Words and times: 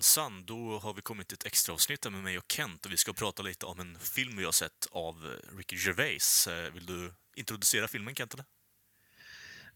Jajamensan, 0.00 0.44
då 0.46 0.78
har 0.78 0.94
vi 0.94 1.02
kommit 1.02 1.28
till 1.28 1.34
ett 1.34 1.46
extra 1.46 1.72
avsnitt 1.74 2.04
med 2.12 2.22
mig 2.22 2.38
och 2.38 2.44
Kent 2.52 2.86
och 2.86 2.92
vi 2.92 2.96
ska 2.96 3.12
prata 3.12 3.42
lite 3.42 3.66
om 3.66 3.80
en 3.80 3.98
film 3.98 4.36
vi 4.36 4.44
har 4.44 4.52
sett 4.52 4.86
av 4.92 5.14
Ricky 5.56 5.76
Gervais. 5.76 6.46
Eh, 6.46 6.72
Vill 6.74 6.86
du 6.86 7.12
introducera 7.36 7.88
filmen, 7.88 8.14
Kent? 8.14 8.34
Eller? 8.34 8.44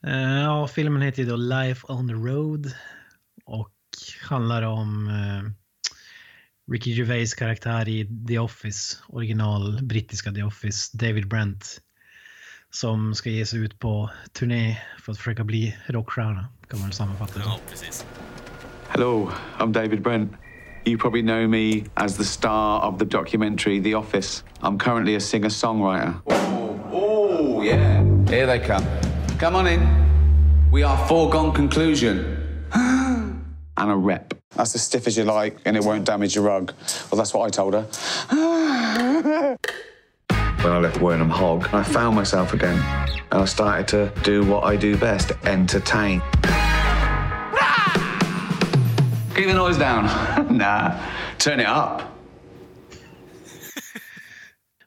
Eh, 0.06 0.42
ja, 0.42 0.69
filmen 0.69 1.02
heter 1.02 1.24
då 1.24 1.37
Life 1.37 1.87
on 1.88 2.09
the 2.09 2.14
Road 2.14 2.73
och 3.45 3.74
handlar 4.23 4.62
om 4.62 5.09
eh, 5.09 5.50
Ricky 6.72 6.92
Gervais 6.92 7.34
karaktär 7.34 7.88
i 7.88 8.27
The 8.28 8.38
Office, 8.38 8.98
original 9.09 9.83
brittiska 9.83 10.33
The 10.33 10.42
Office, 10.42 10.97
David 10.97 11.28
Brent, 11.28 11.80
som 12.70 13.14
ska 13.14 13.30
ge 13.30 13.47
sig 13.47 13.61
ut 13.61 13.78
på 13.78 14.11
turné 14.33 14.83
för 15.02 15.12
att 15.12 15.19
försöka 15.19 15.45
bli 15.45 15.78
rockstjärna, 15.86 16.48
kan 16.69 16.80
man 16.80 16.92
sammanfatta 16.92 17.38
det. 17.38 17.45
Ja, 17.45 17.61
precis. 17.70 18.06
Hello, 18.96 19.28
I'm 19.58 19.72
David 19.72 20.04
Brent. 20.04 20.32
You 20.84 20.96
probably 20.98 21.22
know 21.22 21.48
me 21.48 21.82
as 21.96 22.16
the 22.16 22.24
star 22.24 22.80
of 22.80 22.96
the 23.00 23.05
documentary 23.05 23.80
The 23.80 23.94
Office. 23.94 24.44
I'm 24.62 24.78
currently 24.78 25.16
a 25.16 25.20
singer 25.20 25.48
songwriter. 25.48 26.22
Oh, 26.28 26.80
oh, 26.92 27.62
yeah. 27.62 28.04
Here 28.28 28.46
they 28.46 28.60
come. 28.60 28.86
Come 29.36 29.56
on 29.56 29.66
in. 29.66 30.70
We 30.70 30.84
are 30.84 30.96
foregone 31.08 31.52
conclusion. 31.52 32.64
and 32.72 33.44
a 33.77 33.96
rep. 33.96 34.32
That's 34.50 34.77
as 34.77 34.84
stiff 34.84 35.08
as 35.08 35.16
you 35.16 35.24
like, 35.24 35.58
and 35.64 35.76
it 35.76 35.82
won't 35.82 36.04
damage 36.04 36.36
your 36.36 36.44
rug. 36.44 36.72
Well, 37.10 37.19
that's 37.19 37.34
what 37.34 37.47
I 37.47 37.50
told 37.50 37.74
her. 37.74 37.88
when 40.28 40.72
I 40.72 40.78
left 40.78 41.00
Wernham 41.00 41.30
Hog, 41.30 41.69
I 41.72 41.82
found 41.82 42.14
myself 42.14 42.54
again, 42.54 42.78
and 43.32 43.42
I 43.42 43.44
started 43.44 43.88
to 43.88 44.12
do 44.22 44.44
what 44.44 44.62
I 44.62 44.76
do 44.76 44.97
best 44.97 45.32
entertain. 45.42 46.22
Keep 49.36 49.46
the 49.48 49.54
noise 49.54 49.78
down. 49.78 50.04
nah, 50.58 50.92
turn 51.38 51.60
it 51.60 51.66
up. 51.68 52.02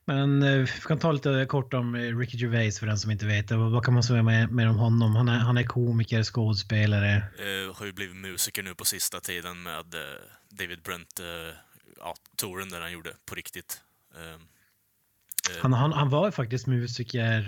Men 0.06 0.44
eh, 0.44 0.58
vi 0.58 0.68
kan 0.68 1.00
ta 1.00 1.12
lite 1.12 1.46
kort 1.50 1.74
om 1.74 1.96
eh, 1.96 2.18
Ricky 2.18 2.38
Gervais 2.38 2.80
för 2.80 2.88
den 2.88 2.98
som 2.98 3.12
inte 3.12 3.26
vet. 3.26 3.52
Vad 3.52 3.86
kan 3.86 3.94
man 3.94 4.04
säga 4.04 4.24
med, 4.24 4.52
med 4.52 4.70
om 4.70 4.78
honom? 4.78 5.16
Han 5.16 5.30
är, 5.30 5.38
han 5.40 5.58
är 5.58 5.64
komiker, 5.64 6.24
skådespelare. 6.24 7.16
Eh, 7.16 7.76
har 7.76 7.86
ju 7.86 7.92
blivit 7.94 8.16
musiker 8.16 8.64
nu 8.64 8.76
på 8.76 8.86
sista 8.86 9.20
tiden 9.20 9.64
med 9.64 9.94
eh, 9.96 10.02
David 10.50 10.82
Brent, 10.82 11.20
eh, 11.20 11.56
ja, 11.98 12.16
touren 12.36 12.70
där 12.70 12.82
han 12.82 12.92
gjorde 12.92 13.10
på 13.30 13.36
riktigt. 13.36 13.82
Eh, 14.16 14.22
eh, 14.32 15.62
Han, 15.62 15.74
han, 15.74 15.94
han 15.94 16.10
var 16.10 16.26
ju 16.26 16.32
faktiskt 16.32 16.68
musiker 16.68 17.46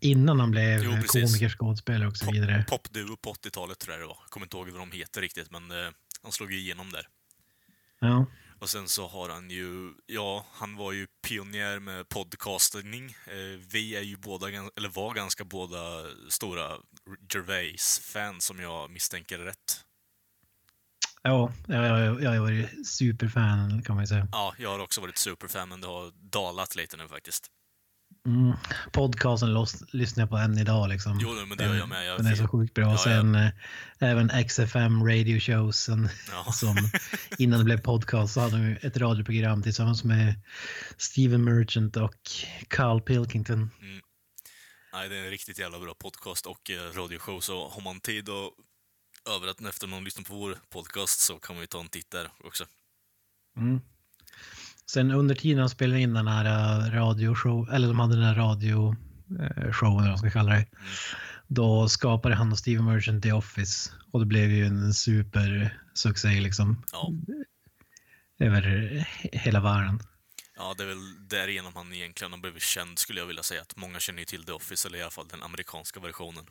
innan 0.00 0.40
han 0.40 0.50
blev 0.50 0.82
Jo, 0.84 0.90
komiker, 1.06 1.48
skådespelare 1.48 2.08
och 2.08 2.16
så 2.16 2.24
pop- 2.26 2.34
vidare. 2.34 2.64
Popduo 2.68 3.16
på 3.16 3.32
80-talet 3.32 3.78
tror 3.78 3.94
jag 3.94 4.02
det 4.02 4.06
var. 4.08 4.18
Kommer 4.28 4.46
inte 4.46 4.56
ihåg 4.56 4.68
vad 4.70 4.80
de 4.80 4.92
heter 4.98 5.20
riktigt, 5.20 5.50
men 5.50 5.62
han 6.26 6.32
slog 6.32 6.52
ju 6.52 6.58
igenom 6.58 6.92
där. 6.92 7.08
Ja. 7.98 8.26
Och 8.58 8.70
sen 8.70 8.88
så 8.88 9.06
har 9.08 9.28
han 9.28 9.50
ju, 9.50 9.94
ja, 10.06 10.46
han 10.52 10.76
var 10.76 10.92
ju 10.92 11.06
pionjär 11.22 11.78
med 11.78 12.08
podcasting. 12.08 13.16
Eh, 13.26 13.60
vi 13.72 13.96
är 13.96 14.02
ju 14.02 14.16
båda, 14.16 14.48
eller 14.48 14.88
var 14.88 15.14
ganska 15.14 15.44
båda 15.44 16.04
stora 16.28 16.76
Gervais-fans 17.34 18.44
som 18.44 18.60
jag 18.60 18.90
misstänker 18.90 19.38
rätt. 19.38 19.84
Ja, 21.22 21.52
jag, 21.66 21.84
jag, 21.84 22.22
jag 22.22 22.30
har 22.30 22.38
varit 22.38 22.88
superfan 22.88 23.82
kan 23.82 23.94
man 23.94 24.02
ju 24.02 24.06
säga. 24.06 24.28
Ja, 24.32 24.54
jag 24.58 24.70
har 24.70 24.78
också 24.78 25.00
varit 25.00 25.18
superfan, 25.18 25.68
men 25.68 25.80
det 25.80 25.86
har 25.86 26.12
dalat 26.30 26.76
lite 26.76 26.96
nu 26.96 27.08
faktiskt. 27.08 27.50
Mm. 28.26 28.56
Podcasten 28.92 29.66
lyssnar 29.92 30.22
jag 30.22 30.30
på 30.30 30.36
än 30.36 30.58
idag 30.58 30.88
liksom. 30.88 31.18
Jo, 31.22 31.28
men 31.48 31.58
det 31.58 31.64
gör 31.64 31.74
jag 31.74 31.88
med. 31.88 32.06
Jag 32.06 32.18
Den 32.18 32.26
är 32.26 32.34
så 32.34 32.48
sjukt 32.48 32.74
bra. 32.74 32.84
Ja, 32.84 32.90
ja. 32.90 32.98
sen 32.98 33.34
eh, 33.34 33.50
även 33.98 34.48
XFM 34.48 35.06
radio 35.06 35.40
showsen 35.40 36.08
Ja. 36.30 36.52
som 36.52 36.76
innan 37.38 37.58
det 37.58 37.64
blev 37.64 37.80
podcast 37.80 38.34
så 38.34 38.40
hade 38.40 38.56
de 38.56 38.86
ett 38.86 38.96
radioprogram 38.96 39.62
tillsammans 39.62 40.04
med 40.04 40.34
Steven 40.96 41.44
Merchant 41.44 41.96
och 41.96 42.20
Carl 42.68 43.00
Pilkington. 43.00 43.70
Nej, 44.92 45.08
det 45.08 45.16
är 45.16 45.24
en 45.24 45.30
riktigt 45.30 45.58
jävla 45.58 45.78
bra 45.78 45.94
podcast 45.94 46.46
och 46.46 46.70
eh, 46.70 46.92
radioshow, 46.92 47.40
så 47.40 47.68
har 47.68 47.82
man 47.82 48.00
tid 48.00 48.28
och 48.28 48.52
över 49.36 49.48
att 49.48 49.60
efter 49.60 49.86
man 49.86 50.04
lyssnar 50.04 50.24
på 50.24 50.34
vår 50.34 50.58
podcast 50.70 51.20
så 51.20 51.38
kan 51.38 51.56
man 51.56 51.62
ju 51.62 51.66
ta 51.66 51.80
en 51.80 51.88
titt 51.88 52.10
där 52.10 52.30
också. 52.44 52.64
Mm. 53.56 53.80
Sen 54.90 55.10
under 55.10 55.34
tiden 55.34 55.58
de 55.58 55.68
spelade 55.70 56.00
in 56.00 56.14
den 56.14 56.26
här 56.26 56.44
eh, 56.44 56.90
radioshow, 57.00 57.70
eller 57.72 57.88
de 57.88 57.98
hade 57.98 58.14
den 58.14 58.24
här 58.24 58.34
radioshowen, 58.34 58.96
eller 59.80 60.00
vad 60.00 60.08
man 60.08 60.18
ska 60.18 60.30
kalla 60.30 60.52
det. 60.52 60.66
Då 61.48 61.88
skapade 61.88 62.34
han 62.34 62.52
och 62.52 62.58
Steven 62.58 62.84
Merchant 62.84 63.22
The 63.22 63.32
Office 63.32 63.90
och 64.12 64.20
det 64.20 64.26
blev 64.26 64.50
ju 64.50 64.66
en 64.66 64.94
supersuccé 64.94 66.40
liksom 66.40 66.82
Ja, 66.92 67.12
över 68.38 68.62
he- 68.62 69.04
hela 69.38 69.60
världen. 69.60 70.00
ja, 70.56 70.74
det 70.78 70.82
är 70.82 70.86
väl 70.86 71.28
därigenom 71.28 71.72
han 71.76 71.92
egentligen 71.92 72.32
har 72.32 72.38
blivit 72.40 72.62
känd, 72.62 72.98
skulle 72.98 73.20
jag 73.20 73.26
vilja 73.26 73.42
säga. 73.42 73.62
Att 73.62 73.76
många 73.76 74.00
känner 74.00 74.18
ju 74.18 74.24
till 74.24 74.44
The 74.44 74.52
Office, 74.52 74.88
eller 74.88 74.98
i 74.98 75.02
alla 75.02 75.10
fall 75.10 75.28
den 75.28 75.42
amerikanska 75.42 76.00
versionen. 76.00 76.44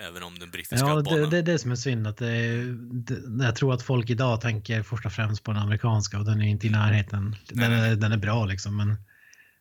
Även 0.00 0.22
om 0.22 0.38
den 0.38 0.50
brittiska 0.50 0.86
Ja, 0.86 0.96
det, 0.96 1.02
banan... 1.02 1.30
det 1.30 1.38
är 1.38 1.42
det 1.42 1.58
som 1.58 1.70
är 1.70 1.76
synd. 1.76 2.06
Att 2.06 2.16
det, 2.16 2.64
det, 3.06 3.44
jag 3.44 3.56
tror 3.56 3.74
att 3.74 3.82
folk 3.82 4.10
idag 4.10 4.40
tänker 4.40 4.82
först 4.82 5.06
och 5.06 5.12
främst 5.12 5.42
på 5.42 5.52
den 5.52 5.62
amerikanska 5.62 6.18
och 6.18 6.24
den 6.24 6.40
är 6.40 6.48
inte 6.48 6.66
i 6.66 6.70
närheten. 6.70 7.36
Den 7.48 7.72
är, 7.72 7.96
den 7.96 8.12
är 8.12 8.16
bra 8.16 8.44
liksom 8.44 8.76
men 8.76 8.96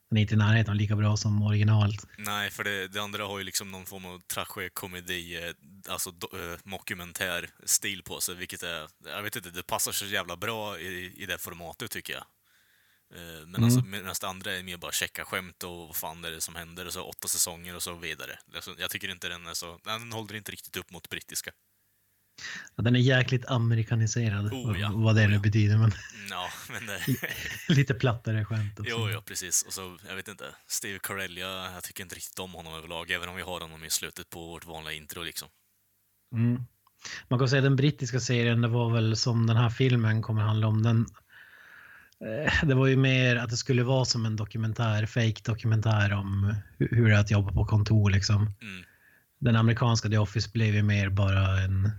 den 0.09 0.17
är 0.17 0.21
inte 0.21 0.33
i 0.33 0.37
närheten 0.37 0.77
lika 0.77 0.95
bra 0.95 1.17
som 1.17 1.41
originalet. 1.41 2.07
Nej, 2.17 2.49
för 2.49 2.63
det, 2.63 2.87
det 2.87 3.01
andra 3.01 3.23
har 3.23 3.37
ju 3.37 3.43
liksom 3.43 3.71
någon 3.71 3.85
form 3.85 4.05
av 4.05 4.19
tragedi, 4.19 5.35
eh, 5.35 5.53
alltså 5.93 6.11
do, 6.11 6.27
eh, 6.33 6.59
mockumentär 6.63 7.49
stil 7.63 8.03
på 8.03 8.21
sig, 8.21 8.35
vilket 8.35 8.63
är, 8.63 8.87
jag 9.05 9.23
vet 9.23 9.35
inte, 9.35 9.49
det 9.49 9.67
passar 9.67 9.91
så 9.91 10.05
jävla 10.05 10.37
bra 10.37 10.79
i, 10.79 11.13
i 11.17 11.25
det 11.25 11.37
formatet 11.37 11.91
tycker 11.91 12.13
jag. 12.13 12.23
Eh, 13.15 13.47
Men 13.47 13.63
alltså, 13.63 13.81
medan 13.81 14.13
det 14.21 14.27
andra 14.27 14.51
är 14.51 14.63
mer 14.63 14.77
bara 14.77 14.91
checka 14.91 15.25
skämt 15.25 15.63
och 15.63 15.87
vad 15.87 15.95
fan 15.95 16.25
är 16.25 16.31
det 16.31 16.41
som 16.41 16.55
händer 16.55 16.85
och 16.87 16.93
så 16.93 17.03
åtta 17.03 17.27
säsonger 17.27 17.75
och 17.75 17.83
så 17.83 17.93
vidare. 17.93 18.39
Alltså, 18.55 18.75
jag 18.79 18.89
tycker 18.89 19.09
inte 19.11 19.29
den 19.29 19.47
är 19.47 19.53
så, 19.53 19.79
den 19.83 20.11
håller 20.11 20.35
inte 20.35 20.51
riktigt 20.51 20.77
upp 20.77 20.91
mot 20.91 21.09
brittiska. 21.09 21.51
Ja, 22.75 22.83
Den 22.83 22.95
är 22.95 22.99
jäkligt 22.99 23.45
amerikaniserad, 23.45 24.53
Oh, 24.53 24.79
ja. 24.79 24.91
vad- 24.95 25.15
det 25.15 25.23
Oh, 25.25 25.27
nu 25.29 25.35
ja. 25.35 25.39
betyder. 25.41 25.77
Men 25.77 25.91
Ja, 26.29 26.49
men 26.71 26.85
det, 26.85 27.01
lite 27.73 27.93
plattare 27.93 28.45
skämt 28.45 28.79
också. 28.79 28.91
jo, 28.91 29.09
ja, 29.09 29.21
precis. 29.21 29.61
Och 29.61 29.73
så, 29.73 29.97
jag 30.07 30.15
vet 30.15 30.27
inte, 30.27 30.45
Steve 30.67 30.99
Carell, 31.03 31.37
jag, 31.37 31.73
jag 31.73 31.83
tycker 31.83 32.03
inte 32.03 32.15
riktigt 32.15 32.39
om 32.39 32.53
honom 32.53 32.73
överlag, 32.73 33.11
även 33.11 33.29
om 33.29 33.35
vi 33.35 33.41
har 33.41 33.61
honom 33.61 33.83
i 33.83 33.89
slutet 33.89 34.29
på 34.29 34.47
vårt 34.47 34.65
vanliga 34.65 34.93
intro 34.93 35.23
liksom. 35.23 35.47
Mm. 36.35 36.61
Man 37.27 37.39
kan 37.39 37.49
säga 37.49 37.61
den 37.61 37.75
brittiska 37.75 38.19
serien, 38.19 38.61
det 38.61 38.67
var 38.67 38.93
väl 38.93 39.17
som 39.17 39.47
den 39.47 39.57
här 39.57 39.69
filmen 39.69 40.21
kommer 40.21 40.41
handla 40.41 40.67
om. 40.67 40.83
Den, 40.83 41.05
det 42.63 42.73
var 42.75 42.87
ju 42.87 42.95
mer 42.97 43.35
att 43.35 43.49
det 43.49 43.57
skulle 43.57 43.83
vara 43.83 44.05
som 44.05 44.25
en 44.25 44.35
dokumentär, 44.35 45.05
fake 45.05 45.41
dokumentär 45.43 46.13
om 46.13 46.55
hu- 46.79 46.95
hur 46.95 47.09
det 47.09 47.15
är 47.15 47.19
att 47.19 47.31
jobba 47.31 47.51
på 47.51 47.65
kontor 47.65 48.09
liksom. 48.09 48.41
Mm. 48.61 48.83
Den 49.39 49.55
amerikanska 49.55 50.09
The 50.09 50.17
Office 50.17 50.49
blev 50.53 50.75
ju 50.75 50.83
mer 50.83 51.09
bara 51.09 51.59
en 51.61 51.91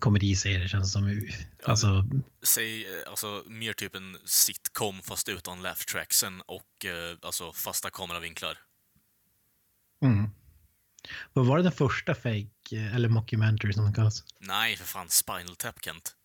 komediserie 0.00 0.68
känns 0.68 0.92
som. 0.92 1.28
Alltså, 1.64 2.04
Säg, 2.42 2.84
eh, 2.84 3.10
alltså 3.10 3.42
mer 3.46 3.72
typ 3.72 3.94
en 3.94 4.16
sitcom 4.24 5.02
fast 5.02 5.28
utan 5.28 5.62
laugh 5.62 5.80
tracksen 5.80 6.40
och 6.46 6.84
eh, 6.84 7.16
alltså 7.22 7.52
fasta 7.52 7.90
kameravinklar. 7.90 8.58
mm. 10.02 10.30
Vad 11.32 11.46
var 11.46 11.56
det 11.56 11.62
den 11.62 11.72
första 11.72 12.14
fake, 12.14 12.48
eh, 12.72 12.94
eller 12.94 13.08
mockumentary 13.08 13.72
som 13.72 13.84
den 13.84 13.94
kallas? 13.94 14.24
Nej, 14.40 14.76
för 14.76 14.84
fan, 14.84 15.08
Spinal 15.08 15.56
Tap, 15.56 15.74
Kent. 15.84 16.15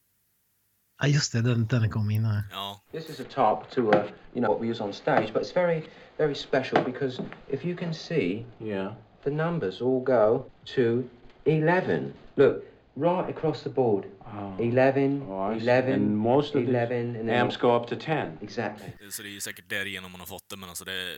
Ja 1.01 1.07
just 1.07 1.33
det, 1.33 1.41
den, 1.41 1.65
den 1.65 1.89
kom 1.89 2.11
innan. 2.11 2.43
Ja, 2.51 2.81
This 2.91 3.09
is 3.09 3.19
a 3.19 3.23
top 3.29 3.69
to 3.71 3.81
uh, 3.81 3.95
you 4.33 4.41
know 4.41 4.49
what 4.51 4.61
we 4.61 4.67
use 4.71 4.83
on 4.83 4.93
stage, 4.93 5.33
but 5.33 5.41
it's 5.41 5.53
very, 5.53 5.81
very 6.17 6.35
special 6.35 6.83
because 6.83 7.23
if 7.49 7.65
you 7.65 7.77
can 7.77 7.93
see, 7.93 8.45
Yeah. 8.59 8.93
the 9.23 9.29
numbers 9.31 9.81
all 9.81 9.99
go 10.03 10.45
to 10.75 11.03
eleven. 11.45 12.13
Look, 12.35 12.63
right 12.95 13.29
across 13.37 13.63
the 13.63 13.69
board. 13.69 14.05
Oh, 14.25 14.53
I 14.53 14.57
see. 14.57 14.67
eleven, 14.67 15.93
And 15.93 16.17
most 16.17 16.55
of 16.55 16.61
eleven, 16.63 17.13
the 17.13 17.19
and 17.19 17.29
then 17.29 17.41
amps 17.41 17.57
go 17.57 17.75
up 17.75 17.87
to 17.87 17.95
10. 17.95 18.37
exactly. 18.41 19.09
så 19.11 19.23
det 19.23 19.35
är 19.35 19.39
säkert 19.39 19.69
därigenom 19.69 20.11
man 20.11 20.19
har 20.19 20.27
fått 20.27 20.49
det, 20.49 20.57
men 20.57 20.69
alltså 20.69 20.85
det... 20.85 21.17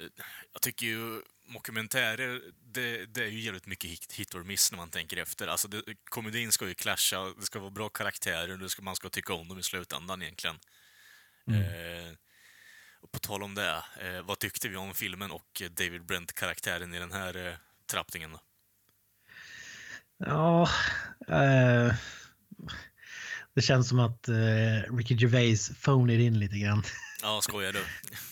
Jag 0.54 0.62
tycker 0.62 0.86
ju... 0.86 1.22
mockumentärer, 1.46 2.42
det, 2.74 3.06
det 3.06 3.24
är 3.24 3.28
ju 3.28 3.40
jävligt 3.40 3.66
mycket 3.66 3.90
hit, 3.90 4.14
hit 4.14 4.36
or 4.36 4.44
miss 4.44 4.72
när 4.72 4.78
man 4.78 4.90
tänker 4.90 5.18
efter. 5.18 5.48
Alltså, 5.48 5.68
det, 5.68 5.82
komedin 6.04 6.52
ska 6.52 6.68
ju 6.68 6.74
clasha, 6.74 7.34
det 7.40 7.46
ska 7.46 7.60
vara 7.60 7.72
bra 7.72 7.90
karaktärer, 7.90 8.58
det 8.58 8.70
ska, 8.70 8.82
man 8.82 8.96
ska 8.96 9.10
tycka 9.10 9.34
om 9.34 9.48
dem 9.48 9.60
i 9.60 9.64
slutändan 9.64 10.22
egentligen. 10.22 10.56
Eh, 11.48 12.14
och 13.02 13.12
på 13.12 13.20
tal 13.20 13.44
om 13.44 13.56
det, 13.56 13.84
eh, 14.02 14.22
vad 14.24 14.40
tyckte 14.40 14.70
vi 14.70 14.76
om 14.76 14.94
filmen 14.94 15.32
och 15.32 15.62
David 15.72 16.06
Brent-karaktären 16.06 16.94
i 16.94 17.00
den 17.00 17.12
här 17.12 17.48
eh, 17.48 17.54
trappningen? 17.92 18.32
Då? 18.32 18.40
Ja, 20.18 20.70
eh, 21.28 21.94
det 23.54 23.62
känns 23.62 23.90
som 23.90 24.00
att 24.00 24.28
eh, 24.28 24.96
Ricky 24.98 25.16
Gervais 25.16 25.72
phoned 25.82 26.20
in 26.20 26.40
lite 26.40 26.58
grann. 26.58 26.84
Ja, 27.24 27.42
skojar 27.42 27.74
du? 27.74 27.80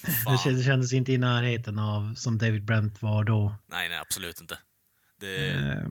Det, 0.01 0.11
Fan. 0.23 0.55
det 0.57 0.63
kändes 0.63 0.93
inte 0.93 1.11
i 1.11 1.17
närheten 1.17 1.79
av 1.79 2.15
som 2.15 2.37
David 2.37 2.65
Brent 2.65 3.01
var 3.01 3.23
då. 3.23 3.55
Nej, 3.67 3.89
nej, 3.89 3.97
absolut 3.97 4.41
inte. 4.41 4.57
Det, 5.19 5.49
Eh, 5.49 5.83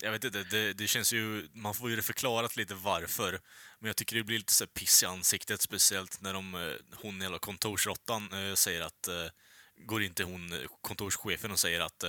jag 0.00 0.12
vet 0.12 0.24
inte, 0.24 0.44
det, 0.44 0.72
det 0.72 0.86
känns 0.86 1.12
ju... 1.12 1.48
Man 1.52 1.74
får 1.74 1.90
ju 1.90 1.96
det 1.96 2.02
förklarat 2.02 2.56
lite 2.56 2.74
varför. 2.74 3.38
Men 3.80 3.86
jag 3.86 3.96
tycker 3.96 4.16
det 4.16 4.24
blir 4.24 4.38
lite 4.38 4.52
så 4.52 4.66
piss 4.66 5.02
i 5.02 5.06
ansiktet, 5.06 5.62
speciellt 5.62 6.20
när 6.20 6.34
de, 6.34 6.54
eh, 6.54 6.72
hon, 7.02 7.20
hela 7.20 7.38
kontorsråttan, 7.38 8.32
eh, 8.32 8.54
säger 8.54 8.80
att... 8.82 9.08
eh, 9.08 9.14
Går 9.86 10.02
inte 10.02 10.24
hon, 10.24 10.52
kontorschefen, 10.80 11.50
och 11.50 11.58
säger 11.58 11.80
att... 11.80 12.04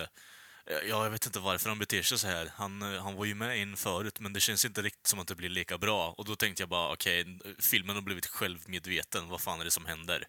eh, 0.65 0.89
Ja, 0.89 1.03
jag 1.03 1.09
vet 1.09 1.25
inte 1.25 1.39
varför 1.39 1.69
han 1.69 1.79
beter 1.79 2.01
sig 2.01 2.19
så 2.19 2.27
här. 2.27 2.50
Han, 2.56 2.81
eh, 2.81 3.03
han 3.03 3.15
var 3.15 3.25
ju 3.25 3.35
med 3.35 3.57
in 3.61 3.75
förut, 3.77 4.19
men 4.19 4.33
det 4.33 4.39
känns 4.39 4.65
inte 4.65 4.81
riktigt 4.81 5.07
som 5.07 5.19
att 5.19 5.27
det 5.27 5.35
blir 5.35 5.50
lika 5.50 5.77
bra. 5.77 6.15
Och 6.17 6.25
då 6.25 6.35
tänkte 6.35 6.61
jag 6.61 6.69
bara, 6.69 6.94
okej, 6.94 7.39
filmen 7.59 7.95
har 7.95 8.03
blivit 8.03 8.25
självmedveten. 8.25 9.29
Vad 9.29 9.41
fan 9.41 9.61
är 9.61 9.65
det 9.65 9.71
som 9.71 9.85
händer? 9.85 10.23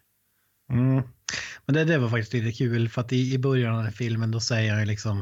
Mm. 0.71 1.03
Men 1.65 1.75
det, 1.75 1.83
det 1.83 1.97
var 1.97 2.09
faktiskt 2.09 2.33
lite 2.33 2.57
kul 2.57 2.89
för 2.89 3.01
att 3.01 3.13
i, 3.13 3.33
i 3.33 3.37
början 3.37 3.75
av 3.75 3.83
den 3.83 3.93
filmen 3.93 4.31
då 4.31 4.39
säger 4.39 4.71
han 4.71 4.79
ju 4.79 4.85
liksom 4.85 5.17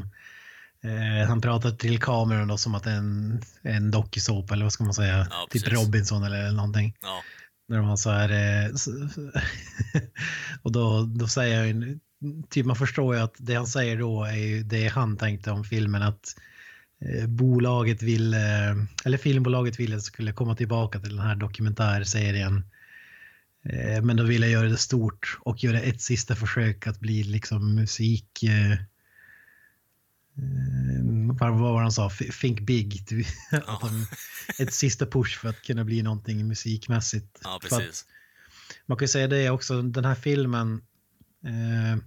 eh, 0.84 1.28
han 1.28 1.42
pratar 1.42 1.72
till 1.72 2.02
kameran 2.02 2.48
då 2.48 2.58
som 2.58 2.76
att 2.76 2.84
det 2.84 2.92
är 2.92 2.96
en, 2.98 3.42
en 3.62 3.92
dokusåpa 3.92 4.54
eller 4.54 4.66
vad 4.66 4.74
ska 4.74 4.84
man 4.84 4.94
säga? 4.94 5.28
Ja, 5.30 5.48
typ. 5.50 5.68
Robinson 5.68 6.24
eller 6.24 6.52
någonting. 6.52 6.96
Ja, 7.02 7.24
När 7.68 7.78
har 7.78 7.98
så 7.98 8.10
här 8.10 8.30
eh, 8.30 8.72
och 10.62 10.72
då, 10.72 11.04
då 11.04 11.28
säger 11.28 11.64
ju, 11.64 12.00
typ 12.50 12.66
man 12.66 12.76
förstår 12.76 13.16
ju 13.16 13.22
att 13.22 13.36
det 13.38 13.56
han 13.56 13.68
säger 13.68 13.98
då 14.00 14.24
är 14.24 14.36
ju 14.36 14.64
det 14.64 14.88
han 14.88 15.18
tänkte 15.18 15.52
om 15.52 15.64
filmen 15.64 16.02
att 16.02 16.36
eh, 17.06 17.28
bolaget 17.28 18.02
ville, 18.02 18.76
eller 19.06 19.18
filmbolaget 19.18 19.80
ville 19.80 20.02
skulle 20.02 20.34
komma 20.34 20.56
tillbaka 20.56 21.00
till 21.00 21.16
den 21.16 21.26
här 21.26 21.36
dokumentärserien. 21.36 22.64
Eh, 23.64 24.02
Men 24.02 24.18
då 24.18 24.24
ville 24.24 24.46
jag 24.48 24.54
göra 24.54 24.70
det 24.70 24.78
stort 24.78 25.38
och 25.42 25.64
göra 25.64 25.80
ett 25.82 26.02
sista 26.02 26.36
försök 26.36 26.88
att 26.88 27.00
bli 27.00 27.24
liksom 27.24 27.76
musik... 27.76 28.44
eh, 28.44 28.72
eh, 28.72 28.78
Vad 31.40 31.60
var 31.60 31.74
det 31.74 31.82
han 31.82 31.92
sa? 31.92 32.10
Think 32.42 32.60
big. 32.62 33.06
de- 33.10 33.26
Ett 34.64 34.74
sista 34.74 35.06
push 35.06 35.40
för 35.40 35.50
att 35.50 35.62
kunna 35.62 35.84
bli 35.84 36.02
någonting 36.02 36.48
musikmässigt. 36.48 37.40
ja 37.44 37.60
precis. 37.62 38.06
man 38.86 38.98
kan 38.98 39.04
ju 39.04 39.10
säga 39.10 39.28
det 39.28 39.50
också, 39.50 39.82
den 39.82 40.06
här 40.06 40.16
filmen. 40.16 40.82
Eh, 41.44 41.98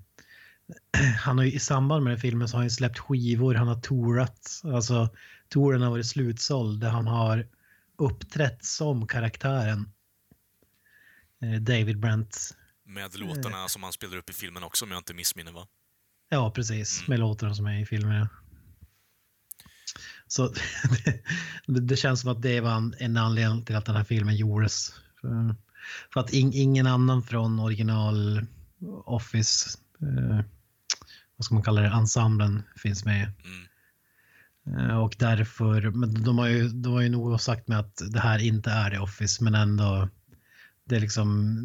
han 1.18 1.38
har 1.38 1.44
ju, 1.44 1.52
I 1.52 1.58
samband 1.58 2.04
med 2.04 2.10
den 2.10 2.20
filmen 2.20 2.48
så 2.48 2.54
har 2.54 2.58
han 2.58 2.66
ju 2.66 2.70
släppt 2.70 2.98
skivor, 2.98 3.54
han 3.54 3.68
har 3.68 3.80
tourat. 3.80 4.60
Alltså 4.64 5.08
touren 5.48 5.82
har 5.82 5.90
varit 5.90 6.06
slutsåld 6.06 6.80
där 6.80 6.90
han 6.90 7.06
har 7.06 7.48
uppträtt 7.96 8.64
som 8.64 9.06
karaktären. 9.06 9.92
Eh, 11.42 11.60
David 11.60 11.98
Brent. 11.98 12.56
Med 12.84 13.18
låtarna 13.18 13.68
som 13.68 13.82
han 13.82 13.92
spelar 13.92 14.16
upp 14.16 14.30
i 14.30 14.32
filmen 14.32 14.62
också, 14.62 14.84
om 14.84 14.90
jag 14.90 14.98
inte 14.98 15.14
missminner 15.14 15.52
va? 15.52 15.66
Ja, 16.28 16.50
precis. 16.50 16.98
Mm. 16.98 17.10
Med 17.10 17.18
låtarna 17.20 17.54
som 17.54 17.66
är 17.66 17.80
i 17.80 17.86
filmen. 17.86 18.14
ja. 18.14 18.28
Så 20.26 20.48
det, 21.66 21.80
det 21.80 21.96
känns 21.96 22.20
som 22.20 22.30
att 22.30 22.42
det 22.42 22.60
var 22.60 22.72
en, 22.72 22.94
en 22.98 23.16
anledning 23.16 23.64
till 23.64 23.76
att 23.76 23.86
den 23.86 23.96
här 23.96 24.04
filmen 24.04 24.36
gjordes. 24.36 24.94
För, 25.20 25.54
för 26.12 26.20
att 26.20 26.32
in, 26.32 26.52
ingen 26.52 26.86
annan 26.86 27.22
från 27.22 27.60
original 27.60 28.46
Office, 29.04 29.78
eh, 30.02 30.40
vad 31.36 31.44
ska 31.44 31.54
man 31.54 31.62
kalla 31.64 31.80
det, 31.80 31.88
ensemblen 31.88 32.62
finns 32.76 33.04
med. 33.04 33.32
Mm. 33.44 34.90
Eh, 34.90 34.96
och 34.96 35.16
därför, 35.18 35.90
men 35.90 36.22
de 36.24 36.38
har 36.38 36.46
ju, 36.48 36.68
de 36.68 36.92
har 36.92 37.00
ju 37.00 37.08
nog 37.08 37.40
sagt 37.40 37.68
med 37.68 37.78
att 37.78 38.02
det 38.10 38.20
här 38.20 38.38
inte 38.38 38.70
är 38.70 38.90
The 38.90 38.98
Office, 38.98 39.44
men 39.44 39.54
ändå, 39.54 40.08
det 40.84 40.96
är 40.96 41.00
liksom 41.00 41.56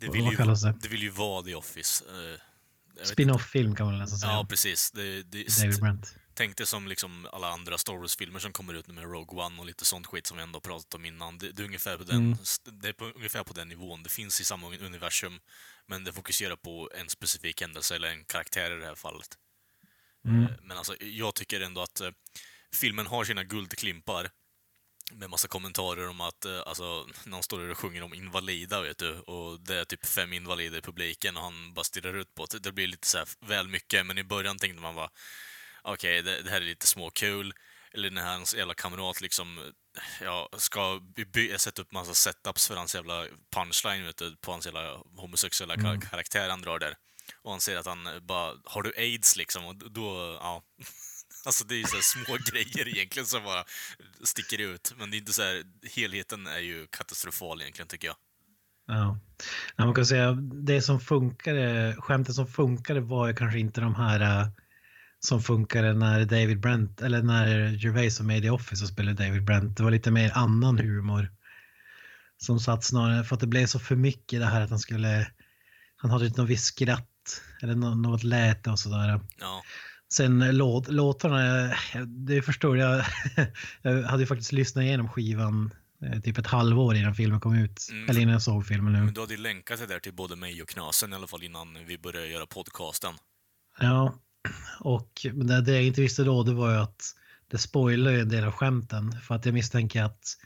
Det 0.00 0.08
vill, 0.10 0.24
ju, 0.24 0.36
kallas 0.36 0.62
det? 0.62 0.74
det 0.82 0.88
vill 0.88 1.02
ju 1.02 1.10
vara 1.10 1.42
The 1.42 1.54
Office. 1.54 2.04
eh, 2.04 3.04
spin-off-film 3.04 3.74
kan 3.74 3.86
man 3.86 3.98
nästan 3.98 4.18
säga. 4.18 4.32
Ja, 4.32 4.46
precis. 4.48 4.90
Det, 4.90 5.22
det, 5.22 5.60
David 5.62 5.80
Brent. 5.80 6.14
Tänk 6.38 6.56
dig 6.56 6.66
som 6.66 6.88
liksom 6.88 7.28
alla 7.32 7.48
andra 7.48 7.78
Star 7.78 7.96
Wars-filmer 7.96 8.38
som 8.38 8.52
kommer 8.52 8.74
ut 8.74 8.86
nu 8.86 8.94
med 8.94 9.04
Rogue 9.04 9.44
One 9.44 9.60
och 9.60 9.66
lite 9.66 9.84
sånt 9.84 10.06
skit 10.06 10.26
som 10.26 10.36
vi 10.36 10.42
ändå 10.42 10.60
pratat 10.60 10.94
om 10.94 11.04
innan. 11.04 11.38
Det, 11.38 11.52
det, 11.52 11.62
är, 11.62 11.64
ungefär 11.64 11.96
på 11.96 12.04
den, 12.04 12.16
Mm. 12.16 12.38
det 12.64 12.88
är 12.88 12.92
på, 12.92 13.04
ungefär 13.04 13.44
på 13.44 13.52
den 13.52 13.68
nivån. 13.68 14.02
Det 14.02 14.08
finns 14.08 14.40
i 14.40 14.44
samma 14.44 14.66
universum, 14.66 15.40
men 15.86 16.04
det 16.04 16.12
fokuserar 16.12 16.56
på 16.56 16.90
en 16.94 17.08
specifik 17.08 17.60
händelse, 17.60 17.96
eller 17.96 18.08
en 18.08 18.24
karaktär 18.24 18.70
i 18.70 18.80
det 18.80 18.86
här 18.86 18.94
fallet. 18.94 19.38
Mm. 20.24 20.42
Eh, 20.42 20.50
Men 20.62 20.76
alltså, 20.76 20.96
jag 21.02 21.34
tycker 21.34 21.60
ändå 21.60 21.80
att 21.82 22.00
eh, 22.00 22.10
filmen 22.72 23.06
har 23.06 23.24
sina 23.24 23.44
guldklimpar 23.44 24.30
med 25.12 25.30
massa 25.30 25.48
kommentarer 25.48 26.08
om 26.08 26.20
att, 26.20 26.44
eh, 26.44 26.62
alltså, 26.66 27.06
han 27.30 27.42
står 27.42 27.58
där 27.60 27.70
och 27.70 27.78
sjunger 27.78 28.02
om 28.02 28.14
invalida, 28.14 28.82
vet 28.82 28.98
du, 28.98 29.18
och 29.18 29.60
det 29.60 29.80
är 29.80 29.84
typ 29.84 30.06
fem 30.06 30.32
invalider 30.32 30.78
i 30.78 30.82
publiken 30.82 31.36
och 31.36 31.42
han 31.42 31.74
bara 31.74 31.84
stirrar 31.84 32.14
ut 32.14 32.34
på 32.34 32.46
det. 32.46 32.58
Det 32.58 32.72
blir 32.72 32.86
lite 32.86 33.06
så 33.06 33.18
här 33.18 33.28
väl 33.40 33.68
mycket, 33.68 34.06
men 34.06 34.18
i 34.18 34.24
början 34.24 34.58
tänkte 34.58 34.82
man 34.82 34.94
bara, 34.94 35.10
okej, 35.82 36.22
det, 36.22 36.42
det 36.42 36.50
här 36.50 36.60
är 36.60 36.64
lite 36.64 36.86
småkul. 36.86 37.52
Eller 37.92 38.10
när 38.10 38.22
hans 38.22 38.54
jävla 38.54 38.74
kamrat 38.74 39.20
liksom, 39.20 39.72
ja, 40.22 40.48
ska 40.58 41.00
by- 41.32 41.58
sätta 41.58 41.82
upp 41.82 41.92
massa 41.92 42.14
setups 42.14 42.68
för 42.68 42.76
hans 42.76 42.94
jävla 42.94 43.26
punchline, 43.54 44.04
vet 44.04 44.16
du, 44.16 44.36
på 44.36 44.50
hans 44.50 44.66
jävla 44.66 44.96
homosexuella 45.16 45.74
kar- 45.76 46.00
karaktär 46.10 46.48
han 46.48 46.62
drar 46.62 46.78
där. 46.78 46.94
Och 47.42 47.50
han 47.50 47.60
säger 47.60 47.78
att 47.78 47.86
han 47.86 48.08
bara, 48.22 48.54
har 48.64 48.82
du 48.82 48.92
aids 48.96 49.36
liksom? 49.36 49.64
Och 49.66 49.76
då, 49.76 50.38
ja. 50.40 50.62
Alltså 51.44 51.64
det 51.64 51.74
är 51.74 51.78
ju 51.78 51.84
så 51.84 52.02
små 52.02 52.36
grejer 52.52 52.88
egentligen 52.88 53.26
som 53.26 53.44
bara 53.44 53.64
sticker 54.24 54.58
ut. 54.60 54.92
Men 54.96 55.10
det 55.10 55.16
är 55.16 55.18
inte 55.18 55.32
så 55.32 55.42
här, 55.42 55.62
helheten 55.96 56.46
är 56.46 56.58
ju 56.58 56.86
katastrofal 56.86 57.60
egentligen 57.60 57.88
tycker 57.88 58.08
jag. 58.08 58.16
Ja. 58.86 59.18
Ja, 59.76 59.84
man 59.84 59.94
kan 59.94 60.06
säga 60.06 60.32
det 60.66 60.82
som 60.82 61.00
funkade, 61.00 61.96
skämtet 61.98 62.34
som 62.34 62.46
funkade 62.46 63.00
var 63.00 63.28
ju 63.28 63.34
kanske 63.34 63.58
inte 63.58 63.80
de 63.80 63.94
här 63.94 64.20
eh, 64.20 64.48
som 65.20 65.42
funkade 65.42 65.92
när 65.94 66.24
David 66.24 66.60
Brent, 66.60 67.00
eller 67.02 67.22
när 67.22 67.68
Gervais 67.70 68.20
var 68.20 68.26
med 68.26 68.38
i 68.38 68.42
The 68.42 68.50
Office 68.50 68.84
och 68.84 68.88
spelade 68.88 69.24
David 69.24 69.44
Brent. 69.44 69.76
Det 69.76 69.82
var 69.82 69.90
lite 69.90 70.10
mer 70.10 70.32
annan 70.34 70.78
humor. 70.78 71.30
Som 72.36 72.60
satt 72.60 72.84
snarare, 72.84 73.24
för 73.24 73.34
att 73.34 73.40
det 73.40 73.46
blev 73.46 73.66
så 73.66 73.78
för 73.78 73.96
mycket 73.96 74.40
det 74.40 74.46
här 74.46 74.60
att 74.60 74.70
han 74.70 74.78
skulle, 74.78 75.30
han 75.96 76.10
hade 76.10 76.26
inte 76.26 76.40
något 76.40 76.50
visst 76.50 76.64
skratt 76.66 77.42
eller 77.62 77.74
nå- 77.74 77.94
något 77.94 78.24
läte 78.24 78.70
och 78.70 78.78
sådär. 78.78 79.20
Ja, 79.40 79.62
Sen 80.12 80.56
låt, 80.56 80.88
låtarna, 80.88 81.74
det 82.06 82.42
förstår 82.42 82.78
jag. 82.78 83.04
Jag 83.82 84.02
hade 84.02 84.22
ju 84.22 84.26
faktiskt 84.26 84.52
lyssnat 84.52 84.82
igenom 84.82 85.08
skivan 85.08 85.74
eh, 86.02 86.20
typ 86.20 86.38
ett 86.38 86.46
halvår 86.46 86.96
innan 86.96 87.14
filmen 87.14 87.40
kom 87.40 87.54
ut. 87.54 87.88
Mm. 87.90 88.08
Eller 88.10 88.20
innan 88.20 88.32
jag 88.32 88.42
såg 88.42 88.66
filmen 88.66 88.92
nu. 88.92 88.98
men 89.00 89.14
du 89.14 89.20
hade 89.20 89.34
ju 89.34 89.40
länkat 89.40 89.78
det 89.78 89.86
där 89.86 89.98
till 89.98 90.14
både 90.14 90.36
mig 90.36 90.62
och 90.62 90.68
Knasen 90.68 91.12
i 91.12 91.16
alla 91.16 91.26
fall 91.26 91.42
innan 91.42 91.84
vi 91.86 91.98
började 91.98 92.26
göra 92.26 92.46
podcasten. 92.46 93.14
Ja, 93.80 94.14
och 94.80 95.26
det, 95.32 95.60
det 95.60 95.72
jag 95.72 95.84
inte 95.84 96.00
visste 96.00 96.24
då 96.24 96.42
det 96.42 96.52
var 96.54 96.70
ju 96.72 96.76
att 96.78 97.14
det 97.48 97.58
spoilar 97.58 98.10
ju 98.10 98.20
en 98.20 98.28
del 98.28 98.44
av 98.44 98.52
skämten. 98.52 99.12
För 99.12 99.34
att 99.34 99.44
jag 99.46 99.54
misstänker 99.54 100.02
att, 100.02 100.36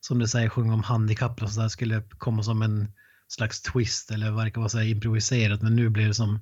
som 0.00 0.18
du 0.18 0.28
säger, 0.28 0.48
sjunga 0.48 0.74
om 0.74 0.82
handikapp 0.82 1.42
och 1.42 1.50
så 1.52 1.60
där 1.60 1.68
skulle 1.68 2.02
komma 2.18 2.42
som 2.42 2.62
en 2.62 2.92
slags 3.28 3.62
twist 3.62 4.10
eller 4.10 4.30
verkar 4.30 4.60
vara 4.60 4.68
så 4.68 4.78
här 4.78 4.86
improviserat. 4.86 5.62
Men 5.62 5.76
nu 5.76 5.88
blir 5.88 6.08
det 6.08 6.14
som 6.14 6.40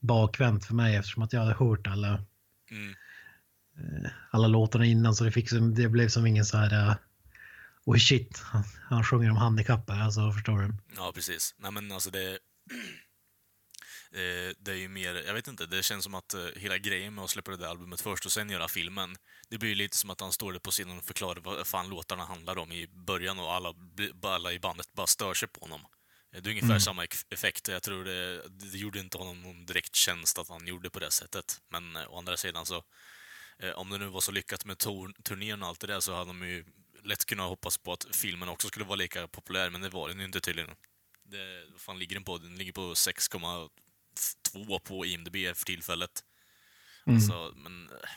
bakvänt 0.00 0.64
för 0.64 0.74
mig 0.74 0.96
eftersom 0.96 1.22
att 1.22 1.32
jag 1.32 1.40
hade 1.40 1.54
hört 1.54 1.86
alla, 1.86 2.24
Mm. 2.70 2.94
alla 4.30 4.48
låtarna 4.48 4.84
innan. 4.84 5.14
Så 5.14 5.24
det, 5.24 5.30
fick 5.32 5.50
det 5.50 5.88
blev 5.88 6.08
som 6.08 6.26
ingen 6.26 6.44
så 6.44 6.56
här... 6.56 6.96
Oj 7.84 8.00
shit, 8.00 8.38
han, 8.38 8.64
han 8.88 9.04
sjunger 9.04 9.30
om 9.30 9.36
handikapp 9.36 9.90
här, 9.90 10.02
alltså 10.02 10.32
förstår 10.32 10.58
du? 10.58 10.74
Ja, 10.96 11.12
precis. 11.14 11.54
Nej 11.58 11.72
men 11.72 11.92
alltså 11.92 12.10
det... 12.10 12.38
eh, 14.14 14.54
Det 14.58 14.70
är 14.70 14.74
ju 14.76 14.88
mer, 14.88 15.14
jag 15.14 15.34
vet 15.34 15.48
inte, 15.48 15.66
det 15.66 15.82
känns 15.82 16.04
som 16.04 16.14
att 16.14 16.34
eh, 16.34 16.46
hela 16.56 16.78
grejen 16.78 17.14
med 17.14 17.24
att 17.24 17.30
släppa 17.30 17.50
det 17.50 17.56
där 17.56 17.66
albumet 17.66 18.00
först 18.00 18.26
och 18.26 18.32
sen 18.32 18.50
göra 18.50 18.68
filmen, 18.68 19.16
det 19.48 19.58
blir 19.58 19.68
ju 19.68 19.74
lite 19.74 19.96
som 19.96 20.10
att 20.10 20.20
han 20.20 20.32
står 20.32 20.52
där 20.52 20.58
på 20.60 20.70
scenen 20.70 20.98
och 20.98 21.04
förklarar 21.04 21.40
vad 21.40 21.66
fan 21.66 21.88
låtarna 21.88 22.24
handlar 22.24 22.58
om 22.58 22.72
i 22.72 22.86
början 22.86 23.38
och 23.38 23.52
alla, 23.52 23.74
alla 24.22 24.52
i 24.52 24.58
bandet 24.58 24.92
bara 24.92 25.06
stör 25.06 25.34
sig 25.34 25.48
på 25.48 25.60
honom. 25.60 25.80
Eh, 26.32 26.42
Det 26.42 26.48
är 26.48 26.50
ungefär 26.50 26.78
samma 26.78 27.04
eff- 27.04 27.26
effekt 27.30 27.68
jag 27.68 27.82
tror 27.82 28.04
det, 28.04 28.48
det 28.48 28.78
gjorde 28.78 29.00
inte 29.00 29.18
honom 29.18 29.42
någon 29.42 29.66
direkt 29.66 29.94
tjänst 29.94 30.38
att 30.38 30.48
han 30.48 30.66
gjorde 30.66 30.90
på 30.90 30.98
det 30.98 31.10
sättet. 31.10 31.60
Men 31.68 31.96
eh, 31.96 32.12
å 32.12 32.18
andra 32.18 32.36
sidan 32.36 32.66
så, 32.66 32.84
eh, 33.58 33.70
om 33.70 33.90
det 33.90 33.98
nu 33.98 34.06
var 34.06 34.20
så 34.20 34.32
lyckat 34.32 34.64
med 34.64 34.78
tor- 34.78 35.22
turnén 35.22 35.62
och 35.62 35.68
allt 35.68 35.80
det 35.80 35.86
där 35.86 36.00
så 36.00 36.14
hade 36.14 36.26
de 36.30 36.42
ju 36.48 36.64
lätt 37.04 37.24
kunnat 37.24 37.48
hoppas 37.48 37.78
på 37.78 37.92
att 37.92 38.06
filmen 38.16 38.48
också 38.48 38.68
skulle 38.68 38.84
vara 38.84 38.96
lika 38.96 39.28
populär, 39.28 39.70
men 39.70 39.80
det 39.80 39.88
var 39.88 40.08
den 40.08 40.18
ju 40.18 40.24
inte 40.24 40.40
tydligen. 40.40 40.70
Det, 41.24 41.66
vad 41.72 41.80
fan 41.80 41.98
ligger 41.98 42.16
den 42.16 42.24
på? 42.24 42.38
Den 42.38 42.56
ligger 42.58 42.72
på 42.72 42.94
6,2 44.54 44.78
på 44.78 45.06
IMDB 45.06 45.36
för 45.56 45.64
tillfället. 45.64 46.10
Mm. 47.06 47.16
Alltså, 47.16 47.52
men, 47.56 47.88
eh, 47.90 48.08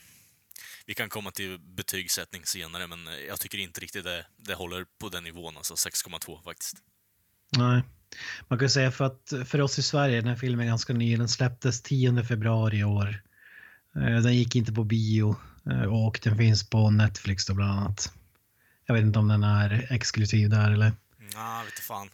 vi 0.85 0.93
kan 0.93 1.09
komma 1.09 1.31
till 1.31 1.59
betygssättning 1.59 2.45
senare, 2.45 2.87
men 2.87 3.07
eh, 3.07 3.13
jag 3.13 3.39
tycker 3.39 3.57
inte 3.57 3.81
riktigt 3.81 4.03
det, 4.03 4.25
det 4.37 4.53
håller 4.53 4.85
på 4.99 5.09
den 5.09 5.23
nivån, 5.23 5.57
alltså 5.57 5.73
6,2 5.73 6.43
faktiskt. 6.43 6.77
Nej. 7.57 7.81
Man 8.47 8.59
kan 8.59 8.69
säga 8.69 8.91
för 8.91 9.05
att 9.05 9.33
för 9.45 9.61
oss 9.61 9.79
i 9.79 9.83
Sverige, 9.83 10.15
den 10.15 10.27
här 10.29 10.35
filmen 10.35 10.65
är 10.65 10.69
ganska 10.69 10.93
ny. 10.93 11.17
Den 11.17 11.29
släpptes 11.29 11.81
10 11.81 12.23
februari 12.23 12.77
i 12.77 12.83
år. 12.83 13.23
Eh, 13.95 14.21
Den 14.21 14.35
gick 14.35 14.55
inte 14.55 14.73
på 14.73 14.83
bio 14.83 15.35
och 15.89 16.19
den 16.23 16.37
finns 16.37 16.69
på 16.69 16.89
Netflix 16.89 17.45
då 17.45 17.53
bland 17.53 17.71
annat. 17.79 18.13
Jag 18.85 18.95
vet 18.95 19.01
inte 19.03 19.19
om 19.19 19.27
den 19.27 19.43
är 19.43 19.87
exklusiv 19.91 20.49
där 20.49 20.71
eller 20.71 20.91
Ja, 21.33 21.61
vet 21.65 21.73
inte 21.73 21.81
fan. 21.81 22.09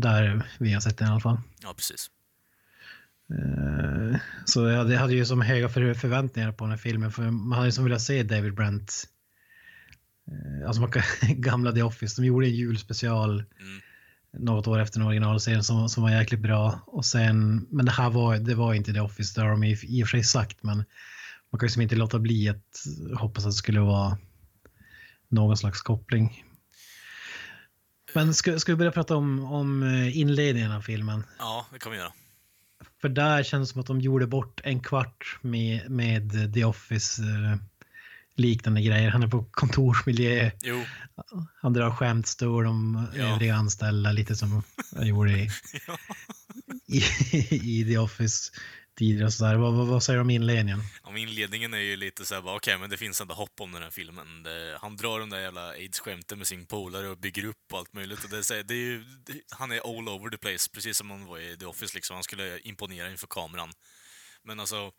där 0.00 0.42
vi 0.58 0.72
har 0.72 0.80
sett 0.80 0.98
den 0.98 1.08
i 1.08 1.10
alla 1.10 1.20
fall. 1.20 1.40
Ja, 1.62 1.74
precis. 1.74 2.10
Eh, 3.32 4.16
Så 4.44 4.68
jag 4.68 4.76
hade- 4.78 4.96
hade 4.96 5.14
ju 5.14 5.24
som 5.24 5.40
höga 5.40 5.68
för- 5.68 5.94
förväntningar 5.94 6.52
på 6.52 6.64
den 6.64 6.70
här 6.70 6.78
filmen 6.78 7.12
för 7.12 7.22
man 7.30 7.52
hade 7.56 7.68
ju 7.68 7.72
som 7.72 7.84
velat 7.84 8.02
se 8.02 8.22
David 8.22 8.54
Brent. 8.54 9.04
eh, 10.30 10.66
Alltså 10.66 10.80
man 10.80 10.90
kan, 10.92 11.02
gamla 11.40 11.72
The 11.72 11.82
Office, 11.82 12.20
de 12.22 12.26
gjorde 12.26 12.46
en 12.46 12.54
julspecial 12.54 13.30
Mm. 13.60 13.80
något 14.38 14.66
år 14.66 14.78
efter 14.78 14.98
den 14.98 15.08
originalserien 15.08 15.64
som, 15.64 15.88
som 15.88 16.02
var 16.02 16.10
jäkligt 16.10 16.40
bra. 16.40 16.80
Och 16.86 17.04
sen, 17.04 17.66
men 17.70 17.86
det 17.86 17.92
här 17.92 18.10
var, 18.10 18.36
det 18.38 18.54
var 18.54 18.74
inte 18.74 18.92
The 18.92 19.00
Office, 19.00 19.34
det 19.40 19.44
har 19.44 19.50
de 19.50 19.64
i, 19.64 19.78
i 19.82 20.02
och 20.04 20.08
för 20.08 20.16
sig 20.18 20.24
sagt 20.24 20.62
men 20.62 20.76
man 21.50 21.58
kan 21.58 21.66
ju 21.66 21.70
som 21.70 21.82
inte 21.82 21.96
låta 21.96 22.18
bli 22.18 22.48
att 22.48 22.84
hoppas 23.18 23.44
att 23.44 23.50
det 23.50 23.54
skulle 23.56 23.80
vara 23.80 24.18
någon 25.28 25.56
slags 25.56 25.82
koppling. 25.82 26.44
Men 28.14 28.34
ska, 28.34 28.58
ska 28.58 28.72
vi 28.72 28.76
börja 28.76 28.92
prata 28.92 29.16
om, 29.16 29.44
om 29.44 29.82
eh, 29.82 30.18
inledningen 30.18 30.72
av 30.72 30.80
filmen? 30.80 31.24
Ja, 31.38 31.66
det 31.72 31.78
kan 31.78 31.92
vi 31.92 31.98
göra. 31.98 32.12
För 33.00 33.08
där 33.08 33.42
känns 33.42 33.68
det 33.68 33.72
som 33.72 33.80
att 33.80 33.86
de 33.86 34.00
gjorde 34.00 34.26
bort 34.26 34.60
en 34.64 34.80
kvart 34.80 35.38
med, 35.40 35.90
med 35.90 36.54
The 36.54 36.64
Office 36.64 37.22
eh, 37.22 37.56
liknande 38.34 38.82
grejer. 38.82 39.10
Han 39.10 39.22
är 39.22 39.28
på 39.28 39.44
kontorsmiljö, 39.50 40.50
Jo, 40.62 40.82
han 41.62 41.72
drar 41.72 41.90
skämtstår 41.90 42.64
om 42.64 43.06
Ja. 43.14 43.22
övriga 43.22 43.54
anställda 43.54 44.12
lite 44.12 44.36
som 44.36 44.62
jag 44.94 45.06
gjorde 45.06 45.30
i, 45.32 45.50
Ja. 45.86 45.98
i, 46.86 47.00
i 47.80 47.84
The 47.84 47.98
Office 47.98 48.52
tidigare. 48.96 49.30
Så 49.30 49.44
där. 49.44 49.56
Vad, 49.56 49.74
vad, 49.74 49.86
vad 49.86 50.02
säger 50.02 50.16
du 50.16 50.20
om 50.20 50.30
inledningen? 50.30 50.80
om 51.02 51.16
inledningen 51.16 51.74
är 51.74 51.78
ju 51.78 51.96
lite 51.96 52.26
såhär, 52.26 52.42
bara, 52.42 52.56
okej, 52.56 52.78
men 52.78 52.90
det 52.90 52.96
finns 52.96 53.20
ändå 53.20 53.34
hopp 53.34 53.60
om 53.60 53.72
den 53.72 53.82
här 53.82 53.90
filmen. 53.90 54.42
Det, 54.42 54.78
han 54.80 54.96
drar 54.96 55.20
de 55.20 55.30
där 55.30 55.40
jävla 55.40 55.70
aids-skämten 55.70 56.38
med 56.38 56.46
sin 56.46 56.66
polare 56.66 57.08
och 57.08 57.18
bygger 57.18 57.44
upp 57.44 57.72
och 57.72 57.78
allt 57.78 57.92
möjligt. 57.92 58.24
Och 58.24 58.30
det, 58.30 58.38
är 58.38 58.42
så 58.42 58.54
här- 58.54 58.62
det 58.62 58.74
är 58.74 58.78
ju, 58.78 59.04
det, 59.04 59.40
han 59.50 59.72
är 59.72 59.98
all 59.98 60.08
over 60.08 60.30
the 60.30 60.38
place, 60.38 60.70
precis 60.72 60.96
som 60.96 61.10
han 61.10 61.24
var 61.26 61.38
i 61.38 61.56
The 61.56 61.66
Office 61.66 61.94
liksom. 61.94 62.14
Han 62.14 62.22
skulle 62.24 62.58
imponera 62.58 63.10
inför 63.10 63.26
kameran. 63.26 63.72
Men 64.42 64.60
alltså, 64.60 64.92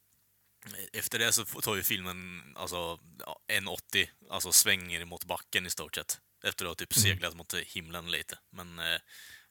efter 0.93 1.19
det 1.19 1.31
så 1.31 1.45
tar 1.45 1.75
ju 1.75 1.83
filmen 1.83 2.43
alltså, 2.55 2.99
ja, 3.19 3.39
1,80, 3.51 4.07
alltså 4.29 4.51
svänger 4.51 5.05
mot 5.05 5.25
backen 5.25 5.65
i 5.65 5.69
stort 5.69 5.95
sett. 5.95 6.19
Efter 6.43 6.65
att 6.65 6.69
ha 6.69 6.75
typ 6.75 6.93
seglat 6.93 7.35
mot 7.35 7.53
himlen 7.53 8.11
lite. 8.11 8.37
Men 8.51 8.79
eh, 8.79 8.99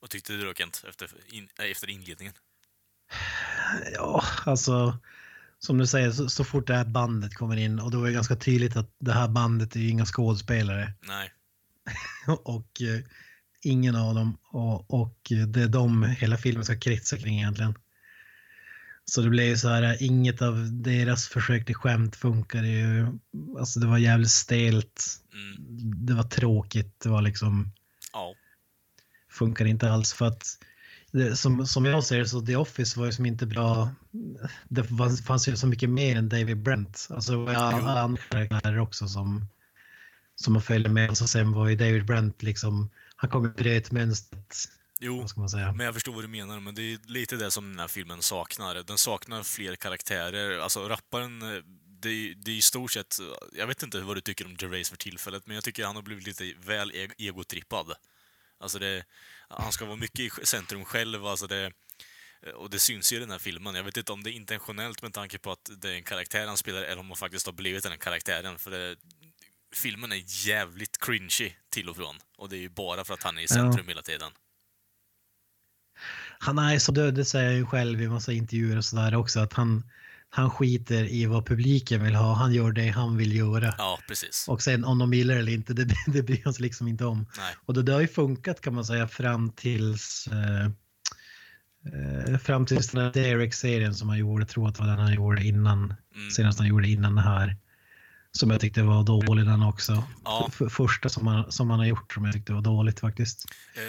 vad 0.00 0.10
tyckte 0.10 0.32
du 0.32 0.44
då 0.44 0.54
Kent, 0.54 0.84
efter, 0.88 1.10
in, 1.28 1.48
äh, 1.58 1.64
efter 1.70 1.90
inledningen? 1.90 2.34
Ja, 3.94 4.24
alltså 4.44 4.98
som 5.58 5.78
du 5.78 5.86
säger, 5.86 6.10
så, 6.10 6.28
så 6.28 6.44
fort 6.44 6.66
det 6.66 6.74
här 6.74 6.84
bandet 6.84 7.34
kommer 7.34 7.56
in 7.56 7.80
och 7.80 7.90
då 7.90 8.02
är 8.02 8.06
det 8.06 8.12
ganska 8.12 8.36
tydligt 8.36 8.76
att 8.76 8.90
det 8.98 9.12
här 9.12 9.28
bandet 9.28 9.76
är 9.76 9.80
ju 9.80 9.88
inga 9.88 10.04
skådespelare. 10.04 10.92
Nej. 11.08 11.32
och 12.44 12.82
eh, 12.82 13.00
ingen 13.62 13.96
av 13.96 14.14
dem 14.14 14.38
och, 14.50 14.90
och 14.90 15.18
det 15.46 15.62
är 15.62 15.68
de 15.68 16.02
hela 16.02 16.36
filmen 16.36 16.64
ska 16.64 16.78
kretsa 16.78 17.16
kring 17.16 17.38
egentligen. 17.38 17.74
Så 19.04 19.22
det 19.22 19.30
blev 19.30 19.46
ju 19.46 19.56
så 19.56 19.68
här, 19.68 20.02
inget 20.02 20.42
av 20.42 20.82
deras 20.82 21.28
försök 21.28 21.66
till 21.66 21.74
skämt 21.74 22.16
funkade 22.16 22.68
ju. 22.68 23.06
Alltså 23.58 23.80
det 23.80 23.86
var 23.86 23.98
jävligt 23.98 24.30
stelt. 24.30 25.20
Mm. 25.32 26.06
Det 26.06 26.14
var 26.14 26.22
tråkigt. 26.22 27.00
Det 27.00 27.08
var 27.08 27.22
liksom, 27.22 27.72
Ja. 28.12 28.34
funkar 29.30 29.64
inte 29.64 29.90
alls 29.90 30.12
för 30.12 30.26
att 30.26 30.58
det, 31.16 31.36
som, 31.36 31.66
som 31.66 31.84
jag 31.84 32.04
ser 32.04 32.18
det 32.18 32.28
så 32.28 32.40
The 32.40 32.56
Office 32.56 32.98
var 32.98 33.06
ju 33.06 33.12
som 33.12 33.26
inte 33.26 33.46
bra. 33.46 33.90
Det 34.68 34.84
fanns, 34.84 35.24
fanns 35.24 35.48
ju 35.48 35.56
så 35.56 35.66
mycket 35.66 35.90
mer 35.90 36.16
än 36.16 36.28
David 36.28 36.56
Brent. 36.62 37.08
Alltså 37.10 37.32
det 37.32 37.38
var 37.38 37.54
andra 37.54 38.22
karaktärer 38.30 38.78
också 38.78 39.08
som, 39.08 39.46
som 40.34 40.52
man 40.52 40.62
följde 40.62 40.88
med. 40.90 41.10
Och 41.10 41.16
så 41.16 41.26
sen 41.26 41.52
var 41.52 41.68
ju 41.68 41.76
David 41.76 42.06
Brent 42.06 42.42
liksom, 42.42 42.90
han 43.16 43.30
kom 43.30 43.44
ju 43.44 43.50
bröt 43.50 43.90
mönstret. 43.92 44.56
Jo, 45.00 45.20
Vad 45.20 45.30
ska 45.30 45.40
man 45.40 45.48
säga? 45.48 45.72
men 45.72 45.86
jag 45.86 45.94
förstår 45.94 46.12
vad 46.12 46.24
du 46.24 46.28
menar, 46.28 46.60
men 46.60 46.74
det 46.74 46.82
är 46.82 46.98
lite 47.06 47.36
det 47.36 47.50
som 47.50 47.70
den 47.70 47.78
här 47.78 47.88
filmen 47.88 48.22
saknar. 48.22 48.74
Den 48.74 48.98
saknar 48.98 49.42
fler 49.42 49.76
karaktärer. 49.76 50.58
Alltså, 50.58 50.88
rapparen, 50.88 51.40
det 52.00 52.08
är, 52.08 52.34
det 52.34 52.50
är 52.50 52.56
i 52.56 52.62
stort 52.62 52.90
sett... 52.92 53.16
Jag 53.52 53.66
vet 53.66 53.82
inte 53.82 54.00
vad 54.00 54.16
du 54.16 54.20
tycker 54.20 54.46
om 54.46 54.56
Gervais 54.60 54.90
för 54.90 54.96
tillfället, 54.96 55.46
men 55.46 55.54
jag 55.54 55.64
tycker 55.64 55.84
han 55.86 55.96
har 55.96 56.02
blivit 56.02 56.26
lite 56.26 56.52
väl 56.66 56.92
e- 56.94 57.08
egotrippad. 57.18 57.92
Alltså, 58.60 58.78
det, 58.78 59.04
han 59.48 59.72
ska 59.72 59.84
vara 59.84 59.96
mycket 59.96 60.38
i 60.38 60.46
centrum 60.46 60.84
själv, 60.84 61.26
alltså 61.26 61.46
det... 61.46 61.72
Och 62.54 62.70
det 62.70 62.78
syns 62.78 63.12
ju 63.12 63.16
i 63.16 63.20
den 63.20 63.30
här 63.30 63.38
filmen. 63.38 63.74
Jag 63.74 63.84
vet 63.84 63.96
inte 63.96 64.12
om 64.12 64.22
det 64.22 64.30
är 64.30 64.32
intentionellt 64.32 65.02
med 65.02 65.12
tanke 65.12 65.38
på 65.38 65.52
att 65.52 65.70
det 65.76 65.90
är 65.90 65.94
en 65.94 66.02
karaktär 66.02 66.46
han 66.46 66.56
spelar, 66.56 66.82
eller 66.82 66.98
om 67.00 67.06
han 67.06 67.16
faktiskt 67.16 67.46
har 67.46 67.52
blivit 67.52 67.82
den 67.82 67.98
karaktären. 67.98 68.58
För 68.58 68.70
det, 68.70 68.96
filmen 69.74 70.12
är 70.12 70.46
jävligt 70.46 70.98
cringy 71.00 71.52
till 71.70 71.88
och 71.88 71.96
från. 71.96 72.16
Och 72.36 72.48
det 72.48 72.56
är 72.56 72.60
ju 72.60 72.68
bara 72.68 73.04
för 73.04 73.14
att 73.14 73.22
han 73.22 73.38
är 73.38 73.42
i 73.42 73.48
centrum 73.48 73.88
hela 73.88 74.02
tiden. 74.02 74.32
Han 76.38 76.58
är 76.58 76.78
så 76.78 76.92
död, 76.92 77.14
det 77.14 77.24
säger 77.24 77.46
jag 77.46 77.54
ju 77.54 77.66
själv 77.66 78.02
i 78.02 78.08
massa 78.08 78.32
intervjuer 78.32 78.76
och 78.76 78.84
sådär 78.84 79.14
också, 79.14 79.40
att 79.40 79.52
han, 79.52 79.90
han 80.36 80.50
skiter 80.50 81.04
i 81.04 81.26
vad 81.26 81.46
publiken 81.46 82.04
vill 82.04 82.14
ha. 82.14 82.34
Han 82.34 82.52
gör 82.52 82.72
det 82.72 82.88
han 82.88 83.16
vill 83.16 83.36
göra. 83.36 83.74
Ja, 83.78 83.98
precis. 84.08 84.44
Och 84.48 84.62
sen 84.62 84.84
om 84.84 84.98
de 84.98 85.14
gillar 85.14 85.34
det 85.34 85.40
eller 85.40 85.52
inte, 85.52 85.72
det, 85.74 85.88
det 86.06 86.22
bryr 86.22 86.40
han 86.44 86.54
sig 86.54 86.62
liksom 86.62 86.88
inte 86.88 87.04
om. 87.04 87.26
Nej. 87.36 87.54
Och 87.66 87.74
det, 87.74 87.82
det 87.82 87.92
har 87.92 88.00
ju 88.00 88.08
funkat 88.08 88.60
kan 88.60 88.74
man 88.74 88.84
säga 88.84 89.08
fram 89.08 89.50
tills 89.50 90.28
eh, 90.32 90.64
eh, 92.32 92.38
fram 92.38 92.66
tills 92.66 92.90
den 92.90 93.04
här 93.04 93.12
Derek-serien 93.12 93.94
som 93.94 94.08
han 94.08 94.18
gjorde, 94.18 94.46
tror 94.46 94.68
att 94.68 94.74
det 94.74 94.82
var 94.82 94.88
den 94.90 94.98
han 94.98 95.14
gjorde 95.14 95.44
innan, 95.44 95.94
Mm. 96.16 96.30
senast 96.30 96.58
han 96.58 96.68
gjorde 96.68 96.88
innan 96.88 97.14
det 97.14 97.22
här. 97.22 97.56
Som 98.32 98.50
jag 98.50 98.60
tyckte 98.60 98.82
var 98.82 99.02
dålig 99.04 99.46
den 99.46 99.62
också. 99.62 100.04
Ja. 100.24 100.50
Första 100.70 101.08
som 101.08 101.26
han, 101.26 101.52
som 101.52 101.70
han 101.70 101.78
har 101.78 101.86
gjort 101.86 102.12
som 102.14 102.24
jag 102.24 102.34
tyckte 102.34 102.52
var 102.52 102.60
dåligt 102.60 103.00
faktiskt. 103.00 103.44
Eh, 103.74 103.82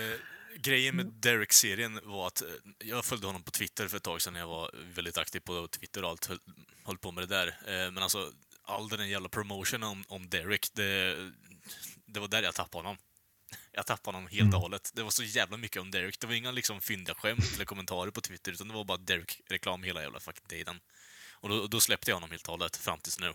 grejen 0.57 0.95
med 0.95 1.05
Derek-serien 1.05 1.99
var 2.03 2.27
att 2.27 2.41
eh, 2.41 2.47
jag 2.79 3.05
följde 3.05 3.27
honom 3.27 3.43
på 3.43 3.51
Twitter 3.51 3.87
för 3.87 3.97
ett 3.97 4.03
tag 4.03 4.21
sedan 4.21 4.33
när 4.33 4.39
jag 4.39 4.47
var 4.47 4.71
väldigt 4.93 5.17
aktiv 5.17 5.39
på 5.39 5.67
Twitter 5.67 6.03
och 6.03 6.09
allt, 6.09 6.25
höll, 6.25 6.39
höll 6.83 6.97
på 6.97 7.11
med 7.11 7.27
det 7.27 7.35
där. 7.35 7.47
Eh, 7.47 7.91
men 7.91 7.97
alltså, 7.97 8.31
all 8.63 8.89
den 8.89 9.09
jävla 9.09 9.29
promotion 9.29 9.83
om, 9.83 10.03
om 10.07 10.29
Derek, 10.29 10.67
det, 10.73 11.15
det 12.05 12.19
var 12.19 12.27
där 12.27 12.43
jag 12.43 12.55
tappade 12.55 12.83
honom. 12.83 12.97
Jag 13.71 13.85
tappade 13.85 14.17
honom 14.17 14.29
helt 14.31 14.53
och 14.53 14.61
hållet. 14.61 14.91
Det 14.93 15.03
var 15.03 15.09
så 15.09 15.23
jävla 15.23 15.57
mycket 15.57 15.81
om 15.81 15.91
Derek. 15.91 16.19
Det 16.19 16.27
var 16.27 16.33
inga 16.33 16.51
liksom 16.51 16.81
fyndiga 16.81 17.15
skämt 17.15 17.51
eller 17.55 17.65
kommentarer 17.65 18.11
på 18.11 18.21
Twitter, 18.21 18.51
utan 18.51 18.67
det 18.67 18.73
var 18.73 18.83
bara 18.83 18.97
Derek-reklam 18.97 19.83
hela 19.83 20.01
jävla 20.01 20.19
fucking 20.19 20.47
tiden. 20.47 20.79
Och 21.39 21.49
då, 21.49 21.67
då 21.67 21.81
släppte 21.81 22.11
jag 22.11 22.15
honom 22.15 22.31
helt 22.31 22.47
och 22.47 22.51
hållet, 22.51 22.77
fram 22.77 22.99
tills 22.99 23.19
nu. 23.19 23.33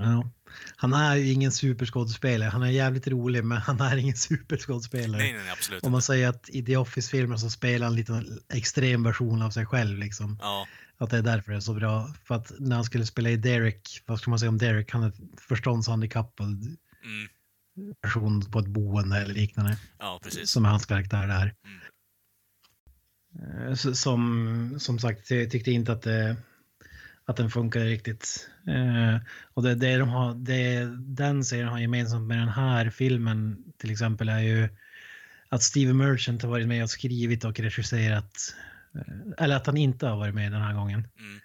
Ja. 0.00 0.30
Han 0.76 0.92
är 0.92 1.16
ju 1.16 1.32
ingen 1.32 1.52
superskådespelare. 1.52 2.48
Han 2.48 2.62
är 2.62 2.70
jävligt 2.70 3.08
rolig 3.08 3.44
men 3.44 3.58
han 3.58 3.80
är 3.80 3.96
ingen 3.96 4.16
superskådespelare. 4.16 5.22
Nej, 5.22 5.32
nej, 5.32 5.42
nej, 5.42 5.52
absolut 5.52 5.84
Om 5.84 5.92
man 5.92 6.02
säger 6.02 6.28
att 6.28 6.48
i 6.48 6.64
The 6.64 6.76
Office-filmen 6.76 7.38
så 7.38 7.50
spelar 7.50 7.86
han 7.86 7.96
lite 7.96 8.24
extrem 8.52 9.02
version 9.02 9.42
av 9.42 9.50
sig 9.50 9.66
själv. 9.66 9.98
Liksom. 9.98 10.38
Ja, 10.40 10.66
Att 10.98 11.10
det 11.10 11.16
är 11.18 11.22
därför 11.22 11.52
det 11.52 11.56
är 11.58 11.60
så 11.60 11.74
bra. 11.74 12.14
För 12.24 12.34
att 12.34 12.52
när 12.58 12.76
han 12.76 12.84
skulle 12.84 13.06
spela 13.06 13.30
i 13.30 13.36
Derek, 13.36 14.02
vad 14.06 14.20
ska 14.20 14.30
man 14.30 14.38
säga 14.38 14.48
om 14.48 14.58
Derek? 14.58 14.92
Han 14.92 15.02
är 15.02 15.12
förståndshandikappad 15.48 16.48
mm, 17.04 17.28
person 18.02 18.50
på 18.50 18.58
ett 18.58 18.66
boende 18.66 19.16
eller 19.18 19.34
liknande. 19.34 19.78
ja, 19.98 20.20
precis. 20.22 20.50
Som 20.50 20.64
är 20.64 20.68
hans 20.68 20.86
karaktär 20.86 21.26
där. 21.26 21.54
Mm. 21.64 21.80
Eh, 23.68 23.74
Som, 23.74 24.74
som 24.78 24.98
sagt, 24.98 25.30
jag 25.30 25.50
tyckte 25.50 25.70
inte 25.70 25.92
att, 25.92 26.02
det, 26.02 26.36
att 27.30 27.36
den 27.36 27.50
funkar 27.50 27.80
riktigt. 27.80 28.50
Eh, 28.68 29.16
och 29.54 29.62
det, 29.62 29.74
det, 29.74 29.96
de 29.96 30.08
har, 30.08 30.34
det 30.34 30.84
den 30.98 31.44
serien 31.44 31.68
har 31.68 31.78
gemensamt 31.78 32.28
med 32.28 32.38
den 32.38 32.48
här 32.48 32.90
filmen 32.90 33.64
till 33.78 33.90
exempel 33.90 34.28
är 34.28 34.40
ju 34.40 34.68
att 35.48 35.62
Steve 35.62 35.92
Merchant 35.92 36.42
har 36.42 36.48
varit 36.50 36.68
med 36.68 36.82
och 36.82 36.90
skrivit 36.90 37.44
och 37.44 37.60
regisserat. 37.60 38.54
eh, 38.94 39.44
Eller 39.44 39.56
att 39.56 39.66
han 39.66 39.76
inte 39.76 40.06
har 40.06 40.16
varit 40.16 40.34
med 40.34 40.52
den 40.52 40.62
här 40.62 40.74
gången. 40.74 41.00
Mm, 41.18 41.40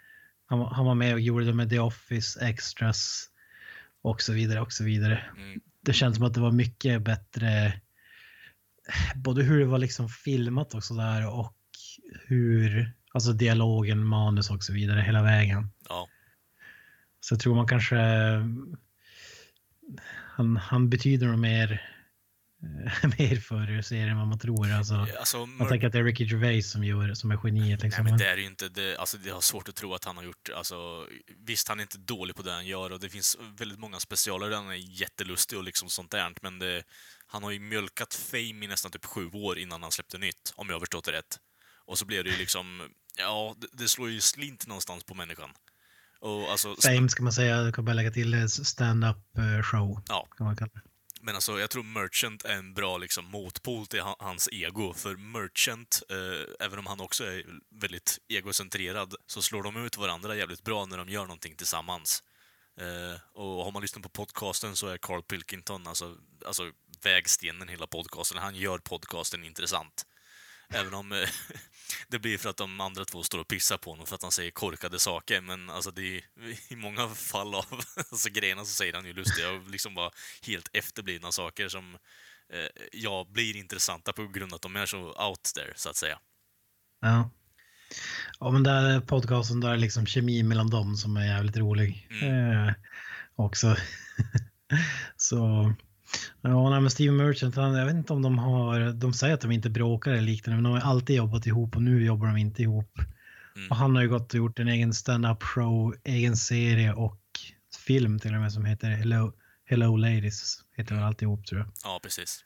Han, 0.45 0.59
var- 0.59 0.69
han 0.73 0.85
var 0.85 0.95
med 0.95 1.13
och 1.13 1.19
gjorde 1.19 1.45
det 1.45 1.53
med 1.53 1.69
The 1.69 1.79
Office, 1.79 2.45
Extras 2.45 3.29
och 4.01 4.21
så 4.21 4.33
vidare 4.33 4.61
och 4.61 4.73
så 4.73 4.83
vidare. 4.83 5.23
mm, 5.37 5.61
Det 5.81 5.93
känns 5.93 6.15
som 6.15 6.25
att 6.25 6.33
det 6.33 6.39
var 6.41 6.51
mycket 6.51 7.01
bättre 7.01 7.81
både 9.15 9.43
hur 9.43 9.59
det 9.59 9.65
var 9.65 9.77
liksom 9.77 10.09
filmat 10.09 10.73
och 10.73 10.83
sådär 10.83 11.27
och 11.39 11.55
hur, 12.27 12.91
alltså 13.15 13.33
dialogen, 13.33 14.05
manus 14.05 14.49
och 14.49 14.63
så 14.63 14.73
vidare 14.73 15.01
hela 15.01 15.23
vägen. 15.23 15.71
ja, 15.89 16.07
Så 17.19 17.33
jag 17.33 17.39
tror 17.39 17.55
man 17.55 17.67
kanske, 17.67 17.95
han, 20.35 20.57
han 20.57 20.89
betyder 20.89 21.27
nog 21.27 21.39
mer 21.39 21.91
mer 23.17 23.39
för 23.39 23.81
serien 23.81 24.09
än 24.09 24.17
vad 24.17 24.27
man 24.27 24.39
tror. 24.39 24.71
Alltså, 24.71 25.07
Alltså, 25.19 25.45
man 25.45 25.67
tänker 25.67 25.87
att 25.87 25.93
det 25.93 25.99
är 25.99 26.03
Ricky 26.03 26.25
Gervais 26.25 26.71
som, 26.71 26.83
gör, 26.83 27.13
som 27.13 27.31
är 27.31 27.39
geniet. 27.43 27.83
Liksom. 27.83 28.03
Nej, 28.03 28.11
men 28.11 28.19
det 28.19 28.27
är 28.27 28.37
ju 28.37 28.45
inte 28.45 28.69
det. 28.69 28.97
Alltså, 28.97 29.17
det 29.17 29.29
har 29.29 29.41
svårt 29.41 29.69
att 29.69 29.75
tro 29.75 29.93
att 29.93 30.05
han 30.05 30.17
har 30.17 30.23
gjort... 30.23 30.49
Alltså, 30.55 31.07
visst, 31.45 31.67
han 31.67 31.79
är 31.79 31.81
inte 31.81 31.97
dålig 31.97 32.35
på 32.35 32.41
det 32.41 32.51
han 32.51 32.65
gör 32.65 32.91
och 32.91 32.99
det 32.99 33.09
finns 33.09 33.37
väldigt 33.57 33.79
många 33.79 33.99
specialer 33.99 34.49
där 34.49 34.57
han 34.57 34.69
är 34.69 35.01
jättelustig 35.01 35.57
och 35.57 35.63
liksom 35.63 35.89
sånt 35.89 36.11
där, 36.11 36.33
men 36.41 36.59
det, 36.59 36.83
han 37.27 37.43
har 37.43 37.51
ju 37.51 37.59
mjölkat 37.59 38.13
fame 38.13 38.65
i 38.65 38.67
nästan 38.67 38.91
typ 38.91 39.05
sju 39.05 39.29
år 39.33 39.57
innan 39.59 39.83
han 39.83 39.91
släppte 39.91 40.17
nytt, 40.17 40.53
om 40.55 40.67
jag 40.69 40.75
har 40.75 40.79
förstått 40.79 41.05
det 41.05 41.11
rätt. 41.11 41.39
Och 41.85 41.97
så 41.97 42.05
blev 42.05 42.23
det 42.23 42.29
ju 42.29 42.37
liksom... 42.37 42.81
Ja, 43.17 43.55
det, 43.57 43.67
det 43.71 43.89
slår 43.89 44.09
ju 44.09 44.21
slint 44.21 44.67
någonstans 44.67 45.03
på 45.03 45.13
människan. 45.13 45.49
Och 46.19 46.51
alltså... 46.51 46.75
Fame 46.75 47.09
ska 47.09 47.23
man 47.23 47.33
säga, 47.33 47.55
jag 47.55 47.75
kan 47.75 47.85
bara 47.85 47.93
lägga 47.93 48.11
till 48.11 48.31
det, 48.31 48.49
stand-up 48.49 49.37
eh, 49.37 49.63
show. 49.63 50.01
Ja. 50.07 50.27
Kan 50.37 50.45
man 50.45 50.55
kalla 50.55 50.71
det. 50.73 50.81
Men 51.21 51.35
alltså, 51.35 51.59
jag 51.59 51.69
tror 51.69 51.83
Merchant 51.83 52.45
är 52.45 52.53
en 52.53 52.73
bra 52.73 52.97
liksom, 52.97 53.25
motpol 53.25 53.87
till 53.87 54.01
ha- 54.01 54.15
hans 54.19 54.49
ego. 54.51 54.93
För 54.93 55.15
Merchant, 55.15 56.01
eh, 56.09 56.65
även 56.65 56.79
om 56.79 56.85
han 56.85 56.99
också 57.01 57.23
är 57.23 57.43
väldigt 57.81 58.17
egocentrerad, 58.27 59.15
så 59.27 59.41
slår 59.41 59.63
de 59.63 59.85
ut 59.85 59.97
varandra 59.97 60.35
jävligt 60.35 60.63
bra 60.63 60.85
när 60.85 60.97
de 60.97 61.09
gör 61.09 61.21
någonting 61.21 61.55
tillsammans. 61.55 62.23
Eh, 62.81 63.21
och 63.33 63.63
har 63.63 63.71
man 63.71 63.81
lyssnat 63.81 64.03
på 64.03 64.09
podcasten 64.09 64.75
så 64.75 64.87
är 64.87 64.97
Carl 64.97 65.21
Pilkington 65.21 65.87
alltså, 65.87 66.17
alltså 66.45 66.71
vägstenen 67.03 67.69
i 67.69 67.71
hela 67.71 67.87
podcasten. 67.87 68.37
Han 68.37 68.55
gör 68.55 68.77
podcasten 68.77 69.43
intressant. 69.43 70.05
Även 70.75 70.93
om 70.93 71.11
eh, 71.11 71.29
det 72.07 72.19
blir 72.19 72.37
för 72.37 72.49
att 72.49 72.57
de 72.57 72.79
andra 72.79 73.05
två 73.05 73.23
står 73.23 73.39
och 73.39 73.47
pissar 73.47 73.77
på 73.77 73.89
honom 73.89 74.05
för 74.05 74.15
att 74.15 74.21
han 74.21 74.31
säger 74.31 74.51
korkade 74.51 74.99
saker. 74.99 75.41
Men 75.41 75.69
alltså 75.69 75.91
det 75.91 76.17
är, 76.17 76.21
i 76.73 76.75
många 76.75 77.09
fall 77.09 77.55
av 77.55 77.65
alltså, 77.97 78.29
grejerna 78.29 78.65
så 78.65 78.73
säger 78.73 78.93
han 78.93 79.05
ju 79.05 79.13
lustiga 79.13 79.51
och 79.51 79.69
liksom 79.69 79.95
bara 79.95 80.11
helt 80.41 80.69
efterblivna 80.73 81.31
saker 81.31 81.67
som 81.67 81.93
eh, 82.53 82.83
ja, 82.91 83.27
blir 83.29 83.55
intressanta 83.55 84.13
på 84.13 84.27
grund 84.27 84.53
av 84.53 84.55
att 84.55 84.61
de 84.61 84.75
är 84.75 84.85
så 84.85 84.97
out 84.97 85.43
there, 85.55 85.73
så 85.75 85.89
att 85.89 85.95
säga. 85.95 86.19
Ja. 87.01 87.29
Ja, 88.39 88.51
men 88.51 88.63
där 88.63 88.99
podcasten, 88.99 89.59
där 89.59 89.69
är 89.69 89.77
liksom 89.77 90.05
kemi 90.05 90.43
mellan 90.43 90.69
dem 90.69 90.97
som 90.97 91.17
är 91.17 91.25
jävligt 91.25 91.57
rolig. 91.57 92.07
Mm. 92.11 92.67
Eh, 92.67 92.73
också. 93.35 93.75
så, 95.17 95.73
ja, 96.41 96.69
nej, 96.69 96.81
men 96.81 96.89
Steven 96.91 97.17
Merchant, 97.17 97.55
han, 97.55 97.73
jag 97.73 97.85
vet 97.85 97.95
inte 97.95 98.13
om 98.13 98.21
de 98.21 98.37
har, 98.37 98.93
de 98.93 99.13
säger 99.13 99.33
att 99.33 99.41
de 99.41 99.51
inte 99.51 99.69
bråkar 99.69 100.11
eller 100.11 100.21
liknande, 100.21 100.61
men 100.61 100.63
de 100.63 100.81
har 100.81 100.89
alltid 100.89 101.15
jobbat 101.15 101.45
ihop 101.45 101.75
och 101.75 101.81
nu 101.81 102.05
jobbar 102.05 102.27
de 102.27 102.37
inte 102.37 102.61
ihop. 102.61 102.99
Mm. 103.55 103.71
Och 103.71 103.75
han 103.77 103.95
har 103.95 104.03
ju 104.03 104.09
gått 104.09 104.33
och 104.33 104.37
gjort 104.37 104.59
en 104.59 104.67
egen 104.67 104.93
stand-up 104.93 105.43
show, 105.43 105.95
egen 106.03 106.37
serie 106.37 106.93
och 106.93 107.21
film 107.85 108.19
till 108.19 108.33
och 108.33 108.41
med 108.41 108.53
som 108.53 108.65
heter 108.65 108.89
Hello, 108.89 109.33
Hello 109.65 109.95
Ladies. 109.95 110.57
Heter 110.77 110.95
väl 110.95 111.03
alltihop 111.03 111.45
tror 111.45 111.61
jag. 111.61 111.69
Ja, 111.83 111.99
precis. 112.03 112.43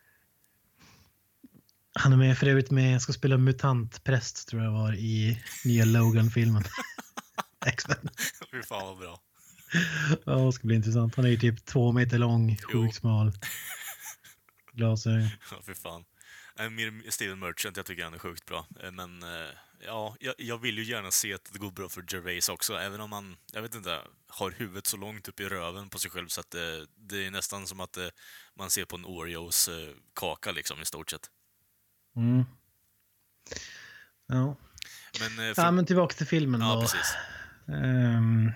Han 1.93 2.13
är 2.13 2.17
med 2.17 2.37
för 2.37 2.47
övrigt 2.47 2.71
med, 2.71 3.01
ska 3.01 3.13
spela 3.13 3.37
mutantpräst 3.37 4.47
tror 4.47 4.63
jag 4.63 4.71
var 4.71 4.93
i 4.93 5.41
nya 5.65 5.85
Logan-filmen. 5.85 6.63
X-Men. 7.65 8.09
Fy 8.51 8.61
fan 8.63 8.87
vad 8.87 8.97
bra. 8.97 9.19
Ja, 10.25 10.33
det 10.35 10.53
ska 10.53 10.67
bli 10.67 10.75
intressant. 10.75 11.15
Han 11.15 11.25
är 11.25 11.29
ju 11.29 11.37
typ 11.37 11.65
två 11.65 11.91
meter 11.91 12.17
lång, 12.17 12.57
sjukt 12.57 12.95
smal. 12.95 13.31
Glasögon. 14.73 15.27
Ja, 15.51 15.57
fy 15.65 15.73
fan. 15.73 16.05
Mer 16.71 17.11
Steven 17.11 17.39
Merchant, 17.39 17.77
jag 17.77 17.85
tycker 17.85 18.03
han 18.03 18.13
är 18.13 18.19
sjukt 18.19 18.45
bra. 18.45 18.67
Eh, 18.83 18.91
Men 18.91 19.23
eh, 19.23 19.49
ja, 19.85 20.15
jag, 20.37 20.57
vill 20.57 20.77
ju 20.77 20.83
gärna 20.83 21.11
se 21.11 21.33
att 21.33 21.49
det 21.53 21.59
går 21.59 21.71
bra 21.71 21.89
för 21.89 22.03
Gervais 22.07 22.49
också, 22.49 22.73
även 22.73 23.01
om 23.01 23.11
han, 23.11 23.37
jag 23.53 23.61
vet 23.61 23.75
inte, 23.75 24.01
har 24.27 24.51
huvudet 24.51 24.87
så 24.87 24.97
långt 24.97 25.27
upp 25.27 25.39
i 25.39 25.45
röven 25.45 25.89
på 25.89 25.99
sig 25.99 26.11
själv 26.11 26.27
så 26.27 26.41
att 26.41 26.51
det, 26.51 26.85
det 26.95 27.25
är 27.25 27.31
nästan 27.31 27.67
som 27.67 27.79
att 27.79 27.97
eh, 27.97 28.07
man 28.55 28.69
ser 28.69 28.85
på 28.85 28.95
en 28.95 29.05
Oreos 29.05 29.67
eh, 29.67 29.89
kaka 30.15 30.51
liksom 30.51 30.81
i 30.81 30.85
stort 30.85 31.09
sett. 31.09 31.29
Mm. 32.15 32.43
Ja. 34.27 34.55
Men, 35.19 35.49
eh, 35.49 35.55
för, 35.55 35.61
ja, 35.61 35.71
men 35.71 35.85
tillbaka 35.85 36.15
till 36.15 36.27
filmen 36.27 36.61
ja, 36.61 36.75
då. 36.75 36.81
precis. 36.81 37.15
Ehm, 37.67 38.51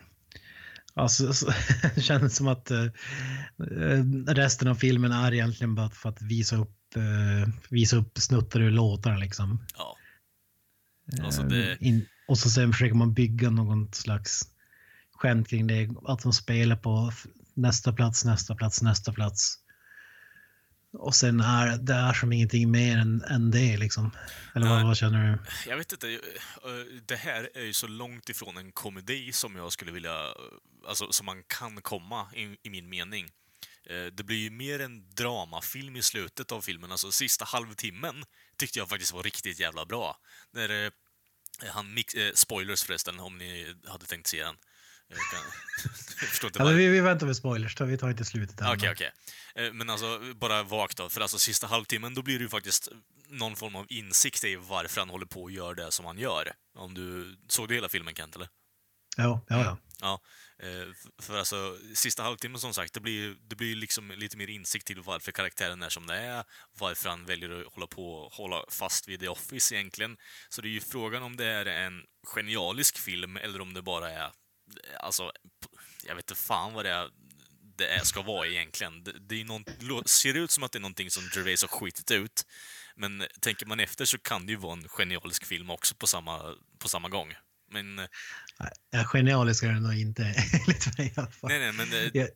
alltså, 0.96 1.34
så, 1.34 1.54
det 1.96 2.02
känns 2.02 2.36
som 2.36 2.48
att 2.48 2.72
eh, 2.72 2.84
eh, 2.84 4.04
resten 4.28 4.68
av 4.68 4.76
filmen 4.76 5.12
är 5.12 5.34
egentligen 5.34 5.76
bara 5.76 5.90
för 5.90 6.10
att 6.10 6.22
visa 6.22 6.56
upp, 6.56 6.96
eh, 6.96 7.54
visa 7.70 7.98
upp 7.98 8.18
snuttar 8.18 8.60
ur 8.60 8.72
låtar 8.72 9.18
liksom. 9.18 9.66
Ja. 9.78 9.98
Alltså 11.24 11.44
det, 11.44 11.78
in, 11.80 12.06
och 12.28 12.38
så 12.38 12.50
sen 12.50 12.74
försöker 12.74 12.96
man 12.96 13.14
bygga 13.14 13.50
någon 13.50 13.94
slags 13.94 14.42
skämt 15.12 15.48
kring 15.48 15.68
det. 15.68 15.90
Att 16.06 16.24
de 16.24 16.34
spelar 16.34 16.76
på 16.76 17.12
nästa 17.54 17.94
plats, 17.94 18.26
nästa 18.26 18.56
plats, 18.56 18.82
nästa 18.82 19.14
plats. 19.14 19.63
Och 20.94 21.16
sen 21.16 21.40
är 21.40 21.78
det 21.78 21.94
är 21.94 22.14
som 22.14 22.34
ingenting 22.34 22.72
mer 22.72 22.98
än, 22.98 23.22
än 23.22 23.52
det 23.52 23.78
liksom. 23.78 24.12
Eller 24.56 24.68
vad, 24.70 24.84
vad 24.86 24.98
känner 24.98 25.32
du? 25.32 25.70
Jag 25.70 25.78
vet 25.78 25.92
inte. 25.92 26.10
eh, 26.14 26.20
Det 27.06 27.16
här 27.16 27.50
är 27.54 27.62
ju 27.64 27.74
så 27.74 27.88
långt 27.88 28.30
ifrån 28.30 28.58
en 28.58 28.72
komedi 28.72 29.32
som 29.32 29.56
jag 29.56 29.72
skulle 29.72 29.92
vilja... 29.92 30.26
eh, 30.26 30.34
Alltså 30.88 31.12
som 31.12 31.26
man 31.26 31.44
kan 31.44 31.82
komma, 31.82 32.28
i, 32.36 32.58
i 32.68 32.70
min 32.70 32.90
mening. 32.90 33.26
Eh, 33.90 34.06
Det 34.14 34.24
blir 34.24 34.38
ju 34.38 34.50
mer 34.50 34.80
en 34.80 35.10
dramafilm 35.16 35.96
i 35.96 36.02
slutet 36.02 36.52
av 36.52 36.62
filmen. 36.62 36.92
Alltså 36.92 37.12
sista 37.12 37.46
halvtimmen 37.46 38.24
tyckte 38.58 38.80
jag 38.80 38.90
faktiskt 38.90 39.14
var 39.14 39.24
riktigt 39.24 39.60
jävla 39.60 39.86
bra. 39.86 40.18
När 40.52 40.92
han 41.74 41.94
mix, 41.94 42.14
eh, 42.14 42.32
spoilers 42.34 42.84
förresten, 42.84 43.20
om 43.20 43.38
ni 43.38 43.76
hade 43.88 44.06
tänkt 44.06 44.28
se 44.28 44.44
den. 44.44 44.56
Men 46.60 46.78
vi, 46.78 46.88
vi 46.88 47.00
väntar 47.00 47.28
med 47.28 47.36
spoilers, 47.36 47.82
vi 47.82 47.98
tar 47.98 48.10
inte 48.10 48.26
slutet 48.26 48.62
än. 48.62 48.68
Okej, 48.68 48.92
okej. 48.92 49.12
Eh, 49.56 49.74
Men 49.74 49.90
alltså, 49.90 50.20
bara 50.36 50.64
vagt 50.64 50.98
då. 50.98 51.10
För 51.10 51.22
alltså 51.22 51.40
sista 51.40 51.68
halvtimmen, 51.68 52.14
då 52.14 52.22
blir 52.22 52.40
det 52.40 52.44
ju 52.44 52.50
faktiskt 52.50 52.90
någon 53.28 53.56
form 53.56 53.76
av 53.76 53.86
insikt 53.90 54.44
i 54.44 54.56
varför 54.56 55.02
han 55.02 55.10
håller 55.10 55.26
på 55.26 55.44
och 55.44 55.52
gör 55.52 55.76
det 55.76 55.92
som 55.92 56.06
han 56.06 56.18
gör. 56.18 56.52
Om 56.76 56.94
du... 56.94 57.38
Såg 57.48 57.68
du 57.68 57.76
hela 57.76 57.90
filmen, 57.90 58.16
Kent, 58.16 58.36
eller? 58.36 58.48
Ja, 59.18 59.42
ja, 59.48 59.64
ja. 59.64 59.78
Ja. 60.02 60.22
eh, 60.68 60.88
För 61.22 61.38
alltså, 61.38 61.78
sista 61.94 62.24
halvtimmen 62.24 62.60
som 62.62 62.74
sagt, 62.74 62.94
det 62.94 63.00
blir 63.00 63.14
ju 63.14 63.36
det 63.36 63.56
blir 63.56 63.76
liksom 63.76 64.12
lite 64.12 64.38
mer 64.38 64.48
insikt 64.50 64.88
till 64.88 65.02
varför 65.02 65.32
karaktären 65.32 65.82
är 65.84 65.90
som 65.90 66.08
det 66.08 66.16
är, 66.16 66.44
varför 66.80 67.10
han 67.10 67.26
väljer 67.26 67.62
att 67.62 67.74
hålla 67.74 67.88
på 67.88 68.30
hålla 68.34 68.66
fast 68.70 69.08
vid 69.08 69.20
The 69.20 69.28
Office 69.28 69.76
egentligen. 69.76 70.18
Så 70.50 70.62
det 70.62 70.68
är 70.68 70.70
ju 70.70 70.82
frågan 70.82 71.24
om 71.24 71.36
det 71.38 71.46
är 71.46 71.66
en 71.66 72.02
genialisk 72.36 72.98
film 72.98 73.38
eller 73.38 73.62
om 73.62 73.74
det 73.74 73.82
bara 73.82 74.12
är, 74.12 74.32
alltså, 75.00 75.32
jag 76.04 76.16
vet 76.16 76.32
inte 76.32 76.42
fan 76.42 76.74
vad 76.74 76.86
det 76.86 76.92
är 76.92 77.10
det 77.78 77.88
är, 77.88 78.00
ska 78.00 78.22
vara 78.22 78.48
egentligen. 78.48 79.04
Det, 79.04 79.12
det 79.20 79.42
är 79.42 79.46
någon, 79.46 79.64
ser 80.06 80.34
ut 80.34 80.52
som 80.52 80.64
att 80.64 80.72
det 80.72 80.78
är 80.78 80.82
någonting 80.82 81.10
som 81.10 81.24
Gervais 81.36 81.62
har 81.62 81.68
skitit 81.68 82.12
ut. 82.12 82.46
Men 82.96 83.24
tänker 83.42 83.66
man 83.66 83.80
efter 83.80 84.06
så 84.06 84.18
kan 84.18 84.46
det 84.46 84.52
ju 84.52 84.58
vara 84.58 84.74
en 84.74 84.88
genialisk 84.88 85.46
film 85.46 85.70
också 85.70 85.96
på 85.96 86.08
samma, 86.08 86.40
på 86.80 86.90
samma 86.90 87.10
gång. 87.10 87.34
Men, 87.72 88.00
eh, 88.00 88.06
ja 88.92 89.04
genialisk 89.04 89.64
är 89.64 89.68
den 89.68 89.84
nog 89.84 89.96
inte, 89.96 90.24
enligt 90.68 90.98
mig 90.98 91.08
i 91.08 91.14
alla 91.16 91.32
fall. 91.32 91.50
nej, 91.50 91.60
nej, 91.60 91.74
men 91.74 91.94
eh, 91.94 92.10
Jag, 92.14 92.30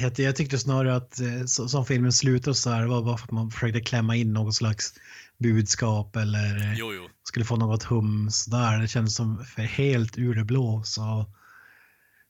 jag, 0.00 0.18
jag 0.18 0.36
tyckte 0.36 0.58
snarare 0.58 0.96
att 0.96 1.20
eh, 1.20 1.44
så, 1.44 1.68
som 1.68 1.86
filmen 1.86 2.12
slutar 2.12 2.52
så 2.52 2.70
här 2.70 2.86
var 2.86 3.02
bara 3.02 3.16
för 3.16 3.24
att 3.24 3.30
man 3.30 3.50
försökte 3.50 3.80
klämma 3.80 4.16
in 4.16 4.32
något 4.32 4.54
slags 4.54 4.94
budskap 5.38 6.16
eller 6.16 6.56
eh, 6.56 6.74
jo, 6.78 6.94
jo. 6.94 7.08
skulle 7.22 7.44
få 7.44 7.56
något 7.56 7.82
hum 7.82 8.30
sådär. 8.30 8.78
Det 8.78 8.88
kändes 8.88 9.14
som 9.14 9.44
för 9.44 9.62
helt 9.62 10.18
ur 10.18 10.34
det 10.34 10.44
blå. 10.44 10.82
Så 10.84 11.26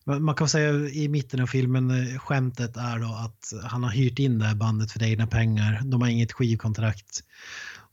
man 0.08 0.34
kan 0.34 0.48
säga 0.48 0.70
i 0.88 1.08
mitten 1.08 1.40
av 1.40 1.46
filmen, 1.46 1.90
eh, 1.90 2.18
skämtet 2.18 2.76
är 2.76 2.98
då 2.98 3.14
att 3.14 3.68
han 3.70 3.82
har 3.82 3.90
hyrt 3.90 4.18
in 4.18 4.38
det 4.38 4.44
här 4.46 4.54
bandet 4.54 4.92
för 4.92 5.02
egna 5.02 5.26
pengar. 5.26 5.80
De 5.84 6.00
har 6.02 6.08
inget 6.08 6.32
skivkontrakt. 6.32 7.20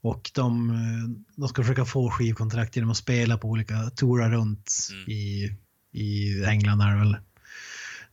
Och 0.01 0.31
de, 0.33 0.69
eh, 0.69 1.25
de 1.35 1.47
ska 1.49 1.63
försöka 1.63 1.85
få 1.85 2.09
skivkontrakt 2.11 2.75
genom 2.75 2.91
att 2.91 2.97
spela 2.97 3.37
på 3.37 3.47
olika 3.49 3.89
tourar 3.89 4.29
runt 4.31 4.71
Mm. 4.91 5.09
i, 5.09 5.51
i 5.91 6.43
England. 6.45 6.81
Är 6.81 6.91
det 6.91 6.99
väl. 6.99 7.17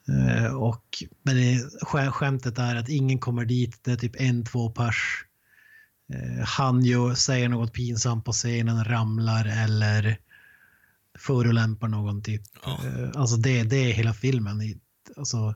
Eh, 0.08 0.54
och, 0.54 0.84
men 1.22 1.36
det, 1.36 1.64
skä- 1.80 2.10
skämtet 2.10 2.58
är 2.58 2.76
att 2.76 2.88
ingen 2.88 3.18
kommer 3.18 3.44
dit, 3.44 3.78
det 3.84 3.92
är 3.92 3.96
typ 3.96 4.20
en, 4.20 4.44
två 4.44 4.70
pers. 4.70 5.24
Eh, 6.14 6.44
han 6.44 6.84
ju 6.84 7.14
säger 7.14 7.48
något 7.48 7.72
pinsamt 7.72 8.24
på 8.24 8.32
scenen, 8.32 8.84
ramlar 8.84 9.44
eller 9.64 10.16
förolämpar 11.18 11.88
någon 11.88 12.22
typ. 12.22 12.42
Ja. 12.64 12.80
Eh, 12.86 13.10
alltså 13.14 13.36
det, 13.36 13.62
det 13.62 13.76
är 13.76 13.92
hela 13.92 14.14
filmen. 14.14 14.80
Alltså, 15.16 15.54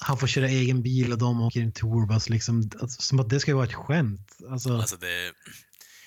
han 0.00 0.18
får 0.18 0.26
köra 0.26 0.48
egen 0.48 0.82
bil 0.82 1.12
och 1.12 1.18
de 1.18 1.40
åker 1.40 1.60
i 1.60 1.62
en 1.62 1.72
tourbus. 1.72 2.28
Liksom, 2.28 2.70
alltså, 2.80 3.02
som 3.02 3.20
att 3.20 3.28
det 3.28 3.40
ska 3.40 3.54
vara 3.54 3.66
ett 3.66 3.74
skämt. 3.74 4.36
Alltså, 4.50 4.76
Alltså 4.76 4.96
det, 4.96 5.32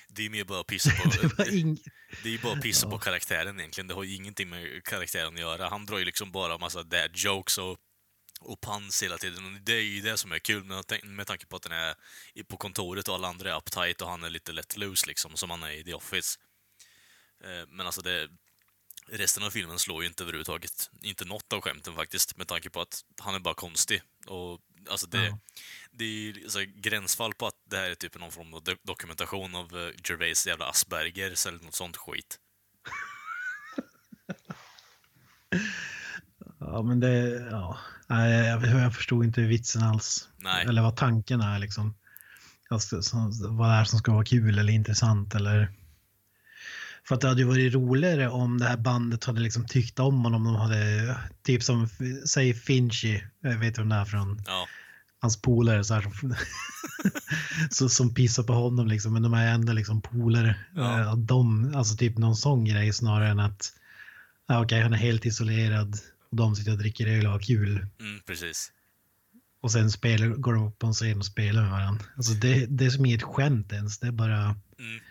det 0.09 0.25
är 0.25 0.29
mer 0.29 0.43
bara 0.43 0.59
att 0.59 0.67
pissa 0.67 0.89
det 1.21 1.29
på, 1.29 1.35
var 1.37 1.53
ing... 1.53 1.77
det 2.23 2.33
är 2.33 2.41
bara 2.43 2.53
att 2.53 2.61
pissa 2.61 2.89
på 2.89 2.97
karaktären 2.97 3.59
egentligen. 3.59 3.87
Det 3.87 3.93
har 3.93 4.03
ju 4.03 4.15
ingenting 4.15 4.49
med 4.49 4.83
karaktären 4.83 5.33
att 5.33 5.39
göra. 5.39 5.69
Han 5.69 5.85
drar 5.85 5.99
ju 5.99 6.05
liksom 6.05 6.31
bara 6.31 6.57
massa 6.57 6.83
dad 6.83 7.11
jokes 7.13 7.57
och, 7.57 7.77
och 8.41 8.61
pans 8.61 9.03
hela 9.03 9.17
tiden. 9.17 9.45
Och 9.45 9.61
det 9.61 9.73
är 9.73 9.81
ju 9.81 10.01
det 10.01 10.17
som 10.17 10.31
är 10.31 10.39
kul 10.39 10.63
med, 10.63 10.83
med 11.03 11.27
tanke 11.27 11.45
på 11.45 11.55
att 11.55 11.61
den 11.61 11.71
är 11.71 12.43
på 12.43 12.57
kontoret 12.57 13.07
och 13.07 13.15
alla 13.15 13.27
andra 13.27 13.51
är 13.51 13.57
uptight 13.57 14.01
och 14.01 14.09
han 14.09 14.23
är 14.23 14.29
lite 14.29 14.51
let 14.51 14.77
loose 14.77 15.07
liksom, 15.07 15.31
som 15.35 15.49
han 15.49 15.63
är 15.63 15.71
i 15.71 15.83
The 15.83 15.93
Office. 15.93 16.39
Eh, 17.43 17.67
Men 17.69 17.85
alltså 17.85 18.01
det... 18.01 18.29
Resten 19.07 19.43
av 19.43 19.49
filmen 19.49 19.79
slår 19.79 20.01
ju 20.03 20.07
inte 20.07 20.23
överhuvudtaget, 20.23 20.89
inte 21.01 21.25
något 21.25 21.53
av 21.53 21.61
skämten 21.61 21.95
faktiskt, 21.95 22.37
med 22.37 22.47
tanke 22.47 22.69
på 22.69 22.81
att 22.81 23.01
han 23.19 23.35
är 23.35 23.39
bara 23.39 23.53
konstig. 23.53 24.01
Och 24.27 24.59
alltså 24.89 25.07
det, 25.07 25.25
Ja. 25.25 25.39
det 25.91 26.03
är 26.03 26.07
ju 26.09 26.49
så 26.49 26.59
här 26.59 26.65
gränsfall 26.65 27.33
på 27.33 27.47
att 27.47 27.55
det 27.69 27.77
här 27.77 27.89
är 27.89 27.95
typ 27.95 28.19
någon 28.19 28.31
form 28.31 28.53
av 28.53 28.63
do- 28.63 28.79
dokumentation 28.83 29.55
av 29.55 29.75
uh, 29.75 29.91
Gervais 30.03 30.47
jävla 30.47 30.65
Aspergers 30.65 31.45
eller 31.45 31.59
något 31.59 31.75
sånt 31.75 31.97
skit. 31.97 32.39
Ja, 36.59 36.81
men 36.81 36.99
det... 36.99 37.47
Ja. 37.51 37.77
Nej, 38.07 38.31
jag, 38.47 38.95
förstod 38.95 39.25
inte 39.25 39.41
vitsen 39.41 39.83
alls. 39.83 40.29
Nej. 40.37 40.65
Eller 40.65 40.81
vad 40.81 40.97
tanken 40.97 41.41
är 41.41 41.59
liksom. 41.59 41.95
Alltså, 42.69 43.01
så, 43.01 43.17
vad 43.49 43.69
det 43.69 43.73
är 43.75 43.83
som 43.85 43.99
ska 43.99 44.11
vara 44.11 44.25
kul 44.25 44.59
eller 44.59 44.73
intressant 44.73 45.35
eller... 45.35 45.71
För 47.07 47.15
att 47.15 47.21
det 47.21 47.27
hade 47.27 47.41
ju 47.41 47.47
varit 47.47 47.73
roligare 47.73 48.29
om 48.29 48.57
det 48.57 48.65
här 48.65 48.77
bandet 48.77 49.23
hade 49.23 49.41
liksom 49.41 49.65
tyckt 49.65 49.99
om 49.99 50.23
honom. 50.23 50.43
De 50.43 50.55
hade, 50.55 51.17
typ 51.43 51.63
som, 51.63 51.89
säg 52.25 52.53
Finchy, 52.53 53.21
vet 53.59 53.77
vem 53.79 53.89
det 53.89 53.95
är 53.95 54.05
från 54.05 54.41
Ja, 54.47 54.67
hans 55.19 55.41
polare 55.41 55.83
så 55.83 55.93
här, 55.93 56.01
som, 56.01 56.35
så, 57.69 57.89
som 57.89 58.13
pissar 58.13 58.43
på 58.43 58.53
honom 58.53 58.87
liksom. 58.87 59.13
Men 59.13 59.21
de 59.21 59.33
är 59.33 59.47
ändå 59.53 59.73
liksom 59.73 60.01
polare. 60.01 60.55
Ja. 60.75 60.99
Eh, 60.99 61.15
De, 61.15 61.73
alltså 61.75 61.97
typ 61.97 62.17
någon 62.17 62.35
sån 62.35 62.65
grej 62.65 62.93
snarare 62.93 63.29
än 63.29 63.39
att 63.39 63.73
ja, 64.47 64.63
okej, 64.63 64.81
han 64.81 64.93
är 64.93 64.97
helt 64.97 65.25
isolerad 65.25 65.97
och 66.31 66.37
de 66.37 66.55
sitter 66.55 66.71
och 66.71 66.77
dricker 66.77 67.07
öl 67.07 67.25
och 67.25 67.31
har 67.31 67.39
kul. 67.39 67.69
mm, 67.99 68.21
precis. 68.27 68.71
Och 69.61 69.71
sen 69.71 69.91
spelar, 69.91 70.27
går 70.27 70.53
de 70.53 70.67
upp 70.67 70.79
på 70.79 70.87
en 70.87 70.93
scen 70.93 71.17
och 71.17 71.25
spelar 71.25 71.61
med 71.61 71.71
varandra. 71.71 72.05
Alltså 72.17 72.33
det, 72.33 72.65
det 72.65 72.85
är 72.85 72.89
som 72.89 73.05
inget 73.05 73.23
skämt 73.23 73.71
ens. 73.71 73.99
Det 73.99 74.07
är 74.07 74.11
bara... 74.11 74.37
Mm. 74.43 75.01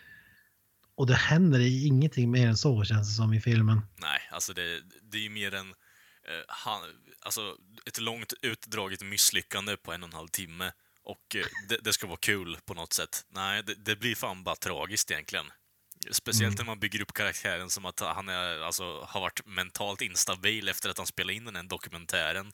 Och 1.01 1.07
det 1.07 1.15
händer 1.15 1.61
ingenting 1.87 2.31
mer 2.31 2.47
än 2.47 2.57
så 2.57 2.85
känns 2.85 3.09
det 3.09 3.15
som 3.15 3.35
i 3.35 3.41
filmen. 3.41 3.81
Nej, 3.97 4.21
alltså 4.31 4.53
det, 4.53 4.83
det 5.03 5.19
är 5.19 5.23
ju 5.23 5.31
mer 5.31 5.55
en... 5.55 5.69
Eh, 5.69 6.45
han, 6.49 6.81
alltså, 7.21 7.57
ett 7.87 8.01
långt 8.01 8.33
utdraget 8.43 9.03
misslyckande 9.03 9.77
på 9.77 9.93
en 9.93 10.03
och 10.03 10.09
en 10.09 10.15
halv 10.15 10.29
timme. 10.29 10.73
Och 11.05 11.37
eh, 11.37 11.45
det, 11.69 11.77
det 11.85 11.93
ska 11.93 12.07
vara 12.07 12.17
kul 12.17 12.59
på 12.65 12.75
något 12.75 12.93
sätt. 12.93 13.27
Nej, 13.29 13.63
det, 13.63 13.75
det 13.75 13.97
blir 13.97 14.15
fan 14.15 14.43
bara 14.43 14.57
tragiskt 14.57 15.11
egentligen. 15.11 15.47
Speciellt 16.11 16.59
när 16.59 16.65
man 16.65 16.81
bygger 16.81 17.03
upp 17.03 17.13
karaktären 17.13 17.71
som 17.71 17.85
att 17.85 18.01
han 18.01 18.29
är, 18.29 18.61
alltså, 18.61 19.01
har 19.09 19.21
varit 19.21 19.47
mentalt 19.47 20.03
instabil 20.03 20.69
efter 20.69 20.91
att 20.91 20.99
han 20.99 21.07
spelade 21.07 21.35
in 21.35 21.45
den 21.45 21.57
här 21.57 21.63
dokumentären. 21.63 22.53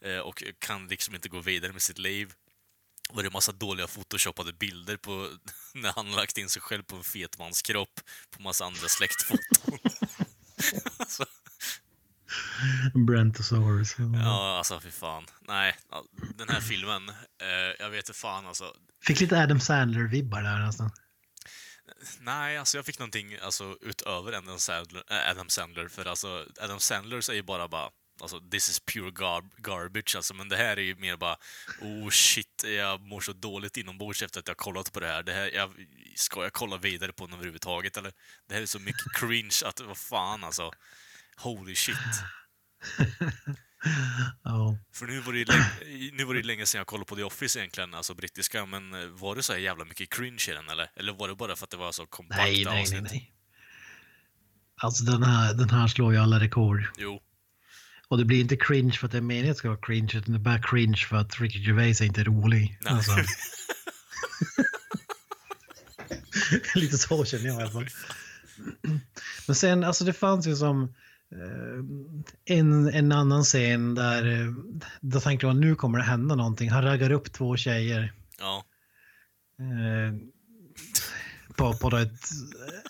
Eh, 0.00 0.18
och 0.18 0.42
kan 0.58 0.88
liksom 0.88 1.14
inte 1.14 1.28
gå 1.28 1.40
vidare 1.40 1.72
med 1.72 1.82
sitt 1.82 1.98
liv. 1.98 2.32
Och 3.08 3.22
det 3.22 3.28
är 3.28 3.30
massa 3.30 3.52
dåliga 3.52 3.86
photoshoppade 3.86 4.52
bilder 4.52 4.96
på 4.96 5.30
när 5.74 5.92
han 5.92 6.10
lagt 6.10 6.38
in 6.38 6.48
sig 6.48 6.62
själv 6.62 6.82
på 6.82 6.96
en 6.96 7.04
fet 7.04 7.38
mans 7.38 7.62
kropp 7.62 8.00
på 8.30 8.42
massa 8.42 8.64
andra 8.64 8.88
släktfoton. 8.88 9.78
alltså, 10.96 11.24
Brentosaurus. 12.94 13.96
ja, 13.98 14.58
alltså 14.58 14.80
fy 14.80 14.90
fan. 14.90 15.26
Nej, 15.40 15.76
den 16.34 16.48
här 16.48 16.60
filmen, 16.60 17.08
eh, 17.42 17.74
jag 17.78 17.90
vet 17.90 18.08
inte 18.08 18.18
fan 18.18 18.46
alltså. 18.46 18.74
Fick 19.02 19.20
lite 19.20 19.42
Adam 19.42 19.60
Sandler-vibbar 19.60 20.42
där 20.42 20.66
nästan. 20.66 20.90
Nej, 22.20 22.58
alltså 22.58 22.78
jag 22.78 22.86
fick 22.86 22.98
någonting 22.98 23.36
alltså, 23.42 23.76
utöver 23.80 24.32
Adam 24.32 24.58
Sandler, 24.58 25.02
äh, 25.10 25.30
Adam 25.30 25.48
Sandler 25.48 25.88
för 25.88 26.04
alltså 26.04 26.46
Adam 26.60 26.80
Sandler 26.80 27.20
säger 27.20 27.42
bara 27.42 27.68
bara 27.68 27.90
Alltså, 28.20 28.40
this 28.50 28.68
is 28.68 28.80
pure 28.80 29.10
gar 29.10 29.42
garbage 29.56 30.16
alltså, 30.16 30.34
men 30.34 30.48
det 30.48 30.56
här 30.56 30.76
är 30.76 30.82
ju 30.82 30.96
mer 30.96 31.16
bara 31.16 31.36
Oh 31.80 32.10
shit, 32.10 32.64
jag 32.64 33.00
mår 33.00 33.20
så 33.20 33.32
dåligt 33.32 33.76
inombords 33.76 34.22
efter 34.22 34.40
att 34.40 34.48
jag 34.48 34.56
kollat 34.56 34.92
på 34.92 35.00
det 35.00 35.06
här. 35.06 35.22
Det 35.22 35.32
här 35.32 35.50
jag, 35.54 35.70
ska 36.16 36.42
jag 36.42 36.52
kolla 36.52 36.76
vidare 36.76 37.12
på 37.12 37.26
den 37.26 37.34
överhuvudtaget 37.34 37.96
eller? 37.96 38.12
Det 38.48 38.54
här 38.54 38.62
är 38.62 38.66
så 38.66 38.78
mycket 38.78 39.12
cringe 39.14 39.56
att, 39.64 39.80
vad 39.80 39.98
fan 39.98 40.44
alltså. 40.44 40.70
Holy 41.36 41.74
shit. 41.74 41.96
Ja. 44.42 44.78
För 44.94 45.06
nu 45.06 45.20
var 45.20 45.32
det 45.32 45.44
länge, 45.44 46.10
nu 46.12 46.24
var 46.24 46.34
det 46.34 46.42
länge 46.42 46.66
sedan 46.66 46.78
jag 46.78 46.86
kollade 46.86 47.06
på 47.06 47.16
The 47.16 47.22
Office 47.22 47.58
egentligen, 47.58 47.94
alltså 47.94 48.14
brittiska, 48.14 48.66
men 48.66 48.94
eh, 48.94 49.06
var 49.08 49.36
det 49.36 49.42
så 49.42 49.52
här 49.52 49.60
jävla 49.60 49.84
mycket 49.84 50.10
cringe 50.10 50.44
i 50.50 50.52
den 50.52 50.68
eller? 50.68 50.90
Eller 50.96 51.12
var 51.12 51.28
det 51.28 51.34
bara 51.34 51.56
för 51.56 51.64
att 51.64 51.70
det 51.70 51.76
var 51.76 51.92
så 51.92 52.06
kompakta 52.06 52.42
Nej, 52.42 52.64
nej, 52.64 52.72
nej, 52.74 52.82
avsnitt? 52.82 53.02
nej. 53.02 53.32
Alltså 54.82 55.04
den 55.04 55.22
här, 55.22 55.54
den 55.54 55.70
här 55.70 55.88
slår 55.88 56.12
ju 56.12 56.18
alla 56.18 56.40
rekord. 56.40 56.84
Jo, 56.98 57.20
Och 58.08 58.18
det 58.18 58.24
blir 58.24 58.40
inte 58.40 58.56
cringe 58.56 58.92
för 58.92 59.06
att 59.06 59.12
det 59.12 59.18
är 59.18 59.22
meningen 59.22 59.50
att 59.50 59.56
ska 59.56 59.68
vara 59.68 59.80
cringe, 59.82 60.12
utan 60.14 60.32
det 60.34 60.38
är 60.38 60.42
bara 60.42 60.62
cringe 60.62 61.06
för 61.08 61.16
att 61.16 61.40
Ricky 61.40 61.58
Gervais 61.58 62.00
är 62.00 62.04
inte 62.04 62.24
rolig. 62.24 62.78
Nej. 62.82 62.92
Alltså. 62.92 63.12
Lite 66.74 66.98
så 66.98 67.24
känner 67.24 67.46
jag 67.46 67.58
i 67.58 67.62
alla 67.62 67.70
fall. 67.70 67.86
Men 69.46 69.54
sen, 69.54 69.84
alltså 69.84 70.04
det 70.04 70.12
fanns 70.12 70.46
ju 70.46 70.56
som 70.56 70.82
eh, 71.32 72.56
en, 72.56 72.88
en 72.88 73.12
annan 73.12 73.44
scen 73.44 73.94
där 73.94 74.26
eh, 74.26 74.52
då 75.00 75.20
tänkte 75.20 75.46
jag 75.46 75.56
nu 75.56 75.74
kommer 75.74 75.98
det 75.98 76.04
hända 76.04 76.34
någonting. 76.34 76.70
Han 76.70 76.84
raggar 76.84 77.10
upp 77.10 77.32
två 77.32 77.56
tjejer. 77.56 78.12
ja. 78.38 78.64
På, 81.56 81.74
på 81.74 81.96
ett, 81.96 82.28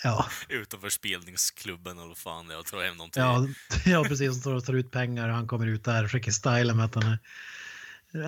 ja, 0.03 0.27
Utanför 0.49 0.89
spelningsklubben 0.89 1.99
eller 1.99 2.15
fan, 2.15 2.51
jag 2.51 2.67
tror 2.67 2.83
hem 2.83 2.99
till... 2.99 3.23
ja, 3.23 3.49
ja, 3.87 4.05
precis. 4.05 4.47
Och 4.47 4.65
tar 4.65 4.73
ut 4.75 4.91
pengar 4.91 5.29
och 5.29 5.35
han 5.35 5.47
kommer 5.47 5.67
ut 5.67 5.85
där 5.85 6.05
och 6.05 6.11
försöker 6.11 6.33
styla 6.33 6.75
med 6.75 6.85
att 6.85 6.95
han 6.95 7.05
är, 7.05 7.19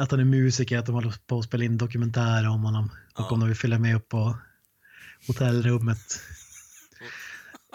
att 0.01 0.11
han 0.11 0.21
är 0.21 0.25
musiker, 0.25 0.79
att 0.79 0.87
de 0.87 0.95
håller 0.95 1.15
på 1.27 1.39
att 1.39 1.45
spela 1.45 1.65
in 1.65 1.79
dokumentärer 1.79 2.49
om 2.49 2.63
honom. 2.63 2.91
Och 3.15 3.21
Ja. 3.21 3.29
om 3.31 3.41
de 3.41 3.49
vill 3.49 3.59
följa 3.59 3.79
med 3.79 3.97
upp 3.97 4.09
på 4.09 4.39
hotellrummet. 5.27 6.23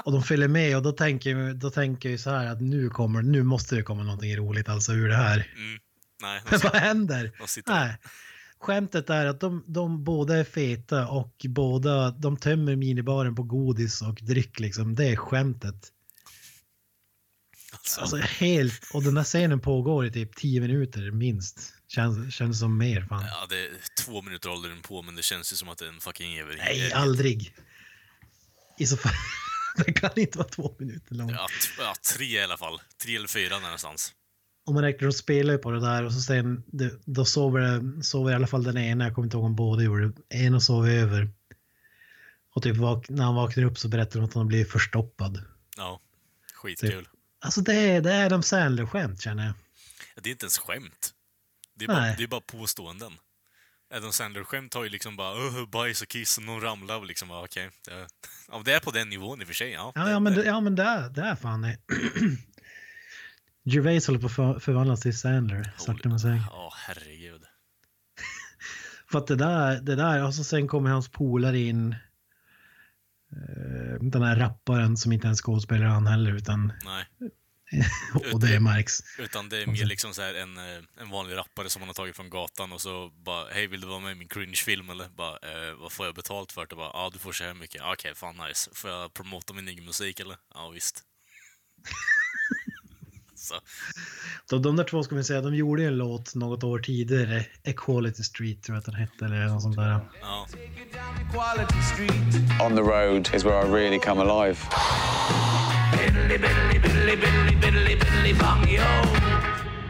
Och 0.04 0.12
de 0.12 0.23
följer 0.23 0.47
med 0.47 0.78
och 0.78 0.84
då 0.84 0.91
tänker, 0.91 1.54
då 1.54 1.69
tänker 1.69 2.10
jag 2.10 2.19
så 2.19 2.30
här 2.30 2.45
att 2.47 2.62
nu, 2.62 2.89
kommer, 2.89 3.21
nu 3.21 3.43
måste 3.43 3.76
det 3.76 3.84
komma 3.84 4.04
någonting 4.04 4.38
roligt 4.38 4.69
alltså 4.69 4.93
ur 4.93 5.10
det 5.10 5.15
här. 5.15 5.52
Mm. 5.56 5.80
Nej, 6.21 6.41
de 6.49 6.56
sitter, 6.58 6.69
vad 6.71 6.82
händer? 6.82 7.32
de 7.38 7.62
Nej. 7.71 7.97
Skämtet 8.63 9.10
är 9.10 9.26
att 9.26 9.39
de, 9.39 9.63
de 9.67 10.04
båda 10.04 10.38
är 10.38 10.43
feta 10.43 11.08
och 11.08 11.45
båda 11.49 12.12
de 12.12 12.38
tömmer 12.38 12.76
minibaren 12.76 13.36
på 13.36 13.43
godis 13.43 14.02
och 14.02 14.19
dryck 14.21 14.60
liksom. 14.60 14.95
Det 14.95 15.06
är 15.06 15.15
skämtet. 15.15 15.91
alltså, 17.71 18.02
Alltså 18.02 18.17
helt, 18.17 18.82
och 18.93 19.04
den 19.04 19.17
här 19.17 19.23
scenen 19.23 19.60
pågår 19.60 20.06
i 20.06 20.12
typ 20.12 20.36
10 20.36 20.62
minuter 20.62 21.12
minst. 21.12 21.73
Känns, 21.88 22.34
känns 22.34 22.60
som 22.60 22.78
mer 22.78 23.06
fan. 23.10 23.26
Ja, 23.26 23.45
det 23.49 23.65
är 23.65 23.71
två 24.06 24.21
minuter 24.21 24.49
håller 24.49 24.69
den 24.69 24.82
på, 24.82 25.02
men 25.02 25.15
det 25.15 25.23
känns 25.23 25.54
ju 25.54 25.56
som 25.56 25.69
att 25.69 25.78
det 25.78 25.86
är 25.86 25.89
en 25.89 25.99
fucking 25.99 26.38
evighet. 26.38 26.65
Nej, 26.65 26.93
aldrig. 26.93 27.56
I 28.78 28.86
så 28.88 28.97
fall, 28.97 29.13
det 29.86 29.93
kan 29.93 30.12
inte 30.15 30.38
vara 30.38 30.49
två 30.49 30.76
minuter 30.80 31.15
långt. 31.15 31.32
Ja, 31.32 31.47
ja, 31.78 31.93
tre 32.15 32.26
i 32.26 32.43
alla 32.43 32.58
fall. 32.58 32.82
Tre 33.04 33.15
eller 33.15 33.28
fyra 33.28 33.60
någonstans. 33.60 34.13
Om 34.65 34.73
man 34.73 34.84
räknar 34.84 35.08
och 35.08 35.15
spelar 35.15 35.58
på 35.58 35.71
det 35.71 35.80
där 35.80 36.04
och 36.06 36.13
så 36.13 36.19
sen, 36.21 36.63
det- 36.67 36.99
då 37.06 37.26
sover, 37.26 37.62
det- 37.62 38.04
sover 38.04 38.32
i 38.32 38.36
alla 38.36 38.47
fall 38.47 38.63
den 38.63 38.78
ena, 38.78 39.04
jag 39.04 39.15
kommer 39.15 39.26
inte 39.26 39.38
ihåg 39.38 39.45
om 39.45 39.56
båda 39.56 39.84
gjorde 39.84 40.08
det, 40.08 40.13
en 40.30 40.54
och 40.54 40.63
sover 40.63 40.89
över. 40.91 41.30
Och 42.56 42.63
typ 42.63 42.78
vak- 42.78 43.06
när 43.10 43.23
han 43.23 43.36
vaknar 43.36 43.63
upp 43.63 43.78
så 43.80 43.88
berättar 43.88 44.19
de 44.19 44.26
att 44.26 44.34
han 44.34 44.47
blir 44.47 44.65
förstoppad. 44.65 45.41
Ja, 45.78 45.99
skitkul. 46.54 47.08
Alltså 47.39 47.62
det 47.62 47.73
är, 47.76 48.02
det 48.02 48.12
är 48.13 48.26
Adam 48.26 48.43
Sandler-skämt 48.43 49.21
känner 49.21 49.43
jag. 49.45 49.54
Ja, 50.15 50.21
Det 50.23 50.30
är 50.30 50.32
inte 50.32 50.43
ens 50.45 50.58
skämt. 50.58 51.13
Det 51.76 51.86
är 51.86 51.88
bara, 51.88 51.99
Nej. 51.99 52.15
det 52.17 52.23
är 52.23 52.28
bara 52.28 52.41
påståenden. 52.41 53.12
Adam 53.93 54.12
Sandler-skämt 54.12 54.73
har 54.73 54.84
ju 54.84 54.89
liksom 54.89 55.15
bara 55.15 55.38
öh, 55.47 55.65
bajs 55.71 56.02
och 56.02 56.08
kiss 56.08 56.38
och 56.38 56.43
någon 56.43 56.62
ramlar 56.62 56.97
och 56.97 57.06
liksom, 57.06 57.32
okej. 57.32 57.69
Det, 57.86 58.08
ja, 58.52 58.62
det 58.65 58.73
är 58.73 58.80
på 58.80 58.91
den 58.91 59.10
nivån 59.10 59.41
i 59.41 59.43
och 59.43 59.47
för 59.47 59.54
sig. 59.56 59.71
Ja, 59.71 59.91
Ja, 59.95 60.10
ja 60.10 60.19
men, 60.19 60.34
det, 60.34 60.43
ja, 60.45 60.60
men 60.62 60.76
det, 60.76 60.84
är, 60.84 61.10
det 61.10 61.21
är 61.21 61.36
fan 61.36 61.62
det. 61.62 61.78
Gervais 63.65 64.08
håller 64.08 64.19
på 64.19 64.26
att 64.26 64.34
för, 64.34 64.60
förvandlas 64.60 65.02
till 65.02 65.17
Sandler, 65.17 65.71
sakta 65.78 66.10
men 66.10 66.19
säkert. 66.19 66.45
Ja, 66.49 66.73
herregud. 66.76 67.41
För 69.12 69.17
att 69.19 69.28
det 69.28 69.36
där, 69.36 69.82
det 69.82 69.95
där, 69.95 70.26
och 70.26 70.36
så 70.36 70.43
sen 70.43 70.67
kommer 70.67 70.89
hans 70.89 71.10
polare 71.10 71.60
in. 71.60 71.91
eh, 73.32 73.99
Den 74.02 74.23
här 74.23 74.36
rapparen 74.36 74.97
som 74.97 75.12
inte 75.12 75.28
är 75.28 75.30
en 75.30 75.36
skådespelare 75.36 75.89
han 75.89 76.08
heller 76.08 76.36
utan 76.36 76.73
Nej. 76.86 77.06
och 78.34 78.39
det 78.39 78.60
märks. 78.60 78.99
Utan 79.19 79.49
det 79.49 79.63
är 79.63 79.67
mer 79.67 79.86
liksom 79.86 80.13
så 80.13 80.21
här 80.21 80.34
en, 80.34 80.58
eh, 80.58 80.84
en 81.02 81.10
vanlig 81.10 81.36
rappare 81.36 81.69
som 81.69 81.80
man 81.80 81.89
har 81.89 81.93
tagit 81.93 82.15
från 82.15 82.30
gatan 82.30 82.71
och 82.71 82.82
så 82.82 83.10
bara 83.10 83.49
Hej, 83.52 83.67
vill 83.67 83.82
du 83.82 83.88
vara 83.88 83.99
med 83.99 84.12
i 84.12 84.15
min 84.15 84.28
cringe-film 84.28 84.89
eller? 84.89 85.10
Bara, 85.10 85.34
eh, 85.38 85.73
vad 85.80 85.91
får 85.91 86.06
jag 86.06 86.15
betalt 86.15 86.52
för 86.52 86.65
det? 86.69 86.76
Bara, 86.76 86.91
ja, 86.93 87.10
du 87.13 87.19
får 87.19 87.32
så 87.32 87.43
här 87.43 87.54
mycket. 87.54 87.76
Ja, 87.82 87.93
Okej, 87.93 88.15
fan 88.15 88.36
nice. 88.47 88.69
Får 88.73 88.89
jag 88.89 89.13
promota 89.13 89.54
min 89.54 89.67
egen 89.67 89.86
musik 89.86 90.19
eller? 90.19 90.38
Ja, 90.54 90.69
visst. 90.69 91.04
så, 93.43 93.56
Så 94.49 94.58
de 94.58 94.75
där 94.75 94.84
två 94.84 95.03
ska 95.03 95.15
vi 95.15 95.23
säga, 95.23 95.41
de 95.41 95.56
gjorde 95.56 95.82
ju 95.82 95.88
en 95.88 95.97
låt 95.97 96.36
något 96.36 96.63
år 96.63 96.79
tidigare, 96.79 97.45
Equality 97.63 98.23
Street 98.23 98.63
tror 98.63 98.75
jag 98.75 98.79
att 98.79 98.86
den 98.86 98.95
hette 98.95 99.25
eller 99.25 99.47
något 99.47 99.62
sånt 99.62 99.75
där. 99.75 99.99
ja. 100.21 100.47
On 102.65 102.75
the 102.75 102.82
road 102.82 103.29
is 103.36 103.43
where 103.45 103.67
I 103.67 103.71
really 103.71 103.99
come 103.99 104.21
alive. 104.21 104.58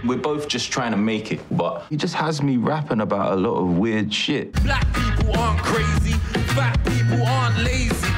We're 0.04 0.18
both 0.18 0.50
just 0.50 0.72
trying 0.72 0.92
to 0.92 0.98
make 0.98 1.32
it, 1.32 1.40
but 1.50 1.86
he 1.90 1.96
just 1.96 2.14
has 2.16 2.42
me 2.42 2.58
rapping 2.58 3.00
about 3.02 3.32
a 3.32 3.36
lot 3.36 3.58
of 3.64 3.78
weird 3.78 4.14
shit. 4.14 4.52
Black 4.64 4.86
people 4.94 5.34
aren't 5.40 5.60
crazy, 5.64 6.12
fat 6.56 6.78
people 6.84 7.24
aren't 7.26 7.58
lazy, 7.64 8.10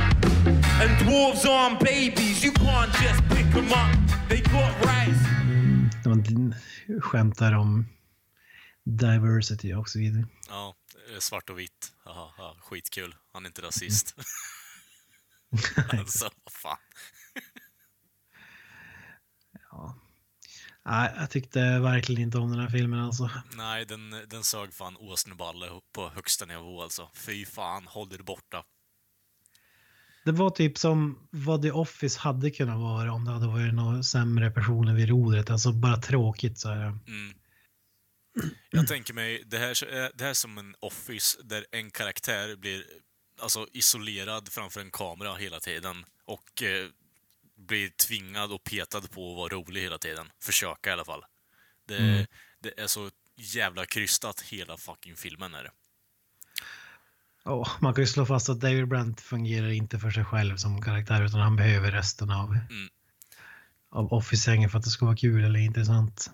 and 0.81 0.91
dwarves 0.99 1.45
aren't 1.45 1.79
babies. 1.79 2.43
You 2.43 2.51
can't 2.51 2.93
just 3.03 3.21
pick 3.29 3.47
them 3.53 3.71
up, 3.71 4.29
they 4.29 4.41
got 4.41 4.73
rights. 4.85 5.19
De 6.03 6.53
skämtar 7.01 7.53
om 7.53 7.85
diversity 8.83 9.73
och 9.73 9.89
så 9.89 9.99
vidare. 9.99 10.27
Ja, 10.49 10.75
eh, 11.13 11.19
svart 11.19 11.49
och 11.49 11.59
vitt. 11.59 11.93
Haha, 12.03 12.33
ja, 12.37 12.57
skitkul. 12.61 13.15
Han 13.33 13.45
är 13.45 13.47
inte 13.47 13.61
rasist. 13.61 14.15
alltså, 15.99 16.29
vad 16.43 16.53
fan. 16.53 16.77
Nej, 20.85 21.13
jag 21.17 21.29
tyckte 21.29 21.79
verkligen 21.79 22.21
inte 22.21 22.37
om 22.37 22.51
den 22.51 22.59
här 22.59 22.69
filmen 22.69 22.99
alltså. 22.99 23.29
Nej, 23.55 23.85
den, 23.85 24.15
den 24.27 24.43
sög 24.43 24.73
fan 24.73 24.97
åsneballe 24.97 25.69
på 25.91 26.09
högsta 26.09 26.45
nivå 26.45 26.81
alltså. 26.81 27.09
Fy 27.13 27.45
fan, 27.45 27.87
håll 27.87 28.13
er 28.13 28.23
borta. 28.23 28.63
Det 30.25 30.31
var 30.31 30.49
typ 30.49 30.77
som 30.77 31.27
vad 31.31 31.61
The 31.61 31.71
Office 31.71 32.19
hade 32.19 32.51
kunnat 32.51 32.79
vara 32.79 33.13
om 33.13 33.25
det 33.25 33.31
hade 33.31 33.47
varit 33.47 33.73
några 33.73 34.03
sämre 34.03 34.51
personer 34.51 34.93
vid 34.95 35.09
rodret. 35.09 35.49
Alltså 35.49 35.71
bara 35.71 35.97
tråkigt 35.97 36.59
så 36.59 36.69
här. 36.69 36.81
Mm. 37.07 37.33
Jag 38.69 38.87
tänker 38.87 39.13
mig, 39.13 39.43
det 39.45 39.57
här, 39.57 39.83
är- 39.83 40.11
det 40.17 40.23
här 40.23 40.29
är 40.29 40.33
som 40.33 40.57
en 40.57 40.75
office 40.79 41.37
där 41.43 41.65
en 41.71 41.91
karaktär 41.91 42.55
blir 42.55 42.83
alltså, 43.41 43.67
isolerad 43.73 44.49
framför 44.51 44.81
en 44.81 44.91
kamera 44.91 45.35
hela 45.35 45.59
tiden 45.59 46.05
och 46.25 46.63
eh, 46.63 46.87
blir 47.57 47.89
tvingad 47.89 48.51
och 48.51 48.63
petad 48.63 49.01
på 49.01 49.31
att 49.31 49.37
vara 49.37 49.49
rolig 49.53 49.81
hela 49.81 49.97
tiden. 49.97 50.31
Försöka 50.41 50.89
i 50.89 50.93
alla 50.93 51.05
fall. 51.05 51.23
Det, 51.87 51.97
Mm. 51.97 52.25
det 52.59 52.79
är 52.81 52.87
så 52.87 53.09
jävla 53.35 53.85
krystat 53.85 54.41
hela 54.41 54.77
fucking 54.77 55.15
filmen 55.15 55.53
är 55.53 55.63
det. 55.63 55.71
Ja, 57.45 57.67
man 57.81 57.93
kan 57.93 58.03
ju 58.03 58.07
slå 58.07 58.25
fast 58.25 58.49
att 58.49 58.59
David 58.59 58.87
Brent 58.87 59.21
fungerar 59.21 59.69
inte 59.69 59.99
för 59.99 60.11
sig 60.11 60.25
själv 60.25 60.57
som 60.57 60.81
karaktär 60.81 61.25
utan 61.25 61.39
han 61.39 61.55
behöver 61.55 61.91
resten 61.91 62.29
av, 62.29 62.49
Mm. 62.51 62.89
av 63.91 64.13
Office-gängen 64.13 64.69
för 64.69 64.77
att 64.77 64.83
det 64.83 64.89
ska 64.89 65.05
vara 65.05 65.15
kul 65.15 65.43
eller 65.43 65.59
intressant. 65.59 66.31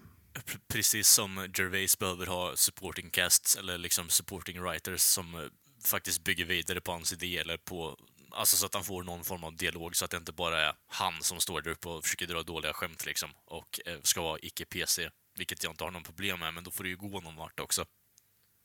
Precis 0.67 1.07
som 1.09 1.47
Gervais 1.57 1.99
behöver 1.99 2.25
ha 2.25 2.55
supporting 2.55 3.09
casts 3.09 3.55
eller 3.55 3.77
liksom 3.77 4.09
supporting 4.09 4.61
writers 4.61 5.01
som 5.01 5.35
eh, 5.35 5.41
faktiskt 5.85 6.23
bygger 6.23 6.45
vidare 6.45 6.81
på 6.81 6.91
hans 6.91 7.13
idé 7.13 7.37
eller 7.37 7.57
på 7.57 7.97
Alltså 8.33 8.55
så 8.57 8.65
att 8.65 8.73
han 8.73 8.83
får 8.83 9.03
någon 9.03 9.23
form 9.23 9.43
av 9.43 9.55
dialog 9.55 9.95
så 9.95 10.05
att 10.05 10.11
det 10.11 10.17
inte 10.17 10.31
bara 10.31 10.61
är 10.67 10.73
han 10.87 11.13
som 11.21 11.39
står 11.39 11.61
där 11.61 11.71
uppe 11.71 11.89
och 11.89 12.03
försöker 12.03 12.27
dra 12.27 12.43
dåliga 12.43 12.73
skämt 12.73 13.05
liksom 13.05 13.29
och 13.45 13.79
eh, 13.85 13.97
ska 14.03 14.21
vara 14.21 14.39
icke-PC. 14.41 15.09
Vilket 15.37 15.63
jag 15.63 15.71
inte 15.73 15.83
har 15.83 15.91
någon 15.91 16.03
problem 16.03 16.39
med, 16.39 16.53
men 16.53 16.63
då 16.63 16.71
får 16.71 16.83
det 16.83 16.89
ju 16.89 16.97
gå 16.97 17.21
någon 17.21 17.35
vart 17.35 17.59
också. 17.59 17.85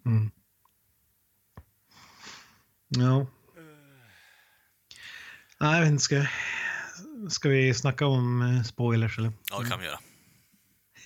Mm. 0.06 0.30
Ja. 2.88 3.27
Nej, 5.61 5.75
jag 5.75 5.81
vet 5.81 5.90
inte. 5.90 6.03
Ska, 6.05 6.27
ska 7.31 7.49
vi 7.49 7.75
snacka 7.75 8.07
om 8.07 8.42
eh, 8.42 8.62
spoilers 8.62 9.18
eller? 9.18 9.33
Ja, 9.51 9.61
det 9.61 9.68
kan 9.68 9.81
vi 9.81 9.87
göra. 9.87 9.99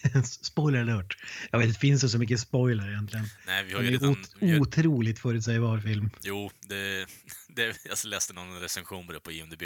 Spoiler 0.25 0.81
alert. 0.81 1.17
Jag 1.51 1.59
vet, 1.59 1.69
det 1.69 1.79
finns 1.79 2.05
ju 2.05 2.09
så 2.09 2.19
mycket 2.19 2.41
spoiler 2.41 2.89
egentligen. 2.89 3.27
Nej, 3.47 3.65
vi 3.65 3.73
har 3.75 3.81
Det 3.81 3.87
ju 3.87 3.93
redan... 3.93 4.11
ot- 4.11 4.61
otroligt 4.61 5.19
förutsägbar 5.19 5.79
film. 5.81 6.11
Jo, 6.23 6.51
det, 6.61 7.07
det, 7.49 7.77
jag 7.85 7.99
läste 8.05 8.33
någon 8.33 8.61
recension 8.61 9.07
på 9.07 9.13
det 9.13 9.21
på 9.21 9.33
IMDB. 9.33 9.63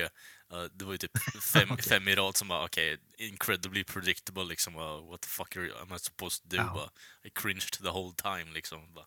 Det 0.73 0.85
var 0.85 0.93
ju 0.93 0.99
typ 0.99 1.11
fem, 1.43 1.77
fem 1.89 2.09
i 2.09 2.15
rad 2.15 2.37
som 2.37 2.49
bara 2.49 2.65
okej, 2.65 2.97
incredibly 3.19 3.85
predictable 3.85 4.45
liksom. 4.45 4.77
Uh, 4.77 5.11
what 5.11 5.21
the 5.21 5.29
fuck 5.29 5.57
are 5.57 5.69
am 5.83 5.93
I 5.97 5.99
supposed 5.99 6.43
to 6.43 6.57
do? 6.57 6.63
Ja. 6.63 6.91
I 7.25 7.31
cringed 7.35 7.73
the 7.83 7.89
whole 7.91 8.15
time 8.17 8.53
liksom. 8.55 8.95
Bara. 8.95 9.05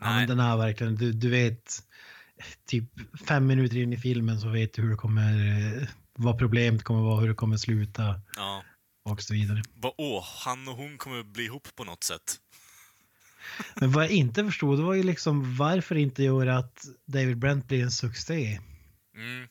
Ja, 0.00 0.06
men 0.06 0.28
den 0.28 0.40
här 0.40 0.56
verkligen, 0.56 0.96
du, 0.96 1.12
du 1.12 1.30
vet, 1.30 1.82
typ 2.66 2.84
fem 3.28 3.46
minuter 3.46 3.76
in 3.76 3.92
i 3.92 3.96
filmen 3.96 4.40
så 4.40 4.48
vet 4.48 4.74
du 4.74 4.82
hur 4.82 4.90
det 4.90 4.96
kommer, 4.96 5.88
vad 6.12 6.38
problemet 6.38 6.82
kommer 6.82 7.00
vara, 7.00 7.20
hur 7.20 7.28
det 7.28 7.34
kommer 7.34 7.56
sluta 7.56 8.20
ja. 8.36 8.62
och 9.04 9.22
så 9.22 9.34
vidare. 9.34 9.62
Åh, 9.96 10.24
han 10.44 10.68
och 10.68 10.74
hon 10.74 10.98
kommer 10.98 11.22
bli 11.22 11.44
ihop 11.44 11.68
på 11.74 11.84
något 11.84 12.04
sätt. 12.04 12.36
Men 13.74 13.92
vad 13.92 14.04
jag 14.04 14.10
inte 14.10 14.44
förstod 14.44 14.78
det 14.78 14.82
var 14.82 14.94
ju 14.94 15.02
liksom 15.02 15.56
varför 15.56 15.94
inte 15.94 16.22
göra 16.22 16.58
att 16.58 16.86
David 17.06 17.38
Brent 17.38 17.68
blir 17.68 17.82
en 17.82 17.90
succé. 17.90 18.60
Mm. 19.14 19.48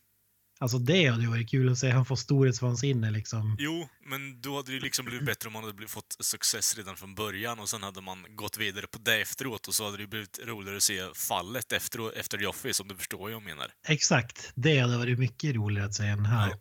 Alltså 0.60 0.78
det 0.80 1.08
hade 1.08 1.24
ju 1.24 1.30
varit 1.30 1.50
kul 1.50 1.72
att 1.72 1.78
se, 1.78 1.89
han 1.89 2.06
får 2.06 2.15
storhetsvansinne 2.15 3.12
liksom. 3.12 3.56
Jo, 3.60 3.88
men 4.10 4.41
då 4.41 4.56
hade 4.56 4.72
det 4.72 4.80
liksom 4.80 5.06
blivit 5.06 5.26
bättre 5.26 5.48
om 5.48 5.54
man 5.54 5.63
hade 5.63 5.74
blivit- 5.74 5.91
fått 5.91 6.17
success 6.20 6.78
redan 6.78 6.96
från 6.98 7.15
början 7.15 7.60
och 7.60 7.70
sen 7.70 7.84
hade 7.84 8.02
man 8.02 8.26
gått 8.36 8.58
vidare 8.58 8.88
på 8.88 8.98
det 9.00 9.22
efteråt 9.22 9.67
och 9.67 9.74
så 9.76 9.86
hade 9.86 9.98
det 9.98 10.08
blivit 10.08 10.39
roligare 10.46 10.78
att 10.78 10.84
se 10.84 11.02
fallet 11.15 11.72
efter, 11.72 12.17
efter 12.17 12.38
The 12.38 12.46
Office, 12.48 12.84
om 12.84 12.88
du 12.89 12.96
förstår 12.96 13.17
vad 13.17 13.32
jag 13.32 13.43
menar. 13.43 13.72
Exakt, 13.88 14.52
det 14.56 14.80
hade 14.80 14.98
varit 14.98 15.20
mycket 15.20 15.56
roligare 15.56 15.88
att 15.88 15.96
se 15.96 16.04
än 16.06 16.26
här. 16.26 16.54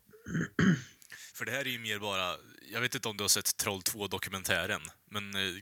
För 1.36 1.44
det 1.44 1.52
här 1.52 1.60
är 1.60 1.70
ju 1.70 1.78
mer 1.78 1.98
bara, 1.98 2.34
jag 2.72 2.80
vet 2.80 2.94
inte 2.94 3.08
om 3.08 3.16
du 3.16 3.24
har 3.24 3.28
sett 3.28 3.56
Troll 3.56 3.80
2-dokumentären, 3.80 4.80
men 5.10 5.34
eh, 5.34 5.40
eh, 5.40 5.56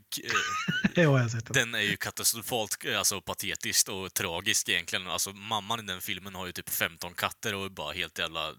Det 0.94 1.52
den 1.54 1.74
är 1.74 1.80
ju 1.80 1.96
katastrofalt 1.96 2.84
eh, 2.84 2.98
alltså, 2.98 3.20
patetiskt 3.20 3.88
och 3.88 4.14
tragisk 4.14 4.68
egentligen. 4.68 5.08
Alltså 5.08 5.32
mamman 5.32 5.80
i 5.80 5.82
den 5.82 6.00
filmen 6.00 6.34
har 6.34 6.46
ju 6.46 6.52
typ 6.52 6.70
15 6.70 7.14
katter 7.14 7.54
och 7.54 7.64
är 7.64 7.68
bara 7.68 7.92
helt 7.92 8.18
jävla 8.18 8.52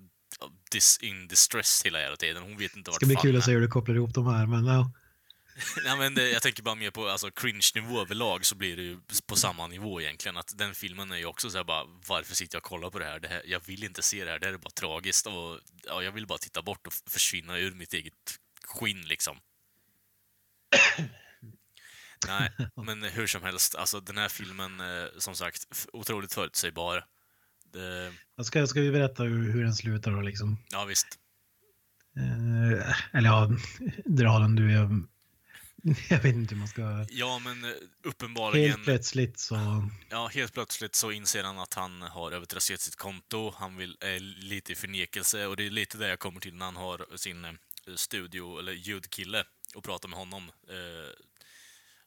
dis 0.71 0.99
in 1.01 1.27
distress 1.27 1.81
hela 1.85 1.99
jävla 1.99 2.17
tiden. 2.17 2.43
Hon 2.43 2.57
vet 2.57 2.75
inte 2.75 2.87
Det 2.87 2.91
vart 2.91 2.95
ska 2.95 3.05
bli 3.05 3.15
kul 3.15 3.37
att 3.37 3.43
se 3.43 3.51
hur 3.51 3.61
du 3.61 3.67
kopplar 3.67 3.95
ihop 3.95 4.13
de 4.13 4.27
här, 4.27 4.45
men 4.45 4.65
ja. 4.65 4.91
Nej, 5.83 5.97
men 5.97 6.15
det, 6.15 6.29
jag 6.29 6.41
tänker 6.41 6.63
bara 6.63 6.75
mer 6.75 6.91
på 6.91 7.07
alltså, 7.07 7.31
cringe-nivå 7.31 8.01
överlag 8.01 8.45
så 8.45 8.55
blir 8.55 8.75
det 8.75 8.81
ju 8.81 8.99
på 9.27 9.35
samma 9.35 9.67
nivå 9.67 10.01
egentligen. 10.01 10.37
Att 10.37 10.57
den 10.57 10.75
filmen 10.75 11.11
är 11.11 11.17
ju 11.17 11.25
också 11.25 11.49
så 11.49 11.57
här 11.57 11.63
bara, 11.63 11.85
varför 12.07 12.35
sitter 12.35 12.55
jag 12.55 12.59
och 12.59 12.69
kollar 12.69 12.89
på 12.89 12.99
det 12.99 13.05
här? 13.05 13.19
det 13.19 13.27
här? 13.27 13.41
Jag 13.45 13.61
vill 13.65 13.83
inte 13.83 14.01
se 14.01 14.25
det 14.25 14.31
här, 14.31 14.39
det 14.39 14.45
här 14.45 14.53
är 14.53 14.57
bara 14.57 14.69
tragiskt 14.69 15.27
och 15.27 15.59
ja, 15.85 16.03
jag 16.03 16.11
vill 16.11 16.27
bara 16.27 16.37
titta 16.37 16.61
bort 16.61 16.87
och 16.87 16.93
försvinna 16.93 17.57
ur 17.57 17.71
mitt 17.71 17.93
eget 17.93 18.39
skinn 18.65 19.01
liksom. 19.01 19.37
Nej, 22.27 22.51
men 22.75 23.03
hur 23.03 23.27
som 23.27 23.43
helst, 23.43 23.75
alltså 23.75 23.99
den 23.99 24.17
här 24.17 24.29
filmen, 24.29 24.79
eh, 24.79 25.05
som 25.17 25.35
sagt, 25.35 25.87
otroligt 25.93 26.33
förutsägbar. 26.33 27.05
Det, 27.73 28.13
Jag 28.35 28.45
ska, 28.45 28.67
ska 28.67 28.81
vi 28.81 28.91
berätta 28.91 29.23
hur, 29.23 29.51
hur 29.51 29.63
den 29.63 29.75
slutar 29.75 30.11
då 30.11 30.21
liksom? 30.21 30.57
ja, 30.71 30.85
visst. 30.85 31.07
Eh, 32.17 33.17
eller 33.17 33.29
ja, 33.29 33.49
dra 34.05 34.39
den 34.39 34.55
du. 34.55 34.71
Jag, 34.71 35.07
jag 36.09 36.19
vet 36.19 36.35
inte 36.35 36.55
hur 36.55 36.59
man 36.59 36.67
ska... 36.67 37.05
Ja, 37.09 37.39
men 37.39 37.63
eh, 37.63 37.71
uppenbarligen... 38.03 38.69
Helt 38.69 38.83
plötsligt 38.83 39.39
så... 39.39 39.89
Ja, 40.09 40.27
helt 40.27 40.53
plötsligt 40.53 40.95
så 40.95 41.11
inser 41.11 41.43
han 41.43 41.59
att 41.59 41.73
han 41.73 42.01
har 42.01 42.31
övertrasserat 42.31 42.81
sitt 42.81 42.95
konto. 42.95 43.53
Han 43.55 43.77
vill, 43.77 43.97
är 43.99 44.19
lite 44.19 44.71
i 44.71 44.75
förnekelse 44.75 45.45
och 45.45 45.55
det 45.55 45.65
är 45.65 45.69
lite 45.69 45.97
det 45.97 46.07
jag 46.07 46.19
kommer 46.19 46.39
till 46.39 46.55
när 46.55 46.65
han 46.65 46.75
har 46.75 47.17
sin 47.17 47.45
eh, 47.45 47.51
studio, 47.95 48.59
eller 48.59 48.71
ljudkille, 48.71 49.43
och 49.75 49.83
pratar 49.83 50.09
med 50.09 50.19
honom. 50.19 50.51
Eh, 50.69 51.13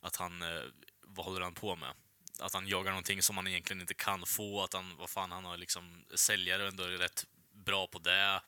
att 0.01 0.17
han, 0.17 0.43
eh, 0.43 0.63
vad 1.03 1.27
håller 1.27 1.41
han 1.41 1.55
på 1.55 1.77
med? 1.77 1.93
Att 2.41 2.55
han 2.55 2.69
jagar 2.69 2.91
någonting 2.91 3.23
som 3.23 3.37
han 3.37 3.47
egentligen 3.47 3.81
inte 3.81 3.95
kan 3.95 4.27
få, 4.27 4.65
att 4.65 4.75
han, 4.75 4.97
vad 4.97 5.11
fan, 5.11 5.33
han 5.33 5.45
har 5.45 5.57
liksom 5.57 6.05
säljare 6.15 6.69
ändå 6.69 6.85
är 6.85 6.89
rätt 6.89 7.27
bra 7.65 7.87
på 7.87 7.99
det. 7.99 8.41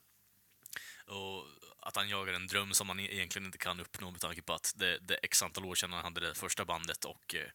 Och 1.11 1.47
att 1.81 1.97
han 1.97 2.09
jagar 2.09 2.33
en 2.33 2.47
dröm 2.47 2.75
som 2.75 2.89
han 2.89 3.01
e- 3.01 3.09
egentligen 3.15 3.47
inte 3.47 3.59
kan 3.59 3.81
uppnå 3.81 4.11
med 4.11 4.21
tanke 4.21 4.43
på 4.43 4.53
att 4.53 4.75
det, 4.77 4.99
det 4.99 5.15
är 5.15 5.21
x 5.23 5.43
antal 5.43 5.65
år 5.65 5.75
sedan 5.75 5.93
han 5.93 6.05
hade 6.05 6.21
det 6.21 6.35
första 6.35 6.65
bandet 6.65 7.05
och 7.05 7.35
eh, 7.35 7.51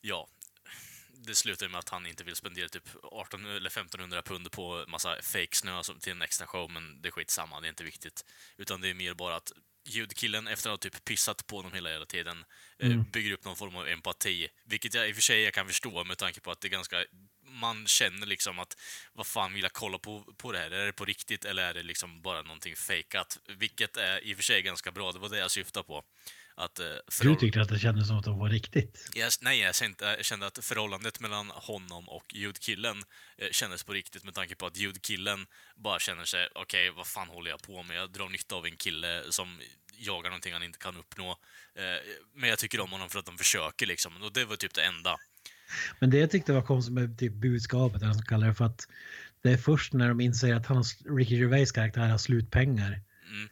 ja, 0.00 0.28
det 1.26 1.34
slutar 1.34 1.68
med 1.68 1.78
att 1.78 1.88
han 1.88 2.06
inte 2.06 2.24
vill 2.24 2.36
spendera 2.36 2.68
typ 2.68 2.88
18 3.02 3.44
eller 3.44 3.70
1500 3.70 4.22
pund 4.22 4.50
på 4.50 4.84
massa 4.88 5.22
fake 5.22 5.56
snö 5.56 5.82
till 6.00 6.12
en 6.12 6.22
extra 6.22 6.46
show, 6.46 6.70
men 6.70 7.02
det 7.02 7.08
är 7.08 7.10
skitsamma, 7.10 7.60
det 7.60 7.66
är 7.66 7.68
inte 7.68 7.84
viktigt. 7.84 8.24
Utan 8.56 8.80
det 8.80 8.88
är 8.88 8.94
mer 8.94 9.14
bara 9.14 9.36
att 9.36 9.52
ljudkillen, 9.84 10.46
efter 10.46 10.70
att 10.70 10.72
ha 10.72 10.90
typ 10.90 11.04
pissat 11.04 11.46
på 11.46 11.56
honom 11.56 11.72
hela, 11.72 11.90
hela 11.90 12.06
tiden, 12.06 12.44
eh, 12.78 13.02
bygger 13.12 13.32
upp 13.32 13.44
någon 13.44 13.56
form 13.56 13.76
av 13.76 13.88
empati. 13.88 14.48
Vilket 14.64 14.94
jag 14.94 15.08
i 15.08 15.12
och 15.12 15.14
för 15.14 15.22
sig 15.22 15.42
jag 15.42 15.54
kan 15.54 15.66
förstå 15.66 16.04
med 16.04 16.18
tanke 16.18 16.40
på 16.40 16.50
att 16.50 16.60
det 16.60 16.68
är 16.68 16.70
ganska... 16.70 17.04
Man 17.60 17.86
känner 17.86 18.26
liksom 18.26 18.58
att, 18.58 18.76
vad 19.12 19.26
fan 19.26 19.52
vill 19.54 19.62
jag 19.62 19.72
kolla 19.72 19.98
på, 19.98 20.24
på 20.36 20.52
det 20.52 20.58
här? 20.58 20.70
Är 20.70 20.86
det 20.86 20.92
på 20.92 21.04
riktigt 21.04 21.44
eller 21.44 21.62
är 21.62 21.74
det 21.74 21.82
liksom 21.82 22.22
bara 22.22 22.42
någonting 22.42 22.76
fejkat? 22.76 23.38
Vilket 23.58 23.96
är 23.96 24.24
i 24.24 24.32
och 24.32 24.36
för 24.36 24.44
sig 24.44 24.62
ganska 24.62 24.92
bra, 24.92 25.12
det 25.12 25.18
var 25.18 25.28
det 25.28 25.38
jag 25.38 25.50
syftade 25.50 25.84
på. 25.86 26.04
Att, 26.56 26.78
eh, 26.78 26.86
Du 26.86 27.00
förhåll- 27.12 27.40
tyckte 27.40 27.60
att 27.60 27.68
det 27.68 27.78
kändes 27.78 28.08
som 28.08 28.18
att 28.18 28.24
det 28.24 28.30
var 28.30 28.48
riktigt. 28.48 29.10
jag, 29.14 29.32
nej, 29.40 29.58
jag 29.60 29.74
kände, 29.74 30.16
jag 30.16 30.24
kände 30.24 30.46
att 30.46 30.64
förhållandet 30.64 31.20
mellan 31.20 31.50
honom 31.50 32.08
och 32.08 32.34
ljudkillen 32.34 33.02
eh, 33.38 33.48
kändes 33.50 33.84
på 33.84 33.92
riktigt 33.92 34.24
med 34.24 34.34
tanke 34.34 34.54
på 34.56 34.66
att 34.66 34.76
ljudkillen 34.76 35.46
bara 35.76 35.98
känner 35.98 36.24
sig, 36.24 36.48
okej, 36.54 36.90
vad 36.90 37.06
fan 37.06 37.28
håller 37.28 37.50
jag 37.50 37.62
på 37.62 37.82
med? 37.82 37.96
Jag 37.96 38.10
drar 38.12 38.28
nytta 38.28 38.54
av 38.54 38.66
en 38.66 38.76
kille 38.76 39.24
som 39.30 39.60
jagar 39.96 40.30
någonting 40.30 40.52
han 40.52 40.62
inte 40.62 40.78
kan 40.78 40.96
uppnå. 40.96 41.30
Eh, 41.74 41.84
men 42.34 42.48
jag 42.50 42.58
tycker 42.58 42.80
om 42.80 42.92
honom 42.92 43.10
för 43.10 43.18
att 43.18 43.26
de 43.26 43.38
försöker 43.38 43.86
liksom. 43.86 44.22
Och 44.22 44.32
det 44.32 44.44
var 44.44 44.56
typ 44.56 44.74
det 44.74 44.84
enda. 44.84 45.18
Men 46.00 46.10
det 46.10 46.18
jag 46.18 46.30
tyckte 46.30 46.52
var 46.52 46.62
konstigt 46.62 46.94
med 46.94 47.18
typ 47.18 47.32
budskapet, 47.32 47.96
eller 47.96 48.06
vad 48.06 48.16
man 48.16 48.22
ska 48.22 48.28
kalla 48.28 48.46
det, 48.46 48.54
för 48.54 48.64
att 48.64 48.88
det 49.42 49.50
är 49.52 49.56
först 49.56 49.92
när 49.92 50.08
de 50.08 50.20
inser 50.20 50.54
att 50.54 50.66
hans, 50.66 51.02
Ricky 51.06 51.36
Gervais 51.36 51.72
karaktär 51.72 52.08
har 52.08 52.18
slutpengar. 52.18 52.88
Mm. 52.90 53.48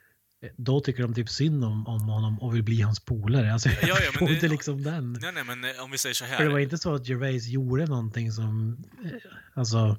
Då 0.56 0.80
tycker 0.80 1.02
de 1.02 1.14
typ 1.14 1.28
synd 1.28 1.64
om, 1.64 1.87
om 1.87 2.00
honom 2.08 2.38
och 2.42 2.54
vill 2.54 2.62
bli 2.62 2.80
hans 2.80 3.00
polare. 3.00 3.52
Alltså, 3.52 3.68
Ja, 3.68 3.74
ja, 3.82 3.88
jag 3.88 4.12
men 4.12 4.18
får 4.18 4.26
det- 4.26 4.35
inte 4.35 4.48
liksom 4.48 4.82
den. 4.82 5.12
Nej, 5.12 5.32
nej, 5.32 5.44
men 5.44 5.64
eh, 5.64 5.85
om 5.85 5.90
vi 5.90 5.98
säger 5.98 6.14
så 6.14 6.24
här. 6.24 6.37
För 6.37 6.44
det 6.44 6.50
var 6.50 6.58
inte 6.58 6.78
så 6.78 6.94
att 6.94 7.08
Gervais 7.08 7.46
gjorde 7.48 7.87
någonting 7.87 8.32
som, 8.32 8.85
eh, 9.04 9.11
alltså, 9.54 9.98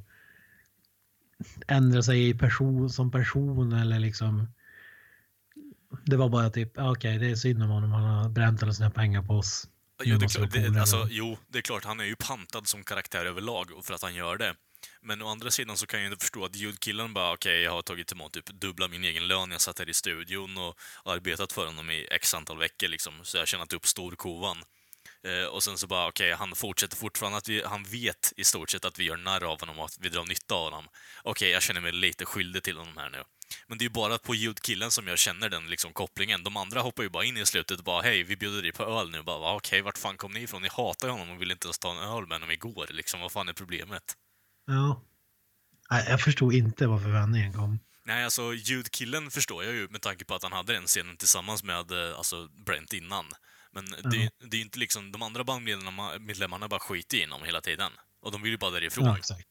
ändrade 1.67 2.03
sig 2.03 2.29
i 2.29 2.33
person, 2.33 2.89
som 2.89 3.11
person 3.11 3.73
eller 3.73 3.99
liksom 3.99 4.47
Det 6.05 6.15
var 6.17 6.29
bara 6.29 6.49
typ, 6.49 6.77
ah, 6.77 6.91
okej 6.91 7.17
det 7.19 7.29
är 7.31 7.35
synd 7.35 7.63
om 7.63 7.69
honom, 7.69 7.91
han 7.91 8.03
har 8.03 8.29
bränt 8.29 8.63
alla 8.63 8.73
sina 8.73 8.89
pengar 8.89 9.21
på 9.21 9.33
oss. 9.33 9.67
Jo 10.05 10.17
det, 10.17 10.27
klart, 10.27 10.51
det, 10.51 10.79
alltså, 10.79 11.07
jo, 11.09 11.37
det 11.47 11.57
är 11.57 11.61
klart, 11.61 11.85
han 11.85 11.99
är 11.99 12.05
ju 12.05 12.15
pantad 12.15 12.67
som 12.67 12.83
karaktär 12.83 13.25
överlag 13.25 13.71
och 13.71 13.85
för 13.85 13.93
att 13.93 14.01
han 14.01 14.15
gör 14.15 14.37
det. 14.37 14.55
Men 15.01 15.21
å 15.21 15.27
andra 15.27 15.51
sidan 15.51 15.77
så 15.77 15.85
kan 15.85 16.01
jag 16.01 16.11
inte 16.11 16.23
förstå 16.23 16.45
att 16.45 16.55
ljudkillen 16.55 17.13
bara, 17.13 17.33
okej, 17.33 17.61
jag 17.61 17.71
har 17.71 17.81
tagit 17.81 18.11
emot 18.11 18.33
typ 18.33 18.45
dubbla 18.45 18.87
min 18.87 19.03
egen 19.03 19.27
lön, 19.27 19.51
jag 19.51 19.61
satt 19.61 19.79
här 19.79 19.89
i 19.89 19.93
studion 19.93 20.57
och 20.57 20.79
arbetat 21.05 21.53
för 21.53 21.65
honom 21.65 21.89
i 21.89 22.07
x 22.11 22.33
antal 22.33 22.57
veckor 22.57 22.87
liksom, 22.87 23.13
så 23.23 23.37
jag 23.37 23.41
har 23.41 23.45
tjänat 23.45 23.73
upp 23.73 23.87
storkovan. 23.87 24.57
Eh, 25.27 25.45
och 25.45 25.63
sen 25.63 25.77
så 25.77 25.87
bara, 25.87 26.07
okej, 26.07 26.31
han 26.31 26.55
fortsätter 26.55 26.97
fortfarande 26.97 27.37
att 27.37 27.49
vi, 27.49 27.63
han 27.63 27.83
vet 27.83 28.33
i 28.37 28.43
stort 28.43 28.69
sett 28.69 28.85
att 28.85 28.99
vi 28.99 29.03
gör 29.03 29.17
narr 29.17 29.43
av 29.43 29.59
honom 29.59 29.79
och 29.79 29.85
att 29.85 29.97
vi 29.99 30.09
drar 30.09 30.25
nytta 30.25 30.55
av 30.55 30.63
honom. 30.63 30.87
Okej, 31.23 31.49
jag 31.49 31.61
känner 31.63 31.81
mig 31.81 31.91
lite 31.91 32.25
skyldig 32.25 32.63
till 32.63 32.77
honom 32.77 32.97
här 32.97 33.09
nu. 33.09 33.23
Men 33.67 33.77
det 33.77 33.81
är 33.81 33.85
ju 33.85 33.93
bara 33.93 34.17
på 34.17 34.35
ljudkillen 34.35 34.91
som 34.91 35.07
jag 35.07 35.19
känner 35.19 35.49
den 35.49 35.67
liksom 35.69 35.93
kopplingen. 35.93 36.43
De 36.43 36.57
andra 36.57 36.81
hoppar 36.81 37.03
ju 37.03 37.09
bara 37.09 37.23
in 37.23 37.37
i 37.37 37.45
slutet 37.45 37.77
och 37.77 37.83
bara 37.83 38.01
hej, 38.01 38.23
vi 38.23 38.35
bjuder 38.35 38.61
dig 38.61 38.71
på 38.71 38.83
öl 38.83 39.09
nu. 39.09 39.23
Bara, 39.23 39.39
"Va, 39.39 39.55
okej, 39.55 39.81
vart 39.81 39.97
fan 39.97 40.17
kom 40.17 40.33
ni 40.33 40.41
ifrån? 40.41 40.61
Ni 40.61 40.69
hatar 40.71 41.07
ju 41.07 41.11
honom 41.11 41.29
och 41.29 41.41
ville 41.41 41.53
inte 41.53 41.67
ens 41.67 41.79
ta 41.79 41.91
en 41.91 41.97
öl 41.97 42.27
med 42.27 42.35
honom 42.35 42.51
igår. 42.51 42.87
Liksom, 42.89 43.21
vad 43.21 43.31
fan 43.31 43.49
är 43.49 43.53
problemet? 43.53 44.03
Ja. 44.67 45.01
Jag 45.89 46.21
förstod 46.21 46.53
inte 46.53 46.87
varför 46.87 47.09
vändningen 47.09 47.53
kom. 47.53 47.79
Nej, 48.05 48.23
alltså 48.23 48.53
ljudkillen 48.53 49.31
förstår 49.31 49.63
jag 49.63 49.73
ju 49.73 49.87
med 49.89 50.01
tanke 50.01 50.25
på 50.25 50.35
att 50.35 50.43
han 50.43 50.51
hade 50.51 50.73
den 50.73 50.85
scenen 50.85 51.17
tillsammans 51.17 51.63
med 51.63 51.91
eh, 51.91 52.17
alltså, 52.17 52.47
Brent 52.65 52.93
innan. 52.93 53.25
Men 53.71 53.85
det, 53.85 54.29
det 54.39 54.55
är 54.55 54.57
ju 54.57 54.61
inte 54.61 54.79
liksom, 54.79 55.11
de 55.11 55.21
andra 55.21 55.43
bandmedlemmarna 55.43 56.19
medlemmarna 56.19 56.67
bara 56.67 56.79
skiter 56.79 57.17
i 57.17 57.21
honom 57.21 57.43
hela 57.43 57.61
tiden. 57.61 57.91
Och 58.21 58.31
de 58.31 58.41
vill 58.41 58.51
ju 58.51 58.57
bara 58.57 58.71
därifrån. 58.71 59.05
Ja, 59.05 59.17
exakt. 59.17 59.47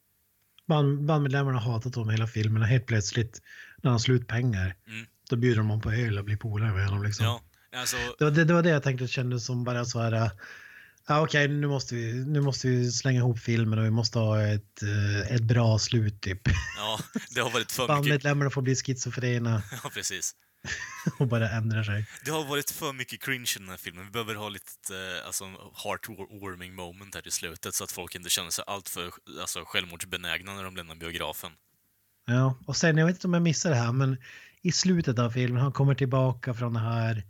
Band, 0.67 1.05
bandmedlemmarna 1.05 1.59
har 1.59 1.73
hatat 1.73 1.95
honom 1.95 2.11
hela 2.11 2.27
filmen 2.27 2.63
och 2.63 2.69
helt 2.69 2.87
plötsligt 2.87 3.43
när 3.83 3.91
han 3.91 3.93
har 3.93 3.99
slut 3.99 4.29
pengar 4.29 4.75
Mm. 4.89 5.07
då 5.31 5.37
bjuder 5.37 5.57
de 5.57 5.67
honom 5.69 5.81
på 5.81 5.93
öl 5.93 6.19
och 6.19 6.25
blir 6.25 6.37
polare 6.37 6.73
med 6.73 6.87
honom. 6.87 7.03
Liksom. 7.05 7.25
Ja, 7.27 7.43
alltså, 7.77 7.97
Det, 8.19 8.25
var 8.25 8.31
det, 8.31 8.45
det 8.45 8.55
var 8.55 8.63
det 8.63 8.71
jag 8.71 8.83
tänkte 8.83 9.09
kändes 9.09 9.47
som 9.47 9.65
bara 9.65 9.85
så 9.85 10.01
här. 10.01 10.31
Ja, 11.09 11.21
Okej, 11.21 11.49
nu, 11.49 11.67
måste 11.67 11.95
vi, 11.95 12.13
nu 12.13 12.41
måste 12.41 12.69
vi 12.69 12.93
slänga 12.93 13.19
ihop 13.19 13.39
filmen 13.39 13.79
och 13.79 13.85
vi 13.85 13.91
måste 13.91 14.19
ha 14.19 14.43
ett, 14.43 14.83
äh, 14.83 15.35
ett 15.35 15.43
bra 15.43 15.79
slut 15.79 16.21
typ. 16.21 16.41
ja, 16.77 16.99
det 17.35 17.41
har 17.41 17.51
varit 17.51 17.73
för 17.73 17.83
mycket... 17.83 17.89
Bandmedlemmarna 17.97 18.51
får 18.51 18.63
bli 18.63 18.75
schizofrena 18.77 19.63
Ja, 19.85 19.91
precis. 19.95 20.35
och 21.19 21.27
bara 21.27 21.51
ändra 21.51 21.85
sig. 21.85 22.07
Det 22.25 22.31
har 22.31 22.45
varit 22.45 22.71
för 22.71 22.93
mycket 22.93 23.21
cringe 23.23 23.53
i 23.57 23.59
den 23.59 23.69
här 23.69 23.77
filmen. 23.77 24.05
Vi 24.05 24.11
behöver 24.11 24.35
ha 24.35 24.49
lite 24.49 24.97
eh, 25.21 25.27
alltså, 25.27 25.45
heartwarming 25.85 26.75
moment 26.75 27.15
här 27.15 27.29
i 27.29 27.31
slutet 27.31 27.75
så 27.75 27.85
att 27.85 27.93
folk 27.93 28.15
inte 28.15 28.31
känner 28.31 28.51
sig 28.51 28.65
alltför 28.67 29.11
alltså, 29.41 29.65
självmordsbenägna 29.65 30.55
när 30.55 30.65
de 30.65 30.77
lämnar 30.77 30.95
biografen. 30.95 31.51
Ja, 32.25 32.59
och 32.67 32.77
sen, 32.77 32.97
jag 32.99 33.07
vet 33.07 33.17
inte 33.17 33.27
om 33.27 33.35
jag 33.35 33.43
missade 33.43 33.75
det 33.75 33.81
här, 33.81 33.93
men 33.93 34.17
i 34.63 34.73
slutet 34.73 35.19
av 35.19 35.31
filmen, 35.31 35.63
han 35.63 35.73
kommer 35.73 35.95
tillbaka 35.95 36.55
från 36.55 36.73
det 36.75 36.81
här, 36.81 37.25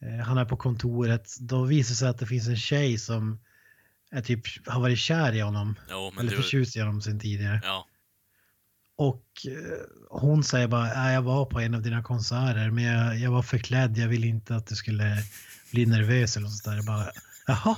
eh, 0.00 0.24
han 0.26 0.38
är 0.38 0.44
på 0.44 0.56
kontoret, 0.56 1.36
då 1.40 1.64
visar 1.64 1.90
det 1.92 1.96
sig 1.96 2.08
att 2.08 2.18
det 2.18 2.26
finns 2.26 2.48
en 2.48 2.56
tjej 2.56 2.98
som 2.98 3.40
är 4.10 4.22
typ, 4.22 4.68
har 4.68 4.80
varit 4.80 4.98
kär 4.98 5.32
i 5.34 5.40
honom, 5.40 5.74
Jo, 5.90 6.12
eller 6.20 6.30
du... 6.30 6.36
förtjust 6.36 6.76
i 6.76 6.80
honom 6.80 7.02
sen 7.02 7.20
tidigare. 7.20 7.60
Ja, 7.64 7.86
Och 8.96 9.26
eh, 9.48 9.78
hon 10.10 10.44
säger 10.44 10.68
bara, 10.68 10.94
"Nej, 10.94 11.14
jag 11.14 11.22
var 11.22 11.44
på 11.46 11.60
en 11.60 11.74
av 11.74 11.82
dina 11.82 12.02
konserter, 12.02 12.70
men 12.70 12.84
jag, 12.84 13.18
jag 13.18 13.30
var 13.30 13.42
förklädd, 13.42 13.98
jag 13.98 14.08
ville 14.08 14.26
inte 14.26 14.56
att 14.56 14.66
du 14.66 14.74
skulle 14.74 15.22
bli 15.72 15.86
nervös 15.86 16.36
eller 16.36 16.44
något 16.44 16.52
sånt 16.56 16.64
där. 16.64 16.76
Jag 16.76 16.84
bara, 16.86 17.10
jaha? 17.46 17.76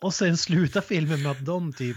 Och 0.00 0.14
sen 0.14 0.36
slutar 0.36 0.80
filmen 0.80 1.22
med 1.22 1.32
att 1.32 1.44
de 1.46 1.72
typ 1.72 1.96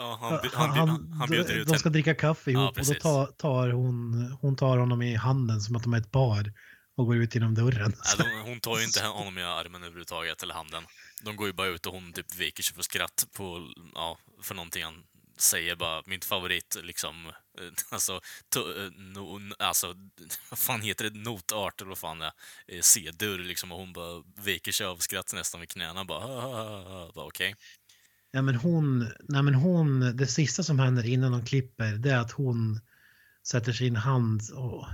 ja 0.00 0.18
han, 0.54 0.70
han, 0.70 1.12
han, 1.12 1.30
bjuder 1.30 1.54
ut 1.54 1.68
de 1.68 1.78
ska 1.78 1.88
henne. 1.88 1.92
dricka 1.92 2.14
kaffe 2.14 2.50
Ja, 2.50 2.60
ihop 2.60 2.78
och 2.78 2.86
då 2.86 2.94
tar, 2.94 3.26
tar 3.26 3.70
hon, 3.70 4.30
hon 4.40 4.56
tar 4.56 4.78
honom 4.78 5.02
i 5.02 5.14
handen 5.14 5.60
som 5.60 5.76
att 5.76 5.82
de 5.82 5.94
är 5.94 5.98
ett 5.98 6.12
par 6.12 6.52
och 6.96 7.06
går 7.06 7.16
ut 7.16 7.34
genom 7.34 7.54
dörren. 7.54 7.92
Nej, 8.18 8.28
de, 8.44 8.50
hon 8.50 8.60
tar 8.60 8.78
ju 8.78 8.84
inte 8.84 9.04
honom 9.04 9.38
i 9.38 9.42
armen 9.42 9.82
överhuvudtaget, 9.82 10.42
eller 10.42 10.54
handen. 10.54 10.84
De 11.22 11.36
går 11.36 11.46
ju 11.46 11.52
bara 11.52 11.66
ut 11.66 11.86
och 11.86 11.92
hon 11.92 12.12
typ 12.12 12.34
viker 12.34 12.62
sig 12.62 12.74
för 12.76 12.82
skratt 12.82 13.26
på, 13.36 13.68
ja, 13.94 14.18
för 14.42 14.54
någonting 14.54 14.84
han 14.84 15.02
säger 15.38 15.76
bara. 15.76 16.02
Min 16.06 16.20
favorit, 16.20 16.76
liksom, 16.82 17.32
alltså, 17.90 18.20
to, 18.48 18.60
no, 18.96 19.54
alltså, 19.58 19.94
vad 20.50 20.58
fan 20.58 20.80
heter 20.80 21.10
det, 21.10 21.18
notart 21.18 21.80
eller 21.80 21.88
vad 21.88 21.98
fan 21.98 22.18
det 22.18 22.26
är, 22.26 22.32
Eh, 22.76 22.80
C-dur 22.80 23.38
liksom, 23.38 23.72
och 23.72 23.78
hon 23.78 23.92
bara 23.92 24.22
viker 24.36 24.72
sig 24.72 24.86
av 24.86 24.96
skratt 24.96 25.32
nästan 25.32 25.60
vid 25.60 25.70
knäna 25.70 26.04
bara, 26.04 26.26
bara 27.14 27.26
okej. 27.26 27.54
Ja, 28.32 28.42
men 28.42 28.54
hon, 28.54 28.98
nej, 29.28 29.42
men 29.42 29.54
hon, 29.54 30.16
det 30.16 30.26
sista 30.26 30.62
som 30.62 30.78
händer 30.78 31.06
innan 31.06 31.32
de 31.32 31.44
klipper 31.44 31.92
det 31.92 32.10
är 32.10 32.18
att 32.18 32.32
hon 32.32 32.80
sätter 33.46 33.72
sin 33.72 33.96
hand 33.96 34.42
och, 34.54 34.86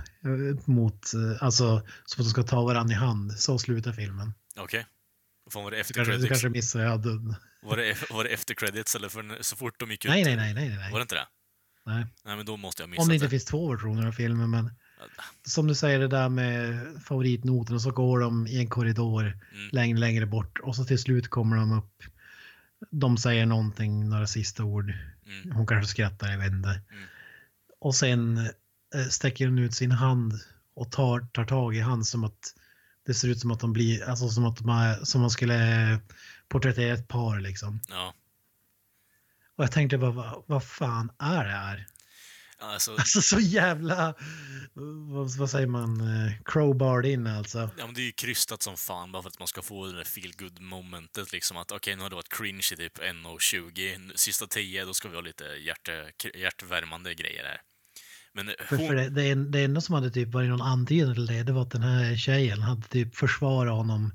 mot, 0.65 1.13
eh, 1.13 1.43
alltså 1.43 1.81
som 2.05 2.21
att 2.21 2.25
de 2.25 2.29
ska 2.29 2.43
ta 2.43 2.63
varandra 2.63 2.93
i 2.93 2.97
hand. 2.97 3.33
Så 3.33 3.59
slutar 3.59 3.91
filmen. 3.91 4.33
Okej. 4.57 4.85
Fan 5.49 5.63
var 5.63 5.71
det 5.71 5.77
efter 5.77 5.93
kanske, 5.93 6.11
du 6.11 6.17
credits? 6.17 6.29
kanske 6.29 6.49
missar, 6.49 6.79
jag 6.79 6.89
hade... 6.89 7.09
Var 7.61 7.77
det, 7.77 8.09
var 8.09 8.23
det 8.23 8.29
efter 8.29 8.53
credits 8.53 8.95
eller 8.95 9.09
för 9.09 9.43
så 9.43 9.55
fort 9.55 9.79
de 9.79 9.91
gick 9.91 10.05
ut? 10.05 10.11
Nej, 10.11 10.23
nej, 10.23 10.35
nej, 10.35 10.53
nej, 10.53 10.69
nej. 10.69 10.91
Var 10.91 10.99
det 10.99 11.01
inte 11.01 11.15
det? 11.15 11.27
nej. 11.85 12.05
Nej, 12.25 12.35
men 12.35 12.45
då 12.45 12.57
måste 12.57 12.83
jag 12.83 12.89
missa 12.89 13.01
Om 13.01 13.07
det 13.07 13.15
inte 13.15 13.29
finns 13.29 13.45
två 13.45 13.71
versioner 13.71 14.07
av 14.07 14.11
filmen, 14.11 14.49
men 14.49 14.71
som 15.47 15.67
du 15.67 15.75
säger 15.75 15.99
det 15.99 16.07
där 16.07 16.29
med 16.29 16.79
favoritnoten 17.05 17.75
och 17.75 17.81
så 17.81 17.91
går 17.91 18.19
de 18.19 18.47
i 18.47 18.59
en 18.59 18.69
korridor 18.69 19.23
Mm. 19.23 19.69
längre, 19.71 19.99
längre 19.99 20.25
bort 20.25 20.59
och 20.59 20.75
så 20.75 20.85
till 20.85 20.99
slut 20.99 21.27
kommer 21.29 21.55
de 21.55 21.71
upp. 21.71 22.03
De 22.91 23.17
säger 23.17 23.45
någonting, 23.45 24.09
några 24.09 24.27
sista 24.27 24.63
ord. 24.63 24.93
Mm. 25.25 25.55
Hon 25.55 25.67
kanske 25.67 25.91
skrattar, 25.91 26.31
jag 26.31 26.37
vet 26.37 26.51
inte. 26.51 26.69
Mm. 26.69 27.07
Och 27.79 27.95
sen 27.95 28.37
eh, 28.95 29.07
sträcker 29.09 29.47
hon 29.47 29.59
ut 29.59 29.73
sin 29.73 29.91
hand 29.91 30.33
och 30.73 30.91
tar, 30.91 31.19
tar 31.19 31.45
tag 31.45 31.75
i 31.75 31.79
hand 31.79 32.07
som 32.07 32.23
att 32.23 32.53
det 33.05 33.13
ser 33.13 33.27
ut 33.27 33.39
som 33.39 33.51
att 33.51 33.59
de 33.59 33.73
blir, 33.73 34.09
alltså 34.09 34.29
som 34.29 34.45
att 34.45 34.61
man, 34.61 35.05
som 35.05 35.21
man 35.21 35.29
skulle 35.29 35.99
porträttera 36.47 36.93
ett 36.93 37.07
par 37.07 37.39
liksom. 37.39 37.79
Ja. 37.89 38.13
Och 39.55 39.63
jag 39.63 39.71
tänkte 39.71 39.97
bara, 39.97 40.11
vad, 40.11 40.43
vad 40.45 40.63
fan 40.63 41.11
är 41.19 41.45
det 41.45 41.51
här? 41.51 41.87
Alltså, 42.59 42.91
Alltså 42.91 43.21
så 43.21 43.39
jävla, 43.39 44.13
vad, 45.09 45.37
vad 45.37 45.49
säger 45.49 45.67
man, 45.67 46.01
eh, 46.01 46.33
crowbarred 46.45 47.11
in 47.11 47.27
alltså. 47.27 47.69
Ja, 47.77 47.85
men 47.85 47.93
det 47.93 48.01
är 48.01 48.05
ju 48.05 48.11
krystat 48.11 48.61
som 48.61 48.77
fan 48.77 49.11
bara 49.11 49.21
för 49.23 49.29
att 49.29 49.39
man 49.39 49.47
ska 49.47 49.61
få 49.61 49.85
det 49.85 49.97
där 49.97 50.03
feel 50.03 50.33
good 50.37 50.61
momentet 50.61 51.31
liksom 51.31 51.57
att 51.57 51.71
okej, 51.71 51.95
nu 51.95 52.01
har 52.01 52.09
det 52.09 52.15
varit 52.15 52.33
cringe 52.33 52.69
i 52.73 52.75
typ 52.75 52.97
1.20, 52.97 54.11
sista 54.15 54.47
10, 54.47 54.85
då 54.85 54.93
ska 54.93 55.09
vi 55.09 55.15
ha 55.15 55.21
lite 55.21 55.43
hjärte, 55.43 56.11
hjärtvärmande 56.35 57.13
grejer 57.13 57.43
här. 57.43 57.61
Men 58.33 58.51
För, 58.59 58.77
hon, 58.77 58.87
för 58.87 58.95
det, 58.95 59.09
det, 59.09 59.35
det 59.35 59.63
enda 59.63 59.81
som 59.81 59.95
hade 59.95 60.11
typ 60.11 60.33
varit 60.33 60.49
någon 60.49 60.61
antydan 60.61 61.13
till 61.15 61.25
det, 61.25 61.43
det 61.43 61.51
var 61.51 61.61
att 61.61 61.71
den 61.71 61.83
här 61.83 62.15
tjejen 62.15 62.61
hade 62.61 62.87
typ 62.87 63.15
försvarat 63.15 63.73
honom 63.73 64.13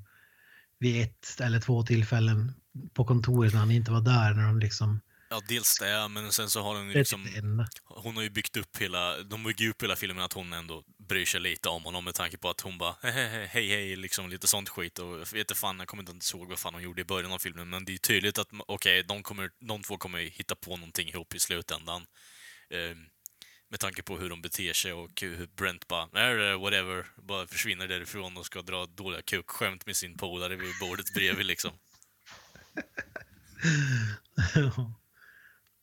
vid 0.78 1.02
ett 1.02 1.40
eller 1.40 1.60
två 1.60 1.82
tillfällen 1.82 2.52
på 2.94 3.04
kontoret 3.04 3.52
när 3.52 3.60
han 3.60 3.70
inte 3.70 3.90
var 3.90 4.00
där. 4.00 4.34
När 4.34 4.46
de 4.46 4.58
liksom, 4.58 5.00
ja 5.32 5.40
dels 5.48 5.78
det, 5.78 6.08
men 6.08 6.32
sen 6.32 6.50
så 6.50 6.62
har 6.62 6.74
hon 6.74 6.88
ju 6.88 6.94
liksom, 6.94 7.24
typ 7.24 7.82
hon 7.84 8.16
har 8.16 8.22
ju 8.22 8.30
byggt 8.30 8.56
upp 8.56 8.76
hela, 8.76 9.22
de 9.22 9.44
bygger 9.44 9.68
upp 9.68 9.82
hela 9.82 9.96
filmen 9.96 10.24
att 10.24 10.32
hon 10.32 10.52
ändå 10.52 10.84
bryr 11.08 11.24
sig 11.24 11.40
lite 11.40 11.68
om 11.68 11.84
honom 11.84 12.04
med 12.04 12.14
tanke 12.14 12.38
på 12.38 12.50
att 12.50 12.60
hon 12.60 12.78
bara 12.78 12.96
hej 13.02 13.12
hej 13.12 13.68
hej, 13.68 13.96
liksom 13.96 14.30
lite 14.30 14.46
sånt 14.46 14.68
skit 14.68 14.98
och 14.98 15.12
jag 15.12 15.18
vet 15.18 15.34
inte 15.34 15.54
fan, 15.54 15.78
jag 15.78 15.88
kommer 15.88 16.10
inte 16.10 16.36
ihåg 16.36 16.48
vad 16.48 16.58
fan 16.58 16.74
hon 16.74 16.82
gjorde 16.82 17.00
i 17.00 17.04
början 17.04 17.32
av 17.32 17.38
filmen, 17.38 17.70
men 17.70 17.84
det 17.84 17.94
är 17.94 17.98
tydligt 17.98 18.38
att 18.38 18.48
okej, 18.66 19.02
de, 19.02 19.22
kommer, 19.22 19.50
de 19.60 19.82
två 19.82 19.96
kommer 19.96 20.18
hitta 20.18 20.54
på 20.54 20.76
någonting 20.76 21.08
ihop 21.08 21.34
i 21.34 21.38
slutändan. 21.38 22.06
Ehm, 22.70 23.06
med 23.70 23.80
tanke 23.80 24.02
på 24.02 24.18
hur 24.18 24.30
de 24.30 24.42
beter 24.42 24.72
sig 24.72 24.92
och 24.92 25.20
hur 25.20 25.46
Brent 25.46 25.88
bara, 25.88 26.08
"Nej, 26.12 26.56
whatever, 26.56 27.06
bara 27.16 27.46
försvinner 27.46 27.88
därifrån 27.88 28.36
och 28.36 28.46
ska 28.46 28.62
dra 28.62 28.86
dåliga 28.86 29.22
kukskämt 29.22 29.86
med 29.86 29.96
sin 29.96 30.16
polare 30.16 30.56
vid 30.56 30.72
bordet 30.80 31.14
bredvid 31.14 31.46
liksom. 31.46 31.72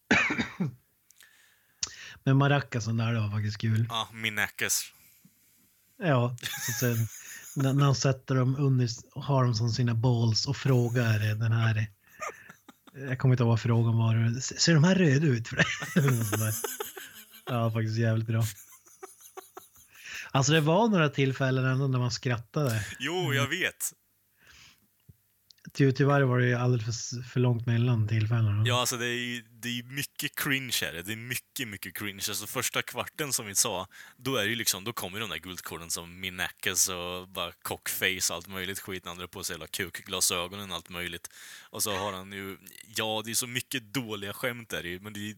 Men 2.24 2.38
Maracasen 2.38 2.98
där, 2.98 3.14
det 3.14 3.20
var 3.20 3.32
faktiskt 3.32 3.58
kul. 3.58 3.86
Ja, 3.90 4.10
min 4.14 4.36
näckes. 4.36 4.82
Ja, 5.98 6.36
så 6.66 6.72
sen, 6.72 7.08
när, 7.56 7.74
när 7.74 7.86
han 7.86 7.96
sätter 7.96 8.36
dem 8.36 8.56
under, 8.56 8.90
har 9.16 9.44
dem 9.44 9.56
som 9.56 9.70
sina 9.70 9.94
balls 9.94 10.48
och 10.48 10.58
frågar 10.58 11.20
den 11.20 11.52
här, 11.52 11.88
jag 12.94 13.20
kommer 13.20 13.34
inte 13.34 13.44
ihåg 13.44 13.50
vad 13.50 13.62
frågan 13.62 13.98
var, 13.98 14.40
ser 14.40 14.74
de 14.74 14.84
här 14.84 14.96
röda 14.96 15.28
ut 15.28 15.48
för 15.48 15.56
dig? 15.56 15.66
Ja, 17.52 17.72
faktiskt 17.72 17.98
jävligt 17.98 18.28
bra. 18.28 18.44
Alltså 20.32 20.52
det 20.52 20.62
var 20.62 20.88
några 20.88 21.10
tillfällen 21.10 21.66
ändå 21.66 21.88
när 21.88 22.00
man 22.00 22.12
skrattade. 22.12 22.86
Jo, 23.00 23.34
jag 23.34 23.48
vet. 23.48 23.94
Ty, 25.74 25.92
tyvärr 25.92 26.22
var 26.22 26.40
det 26.40 26.48
ju 26.48 26.54
alldeles 26.54 27.10
för, 27.10 27.22
för 27.22 27.40
långt 27.40 27.66
mellan 27.66 28.08
tillfällena. 28.08 28.64
Ja, 28.66 28.80
alltså 28.80 28.98
det 28.98 29.06
är 29.06 29.20
ju 29.20 29.44
det 29.62 29.80
är 29.80 29.84
mycket 29.84 30.36
cringe 30.36 30.78
här. 30.82 31.04
Det 31.06 31.12
är 31.12 31.16
mycket, 31.16 31.68
mycket 31.68 31.98
cringe. 31.98 32.24
Alltså 32.28 32.48
första 32.48 32.82
kvarten 32.82 33.34
som 33.34 33.46
vi 33.46 33.56
sa, 33.56 33.88
då 34.18 34.36
är 34.36 34.44
det 34.44 34.50
ju 34.50 34.56
liksom, 34.56 34.84
då 34.84 34.94
kommer 34.94 35.20
de 35.20 35.30
där 35.30 35.38
guldkornen 35.38 35.90
som 35.90 36.20
Minneckes 36.20 36.90
och 36.90 37.28
bara 37.28 37.52
cockface 37.62 38.34
och 38.34 38.36
allt 38.36 38.48
möjligt 38.48 38.80
skit. 38.80 39.06
Han 39.06 39.18
drar 39.18 39.28
på 39.28 39.44
sig 39.44 39.54
hela 39.54 39.68
kukglasögonen 39.68 40.70
och 40.70 40.76
allt 40.76 40.90
möjligt. 40.90 41.30
Och 41.62 41.84
så 41.84 41.98
har 41.98 42.14
han 42.14 42.32
ju, 42.32 42.58
ja, 42.96 43.22
det 43.26 43.32
är 43.32 43.36
så 43.36 43.48
mycket 43.48 43.94
dåliga 43.94 44.34
skämt 44.34 44.70
där 44.70 45.00
men 45.00 45.14
det 45.14 45.30
är, 45.30 45.36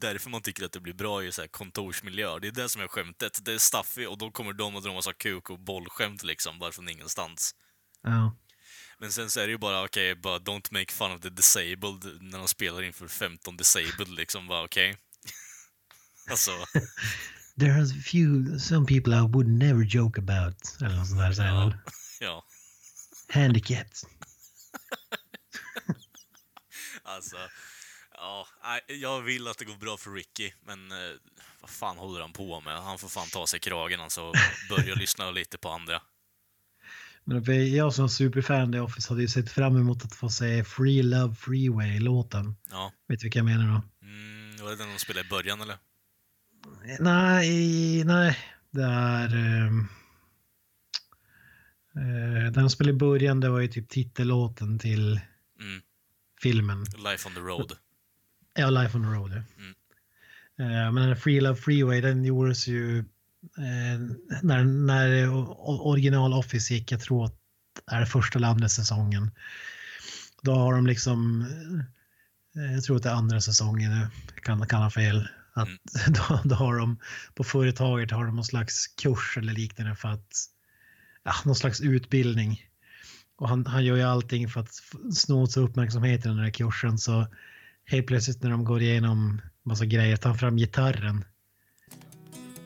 därför 0.00 0.30
man 0.30 0.42
tycker 0.42 0.64
att 0.64 0.72
det 0.72 0.80
blir 0.80 0.94
bra 0.94 1.24
i 1.24 1.32
så 1.32 1.40
här 1.40 1.48
kontorsmiljö. 1.48 2.38
Det 2.38 2.48
är 2.48 2.52
det 2.52 2.68
som 2.68 2.82
är 2.82 2.88
skämtet. 2.88 3.40
Det 3.44 3.52
är 3.52 3.58
Staffy 3.58 4.06
och 4.06 4.18
då 4.18 4.30
kommer 4.30 4.52
de 4.52 4.76
och 4.76 4.82
drar 4.82 4.94
massa 4.94 5.12
kuk 5.12 5.50
och 5.50 5.58
bollskämt 5.58 6.22
liksom, 6.22 6.58
bara 6.58 6.72
från 6.72 6.88
ingenstans. 6.88 7.54
Ja. 8.02 8.36
Men 9.00 9.12
sen 9.12 9.30
så 9.30 9.40
är 9.40 9.46
det 9.46 9.50
ju 9.50 9.58
bara, 9.58 9.84
okej, 9.84 10.14
bara 10.14 10.38
don't 10.38 10.72
make 10.72 10.92
fun 10.92 11.12
of 11.12 11.20
the 11.20 11.28
disabled 11.30 12.22
när 12.22 12.38
de 12.38 12.48
spelar 12.48 12.82
inför 12.82 13.08
15 13.08 13.56
disabled 13.56 14.08
liksom, 14.08 14.46
bara 14.46 14.64
okej. 14.64 14.96
alltså, 16.30 16.50
There 17.60 17.72
are 17.72 17.82
a 17.82 18.02
few, 18.04 18.58
some 18.58 18.86
people 18.86 19.12
I 19.12 19.20
would 19.20 19.48
never 19.48 19.84
joke 19.84 20.18
about. 20.20 20.76
Eller 20.80 20.96
något 20.96 21.08
sånt 21.08 21.20
där 21.20 21.32
säger 21.32 21.50
han. 21.50 21.78
ja. 22.20 22.44
Handicapped. 23.28 23.96
Alltså, 27.02 27.36
ja, 28.14 28.46
jag 28.86 29.20
vill 29.20 29.48
att 29.48 29.58
det 29.58 29.64
går 29.64 29.76
bra 29.76 29.96
för 29.96 30.10
Ricky, 30.10 30.52
men 30.66 30.92
eh, 30.92 31.16
vad 31.60 31.70
fan 31.70 31.98
håller 31.98 32.20
han 32.20 32.32
på 32.32 32.60
med? 32.60 32.82
Han 32.82 32.98
får 32.98 33.08
fan 33.08 33.28
ta 33.28 33.46
sig 33.46 33.60
kragen 33.60 34.00
alltså, 34.00 34.22
och 34.22 34.34
börja 34.68 34.94
lyssna 34.94 35.30
lite 35.30 35.58
på 35.58 35.68
andra. 35.68 36.02
Men 37.30 37.74
jag 37.74 37.94
som 37.94 38.08
superfan 38.08 38.72
The 38.72 38.80
Office 38.80 39.08
hade 39.08 39.22
ju 39.22 39.28
sett 39.28 39.50
fram 39.50 39.76
emot 39.76 40.04
att 40.04 40.14
få 40.14 40.28
se 40.28 40.64
Free 40.64 41.02
Love 41.02 41.34
Freeway-låten. 41.34 42.56
Ja. 42.70 42.92
Vet 43.08 43.20
du 43.20 43.24
vilka 43.24 43.38
jag 43.38 43.46
menar 43.46 43.66
då? 43.66 44.06
Mm, 44.06 44.56
var 44.62 44.70
det 44.70 44.76
den 44.76 44.88
de 44.92 44.98
spelade 44.98 45.26
i 45.26 45.30
början 45.30 45.60
eller? 45.60 45.76
Nej, 47.00 48.04
nej. 48.04 48.38
Det 48.70 48.82
är... 48.82 49.34
Um, 49.66 49.88
uh, 51.96 52.42
den 52.42 52.52
de 52.52 52.70
spelade 52.70 52.96
i 52.96 52.98
början, 52.98 53.40
det 53.40 53.48
var 53.48 53.60
ju 53.60 53.68
typ 53.68 53.88
titellåten 53.88 54.78
till 54.78 55.20
Mm, 55.60 55.82
filmen. 56.42 56.84
Life 57.10 57.28
on 57.28 57.34
the 57.34 57.40
Road. 57.40 57.72
Ja, 58.54 58.70
Life 58.70 58.96
on 58.98 59.04
the 59.04 59.10
Road. 59.10 59.30
ja. 59.32 59.42
Mm. 59.62 59.74
Eh, 60.86 60.92
men 60.92 61.16
Free 61.16 61.40
Love 61.40 61.56
Freeway, 61.56 62.00
den 62.00 62.24
gjordes 62.24 62.66
ju 62.68 63.04
när, 64.42 64.64
när 64.64 65.28
o- 65.28 65.80
original 65.90 66.32
Office 66.32 66.74
gick, 66.74 66.92
jag 66.92 67.00
tror 67.00 67.24
att 67.24 67.34
det 67.90 67.94
är 67.96 68.04
första 68.04 68.38
eller 68.38 68.48
andra 68.48 68.68
säsongen. 68.68 69.30
Då 70.42 70.54
har 70.54 70.74
de 70.74 70.86
liksom, 70.86 71.40
eh, 72.56 72.72
jag 72.74 72.84
tror 72.84 72.96
att 72.96 73.02
det 73.02 73.08
är 73.08 73.14
andra 73.14 73.40
säsongen 73.40 73.90
nu, 73.98 74.08
kan, 74.42 74.66
kan 74.66 74.82
ha 74.82 74.90
fel. 74.90 75.28
Att 75.54 75.68
Mm. 75.68 75.78
då, 76.28 76.40
då 76.44 76.54
har 76.54 76.76
de, 76.76 76.98
på 77.34 77.44
företaget 77.44 78.10
har 78.10 78.24
de 78.24 78.36
någon 78.36 78.44
slags 78.44 78.86
kurs 78.86 79.36
eller 79.38 79.52
liknande 79.52 79.96
för 79.96 80.08
att, 80.08 80.28
ja, 81.24 81.32
någon 81.44 81.56
slags 81.56 81.80
utbildning. 81.80 82.60
Och 83.36 83.48
han, 83.48 83.66
han 83.66 83.84
gör 83.84 83.96
ju 83.96 84.02
allting 84.02 84.48
för 84.48 84.60
att 84.60 84.74
sno 85.14 85.46
sig 85.46 85.62
uppmärksamhet 85.62 86.26
i 86.26 86.28
den 86.28 86.38
här 86.38 86.50
kursen 86.50 86.98
så 86.98 87.26
helt 87.84 88.06
plötsligt 88.06 88.42
när 88.42 88.50
de 88.50 88.64
går 88.64 88.82
igenom 88.82 89.40
massa 89.62 89.84
grejer 89.84 90.16
tar 90.16 90.30
han 90.30 90.38
fram 90.38 90.56
gitarren 90.56 91.24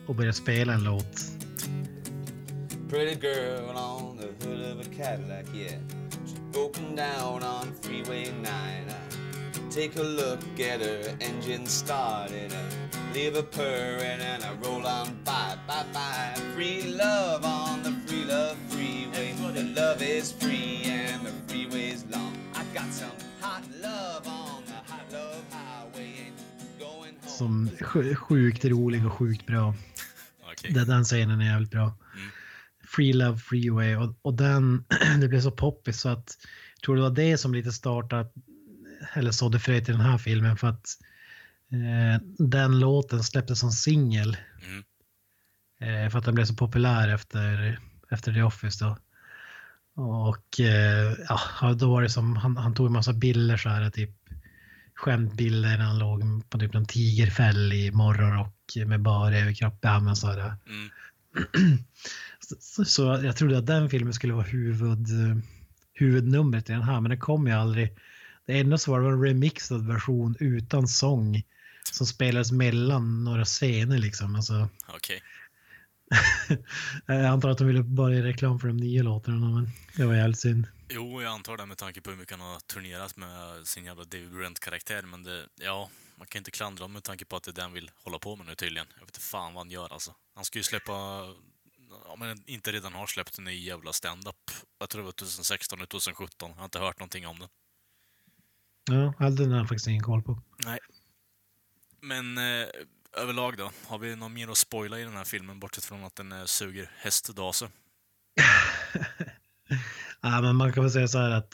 och 0.07 0.15
börjar 0.15 0.31
spela 0.31 0.73
en 0.73 0.83
låt. 0.83 1.21
Pretty 2.89 3.27
girl 3.27 3.77
on 3.77 4.17
the 4.17 4.45
hood 4.45 4.61
of 4.61 4.79
a 4.79 4.89
Cadillac, 4.97 5.45
yeah. 5.53 5.79
She's 6.25 6.39
broken 6.51 6.95
down 6.95 7.43
on 7.43 7.73
Freeway 7.81 8.25
9. 8.25 8.51
Take 9.71 9.97
a 9.97 10.03
look 10.03 10.59
at 10.59 10.81
her 10.81 11.17
engine 11.19 11.65
started. 11.65 12.53
I 12.53 13.13
leave 13.13 13.35
her 13.35 13.41
purring 13.41 14.21
and 14.21 14.43
I 14.43 14.53
roll 14.63 14.85
on 14.85 15.17
by, 15.25 15.57
bye, 15.67 15.83
bye. 15.91 16.33
Free 16.53 16.83
love 16.83 17.43
on 17.43 17.83
the 17.83 17.91
free 18.07 18.23
love 18.23 18.57
freeway. 18.69 19.33
The 19.53 19.63
love 19.63 20.01
is 20.01 20.31
free 20.31 20.83
and 20.85 21.25
the 21.25 21.31
freeway's 21.47 22.05
long. 22.09 22.37
I 22.53 22.63
got 22.73 22.91
some 22.93 23.11
hot 23.41 23.63
love 23.81 24.27
on 24.27 24.63
the 24.65 24.91
hot 24.91 25.11
love 25.11 25.43
highway. 25.51 26.31
Som 27.37 27.69
sj- 27.69 28.15
sjukt 28.15 28.65
rolig 28.65 29.05
och 29.05 29.13
sjukt 29.13 29.45
bra. 29.47 29.75
Den, 30.73 30.87
den 30.87 31.03
scenen 31.03 31.41
är 31.41 31.45
jävligt 31.45 31.71
bra. 31.71 31.83
Mm. 32.15 32.29
Free 32.87 33.13
Love 33.13 33.37
Freeway 33.37 33.95
och, 33.95 34.15
och 34.21 34.33
den, 34.33 34.85
det 35.21 35.27
blev 35.27 35.41
så 35.41 35.51
poppis 35.51 36.01
så 36.01 36.09
att 36.09 36.37
jag 36.75 36.81
tror 36.85 36.95
det 36.95 37.01
var 37.01 37.09
det 37.09 37.37
som 37.37 37.53
lite 37.53 37.71
startade 37.71 38.29
eller 39.13 39.31
sådde 39.31 39.59
frö 39.59 39.81
till 39.81 39.93
den 39.93 40.05
här 40.05 40.17
filmen 40.17 40.57
för 40.57 40.67
att 40.67 40.87
eh, 41.71 42.21
den 42.37 42.79
låten 42.79 43.23
släpptes 43.23 43.59
som 43.59 43.71
singel. 43.71 44.37
Mm. 44.65 44.83
Eh, 45.79 46.09
för 46.09 46.19
att 46.19 46.25
den 46.25 46.35
blev 46.35 46.45
så 46.45 46.55
populär 46.55 47.13
efter, 47.13 47.79
efter 48.11 48.33
The 48.33 48.41
Office 48.41 48.85
då. 48.85 48.97
Och 50.03 50.59
eh, 50.59 51.13
ja, 51.61 51.73
då 51.73 51.91
var 51.91 52.01
det 52.01 52.09
som, 52.09 52.35
han, 52.35 52.57
han 52.57 52.73
tog 52.75 52.87
en 52.87 52.93
massa 52.93 53.13
bilder 53.13 53.57
så 53.57 53.69
här, 53.69 53.89
typ 53.89 54.14
skämtbilder 54.95 55.77
när 55.77 55.85
han 55.85 55.99
låg 55.99 56.49
på 56.49 56.59
typ 56.59 56.75
en 56.75 56.85
tigerfäll 56.85 57.73
i 57.73 57.91
morgonrock 57.91 58.75
med 58.85 59.01
bara 59.01 59.37
överkropp. 59.37 59.77
Ja, 59.81 59.99
men 59.99 60.15
så. 60.15 60.31
Mm. 60.31 60.89
Så, 62.39 62.55
så, 62.59 62.85
så 62.85 63.03
jag 63.23 63.35
trodde 63.35 63.57
att 63.57 63.65
den 63.65 63.89
filmen 63.89 64.13
skulle 64.13 64.33
vara 64.33 64.45
huvud, 64.45 65.07
huvudnumret 65.93 66.69
i 66.69 66.73
den 66.73 66.81
här, 66.81 67.01
men 67.01 67.09
det 67.09 67.17
kom 67.17 67.47
ju 67.47 67.53
aldrig. 67.53 67.97
Det 68.45 68.59
enda 68.59 68.77
så 68.77 68.91
var 68.91 69.01
det 69.01 69.07
en 69.07 69.23
remixad 69.23 69.87
version 69.87 70.35
utan 70.39 70.87
sång 70.87 71.43
som 71.91 72.07
spelades 72.07 72.51
mellan 72.51 73.23
några 73.23 73.45
scener 73.45 73.97
liksom. 73.97 74.35
Alltså, 74.35 74.69
Okej. 74.87 75.21
jag 77.05 77.25
antar 77.25 77.49
att 77.49 77.57
de 77.57 77.67
ville 77.67 77.83
bara 77.83 78.13
göra 78.13 78.27
reklam 78.27 78.59
för 78.59 78.67
de 78.67 78.77
nya 78.77 79.03
låtarna, 79.03 79.49
men 79.49 79.69
det 79.97 80.05
var 80.05 80.15
jävligt 80.15 80.39
synd. 80.39 80.67
Jo, 80.89 81.21
jag 81.21 81.31
antar 81.31 81.57
det 81.57 81.65
med 81.65 81.77
tanke 81.77 82.01
på 82.01 82.09
hur 82.09 82.17
mycket 82.17 82.39
han 82.39 82.47
har 82.47 82.59
turnerat 82.59 83.17
med 83.17 83.67
sin 83.67 83.85
jävla 83.85 84.03
David 84.03 84.31
Brent-karaktär, 84.31 85.01
men 85.01 85.23
det, 85.23 85.47
ja, 85.55 85.89
man 86.15 86.27
kan 86.27 86.39
inte 86.39 86.51
klandra 86.51 86.83
honom 86.83 86.93
med 86.93 87.03
tanke 87.03 87.25
på 87.25 87.35
att 87.35 87.43
det 87.43 87.51
är 87.51 87.53
det 87.53 87.61
han 87.61 87.73
vill 87.73 87.91
hålla 88.03 88.19
på 88.19 88.35
med 88.35 88.45
nu 88.45 88.55
tydligen. 88.55 88.87
Jag 88.93 88.99
vet 88.99 89.09
inte 89.09 89.19
fan 89.19 89.53
vad 89.53 89.65
han 89.65 89.71
gör 89.71 89.93
alltså. 89.93 90.15
Han 90.35 90.45
ska 90.45 90.59
ju 90.59 90.63
släppa, 90.63 90.93
om 92.05 92.21
han 92.21 92.43
inte 92.45 92.71
redan 92.71 92.93
har 92.93 93.07
släppt 93.07 93.37
en 93.37 93.43
ny 93.43 93.55
jävla 93.65 93.93
stand-up. 93.93 94.51
Jag 94.79 94.89
tror 94.89 95.01
det 95.01 95.05
var 95.05 95.11
2016 95.11 95.79
eller 95.79 95.87
2017. 95.87 96.49
Jag 96.49 96.57
har 96.57 96.65
inte 96.65 96.79
hört 96.79 96.99
någonting 96.99 97.27
om 97.27 97.39
det. 97.39 97.47
Ja, 98.91 99.13
all 99.19 99.35
den 99.35 99.51
har 99.51 99.57
jag 99.57 99.67
faktiskt 99.67 99.87
ingen 99.87 100.03
koll 100.03 100.21
på. 100.21 100.41
Nej. 100.65 100.79
Men 101.99 102.37
eh, 102.37 102.67
överlag 103.13 103.57
då? 103.57 103.71
Har 103.87 103.97
vi 103.97 104.15
något 104.15 104.31
mer 104.31 104.47
att 104.47 104.57
spoila 104.57 104.99
i 104.99 105.03
den 105.03 105.15
här 105.15 105.23
filmen, 105.23 105.59
bortsett 105.59 105.85
från 105.85 106.03
att 106.03 106.15
den 106.15 106.31
eh, 106.31 106.45
suger 106.45 106.91
hästdase? 106.95 107.69
Ja, 110.25 110.41
men 110.41 110.55
man 110.55 110.73
kan 110.73 110.83
väl 110.83 110.91
säga 110.91 111.07
så 111.07 111.19
här 111.19 111.31
att 111.31 111.53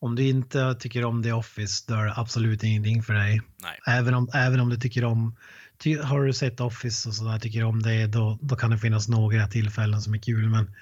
om 0.00 0.14
du 0.14 0.28
inte 0.28 0.74
tycker 0.74 1.04
om 1.04 1.22
The 1.22 1.32
Office, 1.32 1.84
då 1.88 1.94
är 1.94 2.04
det 2.04 2.14
absolut 2.16 2.64
ingenting 2.64 3.02
för 3.02 3.14
dig. 3.14 3.40
Nej. 3.62 3.78
Även 3.86 4.14
om, 4.14 4.30
även 4.34 4.60
om 4.60 4.68
du 4.68 4.76
tycker 4.76 5.04
om, 5.04 5.36
ty, 5.78 5.98
har 5.98 6.24
du 6.24 6.32
sett 6.32 6.60
Office 6.60 7.08
och 7.08 7.14
sådär, 7.14 7.38
tycker 7.38 7.64
om 7.64 7.82
det, 7.82 8.06
då, 8.06 8.38
då 8.42 8.56
kan 8.56 8.70
det 8.70 8.78
finnas 8.78 9.08
några 9.08 9.46
tillfällen 9.46 10.02
som 10.02 10.14
är 10.14 10.18
kul. 10.18 10.48
Men 10.48 10.74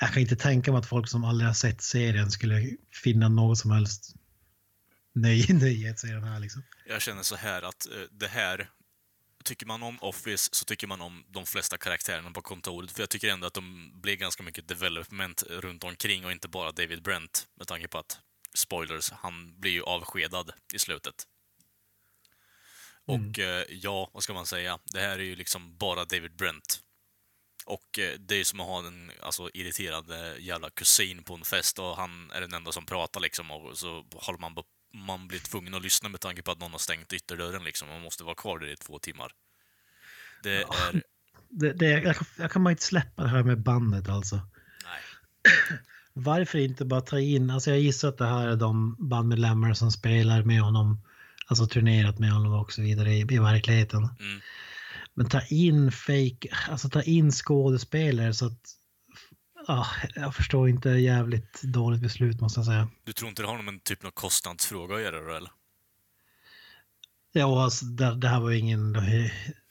jag 0.00 0.12
kan 0.12 0.22
inte 0.22 0.36
tänka 0.36 0.72
mig 0.72 0.78
att 0.78 0.86
folk 0.86 1.08
som 1.08 1.24
aldrig 1.24 1.48
har 1.48 1.54
sett 1.54 1.82
serien 1.82 2.30
skulle 2.30 2.76
finna 3.02 3.28
något 3.28 3.58
som 3.58 3.70
helst 3.70 4.14
nöje 5.14 5.54
nöje 5.54 5.88
i 5.88 5.90
att 5.90 5.98
se 5.98 6.08
den 6.08 6.24
här. 6.24 6.40
Liksom. 6.40 6.62
Jag 6.86 7.02
känner 7.02 7.22
så 7.22 7.36
här 7.36 7.62
att 7.62 7.86
eh, 7.86 8.02
det 8.10 8.28
här... 8.28 8.68
Tycker 9.44 9.66
man 9.66 9.82
om 9.82 9.98
Office 10.00 10.48
så 10.52 10.64
tycker 10.64 10.86
man 10.86 11.00
om 11.00 11.24
de 11.28 11.46
flesta 11.46 11.78
karaktärerna 11.78 12.30
på 12.30 12.42
kontoret. 12.42 12.92
För 12.92 13.02
jag 13.02 13.10
tycker 13.10 13.28
ändå 13.28 13.46
att 13.46 13.54
de 13.54 13.92
blir 14.00 14.16
ganska 14.16 14.42
mycket 14.42 14.68
development 14.68 15.42
runt 15.42 15.84
omkring 15.84 16.24
och 16.24 16.32
inte 16.32 16.48
bara 16.48 16.72
David 16.72 17.02
Brent. 17.02 17.48
Med 17.54 17.66
tanke 17.66 17.88
på 17.88 17.98
att, 17.98 18.18
spoilers, 18.54 19.10
han 19.10 19.60
blir 19.60 19.72
ju 19.72 19.82
avskedad 19.82 20.52
i 20.74 20.78
slutet. 20.78 21.14
Och 23.06 23.38
eh, 23.38 23.66
ja, 23.68 24.10
vad 24.12 24.22
ska 24.22 24.34
man 24.34 24.46
säga? 24.46 24.78
Det 24.92 25.00
här 25.00 25.18
är 25.18 25.22
ju 25.22 25.36
liksom 25.36 25.76
bara 25.76 26.04
David 26.04 26.36
Brent. 26.36 26.80
Och 27.66 27.98
eh, 27.98 28.18
det 28.18 28.34
är 28.34 28.38
ju 28.38 28.44
som 28.44 28.60
att 28.60 28.66
ha 28.66 28.86
en 28.86 29.12
alltså, 29.22 29.50
irriterad 29.54 30.10
eh, 30.10 30.38
jävla 30.44 30.70
kusin 30.70 31.24
på 31.24 31.34
en 31.34 31.44
fest 31.44 31.78
och 31.78 31.96
han 31.96 32.30
är 32.30 32.40
den 32.40 32.54
enda 32.54 32.72
som 32.72 32.86
pratar 32.86 33.20
liksom 33.20 33.50
och 33.50 33.78
så 33.78 34.04
håller 34.14 34.38
man, 34.38 34.54
på- 34.54 34.64
man 34.94 35.28
blir 35.28 35.38
tvungen 35.38 35.74
att 35.74 35.82
lyssna 35.82 36.08
med 36.08 36.20
tanke 36.20 36.42
på 36.42 36.50
att 36.50 36.60
någon 36.60 36.72
har 36.72 36.78
stängt 36.78 37.12
ytterdörren 37.12 37.64
liksom. 37.64 37.88
Man 37.88 38.02
måste 38.02 38.24
vara 38.24 38.34
kvar 38.34 38.58
där 38.58 38.66
i 38.72 38.76
två 38.76 38.98
timmar. 38.98 39.32
Det 40.42 40.62
är... 40.62 41.02
Det, 41.56 41.72
det, 41.72 41.90
jag, 41.90 42.16
kan- 42.16 42.26
jag 42.38 42.50
kan 42.50 42.64
bara 42.64 42.70
inte 42.70 42.82
släppa 42.82 43.22
det 43.22 43.28
här 43.28 43.42
med 43.42 43.62
bandet 43.62 44.08
alltså. 44.08 44.36
Nej. 44.36 45.00
Varför 46.12 46.58
inte 46.58 46.84
bara 46.84 47.00
ta 47.00 47.20
in, 47.20 47.50
alltså 47.50 47.70
jag 47.70 47.80
gissar 47.80 48.08
att 48.08 48.18
det 48.18 48.26
här 48.26 48.48
är 48.48 48.56
de 48.56 48.96
bandmedlemmar 49.08 49.74
som 49.74 49.92
spelar 49.92 50.42
med 50.42 50.60
honom, 50.60 51.02
alltså 51.46 51.66
turnerat 51.66 52.18
med 52.18 52.32
honom 52.32 52.52
och 52.52 52.72
så 52.72 52.82
vidare 52.82 53.12
i, 53.12 53.20
i 53.20 53.38
verkligheten. 53.38 54.02
Mm. 54.20 54.40
Men 55.14 55.28
ta 55.28 55.40
in 55.42 55.92
fake, 55.92 56.48
alltså 56.68 56.88
ta 56.88 57.02
in 57.02 57.32
skådespelare 57.32 58.34
så 58.34 58.46
att, 58.46 58.60
ja, 59.66 59.86
jag 60.14 60.34
förstår 60.34 60.68
inte, 60.68 60.88
jävligt 60.88 61.62
dåligt 61.62 62.00
beslut 62.00 62.40
måste 62.40 62.58
jag 62.58 62.66
säga. 62.66 62.88
Du 63.04 63.12
tror 63.12 63.28
inte 63.28 63.42
det 63.42 63.48
har 63.48 63.62
någon 63.62 63.80
typ 63.80 64.02
någon 64.02 64.12
kostnadsfråga 64.12 64.96
att 64.96 65.02
göra 65.02 65.20
då, 65.20 65.34
eller? 65.34 65.50
Ja, 67.32 67.64
alltså, 67.64 67.84
det, 67.84 68.14
det 68.14 68.28
här 68.28 68.40
var 68.40 68.50
ju 68.50 68.58
ingen 68.58 68.94
hö, 68.94 69.28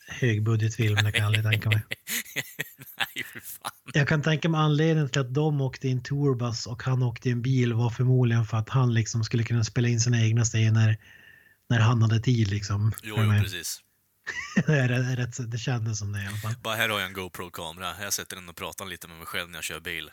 högbudgetfilm, 0.08 0.96
det 0.96 1.12
kan 1.12 1.20
jag 1.20 1.26
aldrig 1.26 1.46
tänka 1.46 1.70
mig. 1.70 1.82
Nej, 2.98 3.24
för 3.26 3.40
fan. 3.40 3.72
Jag 3.94 4.08
kan 4.08 4.22
tänka 4.22 4.50
mig 4.50 4.62
anledningen 4.62 5.10
till 5.10 5.22
att 5.22 5.34
de 5.34 5.62
åkte 5.62 5.88
i 5.88 5.92
en 5.92 6.04
tourbus 6.04 6.68
och 6.68 6.84
han 6.84 7.04
åkte 7.04 7.30
i 7.30 7.32
en 7.32 7.42
bil 7.42 7.74
var 7.74 7.90
förmodligen 7.90 8.46
för 8.46 8.58
att 8.58 8.70
han 8.70 8.94
liksom 8.94 9.24
skulle 9.24 9.44
kunna 9.44 9.64
spela 9.64 9.88
in 9.88 10.00
sina 10.00 10.22
egna 10.22 10.44
scener 10.44 10.98
när 11.70 11.80
han 11.80 12.02
hade 12.02 12.20
tid 12.20 12.48
liksom. 12.48 12.92
Jo, 13.04 13.16
jo 13.18 13.30
precis. 13.42 13.82
det, 14.66 15.48
det 15.48 15.58
kändes 15.58 16.00
som 16.00 16.12
det 16.12 16.24
i 16.24 16.28
alla 16.28 16.38
fall. 16.38 16.56
Bara 16.62 16.76
här 16.76 16.90
har 16.90 17.00
jag 17.00 17.08
en 17.08 17.14
GoPro-kamera. 17.14 17.94
Jag 18.02 18.14
sätter 18.14 18.36
den 18.36 18.50
och 18.50 18.56
pratar 18.56 18.86
lite 18.86 19.08
med 19.08 19.18
mig 19.18 19.26
själv 19.26 19.50
när 19.50 19.58
jag 19.58 19.64
kör 19.64 19.80
bil. 19.80 20.12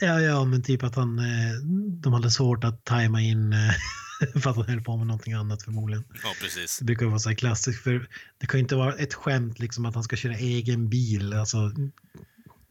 Ja, 0.00 0.20
ja, 0.20 0.44
men 0.44 0.62
typ 0.62 0.82
att 0.82 0.94
han, 0.94 1.18
eh, 1.18 1.54
de 2.02 2.12
hade 2.12 2.30
svårt 2.30 2.64
att 2.64 2.84
tajma 2.84 3.20
in 3.20 3.52
eh, 3.52 3.70
för 4.40 4.50
att 4.50 4.56
han 4.56 4.68
höll 4.68 4.80
på 4.80 4.96
med 4.96 5.06
någonting 5.06 5.32
annat 5.32 5.62
förmodligen. 5.62 6.04
Ja, 6.22 6.32
precis. 6.40 6.78
Det 6.78 6.84
brukar 6.84 7.06
vara 7.06 7.18
så 7.18 7.28
här 7.28 7.36
klassiskt, 7.36 7.82
för 7.82 8.08
det 8.38 8.46
kan 8.46 8.58
ju 8.58 8.62
inte 8.62 8.76
vara 8.76 8.94
ett 8.94 9.14
skämt 9.14 9.58
liksom 9.58 9.86
att 9.86 9.94
han 9.94 10.04
ska 10.04 10.16
köra 10.16 10.34
egen 10.34 10.88
bil. 10.88 11.32
Alltså, 11.32 11.72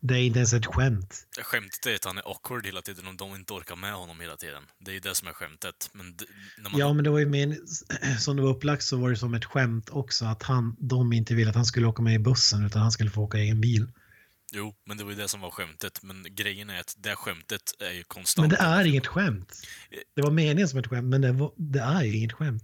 det 0.08 0.14
är 0.14 0.20
inte 0.20 0.39
ens 0.39 0.54
ett 0.54 0.66
skämt. 0.66 1.28
Skämtet 1.41 1.86
är 1.86 1.95
att 1.95 2.06
han 2.06 2.18
är 2.18 2.22
awkward 2.32 2.66
hela 2.66 2.82
tiden 2.82 3.08
och 3.08 3.16
de 3.16 3.36
inte 3.36 3.54
orkar 3.54 3.76
med 3.76 3.93
honom 3.93 4.20
hela 4.20 4.38
tiden. 4.38 4.64
Det 4.80 4.91
är 4.91 4.93
ju 4.93 4.99
det 4.99 5.16
som 5.16 5.28
är 5.28 5.34
skämtet. 5.34 5.89
Men 5.93 6.16
d- 6.18 6.26
när 6.58 6.70
man... 6.70 6.80
Ja, 6.80 6.93
men 6.93 7.04
det 7.04 7.10
var 7.10 7.20
ju 7.20 7.26
men, 7.26 7.68
som 8.20 8.36
det 8.36 8.41
var 8.41 8.49
upplagt 8.49 8.84
så 8.84 8.97
var 8.97 9.10
det 9.10 9.16
som 9.16 9.34
ett 9.34 9.45
skämt 9.45 9.89
också 9.89 10.26
att 10.26 10.43
han, 10.43 10.76
de 10.80 11.14
inte 11.14 11.36
ville 11.36 11.49
att 11.49 11.56
han 11.56 11.66
skulle 11.66 11.88
åka 11.88 12.01
med 12.01 12.16
i 12.16 12.20
bussen 12.20 12.66
utan 12.66 12.82
han 12.82 12.91
skulle 12.91 13.10
få 13.10 13.22
åka 13.22 13.38
egen 13.38 13.62
bil. 13.62 13.88
Jo, 14.51 14.76
men 14.86 14.97
det 14.97 15.04
var 15.04 15.12
ju 15.12 15.18
det 15.18 15.28
som 15.28 15.41
var 15.41 15.51
skämtet. 15.51 16.04
Men 16.04 16.26
grejen 16.30 16.70
är 16.70 16.80
att 16.80 16.95
det 16.97 17.16
skämtet 17.16 17.74
är 17.80 17.91
ju 17.91 18.04
konstant. 18.04 18.47
Men 18.47 18.58
det 18.58 18.66
är 18.66 18.86
inget 18.86 19.08
skämt. 19.08 19.68
Det 20.16 20.22
var 20.22 20.32
meningen 20.32 20.68
som 20.70 20.80
ett 20.80 20.88
skämt, 20.88 21.08
men 21.08 21.22
det, 21.22 21.32
var, 21.32 21.54
det 21.58 21.80
är 21.80 22.04
ju 22.04 22.18
inget 22.18 22.34
skämt. 22.34 22.64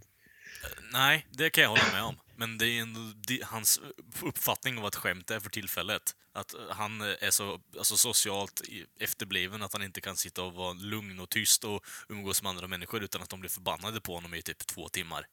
Nej, 0.92 1.28
det 1.32 1.50
kan 1.50 1.62
jag 1.62 1.70
hålla 1.70 1.92
med 1.94 2.04
om. 2.04 2.16
Men 2.36 2.58
det 2.58 2.66
är 2.68 2.82
ändå 2.82 3.00
hans 3.44 3.82
uppfattning 4.22 4.78
av 4.78 4.82
vad 4.84 4.94
ett 4.94 4.96
skämt 4.96 5.32
är 5.32 5.40
för 5.40 5.50
tillfället. 5.50 6.02
Att 6.40 6.54
eh, 6.54 6.60
han 6.70 7.02
är 7.02 7.32
så 7.32 7.62
alltså 7.78 7.98
socialt 7.98 8.62
efterbliven 9.00 9.64
att 9.64 9.74
han 9.74 9.84
inte 9.84 10.02
kan 10.02 10.18
sitta 10.18 10.44
och 10.44 10.54
vara 10.54 10.74
lugn 10.74 11.20
och 11.20 11.30
tyst 11.30 11.64
och 11.64 11.86
umgås 12.10 12.44
med 12.44 12.50
andra 12.50 12.68
människor 12.68 13.04
utan 13.04 13.22
att 13.22 13.30
de 13.30 13.40
blir 13.40 13.50
förbannade 13.50 14.02
på 14.02 14.16
honom 14.16 14.34
i 14.34 14.42
typ 14.42 14.68
två 14.68 14.90
timmar. 14.90 15.26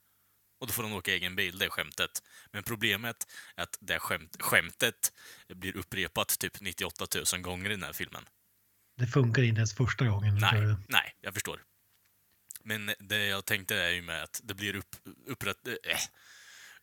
Och 0.60 0.66
då 0.66 0.72
får 0.72 0.82
han 0.82 0.92
åka 0.92 1.12
egen 1.12 1.36
bil, 1.36 1.58
det 1.58 1.64
är 1.64 1.70
skämtet. 1.70 2.22
Men 2.52 2.62
problemet 2.62 3.26
är 3.56 3.62
att 3.62 3.78
det 3.80 3.98
skämt, 3.98 4.36
skämtet 4.42 5.12
blir 5.48 5.76
upprepat 5.76 6.38
typ 6.38 6.60
98 6.60 7.06
000 7.32 7.42
gånger 7.42 7.70
i 7.70 7.72
den 7.72 7.82
här 7.82 7.92
filmen. 7.92 8.24
Det 8.96 9.06
funkar 9.06 9.42
inte 9.42 9.58
ens 9.58 9.74
första 9.74 10.06
gången. 10.06 10.34
Nej, 10.34 10.62
jag. 10.62 10.76
nej, 10.88 11.14
jag 11.20 11.34
förstår. 11.34 11.62
Men 12.62 12.94
det 12.98 13.26
jag 13.26 13.44
tänkte 13.44 13.76
är 13.76 13.90
ju 13.90 14.02
med 14.02 14.22
att 14.22 14.40
det 14.44 14.54
blir 14.54 14.76
upp, 14.76 14.96
upprätt, 15.26 15.66
äh, 15.66 15.98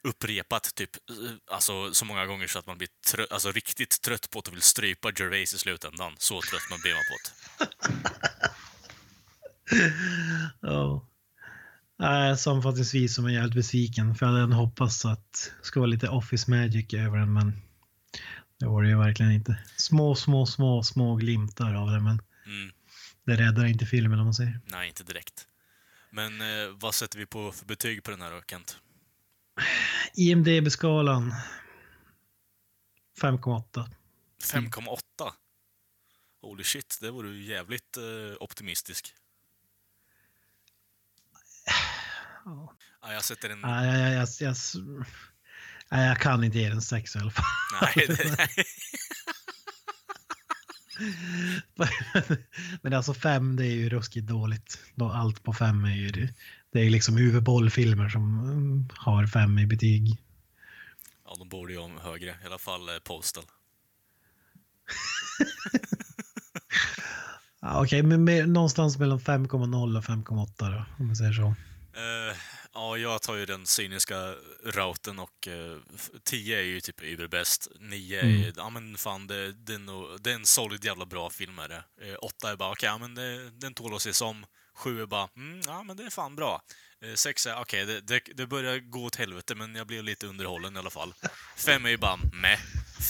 upprepat 0.03 0.75
typ 0.75 0.95
eh, 0.95 1.15
alltså, 1.55 1.93
så 1.93 2.05
många 2.05 2.25
gånger 2.25 2.47
så 2.47 2.59
att 2.59 2.67
man 2.67 2.77
blir 2.77 2.89
trö, 3.11 3.25
alltså, 3.29 3.51
riktigt 3.51 4.01
trött 4.01 4.29
på 4.29 4.39
att 4.39 4.47
och 4.47 4.53
vill 4.53 4.61
strypa 4.61 5.11
Gervais 5.19 5.53
i 5.53 5.57
slutändan. 5.57 6.15
Så 6.17 6.41
trött 6.41 6.69
man 6.69 6.79
blir 6.81 6.93
man 6.93 7.03
på 7.03 7.17
det. 7.23 7.69
Ja. 10.61 11.07
Nej, 11.99 12.37
sammanfattningsvis 12.37 13.15
som 13.15 13.25
är 13.25 13.29
jävligt 13.29 13.53
besviken 13.55 14.15
för 14.15 14.25
jag 14.25 14.33
hade 14.33 14.55
hoppats 14.55 15.05
att 15.05 15.51
det 15.61 15.65
skulle 15.67 15.81
vara 15.81 15.89
lite 15.89 16.09
Office 16.09 16.51
Magic 16.51 16.93
över 16.93 17.17
den 17.17 17.33
men 17.33 17.61
det 18.59 18.65
var 18.65 18.83
det 18.83 18.89
ju 18.89 18.97
verkligen 18.97 19.31
inte. 19.31 19.57
Små, 19.77 20.15
små, 20.15 20.45
små, 20.45 20.83
små 20.83 21.15
glimtar 21.15 21.73
av 21.73 21.91
det 21.91 21.99
men 21.99 22.21
Mm, 22.45 22.71
det 23.25 23.35
räddar 23.35 23.65
inte 23.65 23.85
filmen 23.85 24.19
om 24.19 24.25
man 24.25 24.33
säger. 24.33 24.59
nej, 24.65 24.87
inte 24.87 25.03
direkt. 25.03 25.47
Men 26.09 26.41
eh, 26.41 26.69
vad 26.71 26.95
sätter 26.95 27.19
vi 27.19 27.25
på 27.25 27.51
för 27.51 27.65
betyg 27.65 28.03
på 28.03 28.11
den 28.11 28.21
här 28.21 28.31
då, 28.31 28.41
Kent? 28.49 28.77
IMDB-skalan 30.13 31.33
5,8. 33.21 33.89
5,8? 34.43 34.97
Holy 36.41 36.63
shit, 36.63 36.97
det 37.01 37.11
var 37.11 37.23
du 37.23 37.43
jävligt 37.43 37.97
eh, 37.97 38.03
optimistisk. 38.39 39.13
Ja. 42.45 42.75
Ja, 43.01 43.13
jag 43.13 43.23
sätter 43.23 43.49
en... 43.49 43.61
Nej, 43.61 44.01
jag, 44.01 44.13
jag, 44.13 44.27
jag, 44.39 44.55
jag, 45.89 46.09
jag 46.09 46.19
kan 46.19 46.43
inte 46.43 46.59
ge 46.59 46.69
den 46.69 46.81
6 46.81 47.15
i 47.15 47.19
alla 47.19 47.31
fall. 47.31 47.45
Nej, 47.81 48.05
det, 48.07 48.37
nej. 48.37 48.65
Men 52.81 52.93
alltså 52.93 53.13
5 53.13 53.55
det 53.55 53.65
är 53.65 53.75
ju 53.75 53.89
ruskigt 53.89 54.27
dåligt. 54.27 54.79
Då 54.95 55.09
Allt 55.09 55.43
på 55.43 55.53
5 55.53 55.85
är 55.85 55.95
ju 55.95 56.33
det. 56.73 56.79
Är 56.79 56.89
liksom 56.89 57.17
huvudbollfilmer 57.17 58.09
som 58.09 58.39
mm, 58.39 58.89
har 58.95 59.27
5 59.27 59.59
i 59.59 59.65
betyg. 59.65 60.17
Ja, 61.25 61.35
de 61.39 61.49
borde 61.49 61.73
ju 61.73 61.79
ha 61.79 61.99
högre. 61.99 62.29
I 62.43 62.45
alla 62.45 62.57
fall 62.57 62.89
eh, 62.89 62.95
Postal. 63.03 63.43
Ja, 67.61 67.83
Okej, 67.83 68.03
men 68.03 68.23
med, 68.23 68.49
någonstans 68.49 68.97
mellan 68.97 69.19
5,0 69.19 69.97
och 69.97 70.03
5,8 70.03 70.71
då, 70.71 70.85
om 70.99 71.07
man 71.07 71.15
säger 71.15 71.33
så. 71.33 71.43
Eh, 71.95 72.37
ja, 72.73 72.97
jag 72.97 73.21
tar 73.21 73.35
ju 73.35 73.45
den 73.45 73.65
cyniska 73.65 74.15
routen 74.65 75.19
och 75.19 75.47
eh, 75.47 75.77
f- 75.95 76.09
10 76.23 76.57
är 76.59 76.61
ju 76.63 76.81
typ 76.81 77.01
überbäst. 77.03 77.67
9 77.79 78.19
är 78.19 78.23
Mm. 78.23 78.53
ja 78.57 78.69
men 78.69 78.97
fan, 78.97 79.27
det, 79.27 79.51
det, 79.53 79.73
är 79.73 79.79
nog, 79.79 80.05
det 80.21 80.31
är 80.31 80.35
en 80.35 80.45
solid 80.45 80.85
jävla 80.85 81.05
bra 81.05 81.29
film 81.29 81.59
är 81.59 81.67
det. 81.69 82.15
8 82.17 82.51
är 82.51 82.55
bara, 82.55 82.71
okej, 82.71 82.87
ja 82.89 82.97
men 82.97 83.15
det, 83.15 83.49
den 83.49 83.73
tål 83.73 83.93
att 83.95 83.99
ses 84.01 84.21
om. 84.21 84.45
7 84.75 85.01
är 85.01 85.05
bara, 85.05 85.29
mm, 85.35 85.61
ja 85.65 85.83
men 85.83 85.97
det 85.97 86.03
är 86.03 86.09
fan 86.09 86.35
bra. 86.35 86.61
6 87.15 87.45
är, 87.45 87.61
okej, 87.61 87.85
det, 87.85 88.01
det, 88.01 88.21
det 88.35 88.47
börjar 88.47 88.79
gå 88.79 89.03
åt 89.05 89.15
helvete 89.15 89.55
men 89.55 89.75
jag 89.75 89.87
blev 89.87 90.03
lite 90.03 90.27
underhållen 90.27 90.75
i 90.75 90.79
alla 90.79 90.89
fall. 90.89 91.13
5 91.57 91.85
är 91.85 91.89
ju 91.89 91.97
bara, 91.97 92.17
meh. 92.17 92.59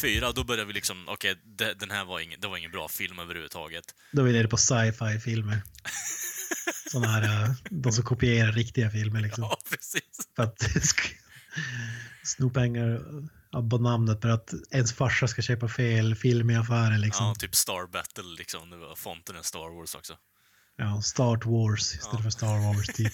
4, 0.02 0.32
då 0.32 0.44
börjar 0.44 0.66
vi 0.66 0.74
liksom, 0.74 1.08
okej, 1.08 1.36
det, 1.46 1.74
den 1.74 1.92
här 1.92 2.06
var 2.06 2.20
ingen, 2.20 2.40
det 2.40 2.48
var 2.48 2.58
ingen 2.58 2.72
bra 2.72 2.88
film 2.88 3.20
överhuvudtaget. 3.20 3.86
Då 4.12 4.22
är 4.22 4.26
vi 4.26 4.34
nere 4.34 4.48
på 4.48 4.58
sci-fi 4.58 5.20
filmer. 5.20 5.62
Sådana 6.92 7.08
här, 7.08 7.44
eh, 7.44 7.52
de 7.70 7.92
som 7.92 8.04
kopierar 8.04 8.52
riktiga 8.52 8.92
filmer 8.92 9.22
liksom. 9.22 9.44
Ja, 9.52 9.58
precis. 9.70 10.30
För 10.36 10.44
att 10.44 10.64
sno 12.24 12.50
pengar 12.50 13.02
på 13.70 13.78
namnet 13.78 14.22
för 14.22 14.30
att 14.30 14.54
ens 14.72 14.94
farsa 14.94 15.28
ska 15.28 15.42
köpa 15.42 15.68
fel 15.68 16.16
film 16.16 16.50
i 16.50 16.56
affären 16.56 17.02
liksom. 17.02 17.26
Ja, 17.26 17.36
typ 17.36 17.56
Star 17.56 17.88
Battle 17.88 18.36
liksom. 18.38 18.70
Det 18.70 18.78
var 18.78 18.96
fonten 18.96 19.36
är 19.36 19.42
Star 19.42 19.78
Wars 19.80 19.96
också. 19.96 20.18
Ja, 20.78 21.02
Start 21.02 21.46
Wars 21.46 21.82
istället 21.82 22.14
Ja. 22.14 22.22
för 22.24 22.30
Star 22.30 22.68
Wars 22.68 22.88
typ. 22.88 23.14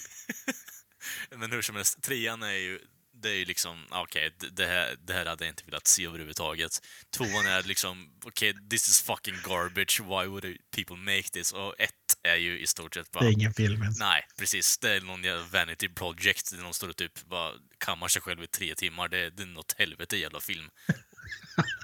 Men 1.38 1.52
hur 1.52 1.62
som 1.62 1.76
helst, 1.76 2.02
trean 2.02 2.42
är 2.42 2.52
ju, 2.52 2.80
det 3.22 3.28
är 3.30 3.34
ju 3.34 3.44
liksom, 3.44 3.86
okej, 3.90 4.34
det- 4.40 4.50
det, 4.50 4.66
här, 4.66 4.96
det 5.06 5.12
här 5.12 5.26
hade 5.26 5.44
jag 5.44 5.52
inte 5.52 5.64
velat 5.64 5.86
se 5.86 6.04
överhuvudtaget. 6.06 6.72
Tvåan 7.16 7.46
är 7.46 7.62
liksom, 7.62 8.10
okej, 8.24 8.54
this 8.70 8.88
is 8.88 9.02
fucking 9.02 9.34
garbage, 9.44 10.00
why 10.00 10.26
would 10.26 10.56
people 10.76 10.96
make 10.96 11.22
this? 11.22 11.52
Och 11.52 11.74
ett 11.80 11.92
är 12.22 12.36
ju 12.36 12.58
i 12.60 12.66
stort 12.66 12.94
sett 12.94 13.10
bara... 13.12 13.24
Det 13.24 13.30
är 13.30 13.32
ingen 13.32 13.54
film 13.54 13.82
ens. 13.82 13.98
Nej, 13.98 14.26
precis. 14.38 14.78
Det 14.78 14.90
är 14.90 15.00
någon 15.00 15.24
jävla 15.24 15.42
vanity 15.44 15.88
project 15.88 16.50
där 16.50 16.62
någon 16.62 16.74
står 16.74 16.88
och 16.88 16.96
typ 16.96 17.24
bara 17.24 17.52
kammar 17.78 18.08
sig 18.08 18.22
själv 18.22 18.42
i 18.42 18.46
tre 18.46 18.74
timmar. 18.74 19.08
Det, 19.08 19.30
det 19.30 19.42
är 19.42 19.46
något 19.46 19.74
helvete 19.78 20.16
jävla 20.16 20.40
film. 20.40 20.70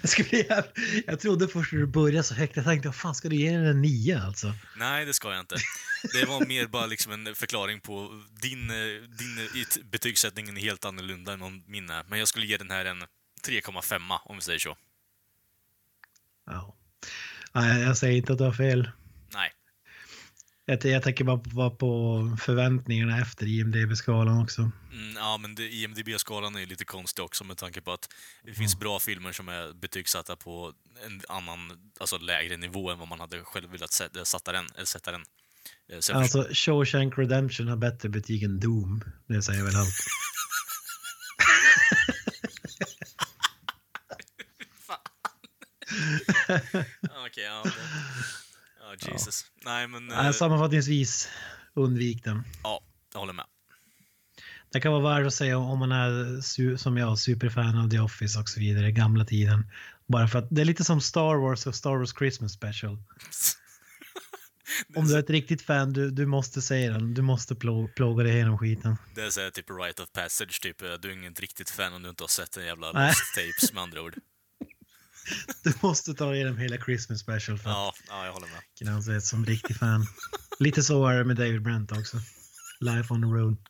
Jag, 0.00 0.10
skulle, 0.10 0.28
jag, 0.48 0.64
jag 1.06 1.20
trodde 1.20 1.48
först 1.48 1.72
när 1.72 1.80
du 1.80 1.86
började 1.86 2.22
så 2.22 2.34
högt, 2.34 2.56
jag 2.56 2.64
tänkte 2.64 2.88
vad 2.88 2.96
fan 2.96 3.14
ska 3.14 3.28
du 3.28 3.36
ge 3.36 3.50
den 3.52 3.66
en 3.66 3.82
nio 3.82 4.22
alltså? 4.22 4.52
Nej, 4.76 5.04
det 5.04 5.14
ska 5.14 5.30
jag 5.30 5.40
inte. 5.40 5.56
Det 6.12 6.24
var 6.24 6.46
mer 6.46 6.66
bara 6.66 6.86
liksom 6.86 7.12
en 7.12 7.34
förklaring 7.34 7.80
på 7.80 8.22
din, 8.42 8.68
din 9.18 9.64
betygssättning 9.90 10.48
är 10.48 10.60
helt 10.60 10.84
annorlunda 10.84 11.32
än 11.32 11.62
min 11.66 11.90
är. 11.90 12.04
Men 12.08 12.18
jag 12.18 12.28
skulle 12.28 12.46
ge 12.46 12.56
den 12.56 12.70
här 12.70 12.84
en 12.84 13.02
3,5 13.46 14.18
om 14.24 14.36
vi 14.36 14.42
säger 14.42 14.58
så. 14.58 14.76
Ja. 16.46 16.76
Nej, 17.52 17.82
jag 17.82 17.96
säger 17.96 18.16
inte 18.16 18.32
att 18.32 18.38
du 18.38 18.44
har 18.44 18.52
fel. 18.52 18.90
Jag, 20.70 20.84
jag 20.84 21.02
tänker 21.02 21.24
bara 21.24 21.38
på, 21.38 21.70
på 21.70 22.36
förväntningarna 22.40 23.20
efter 23.20 23.46
IMDB-skalan 23.46 24.42
också. 24.42 24.60
Mm, 24.92 25.14
ja, 25.16 25.38
men 25.38 25.56
IMDB-skalan 25.60 26.56
är 26.56 26.66
lite 26.66 26.84
konstig 26.84 27.24
också 27.24 27.44
med 27.44 27.56
tanke 27.56 27.80
på 27.80 27.92
att 27.92 28.08
det 28.44 28.54
finns 28.54 28.78
bra 28.78 28.98
filmer 28.98 29.32
som 29.32 29.48
är 29.48 29.72
betygsatta 29.72 30.36
på 30.36 30.72
en 31.06 31.22
annan, 31.28 31.90
alltså 32.00 32.18
lägre 32.18 32.56
nivå 32.56 32.90
än 32.90 32.98
vad 32.98 33.08
man 33.08 33.20
hade 33.20 33.44
själv 33.44 33.70
velat 33.70 33.92
sätta, 33.92 34.24
sätta 34.24 34.52
den. 34.52 34.66
Eller 34.74 34.86
sätta 34.86 35.12
den. 35.12 35.24
Eh, 35.92 35.98
Så 36.00 36.14
Alltså 36.14 36.46
Shawshank 36.52 37.18
Redemption 37.18 37.68
har 37.68 37.76
bättre 37.76 38.08
betyg 38.08 38.42
än 38.42 38.60
Doom. 38.60 39.04
Det 39.26 39.42
säger 39.42 39.64
väl 39.64 39.76
allt. 39.76 39.96
Okej, 47.26 47.44
ja. 47.44 47.64
Ja, 49.00 49.12
Jesus. 49.12 49.44
Nej, 49.64 49.88
men... 49.88 50.10
eh, 50.10 50.22
Nej, 50.22 50.34
sammanfattningsvis, 50.34 51.28
undvik 51.74 52.24
den. 52.24 52.44
Ja, 52.62 52.80
jag 53.12 53.20
håller 53.20 53.32
med. 53.32 53.44
Det 54.72 54.80
kan 54.80 54.92
vara 54.92 55.14
värt 55.18 55.26
att 55.26 55.34
säga 55.34 55.58
om 55.58 55.78
man 55.78 55.92
är 55.92 56.76
som 56.76 56.96
jag, 56.96 57.18
superfan 57.18 57.78
av 57.78 57.90
The 57.90 57.98
Office 57.98 58.38
och 58.38 58.48
så 58.48 58.60
vidare, 58.60 58.92
gamla 58.92 59.24
tiden. 59.24 59.70
Bara 60.06 60.28
för 60.28 60.38
att 60.38 60.46
det 60.50 60.60
är 60.60 60.64
lite 60.64 60.84
som 60.84 61.00
Star 61.00 61.34
Wars 61.36 61.66
och 61.66 61.74
Star 61.74 61.96
Wars 61.96 62.14
Christmas 62.18 62.52
Special. 62.52 62.98
Om 64.96 65.06
du 65.08 65.14
är 65.14 65.18
ett 65.18 65.30
riktigt 65.30 65.62
fan, 65.62 65.92
du, 65.92 66.10
du 66.10 66.26
måste 66.26 66.62
säga 66.62 66.90
den. 66.92 67.14
Du 67.14 67.22
måste 67.22 67.54
plå- 67.54 67.88
plåga 67.96 68.24
dig 68.24 68.32
igenom 68.34 68.58
skiten. 68.58 68.96
Det 69.14 69.20
är 69.22 69.30
så 69.30 69.40
här, 69.40 69.50
typ 69.50 69.70
right 69.70 70.00
of 70.00 70.12
passage, 70.12 70.60
typ. 70.62 70.78
Du 70.78 71.08
är 71.08 71.12
inget 71.12 71.40
riktigt 71.40 71.70
fan 71.70 71.92
om 71.94 72.02
du 72.02 72.08
inte 72.08 72.22
har 72.22 72.28
sett 72.28 72.56
en 72.56 72.64
jävla. 72.64 72.92
Lost 72.92 73.34
Tapes 73.34 73.72
med 73.72 73.82
andra 73.82 74.02
ord. 74.02 74.14
Du 75.64 75.72
måste 75.80 76.14
ta 76.14 76.34
igenom 76.34 76.58
hela 76.58 76.76
Christmas 76.76 77.20
Special 77.20 77.58
för 77.58 77.70
att 77.70 77.76
Ja, 77.76 77.94
ja, 78.08 78.24
jag 78.26 78.32
hålla 78.32 78.46
med. 78.46 78.60
kunna 78.78 78.92
anses 78.92 79.28
som 79.28 79.46
riktig 79.46 79.76
fan. 79.76 80.06
Lite 80.58 80.82
så 80.82 81.06
är 81.06 81.18
det 81.18 81.24
med 81.24 81.36
David 81.36 81.62
Brent 81.62 81.92
också. 81.92 82.16
Life 82.80 83.14
on 83.14 83.22
the 83.22 83.26
road. 83.28 83.56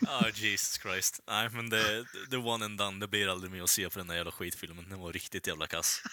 Ja, 0.00 0.28
Jesus 0.34 0.78
Christ. 0.82 1.20
Nej, 1.28 1.48
men 1.50 1.70
det, 1.70 2.04
det 2.30 2.36
one 2.36 2.64
and 2.64 2.78
done. 2.78 3.00
Det 3.00 3.08
blir 3.08 3.28
aldrig 3.28 3.52
mer 3.52 3.62
att 3.62 3.70
se 3.70 3.90
på 3.90 3.98
den 3.98 4.06
där 4.08 4.14
jävla 4.14 4.32
skitfilmen. 4.32 4.88
Den 4.88 5.00
var 5.00 5.12
riktigt 5.12 5.46
jävla 5.46 5.66
kass. 5.66 6.02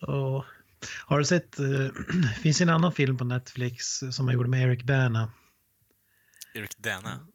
Och, 0.00 0.44
har 1.06 1.18
du 1.18 1.24
sett, 1.24 1.60
uh, 1.60 1.90
finns 2.42 2.60
en 2.60 2.68
annan 2.68 2.92
film 2.92 3.18
på 3.18 3.24
Netflix 3.24 4.02
som 4.12 4.28
jag 4.28 4.34
gjorde 4.34 4.48
med 4.48 4.62
Eric 4.62 4.82
Bana. 4.84 5.32
Erik 6.54 6.78
Dana? 6.78 7.26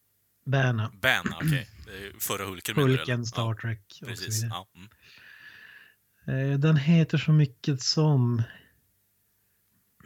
Bana. 0.48 0.92
Bana, 1.02 1.36
okej. 1.36 1.68
Okay. 1.82 2.12
Förra 2.20 2.46
Hulken 2.46 2.76
menar 2.76 2.88
Hulken? 2.90 3.26
Star 3.26 3.42
Ja, 3.42 3.56
Trek 3.62 3.80
och 3.90 3.92
så 3.96 4.06
Precis. 4.06 4.44
vidare. 4.44 4.52
Ja. 4.54 4.68
Mm. 4.76 6.52
Eh, 6.52 6.60
Den 6.60 6.78
heter 6.78 7.18
så 7.18 7.32
mycket 7.32 7.82
som... 7.82 8.44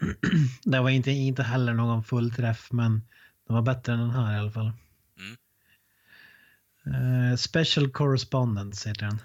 Det 0.64 0.80
var 0.80 0.90
inte, 0.90 1.12
inte 1.12 1.44
heller 1.44 1.74
någon 1.74 2.04
fullträff, 2.04 2.72
men 2.72 2.92
den 3.48 3.56
var 3.56 3.62
bättre 3.62 3.94
än 3.94 4.00
den 4.00 4.10
här 4.10 4.36
i 4.36 4.40
alla 4.40 4.52
fall. 4.52 4.72
Mm. 6.86 7.32
Eh, 7.32 7.36
Special 7.36 7.92
Correspondence 7.92 8.90
heter 8.90 9.06
den. 9.06 9.22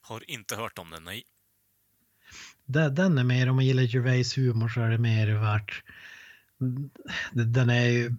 Har 0.00 0.30
inte 0.30 0.56
hört 0.56 0.78
om 0.78 0.90
den, 0.90 1.04
nej. 1.04 1.22
Den 2.64 2.94
den 2.94 3.18
är 3.18 3.24
mer, 3.24 3.48
om 3.48 3.56
man 3.56 3.66
gillar 3.66 3.82
Gervais 3.82 4.38
humor 4.38 4.68
så 4.68 4.80
är 4.80 4.90
det 4.90 4.98
mer 4.98 5.34
värt. 5.34 5.82
Den 7.32 7.70
är 7.70 7.86
ju 7.86 8.16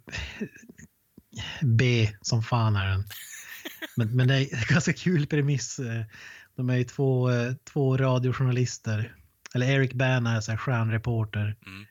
B 1.62 2.12
som 2.22 2.44
fan 2.44 2.76
är 2.76 2.88
den. 2.88 3.04
Men, 3.96 4.16
men 4.16 4.28
det 4.28 4.36
är 4.36 4.56
en 4.56 4.64
ganska 4.70 4.94
kul 4.94 5.28
premiss. 5.28 5.80
De 6.56 6.70
är 6.70 6.76
ju 6.76 6.84
två, 6.84 7.30
två 7.74 7.98
radiojournalister. 7.98 9.16
Eller 9.54 9.68
Eric 9.68 9.94
Bana 9.94 10.36
är 10.36 10.42
så 10.42 10.52
här 10.52 10.58
stjärnreporter. 10.58 11.56
Mm. 11.66 11.86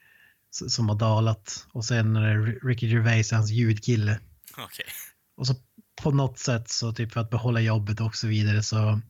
Som 0.51 0.89
har 0.89 0.97
dalat. 0.97 1.67
Och 1.73 1.85
sen 1.85 2.17
är 2.17 2.39
det 2.39 2.53
Ricky 2.69 2.87
Gervais, 2.87 3.33
hans 3.33 3.51
ljudkille. 3.51 4.21
Okej. 4.59 4.87
Och 5.37 5.47
så 5.47 5.55
på 6.03 6.11
något 6.11 6.39
sätt 6.39 6.69
så 6.69 6.93
typ 6.93 7.13
för 7.13 7.21
att 7.21 7.31
behålla 7.31 7.61
jobbet 7.61 8.01
och 8.01 8.17
så 8.17 8.27
vidare 8.27 8.63
så, 8.63 9.01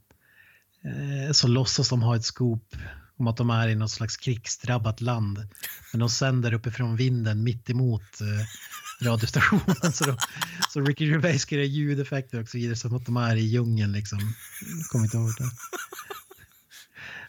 eh, 0.85 1.33
så 1.33 1.49
låtsas 1.49 1.89
de 1.89 2.03
ha 2.03 2.17
ett 2.17 2.25
scoop 2.25 2.77
om 3.17 3.27
att 3.27 3.37
de 3.37 3.51
är 3.51 3.69
i 3.69 3.75
något 3.75 3.91
slags 3.91 4.17
krigsdrabbat 4.17 5.01
land. 5.01 5.49
Men 5.93 6.01
de 6.01 6.09
sänder 6.09 6.55
uppifrån 6.55 6.97
vinden 6.97 7.45
mitt 7.45 7.71
emot 7.71 8.21
eh, 8.21 8.47
radiostationen. 9.03 9.93
Så, 9.93 10.05
de, 10.05 10.17
så 10.71 10.81
Ricky 10.81 11.07
Gervais 11.07 11.53
göra 11.53 11.65
ljudeffekter 11.65 12.41
och 12.43 12.49
så 12.49 12.59
vidare 12.59 12.77
som 12.77 12.97
att 12.97 13.07
de 13.07 13.17
är 13.17 13.37
i 13.37 13.41
djungeln 13.41 13.93
liksom. 13.93 14.19
Jag 14.79 14.87
kommer 14.89 15.05
inte 15.05 15.17
ihåg 15.17 15.35
det. 15.39 15.51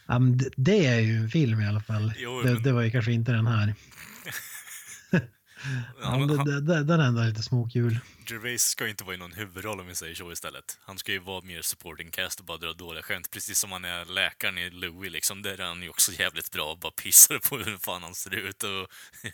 Men 0.05 0.37
det- 0.37 0.49
det 0.55 0.85
är 0.85 0.99
ju 0.99 1.17
en 1.17 1.29
film 1.29 1.61
i 1.61 1.67
alla 1.67 1.81
fall. 1.81 2.13
Jo, 2.17 2.41
det, 2.41 2.53
men- 2.53 2.63
det 2.63 2.71
var 2.71 2.81
ju 2.81 2.91
kanske 2.91 3.11
inte 3.11 3.31
den 3.31 3.47
här. 3.47 3.75
Ja, 6.01 6.17
men 6.17 6.27
det, 6.45 6.83
den 6.83 6.99
är 6.99 7.05
ändå 7.07 7.23
lite 7.23 7.43
småkul. 7.43 7.99
Gervais 8.29 8.61
ska 8.63 8.83
ju 8.83 8.89
inte 8.89 9.03
vara 9.03 9.15
i 9.15 9.17
någon 9.17 9.31
huvudroll 9.33 9.79
om 9.79 9.87
vi 9.87 9.95
säger 9.95 10.15
så 10.15 10.31
istället. 10.31 10.77
Han 10.85 10.97
ska 10.97 11.11
ju 11.11 11.19
vara 11.19 11.41
mer 11.41 11.61
supporting 11.61 12.11
cast 12.11 12.39
och 12.39 12.45
bara 12.45 12.57
dra 12.57 12.73
dåliga 12.73 13.03
skämt. 13.03 13.31
Precis 13.31 13.59
som 13.59 13.71
han 13.71 13.85
är 13.85 14.05
läkaren 14.05 14.57
i 14.57 14.69
Louis 14.69 15.11
liksom. 15.11 15.41
Där 15.41 15.61
är 15.61 15.65
han 15.67 15.81
ju 15.81 15.89
också 15.89 16.11
jävligt 16.11 16.51
bra 16.51 16.71
och 16.71 16.79
bara 16.79 16.91
pissar 16.91 17.39
på 17.49 17.57
hur 17.57 17.77
fan 17.77 18.03
han 18.03 18.15
ser 18.15 18.35
ut 18.35 18.63
och 18.63 18.87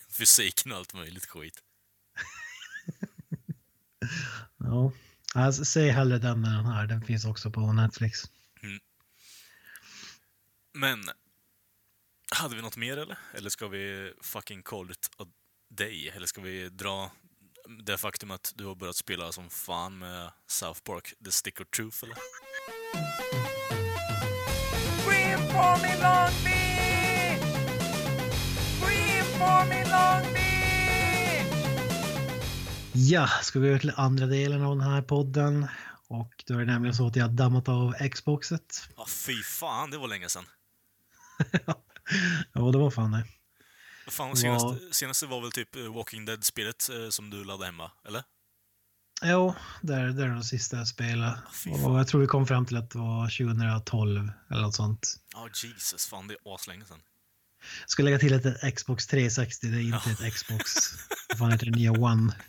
fysiken 0.17 0.71
och 0.71 0.77
allt 0.77 0.93
möjligt 0.93 1.25
skit. 1.25 1.59
Ja, 4.57 4.91
alltså, 5.33 5.65
säg 5.65 5.89
hellre 5.89 6.17
den 6.17 6.45
än 6.45 6.53
den 6.53 6.65
här. 6.65 6.87
Den 6.87 7.01
finns 7.01 7.25
också 7.25 7.51
på 7.51 7.73
Netflix. 7.73 8.23
Men, 10.73 11.03
hade 12.35 12.55
vi 12.55 12.61
något 12.61 12.77
mer 12.77 12.97
eller? 12.97 13.17
Eller 13.33 13.49
ska 13.49 13.67
vi 13.67 14.13
fucking 14.21 14.63
call 14.63 14.91
it 14.91 15.09
a 15.17 15.25
day? 15.69 16.09
Eller 16.09 16.27
ska 16.27 16.41
vi 16.41 16.69
dra 16.69 17.11
det 17.85 17.97
faktum 17.97 18.31
att 18.31 18.53
du 18.55 18.65
har 18.65 18.75
börjat 18.75 18.95
spela 18.95 19.31
som 19.31 19.49
fan 19.49 19.97
med 19.97 20.31
South 20.47 20.81
Park, 20.81 21.13
The 21.25 21.31
Stick 21.31 21.61
of 21.61 21.67
Truth 21.69 22.03
eller? 22.03 22.15
Scream 25.01 25.39
for 25.39 25.81
me 25.81 26.01
Long 26.01 26.43
Beach! 26.43 27.41
Scream 28.81 29.25
for 29.25 29.65
me 29.65 29.83
Long 29.83 30.33
Beach! 30.33 30.42
Ja, 32.95 33.27
ska 33.27 33.59
vi 33.59 33.67
över 33.67 33.79
till 33.79 33.93
andra 33.95 34.25
delen 34.25 34.61
av 34.61 34.77
den 34.77 34.87
här 34.87 35.01
podden. 35.01 35.67
Och 36.07 36.43
då 36.47 36.53
är 36.53 36.59
det 36.59 36.65
nämligen 36.65 36.95
så 36.95 37.07
att 37.07 37.15
jag 37.15 37.31
dammat 37.31 37.69
av 37.69 37.93
Xboxet. 38.09 38.89
Ja, 38.97 39.05
fy 39.07 39.43
fan, 39.43 39.91
det 39.91 39.97
var 39.97 40.07
länge 40.07 40.29
sedan. 40.29 40.45
Ja, 42.53 42.71
det 42.71 42.77
var 42.77 42.91
fan 42.91 43.11
det. 43.11 43.25
Fan, 44.07 44.35
senaste, 44.35 44.79
senaste 44.91 45.25
var 45.25 45.41
väl 45.41 45.51
typ 45.51 45.75
eh, 45.75 45.95
Walking 45.95 46.25
Dead-spelet 46.25 46.89
eh, 46.89 47.09
som 47.09 47.29
du 47.29 47.43
laddade 47.43 47.65
hemma, 47.65 47.91
eller? 48.07 48.23
Jo, 49.23 49.55
det 49.81 49.93
är, 49.93 50.07
det 50.07 50.23
är 50.23 50.27
det 50.27 50.43
sista 50.43 50.77
jag 50.77 50.87
spelade. 50.87 51.39
fy 51.53 51.71
Och 51.71 51.99
jag 51.99 52.07
tror 52.07 52.21
vi 52.21 52.27
kom 52.27 52.47
fram 52.47 52.65
till 52.65 52.77
att 52.77 52.89
det 52.89 52.99
var 52.99 53.25
2012 53.25 54.31
eller 54.51 54.61
något 54.61 54.75
sånt. 54.75 55.15
Ja, 55.33 55.49
Jesus, 55.63 56.05
fan 56.05 56.27
det 56.27 56.33
är 56.33 56.55
aslänge 56.55 56.85
sedan. 56.85 56.99
Jag 57.81 57.89
ska 57.89 58.03
lägga 58.03 58.19
till 58.19 58.33
att 58.33 58.43
det 58.43 58.49
ett 58.51 58.75
Xbox 58.75 59.07
360, 59.07 59.67
det 59.67 59.77
är 59.77 59.81
inte 59.81 60.09
ett 60.25 60.33
Xbox. 60.33 60.73
Vad 61.29 61.37
fan 61.37 61.51
heter 61.51 61.65
det 61.65 61.71
nya 61.71 61.91
One? 61.91 62.35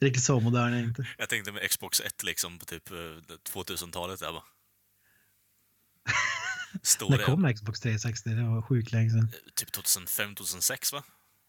Riktigt 0.00 0.24
så 0.24 0.40
modern 0.40 0.72
är 0.72 0.76
jag 0.78 0.84
inte. 0.88 1.06
Jag 1.18 1.28
tänkte 1.28 1.52
med 1.52 1.70
Xbox 1.70 2.00
1 2.00 2.22
liksom 2.22 2.58
på 2.58 2.64
typ 2.64 2.90
eh, 2.90 2.96
2000-talet 3.54 4.20
där 4.20 4.32
bara. 4.32 4.42
Står 6.82 7.10
När 7.10 7.18
det 7.18 7.24
kom 7.24 7.54
Xbox 7.54 7.80
360? 7.80 8.30
Det 8.30 8.42
var 8.42 8.62
sjukt 8.62 8.92
länge 8.92 9.10
sedan. 9.10 9.28
typ 9.54 9.76
2005-2006 9.76 10.92
va? 10.92 11.02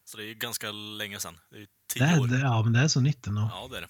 Så 0.04 0.16
det 0.16 0.22
är 0.22 0.26
ju 0.26 0.34
ganska 0.34 0.70
länge 0.72 1.20
sedan. 1.20 1.38
Det 1.50 1.56
är 1.56 1.60
ju 1.60 1.66
Det 1.66 1.94
tio 1.94 2.04
är, 2.06 2.20
år. 2.20 2.26
det, 2.26 2.38
ja, 2.38 2.62
men 2.62 2.72
det 2.72 2.80
är 2.80 2.88
så 2.88 3.00
nytt 3.00 3.26
ändå. 3.26 3.40
Ja, 3.52 3.68
det 3.70 3.76
är 3.76 3.80
det. 3.80 3.88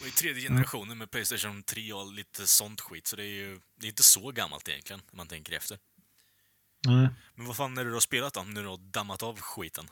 Och 0.00 0.06
i 0.06 0.10
tredje 0.10 0.42
generationen 0.42 0.98
med 0.98 1.10
Playstation 1.10 1.62
3 1.62 1.92
och 1.92 2.12
lite 2.12 2.46
sånt 2.46 2.80
skit, 2.80 3.06
så 3.06 3.16
det 3.16 3.22
är 3.22 3.26
ju 3.26 3.60
det 3.76 3.86
är 3.86 3.88
inte 3.88 4.02
så 4.02 4.30
gammalt 4.30 4.68
egentligen, 4.68 5.02
när 5.10 5.16
man 5.16 5.26
tänker 5.26 5.52
efter. 5.52 5.78
Nej. 6.86 7.08
Men 7.34 7.46
vad 7.46 7.56
fan 7.56 7.78
är 7.78 7.84
det 7.84 7.90
du 7.90 7.94
har 7.94 8.00
spelat 8.00 8.34
då, 8.34 8.42
när 8.42 8.62
du 8.62 8.68
har 8.68 8.76
dammat 8.76 9.22
av 9.22 9.40
skiten? 9.40 9.88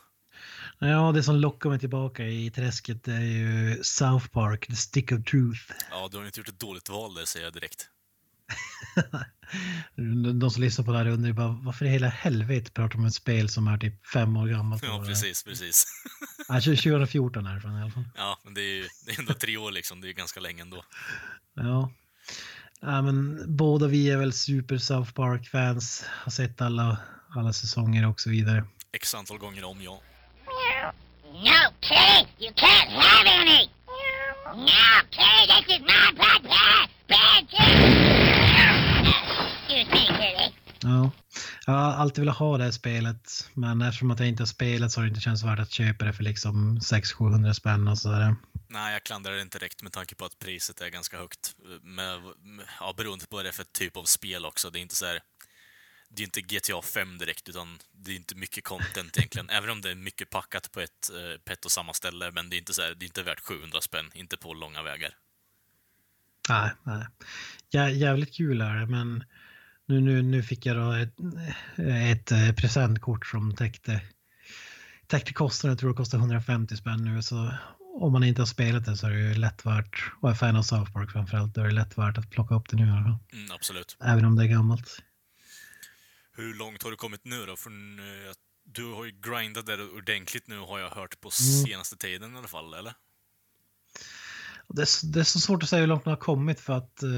Ja, 0.79 1.11
det 1.11 1.23
som 1.23 1.35
lockar 1.35 1.69
mig 1.69 1.79
tillbaka 1.79 2.23
i 2.23 2.51
träsket 2.51 3.03
det 3.03 3.13
är 3.13 3.21
ju 3.21 3.83
South 3.83 4.27
Park, 4.27 4.67
The 4.67 4.75
Stick 4.75 5.11
of 5.11 5.25
Truth. 5.25 5.73
Ja, 5.91 6.07
du 6.11 6.17
har 6.17 6.25
inte 6.25 6.39
gjort 6.39 6.49
ett 6.49 6.59
dåligt 6.59 6.89
val 6.89 7.13
där, 7.13 7.25
säger 7.25 7.45
jag 7.45 7.53
direkt. 7.53 7.89
De 10.39 10.51
som 10.51 10.63
lyssnar 10.63 10.85
på 10.85 10.91
det 10.91 10.97
här 10.97 11.07
undrar 11.07 11.27
ju 11.27 11.33
bara 11.33 11.47
varför 11.47 11.85
i 11.85 11.89
hela 11.89 12.07
helvete 12.07 12.71
pratar 12.71 12.89
de 12.89 12.97
om 12.97 13.05
ett 13.05 13.13
spel 13.13 13.49
som 13.49 13.67
är 13.67 13.77
typ 13.77 14.07
fem 14.07 14.37
år 14.37 14.47
gammalt? 14.47 14.83
Ja, 14.83 15.03
precis, 15.07 15.43
precis. 15.43 15.85
Ja, 16.49 16.61
2014 16.61 17.45
är 17.45 17.55
det 17.55 17.61
från 17.61 17.77
i 17.79 17.81
alla 17.81 17.91
fall. 17.91 18.09
Ja, 18.15 18.39
men 18.43 18.53
det 18.53 18.61
är 18.61 18.75
ju 18.75 18.87
det 19.05 19.11
är 19.11 19.19
ändå 19.19 19.33
tre 19.33 19.57
år 19.57 19.71
liksom, 19.71 20.01
det 20.01 20.09
är 20.09 20.13
ganska 20.13 20.39
länge 20.39 20.61
ändå. 20.61 20.83
Ja. 21.53 21.91
ja, 22.81 23.01
men 23.01 23.43
båda 23.55 23.87
vi 23.87 24.09
är 24.09 24.17
väl 24.17 24.33
super 24.33 24.77
South 24.77 25.13
Park-fans. 25.13 26.05
Har 26.07 26.31
sett 26.31 26.61
alla, 26.61 26.97
alla 27.35 27.53
säsonger 27.53 28.07
och 28.07 28.21
så 28.21 28.29
vidare. 28.29 28.65
X 28.91 29.15
antal 29.15 29.37
gånger 29.37 29.63
om, 29.63 29.81
ja. 29.81 30.01
No, 31.33 31.71
Kitty, 31.81 32.45
you 32.45 32.53
can't 32.53 32.91
have 32.91 33.29
any. 33.29 33.69
No, 34.55 34.65
Kitty, 35.11 35.47
this 35.47 35.75
is 35.75 35.81
my 35.81 36.11
podcast. 36.15 36.91
Bad 37.07 37.43
Excuse 39.69 39.91
me, 39.91 40.05
Kitty. 40.07 40.53
Ja. 40.81 41.11
Jag 41.65 41.73
har 41.73 41.91
alltid 41.91 42.19
velat 42.23 42.37
ha 42.37 42.57
det 42.57 42.63
här 42.63 42.71
spelet, 42.71 43.49
men 43.53 43.81
eftersom 43.81 44.11
att 44.11 44.19
jag 44.19 44.29
inte 44.29 44.41
har 44.41 44.47
spelat 44.47 44.91
så 44.91 44.99
har 44.99 45.05
det 45.05 45.09
inte 45.09 45.21
känts 45.21 45.43
värt 45.43 45.59
att 45.59 45.71
köpa 45.71 46.05
det 46.05 46.13
för 46.13 46.23
liksom 46.23 46.79
600-700 46.79 47.53
spänn 47.53 47.87
och 47.87 47.97
sådär. 47.97 48.35
Nej, 48.69 48.93
jag 48.93 49.03
klandrar 49.03 49.33
det 49.33 49.41
inte 49.41 49.59
direkt 49.59 49.83
med 49.83 49.91
tanke 49.91 50.15
på 50.15 50.25
att 50.25 50.39
priset 50.39 50.81
är 50.81 50.89
ganska 50.89 51.17
högt. 51.17 51.55
Med, 51.81 52.21
med, 52.21 52.65
ja, 52.79 52.93
beroende 52.97 53.25
på 53.27 53.35
vad 53.35 53.45
det 53.45 53.49
är 53.49 53.53
för 53.53 53.63
typ 53.63 53.97
av 53.97 54.03
spel 54.03 54.45
också. 54.45 54.69
Det 54.69 54.79
är 54.79 54.81
inte 54.81 54.95
så 54.95 55.05
här... 55.05 55.19
Det 56.09 56.23
är 56.23 56.25
inte 56.25 56.41
GTA 56.41 56.81
5 56.81 57.17
direkt, 57.17 57.49
utan 57.49 57.79
det 57.91 58.11
är 58.11 58.15
inte 58.15 58.35
mycket 58.35 58.63
content 58.63 59.17
egentligen. 59.17 59.49
Även 59.49 59.69
om 59.69 59.81
det 59.81 59.91
är 59.91 59.95
mycket 59.95 60.29
packat 60.29 60.71
på 60.71 60.79
ett, 60.79 61.09
eh, 61.09 61.41
på 61.45 61.53
ett 61.53 61.65
och 61.65 61.71
samma 61.71 61.93
ställe, 61.93 62.31
men 62.31 62.49
det 62.49 62.55
är 62.55 62.57
inte, 62.57 62.73
så 62.73 62.81
här, 62.81 62.95
det 62.95 63.05
är 63.05 63.07
inte 63.07 63.23
värt 63.23 63.39
700 63.39 63.81
spänn. 63.81 64.11
Inte 64.13 64.37
på 64.37 64.53
långa 64.53 64.83
vägar. 64.83 65.15
Nej, 66.49 66.71
nej. 66.83 67.05
Jä, 67.69 67.89
jävligt 67.89 68.33
kul 68.33 68.61
är 68.61 68.75
det, 68.75 68.85
men 68.85 69.23
nu, 69.85 70.01
nu, 70.01 70.21
nu 70.21 70.43
fick 70.43 70.65
jag 70.65 70.77
då 70.77 70.91
ett, 70.91 71.13
ett 71.77 72.31
eh, 72.31 72.51
presentkort 72.51 73.25
som 73.25 73.55
täckte, 73.55 74.01
täckte 75.07 75.33
kostnaden. 75.33 75.71
Jag 75.71 75.79
tror 75.79 75.89
det 75.89 75.97
kostar 75.97 76.17
150 76.17 76.77
spänn 76.77 77.05
nu. 77.05 77.21
Så 77.21 77.53
om 77.99 78.13
man 78.13 78.23
inte 78.23 78.41
har 78.41 78.45
spelat 78.45 78.85
det 78.85 78.97
så 78.97 79.07
är 79.07 79.11
det 79.11 79.19
ju 79.19 79.33
lätt 79.33 79.65
värt, 79.65 80.11
och 80.21 80.29
är 80.29 80.33
fan 80.33 80.55
av 80.55 80.63
South 80.63 80.93
Park 80.93 81.11
framförallt, 81.11 81.55
då 81.55 81.61
är 81.61 81.65
det 81.65 81.73
lätt 81.73 81.97
värt 81.97 82.17
att 82.17 82.29
plocka 82.29 82.55
upp 82.55 82.69
det 82.69 82.75
nu 82.75 82.87
i 82.87 82.89
alla 82.89 83.03
fall. 83.03 83.17
Mm, 83.33 83.51
absolut. 83.51 83.97
Även 84.03 84.25
om 84.25 84.35
det 84.35 84.43
är 84.43 84.47
gammalt. 84.47 85.03
Hur 86.37 86.53
långt 86.53 86.83
har 86.83 86.91
du 86.91 86.97
kommit 86.97 87.25
nu 87.25 87.45
då? 87.45 87.55
För 87.55 87.69
eh, 87.69 88.33
du 88.65 88.93
har 88.93 89.05
ju 89.05 89.11
grindat 89.11 89.65
där 89.65 89.95
ordentligt 89.97 90.47
nu, 90.47 90.57
har 90.59 90.79
jag 90.79 90.89
hört 90.89 91.21
på 91.21 91.29
Mm. 91.41 91.65
senaste 91.65 91.97
tiden 91.97 92.35
i 92.35 92.37
alla 92.37 92.47
fall, 92.47 92.73
eller? 92.73 92.93
Det 94.67 94.81
är, 94.81 94.85
så- 94.85 95.05
det 95.05 95.19
är 95.19 95.23
så 95.23 95.39
svårt 95.39 95.63
att 95.63 95.69
säga 95.69 95.79
hur 95.79 95.87
långt 95.87 96.05
man 96.05 96.11
har 96.13 96.21
kommit 96.21 96.59
för 96.59 96.73
att 96.73 97.03
eh, 97.03 97.09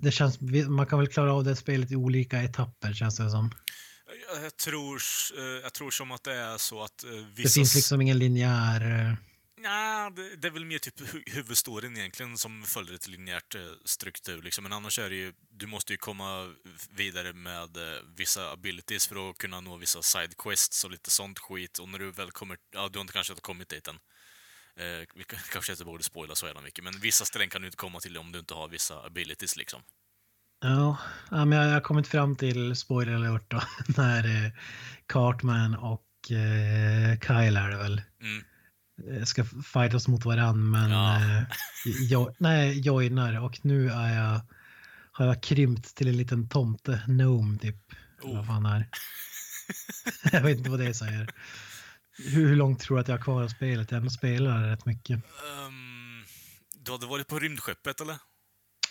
det 0.00 0.10
känns, 0.10 0.40
man 0.68 0.86
kan 0.86 0.98
väl 0.98 1.08
klara 1.08 1.32
av 1.34 1.44
det 1.44 1.56
spelet 1.56 1.90
i 1.92 1.96
olika 1.96 2.42
etapper 2.42 2.92
känns 2.92 3.16
det 3.16 3.30
som. 3.30 3.54
Jag, 4.34 4.44
jag, 4.44 4.56
tror, 4.56 5.00
eh, 5.38 5.44
jag 5.44 5.72
tror 5.72 5.90
som 5.90 6.10
att 6.12 6.24
det 6.24 6.34
är 6.34 6.58
så 6.58 6.82
att 6.84 7.04
eh, 7.04 7.10
vissa... 7.10 7.42
Det 7.42 7.48
finns 7.50 7.74
liksom 7.74 8.00
ingen 8.00 8.18
linjär... 8.18 9.06
eh, 9.08 9.14
Nja, 9.62 10.10
det, 10.10 10.36
det 10.36 10.48
är 10.48 10.52
väl 10.52 10.64
mer 10.64 10.78
typ 10.78 11.00
hu 11.00 11.22
huvudstoryn 11.26 11.96
egentligen 11.96 12.38
som 12.38 12.62
följer 12.62 12.94
ett 12.94 13.08
linjärt 13.08 13.54
eh, 13.54 13.60
struktur. 13.84 14.42
Liksom. 14.42 14.62
Men 14.62 14.72
annars 14.72 14.98
är 14.98 15.10
det 15.10 15.16
ju, 15.16 15.32
du 15.50 15.66
måste 15.66 15.92
ju 15.92 15.96
komma 15.96 16.54
vidare 16.90 17.32
med 17.32 17.76
eh, 17.76 18.02
vissa 18.16 18.50
abilities 18.50 19.06
för 19.06 19.30
att 19.30 19.38
kunna 19.38 19.60
nå 19.60 19.76
vissa 19.76 20.02
sidequests 20.02 20.84
och 20.84 20.90
lite 20.90 21.10
sånt 21.10 21.38
skit. 21.38 21.78
Och 21.78 21.88
när 21.88 21.98
du 21.98 22.10
väl 22.10 22.30
kommer, 22.30 22.56
ja 22.74 22.88
du 22.88 22.98
har 22.98 23.00
inte 23.00 23.12
kanske 23.12 23.34
kommit 23.34 23.68
dit 23.68 23.88
än. 23.88 23.98
Eh, 24.76 25.06
vi 25.14 25.24
kanske 25.52 25.72
inte 25.72 25.84
borde 25.84 26.02
spoila 26.02 26.34
så 26.34 26.46
jävla 26.46 26.60
mycket, 26.60 26.84
men 26.84 27.00
vissa 27.00 27.24
ställen 27.24 27.48
kan 27.48 27.62
du 27.62 27.66
inte 27.68 27.76
komma 27.76 28.00
till 28.00 28.18
om 28.18 28.32
du 28.32 28.38
inte 28.38 28.54
har 28.54 28.68
vissa 28.68 29.06
abilities 29.06 29.56
liksom. 29.56 29.82
Ja, 30.60 30.98
ja 31.30 31.44
men 31.44 31.58
jag 31.58 31.74
har 31.74 31.80
kommit 31.80 32.08
fram 32.08 32.36
till 32.36 32.76
spoiler 32.76 33.14
alert 33.14 33.50
då. 33.50 33.62
När 33.96 34.44
eh, 34.44 34.52
Cartman 35.06 35.74
och 35.76 36.06
Kyle 37.26 37.56
är 37.56 37.70
det 37.70 37.76
väl. 37.76 38.02
Mm. 38.20 38.44
Eh, 39.10 39.24
Ska 39.24 39.44
fightas 39.44 40.08
mot 40.08 40.24
varann 40.24 40.70
men 40.70 40.90
Ja. 40.90 41.16
eh, 41.16 41.42
jag, 42.10 42.34
nej, 42.38 42.80
joinar 42.80 43.40
och 43.40 43.58
nu 43.64 43.90
är 43.90 44.14
jag, 44.16 44.40
har 45.12 45.26
jag 45.26 45.42
krympt 45.42 45.94
till 45.94 46.08
en 46.08 46.16
liten 46.16 46.48
tomte, 46.48 47.02
gnome 47.06 47.58
typ. 47.58 47.76
Oh. 48.22 48.36
Vad 48.36 48.46
fan 48.46 48.66
är. 48.66 48.88
jag 50.32 50.40
vet 50.42 50.58
inte 50.58 50.70
vad 50.70 50.80
det 50.80 50.94
säger. 50.94 51.28
Hur, 52.18 52.46
hur 52.48 52.56
långt 52.56 52.80
tror 52.80 52.96
du 52.96 53.00
att 53.00 53.08
jag 53.08 53.16
har 53.16 53.22
kvar 53.24 53.42
av 53.42 53.48
spelet? 53.48 53.90
Jag 53.90 54.12
spelar 54.12 54.62
rätt 54.68 54.86
mycket. 54.86 55.16
Ehm, 55.16 56.24
du 56.76 56.92
hade 56.92 57.06
varit 57.06 57.28
på 57.28 57.38
rymdskeppet 57.38 58.00
eller? 58.00 58.16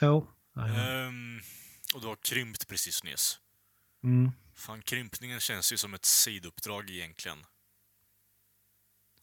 Jo. 0.01 0.27
Ehm, 0.57 1.39
och 1.95 2.01
du 2.01 2.07
har 2.07 2.17
krympt 2.29 2.67
precis 2.67 3.03
nyss. 3.03 3.37
Mm. 4.03 4.31
Fan, 4.55 4.81
krympningen 4.81 5.39
känns 5.39 5.73
ju 5.73 5.77
som 5.77 5.93
ett 5.93 6.05
sidouppdrag 6.05 6.89
egentligen. 6.89 7.37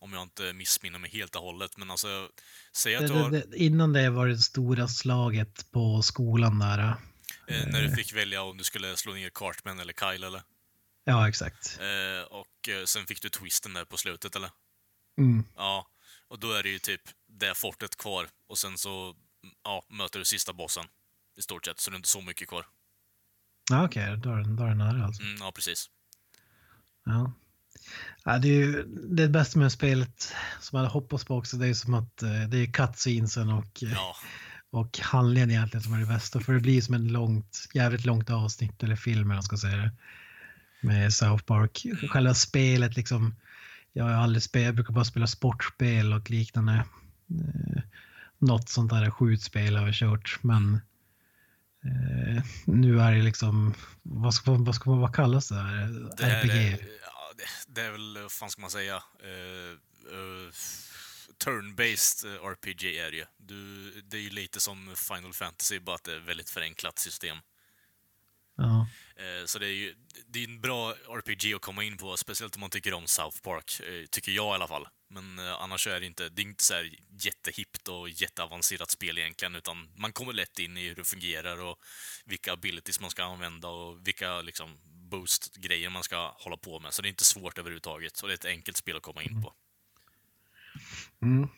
Om 0.00 0.12
jag 0.12 0.22
inte 0.22 0.52
missminner 0.52 0.98
mig 0.98 1.10
helt 1.10 1.36
och 1.36 1.42
hållet, 1.42 1.76
men 1.76 1.90
alltså... 1.90 2.28
Säg 2.72 2.94
att 2.96 3.00
Det, 3.02 3.08
du 3.08 3.14
har, 3.14 3.30
det, 3.30 3.56
innan 3.56 3.92
det 3.92 4.10
var 4.10 4.26
det 4.28 4.38
stora 4.38 4.88
slaget 4.88 5.70
på 5.70 6.02
skolan 6.02 6.58
där. 6.58 6.78
eh, 7.48 7.66
när 7.66 7.82
du 7.82 7.90
fick 7.96 8.12
välja 8.14 8.42
om 8.42 8.56
du 8.56 8.64
skulle 8.64 8.96
slå 8.96 9.12
ner 9.12 9.30
Cartman 9.34 9.80
eller 9.80 9.92
Kyle, 9.92 10.24
eller? 10.26 10.42
Ja, 11.04 11.28
exakt. 11.28 11.78
Eh, 11.80 12.22
och 12.26 12.68
eh, 12.68 12.84
sen 12.84 13.06
fick 13.06 13.22
du 13.22 13.28
twisten 13.28 13.72
där 13.74 13.84
på 13.84 13.96
slutet, 13.96 14.36
eller? 14.36 14.50
Mm. 15.18 15.44
Ja. 15.56 15.86
Och 16.28 16.38
då 16.38 16.52
är 16.52 16.62
det 16.62 16.68
ju 16.68 16.78
typ 16.78 17.02
det 17.26 17.54
fortet 17.54 17.96
kvar, 17.96 18.28
och 18.46 18.58
sen 18.58 18.78
så 18.78 19.14
ja, 19.64 19.84
möter 19.88 20.18
du 20.18 20.24
sista 20.24 20.52
bossen. 20.52 20.84
I 21.36 21.42
stort 21.42 21.64
sett, 21.64 21.80
så 21.80 21.90
det 21.90 21.94
är 21.94 21.96
inte 21.96 22.08
så 22.08 22.20
mycket 22.20 22.48
kvar. 22.48 22.66
Ja, 23.70 23.84
Okej, 23.84 24.16
då, 24.16 24.30
är 24.30 24.36
den- 24.36 24.56
då 24.56 24.62
är 24.64 24.68
den 24.68 24.78
nära 24.78 25.04
alltså. 25.04 25.22
Mm, 25.22 25.36
ja, 25.40 25.52
precis. 25.52 25.90
Ja. 27.04 27.32
Ja, 28.24 28.38
det 28.38 28.48
är 28.48 28.52
ju 28.52 28.84
det 29.10 29.28
bästa 29.28 29.58
med 29.58 29.72
spelet 29.72 30.32
som 30.60 30.76
jag 30.76 30.78
hade 30.84 30.92
hoppats 30.92 31.24
på 31.24 31.36
också. 31.36 31.56
Det 31.56 31.66
är 31.66 31.74
som 31.74 31.94
att 31.94 32.22
eh, 32.22 32.42
det 32.48 32.58
är 32.58 32.66
cutscenesen 32.72 33.48
och, 33.48 33.82
eh, 33.82 33.92
Ja. 33.92 34.16
och 34.70 34.98
handlingen 34.98 35.50
egentligen 35.50 35.82
som 35.82 35.92
är 35.94 35.98
det 36.00 36.06
bästa. 36.06 36.40
För 36.40 36.52
det 36.52 36.60
blir 36.60 36.80
som 36.80 36.94
en 36.94 37.08
långt, 37.08 37.68
jävligt 37.74 38.04
långt 38.04 38.30
avsnitt 38.30 38.82
eller 38.82 38.96
film 38.96 39.30
eller 39.30 39.34
man 39.34 39.42
ska 39.42 39.56
säga 39.56 39.76
det. 39.76 39.90
Med 40.80 41.14
South 41.14 41.44
Park. 41.44 41.86
Själva 42.10 42.34
spelet 42.34 42.96
liksom. 42.96 43.34
Jag 43.92 44.04
har 44.04 44.10
aldrig 44.12 44.42
spelat, 44.42 44.66
jag 44.66 44.74
brukar 44.74 44.94
bara 44.94 45.04
spela 45.04 45.26
sportspel 45.26 46.12
och 46.12 46.30
liknande. 46.30 46.72
Eh, 47.30 47.82
något 48.38 48.68
sånt 48.68 48.90
där 48.90 49.10
skjutspel 49.10 49.76
har 49.76 49.86
jag 49.86 49.94
kört 49.94 50.38
men 50.42 50.80
nu 52.64 53.00
är 53.00 53.12
det 53.12 53.22
liksom, 53.22 53.74
vad 54.02 54.34
ska, 54.34 54.52
vad 54.54 54.74
ska 54.74 54.90
vad 54.90 55.14
kallas 55.14 55.48
det 55.48 55.54
här? 55.54 56.10
Det 56.16 56.24
är, 56.24 56.44
RPG? 56.44 56.78
ja, 57.02 57.17
det, 57.38 57.48
det 57.66 57.82
är 57.82 57.90
väl, 57.90 58.18
vad 58.22 58.32
fan 58.32 58.50
ska 58.50 58.60
man 58.60 58.70
säga, 58.70 59.02
uh, 59.24 59.72
uh, 60.12 60.50
turn-based 61.44 62.38
RPG 62.52 62.84
är 62.84 63.10
det 63.10 63.16
ju. 63.16 63.26
Du, 63.36 63.90
det 64.00 64.16
är 64.16 64.20
ju 64.20 64.30
lite 64.30 64.60
som 64.60 64.96
Final 64.96 65.32
Fantasy, 65.32 65.78
bara 65.78 65.96
att 65.96 66.04
det 66.04 66.12
är 66.12 66.16
ett 66.16 66.22
väldigt 66.22 66.50
förenklat 66.50 66.98
system. 66.98 67.38
Ja. 68.58 68.86
Eh, 69.16 69.44
Så 69.46 69.58
det 69.58 69.66
är 69.66 69.70
ju 69.72 69.94
det 70.26 70.44
är 70.44 70.48
en 70.48 70.60
bra 70.60 70.92
RPG 70.92 71.54
att 71.54 71.62
komma 71.62 71.84
in 71.84 71.96
på, 71.96 72.16
speciellt 72.16 72.54
om 72.56 72.60
man 72.60 72.70
tycker 72.70 72.94
om 72.94 73.06
South 73.06 73.40
Park, 73.42 73.80
eh, 73.80 74.06
tycker 74.06 74.32
jag 74.32 74.52
i 74.52 74.54
alla 74.54 74.68
fall. 74.68 74.88
Men 75.10 75.38
eh, 75.38 75.62
annars 75.62 75.86
är 75.86 76.00
det 76.00 76.06
inte, 76.06 76.28
det 76.28 76.42
är 76.42 76.46
inte 76.46 76.64
så 76.64 76.74
här 76.74 76.90
jättehippt 77.10 77.88
och 77.88 78.08
jätteavancerat 78.08 78.90
spel 78.90 79.18
egentligen, 79.18 79.54
utan 79.54 79.88
man 79.96 80.12
kommer 80.12 80.32
lätt 80.32 80.58
in 80.58 80.76
i 80.76 80.88
hur 80.88 80.94
det 80.94 81.04
fungerar 81.04 81.60
och 81.60 81.76
vilka 82.24 82.52
abilities 82.52 83.00
man 83.00 83.10
ska 83.10 83.24
använda 83.24 83.68
och 83.68 84.06
vilka 84.08 84.40
liksom 84.40 84.78
boost-grejer 84.84 85.90
man 85.90 86.02
ska 86.02 86.28
hålla 86.38 86.56
på 86.56 86.80
med. 86.80 86.94
Så 86.94 87.02
det 87.02 87.08
är 87.08 87.10
inte 87.10 87.24
svårt 87.24 87.58
överhuvudtaget, 87.58 88.20
och 88.20 88.28
det 88.28 88.32
är 88.32 88.38
ett 88.38 88.44
enkelt 88.44 88.76
spel 88.76 88.96
att 88.96 89.02
komma 89.02 89.22
in 89.22 89.42
på. 89.42 89.54
Mm. 91.22 91.48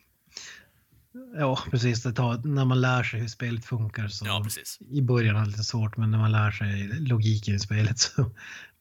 Ja, 1.39 1.65
precis. 1.71 2.03
Det 2.03 2.13
tar, 2.13 2.39
när 2.39 2.65
man 2.65 2.81
lär 2.81 3.03
sig 3.03 3.21
hur 3.21 3.29
spelet 3.29 3.65
funkar 3.65 4.09
så 4.09 4.27
Ja, 4.27 4.47
i 4.91 5.03
början 5.03 5.37
är 5.37 5.41
det 5.41 5.47
lite 5.47 5.65
svårt, 5.65 5.97
men 5.97 6.11
när 6.11 6.19
man 6.19 6.33
lär 6.33 6.51
sig 6.51 6.89
logiken 7.01 7.55
i 7.55 7.59
spelet 7.59 7.99
så 7.99 8.23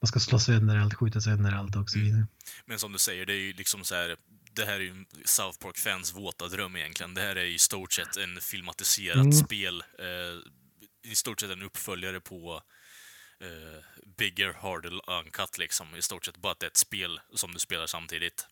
man 0.02 0.08
ska 0.08 0.20
slå 0.20 0.40
sönder 0.40 0.78
allt, 0.78 0.94
skjuta 0.94 1.22
sönder 1.22 1.52
allt 1.52 1.76
och 1.76 1.90
så 1.90 2.00
vidare. 2.00 2.28
Men 2.66 2.80
som 2.80 2.92
du 2.92 2.98
säger, 3.00 3.26
det 3.26 3.34
är 3.34 3.38
ju 3.40 3.54
liksom 3.54 3.84
så 3.84 3.96
här. 3.96 4.16
Det 4.54 4.66
här 4.66 4.74
är 4.74 4.80
ju 4.80 5.06
South 5.26 5.60
Park-fans 5.60 6.16
våta 6.16 6.48
dröm 6.48 6.76
egentligen. 6.76 7.14
Det 7.14 7.22
här 7.22 7.36
är 7.36 7.46
i 7.46 7.60
stort 7.60 7.94
sett 7.94 8.18
en 8.18 8.42
filmatiserat 8.42 9.16
Mm. 9.18 9.32
spel. 9.32 9.84
Eh, 10.00 11.12
I 11.12 11.16
stort 11.16 11.40
sett 11.40 11.52
en 11.52 11.62
uppföljare 11.64 12.20
på 12.20 12.62
eh, 13.42 13.84
Bigger, 14.18 14.54
Harder, 14.54 14.92
Uncut 15.20 15.58
liksom. 15.58 15.96
I 15.96 16.02
stort 16.02 16.26
sett 16.26 16.38
bara 16.38 16.52
att 16.52 16.60
det 16.60 16.66
är 16.66 16.70
ett 16.70 16.78
spel 16.78 17.20
som 17.36 17.52
du 17.54 17.60
spelar 17.60 17.88
samtidigt. 17.88 18.48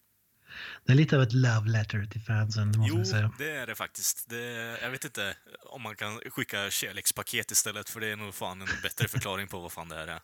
Det 0.85 0.91
är 0.91 0.95
lite 0.95 1.15
av 1.15 1.21
ett 1.21 1.33
love 1.33 1.69
letter 1.69 2.05
till 2.05 2.21
fansen, 2.21 2.67
måste 2.67 2.81
Jo, 2.89 2.97
vi 2.97 3.05
säga. 3.05 3.31
det 3.37 3.51
är 3.51 3.67
det 3.67 3.75
faktiskt. 3.75 4.29
Det, 4.29 4.41
jag 4.81 4.89
vet 4.91 5.05
inte 5.05 5.35
om 5.69 5.81
man 5.81 5.95
kan 5.95 6.19
skicka 6.31 6.69
kärlekspaket 6.69 7.51
istället, 7.51 7.89
för 7.89 7.99
det 7.99 8.07
är 8.11 8.15
nog 8.15 8.35
fan 8.35 8.61
en 8.61 8.67
bättre 8.83 9.07
förklaring 9.07 9.47
på 9.47 9.59
vad 9.59 9.71
fan 9.71 9.89
det 9.89 9.95
här 9.95 10.07
är. 10.07 10.19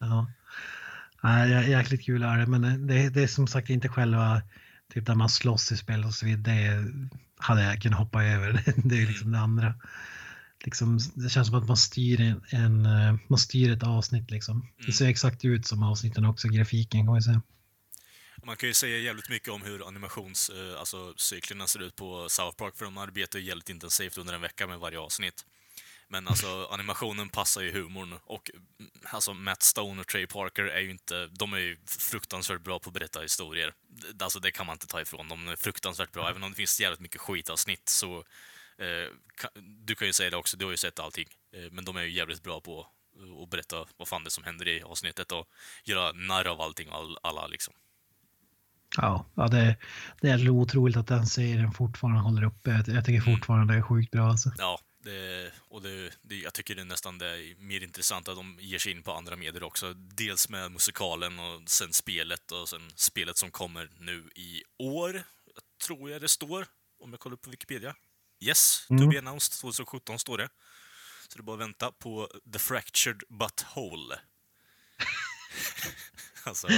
Ja. 0.00 0.30
Ja, 1.22 1.28
jä- 1.28 1.68
jäkligt 1.68 2.04
kul 2.04 2.22
är 2.22 2.38
det, 2.38 2.46
men 2.46 2.86
det, 2.86 3.08
det 3.10 3.22
är 3.22 3.26
som 3.26 3.46
sagt 3.46 3.70
inte 3.70 3.88
själva 3.88 4.42
typ 4.94 5.06
där 5.06 5.14
man 5.14 5.28
slåss 5.28 5.72
i 5.72 5.76
spel 5.76 6.04
och 6.04 6.14
så 6.14 6.26
vidare. 6.26 6.44
Det 6.44 6.92
hade 7.38 7.62
jag 7.64 7.82
kunnat 7.82 7.98
hoppa 7.98 8.24
över. 8.24 8.52
Det 8.84 9.02
är 9.02 9.06
liksom 9.06 9.32
det 9.32 9.38
andra. 9.38 9.74
Liksom, 10.64 10.98
det 11.14 11.28
känns 11.28 11.48
som 11.48 11.56
att 11.58 11.68
man 11.68 11.76
styr, 11.76 12.20
en, 12.20 12.42
en, 12.50 12.86
eh, 12.86 13.16
man 13.28 13.38
styr 13.38 13.72
ett 13.72 13.82
avsnitt. 13.82 14.30
Liksom. 14.30 14.68
Det 14.86 14.92
ser 14.92 15.08
exakt 15.08 15.44
ut 15.44 15.66
som 15.66 15.82
avsnitten 15.82 16.24
också, 16.24 16.48
grafiken 16.48 17.00
kan 17.00 17.06
man 17.06 17.22
säga. 17.22 17.42
Man 18.42 18.56
kan 18.56 18.68
ju 18.68 18.74
säga 18.74 18.98
jävligt 18.98 19.28
mycket 19.28 19.48
om 19.48 19.62
hur 19.62 19.88
animations, 19.88 20.50
eh, 20.50 20.80
alltså 20.80 21.14
cyklerna 21.16 21.66
ser 21.66 21.82
ut 21.82 21.96
på 21.96 22.28
South 22.28 22.56
Park, 22.56 22.76
för 22.76 22.84
de 22.84 22.98
arbetar 22.98 23.38
ju 23.38 23.44
jävligt 23.44 23.68
intensivt 23.68 24.18
under 24.18 24.34
en 24.34 24.40
vecka 24.40 24.66
med 24.66 24.78
varje 24.78 24.98
avsnitt. 24.98 25.46
Men 26.08 26.28
alltså 26.28 26.66
animationen 26.70 27.28
passar 27.28 27.62
ju 27.62 27.72
humorn 27.72 28.18
och 28.24 28.50
mm, 28.50 28.90
alltså 29.04 29.34
Matt 29.34 29.62
Stone 29.62 30.00
och 30.00 30.06
Trey 30.06 30.26
Parker 30.26 30.64
är 30.64 30.80
ju 30.80 30.90
inte, 30.90 31.26
de 31.26 31.52
är 31.52 31.58
ju 31.58 31.76
fruktansvärt 31.86 32.60
bra 32.60 32.78
på 32.78 32.90
att 32.90 32.94
berätta 32.94 33.20
historier. 33.20 33.72
Alltså 34.20 34.40
det 34.40 34.50
kan 34.50 34.66
man 34.66 34.74
inte 34.74 34.86
ta 34.86 35.00
ifrån 35.00 35.28
dem. 35.28 35.44
De 35.44 35.52
är 35.52 35.56
fruktansvärt 35.56 36.12
bra. 36.12 36.30
Även 36.30 36.42
om 36.42 36.50
det 36.50 36.56
finns 36.56 36.80
jävligt 36.80 37.00
mycket 37.00 37.20
skitavsnitt 37.20 37.88
så 37.88 38.24
eh, 38.78 39.08
du 39.62 39.94
kan 39.94 40.06
ju 40.06 40.12
säga 40.12 40.30
det 40.30 40.36
också, 40.36 40.56
du 40.56 40.64
har 40.64 40.70
ju 40.70 40.76
sett 40.76 40.98
allting. 40.98 41.28
Eh, 41.52 41.70
men 41.70 41.84
de 41.84 41.96
är 41.96 42.02
ju 42.02 42.10
jävligt 42.10 42.42
bra 42.42 42.60
på 42.60 42.86
att 43.42 43.50
berätta 43.50 43.86
vad 43.96 44.08
fan 44.08 44.24
det 44.24 44.28
är 44.28 44.30
som 44.30 44.44
händer 44.44 44.68
i 44.68 44.82
avsnittet 44.82 45.32
och 45.32 45.48
göra 45.84 46.12
narr 46.12 46.46
av 46.46 46.60
allting 46.60 46.88
och 46.88 46.96
all, 46.96 47.18
alla 47.22 47.46
liksom. 47.46 47.74
Ja, 48.96 49.26
ja 49.34 49.48
det, 49.48 49.76
det 50.20 50.28
är 50.30 50.48
otroligt 50.48 50.96
att 50.96 51.06
den 51.06 51.26
serien 51.26 51.72
fortfarande 51.72 52.20
håller 52.20 52.44
uppe. 52.44 52.70
Jag, 52.70 52.88
jag 52.88 53.04
tycker 53.04 53.20
fortfarande 53.20 53.74
det 53.74 53.78
är 53.78 53.82
sjukt 53.82 54.10
bra. 54.10 54.30
Alltså. 54.30 54.52
Ja, 54.58 54.80
det, 55.04 55.52
och 55.68 55.82
det, 55.82 56.10
det, 56.22 56.34
jag 56.36 56.54
tycker 56.54 56.74
det 56.74 56.80
är 56.80 56.84
nästan 56.84 57.18
det 57.18 57.26
är 57.26 57.56
mer 57.58 57.82
intressant 57.82 58.28
att 58.28 58.36
de 58.36 58.58
ger 58.60 58.78
sig 58.78 58.92
in 58.92 59.02
på 59.02 59.12
andra 59.12 59.36
medier 59.36 59.62
också. 59.62 59.92
Dels 59.94 60.48
med 60.48 60.72
musikalen 60.72 61.38
och 61.38 61.62
sen 61.66 61.92
spelet 61.92 62.52
och 62.52 62.68
sen 62.68 62.90
spelet 62.94 63.36
som 63.38 63.50
kommer 63.50 63.90
nu 63.98 64.30
i 64.36 64.62
år, 64.78 65.22
tror 65.86 66.10
jag 66.10 66.20
det 66.20 66.28
står, 66.28 66.66
om 67.04 67.10
jag 67.10 67.20
kollar 67.20 67.34
upp 67.34 67.42
på 67.42 67.50
Wikipedia. 67.50 67.94
Yes, 68.44 68.84
to 68.88 68.94
Mm. 68.94 69.08
be 69.08 69.18
announced 69.18 69.60
2017 69.60 70.18
står 70.18 70.38
det. 70.38 70.48
Så 71.28 71.38
det 71.38 71.40
är 71.40 71.42
bara 71.42 71.54
att 71.54 71.60
vänta 71.60 71.92
på 71.92 72.28
The 72.52 72.58
Fractured 72.58 73.22
Butthole. 73.28 74.18
alltså, 76.50 76.68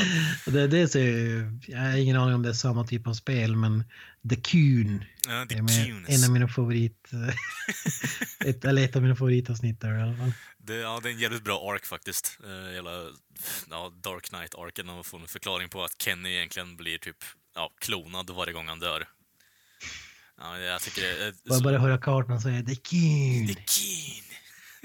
Det, 0.50 0.66
det 0.66 0.88
ser, 0.88 1.50
jag 1.66 1.78
har 1.78 1.96
ingen 1.96 2.16
aning 2.16 2.34
om 2.34 2.42
det 2.42 2.48
är 2.48 2.52
samma 2.52 2.86
typ 2.86 3.06
av 3.06 3.14
spel, 3.14 3.56
men 3.56 3.84
The 4.30 4.36
Coon 4.36 5.04
ja, 5.28 5.46
The 5.48 5.54
är 5.54 5.62
med, 5.62 6.04
en 6.08 6.24
av 6.24 6.30
mina 6.30 6.48
favorit... 6.48 7.10
ett, 8.44 8.64
eller 8.64 8.84
ett 8.84 8.96
av 8.96 9.02
mina 9.02 9.16
favoritavsnitt 9.16 9.80
där 9.80 9.98
i 9.98 10.02
alla 10.02 10.16
fall. 10.16 10.32
Det, 10.58 10.74
ja, 10.74 11.00
det 11.02 11.08
är 11.08 11.12
en 11.12 11.18
jävligt 11.18 11.44
bra 11.44 11.72
ark 11.72 11.86
faktiskt. 11.86 12.38
Uh, 12.44 12.72
hela 12.74 12.90
ja, 13.70 13.92
Dark 14.02 14.24
Knight-arken 14.24 14.88
och 14.88 15.06
få 15.06 15.18
en 15.18 15.28
förklaring 15.28 15.68
på 15.68 15.84
att 15.84 16.02
Kenny 16.02 16.28
egentligen 16.28 16.76
blir 16.76 16.98
typ 16.98 17.16
ja, 17.54 17.72
klonad 17.80 18.30
varje 18.30 18.52
gång 18.52 18.68
han 18.68 18.78
dör. 18.78 19.08
Ja, 20.38 20.58
jag 20.58 20.80
tycker 20.82 21.02
det 21.02 21.26
är... 21.26 21.34
Bara, 21.48 21.60
bara 21.60 21.78
höra 21.78 21.98
kartan 21.98 22.40
säga 22.40 22.62
The 22.62 22.74
Coon. 22.74 23.46
The 23.46 23.64
Keen! 23.66 24.24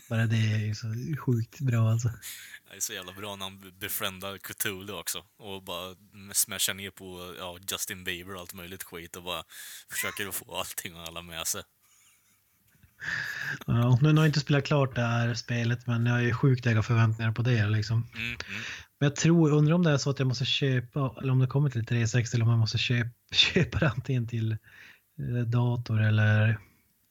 Bara 0.10 0.26
det 0.26 0.38
är 0.38 0.58
ju 0.58 0.76
så 0.76 0.88
sjukt 1.26 1.60
bra 1.60 1.92
alltså. 1.92 2.10
Det 2.70 2.76
är 2.76 2.80
så 2.80 2.94
jävla 2.94 3.14
bra 3.14 3.36
när 3.36 3.44
han 3.44 3.74
befriendar 3.80 4.38
Cthulhu 4.38 4.94
också. 4.94 5.24
Och 5.38 5.64
bara 5.64 5.96
smashar 6.34 6.74
ner 6.74 6.90
på 6.90 7.36
ja, 7.40 7.58
Justin 7.72 8.04
Bieber 8.04 8.36
och 8.36 8.42
allt 8.42 8.54
möjligt 8.54 8.84
skit 8.84 9.16
och 9.16 9.24
bara 9.24 9.44
försöker 9.92 10.28
att 10.28 10.36
få 10.36 10.56
allting 10.56 10.96
och 10.96 11.08
alla 11.08 11.22
med 11.22 11.48
sig. 11.48 11.62
Ja, 13.68 14.00
nu 14.02 14.08
har 14.08 14.16
jag 14.16 14.26
inte 14.26 14.40
spelat 14.40 14.66
klart 14.66 14.96
det 14.96 15.02
här 15.02 15.34
spelet 15.34 15.88
men 15.88 16.06
jag 16.06 16.24
ju 16.24 16.34
sjukt 16.34 16.66
höga 16.66 16.84
förväntningar 16.84 17.32
på 17.32 17.42
det 17.42 17.68
liksom. 17.68 18.08
Mm, 18.14 18.26
mm. 18.26 18.38
Men 19.00 19.08
jag 19.10 19.16
tror, 19.16 19.52
undrar 19.52 19.76
om 19.76 19.84
det 19.84 19.92
är 19.92 19.98
så 19.98 20.10
att 20.10 20.20
jag 20.20 20.28
måste 20.28 20.46
köpa, 20.46 21.16
eller 21.22 21.32
om 21.32 21.40
det 21.40 21.48
kommer 21.48 21.70
till 21.70 21.86
360 21.86 22.36
eller 22.36 22.46
om 22.46 22.52
jag 22.52 22.60
måste 22.60 22.78
köpa, 22.88 23.10
köpa 23.32 23.80
det 23.80 23.90
antingen 23.90 24.28
till 24.28 24.52
eh, 24.52 25.44
dator 25.46 26.02
eller, 26.02 26.60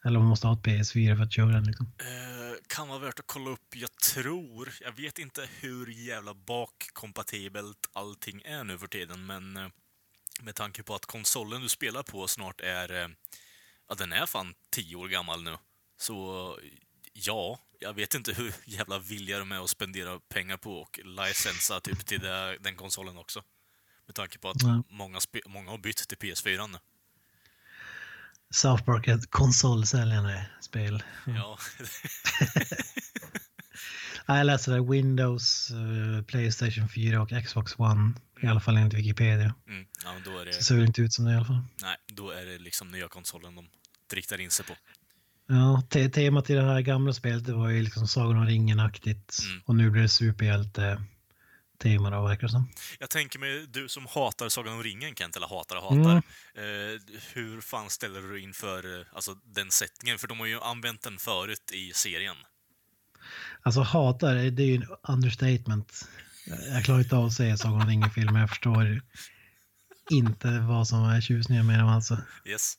eller 0.04 0.16
om 0.18 0.22
man 0.22 0.30
måste 0.30 0.46
ha 0.46 0.54
ett 0.54 0.66
PS4 0.66 1.16
för 1.16 1.22
att 1.22 1.32
köra 1.32 1.52
den 1.52 1.64
liksom. 1.64 1.86
Eh, 1.98 2.35
kan 2.68 2.88
vara 2.88 2.98
värt 2.98 3.18
att 3.18 3.26
kolla 3.26 3.50
upp. 3.50 3.76
Jag 3.76 3.96
tror, 3.96 4.72
jag 4.80 4.92
vet 4.92 5.18
inte 5.18 5.48
hur 5.60 5.86
jävla 5.86 6.34
bakkompatibelt 6.34 7.88
allting 7.92 8.42
är 8.44 8.64
nu 8.64 8.78
för 8.78 8.86
tiden, 8.86 9.26
men 9.26 9.56
eh, 9.56 9.68
med 10.40 10.54
tanke 10.54 10.82
på 10.82 10.94
att 10.94 11.06
konsolen 11.06 11.62
du 11.62 11.68
spelar 11.68 12.02
på 12.02 12.28
snart 12.28 12.60
är, 12.60 12.92
eh, 12.92 13.08
ja 13.88 13.94
den 13.94 14.12
är 14.12 14.26
fan 14.26 14.54
tio 14.70 14.96
år 14.96 15.08
gammal 15.08 15.42
nu. 15.42 15.58
Så 15.96 16.58
ja, 17.12 17.58
jag 17.78 17.94
vet 17.94 18.14
inte 18.14 18.32
hur 18.32 18.54
jävla 18.64 18.98
villiga 18.98 19.38
de 19.38 19.52
är 19.52 19.64
att 19.64 19.70
spendera 19.70 20.20
pengar 20.20 20.56
på 20.56 20.80
och 20.80 21.00
licensa 21.04 21.80
typ 21.80 22.06
till 22.06 22.20
den 22.60 22.76
konsolen 22.76 23.18
också. 23.18 23.42
Med 24.06 24.14
tanke 24.14 24.38
på 24.38 24.50
att 24.50 24.62
många, 24.88 25.20
många 25.46 25.70
har 25.70 25.78
bytt 25.78 26.08
till 26.08 26.18
PS4 26.18 26.68
nu. 26.72 26.78
South 28.56 28.84
Park 28.84 29.08
är 29.08 29.14
ett 29.14 29.30
konsolsäljande 29.30 30.46
spel. 30.60 31.02
Ja. 31.26 31.58
Ja, 34.28 34.36
Jag 34.38 34.46
läser 34.46 34.72
det, 34.72 34.90
Windows, 34.92 35.70
eh, 35.70 36.22
Playstation 36.24 36.88
4 36.88 37.22
och 37.22 37.30
Xbox 37.44 37.78
One. 37.78 38.12
I 38.42 38.46
alla 38.46 38.60
fall 38.60 38.76
enligt 38.76 38.94
Wikipedia. 38.94 39.54
Mm, 39.68 39.86
ja, 40.04 40.10
då 40.24 40.38
är 40.38 40.44
Det 40.44 40.50
det, 40.50 40.62
ser 40.62 40.74
väl 40.74 40.86
inte 40.86 41.02
ut 41.02 41.12
som 41.12 41.24
det 41.24 41.32
i 41.32 41.34
alla 41.36 41.44
fall. 41.44 41.62
nej, 41.82 41.96
då 42.12 42.30
är 42.30 42.46
det 42.46 42.58
liksom 42.58 42.88
nya 42.90 43.08
konsolen 43.08 43.54
de 43.54 43.66
riktar 44.14 44.40
in 44.40 44.50
sig 44.50 44.66
på. 44.66 44.76
Ja, 45.48 45.82
te 45.90 46.08
temat 46.08 46.50
i 46.50 46.54
det 46.54 46.62
här 46.62 46.80
gamla 46.80 47.12
spelet 47.12 47.44
det 47.44 47.52
var 47.52 47.68
ju 47.68 47.82
liksom 47.82 48.08
Sagan 48.08 48.36
om 48.36 48.46
ringen-aktigt. 48.46 49.38
Mm. 49.48 49.62
Och 49.64 49.74
nu 49.74 49.90
blir 49.90 50.02
det 50.02 50.08
superhjälte-tema 51.76 52.10
då, 52.10 52.26
verkar 52.28 52.48
som. 52.48 52.68
Jag 52.98 53.10
tänker 53.10 53.38
mig, 53.38 53.66
du 53.66 53.88
som 53.88 54.06
hatar 54.06 54.48
Sagan 54.48 54.72
om 54.74 54.82
ringen 54.82 55.14
Kent, 55.14 55.36
eller 55.36 55.46
hatar 55.46 55.76
och 55.76 55.92
Mm. 55.92 56.04
hatar. 56.04 56.16
Eh, 56.54 57.00
hur 57.34 57.60
fan 57.60 57.90
ställer 57.90 58.20
du 58.22 58.32
dig 58.32 58.42
inför 58.42 59.00
eh, 59.00 59.06
alltså, 59.12 59.34
den 59.44 59.70
sättningen? 59.70 60.18
För 60.18 60.28
de 60.28 60.38
har 60.38 60.46
ju 60.46 60.60
använt 60.60 61.02
den 61.02 61.18
förut 61.18 61.70
i 61.72 61.92
serien. 61.94 62.36
Alltså 63.62 63.80
hatar, 63.80 64.34
det 64.34 64.62
är 64.62 64.66
ju 64.66 64.74
en 64.76 64.86
understatement. 65.08 66.08
Jag 66.72 66.84
klarar 66.84 66.98
inte 67.00 67.16
av 67.16 67.24
att 67.24 67.32
säga 67.32 67.56
Sagan 67.56 67.80
om 67.80 67.88
ringen-film, 67.88 68.32
men 68.32 68.40
jag 68.40 68.50
förstår 68.50 69.02
inte 70.10 70.58
vad 70.60 70.88
som 70.88 71.04
är 71.04 71.20
tjusningen 71.20 71.66
med 71.66 71.78
dem 71.78 71.88
alltså. 71.88 72.18
Yes. 72.44 72.74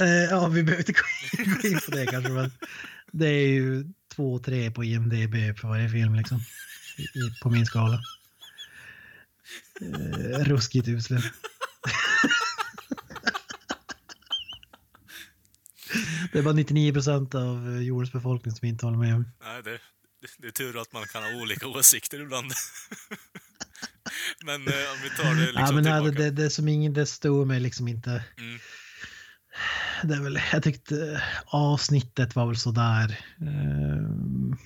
Eh, 0.00 0.06
ja, 0.08 0.48
vi 0.48 0.62
behöver 0.62 0.82
inte 0.82 0.92
gå 0.92 1.42
in- 1.42 1.58
gå 1.62 1.68
in 1.68 1.80
på 1.84 1.90
det 1.90 2.06
kanske, 2.06 2.30
men 2.32 2.52
det 3.12 3.26
är 3.26 3.46
ju 3.48 3.84
två, 4.14 4.38
tre 4.38 4.70
på 4.70 4.84
IMDB 4.84 5.58
för 5.60 5.68
varje 5.68 5.88
film 5.90 6.14
liksom. 6.14 6.40
I, 7.00 7.40
på 7.42 7.50
min 7.50 7.66
skala. 7.66 8.02
Eh, 9.80 10.44
ruskigt 10.44 10.88
usel. 10.88 11.22
Det 16.32 16.38
är 16.38 16.42
bara 16.42 16.54
99 16.54 16.92
procent 16.92 17.34
av 17.34 17.82
jordens 17.82 18.12
befolkning 18.12 18.54
som 18.54 18.68
inte 18.68 18.86
håller 18.86 18.98
med. 18.98 19.24
Nej, 19.42 19.62
det, 19.62 19.78
det 20.38 20.46
är 20.46 20.50
tur 20.50 20.80
att 20.80 20.92
man 20.92 21.04
kan 21.06 21.22
ha 21.22 21.42
olika 21.42 21.66
åsikter 21.66 22.20
ibland. 22.20 22.52
men 24.44 24.68
eh, 24.68 24.74
om 24.92 24.98
vi 25.02 25.10
tar 25.22 25.34
det 25.34 25.40
liksom 25.40 25.62
ja, 25.66 25.72
men 25.72 25.84
det, 25.84 25.94
tillbaka. 25.94 26.22
det, 26.22 26.30
det 26.30 26.50
som 26.50 26.68
ingen, 26.68 26.92
det 26.92 27.06
stod 27.06 27.46
mig 27.46 27.60
liksom 27.60 27.88
inte. 27.88 28.24
Mm. 28.38 28.58
Det 30.02 30.14
är 30.14 30.20
väl, 30.20 30.40
jag 30.52 30.62
tyckte 30.62 31.12
eh, 31.12 31.20
avsnittet 31.46 32.36
var 32.36 32.46
väl 32.46 32.56
sådär. 32.56 33.18
Uh, 33.42 34.56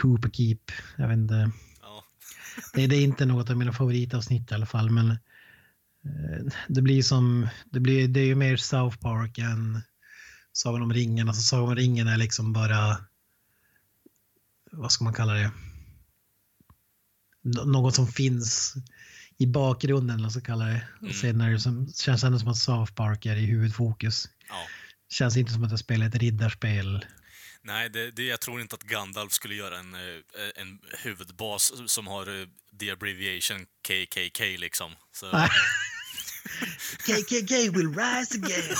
Cooper 0.00 0.30
Keep, 0.30 0.58
jag 0.96 1.08
vet 1.08 1.16
inte. 1.16 1.50
Ja. 1.82 2.04
Det, 2.74 2.86
det 2.86 2.96
är 2.96 3.02
inte 3.02 3.26
något 3.26 3.50
av 3.50 3.56
mina 3.56 3.72
favoritavsnitt 3.72 4.50
i 4.50 4.54
alla 4.54 4.66
fall, 4.66 4.90
men 4.90 5.10
eh, 5.10 6.52
det 6.68 6.82
blir 6.82 7.02
som, 7.02 7.48
det, 7.70 7.80
blir, 7.80 8.08
det 8.08 8.20
är 8.20 8.24
ju 8.26 8.34
mer 8.34 8.56
South 8.56 8.98
Park 8.98 9.38
än 9.38 9.80
Sagan 10.52 10.82
om 10.82 10.92
ringen. 10.92 11.28
Alltså 11.28 11.42
Sagan 11.42 11.68
om 11.68 11.74
ringen 11.76 12.08
är 12.08 12.16
liksom 12.16 12.52
bara, 12.52 12.96
vad 14.72 14.92
ska 14.92 15.04
man 15.04 15.14
kalla 15.14 15.32
det? 15.32 15.50
Nå- 17.42 17.64
Något 17.64 17.94
som 17.94 18.06
finns 18.06 18.74
i 19.38 19.46
bakgrunden, 19.46 20.14
eller 20.16 20.22
vad 20.24 20.32
ska 20.32 20.38
man 20.40 20.44
kalla 20.46 20.64
det. 20.64 20.82
Mm. 21.02 21.12
Sen 21.12 21.40
är 21.40 21.50
det 21.50 21.60
som, 21.60 21.86
känns 21.92 22.24
ändå 22.24 22.38
som 22.38 22.48
att 22.48 22.56
South 22.56 22.92
Park 22.92 23.26
är 23.26 23.36
i 23.36 23.46
huvudfokus. 23.46 24.28
ja. 24.48 24.54
Känns 25.10 25.36
inte 25.36 25.52
som 25.52 25.64
att 25.64 25.70
jag 25.70 25.78
spelar 25.80 26.06
ett 26.06 26.14
riddarspel. 26.14 27.04
Nej, 27.62 27.90
det, 27.90 28.10
det, 28.10 28.22
jag 28.22 28.40
tror 28.40 28.60
inte 28.60 28.74
att 28.74 28.82
Gandalf 28.82 29.32
skulle 29.32 29.54
göra 29.54 29.78
en, 29.78 29.94
eh, 29.94 30.00
en 30.54 30.78
huvudbas 31.02 31.72
som 31.86 32.06
har 32.06 32.40
eh, 32.40 32.46
the 32.80 32.90
abbreviation 32.90 33.66
KKK 33.82 34.56
liksom. 34.58 34.92
KKK 37.06 37.52
will 37.72 37.94
rise 37.94 38.38
again. 38.38 38.76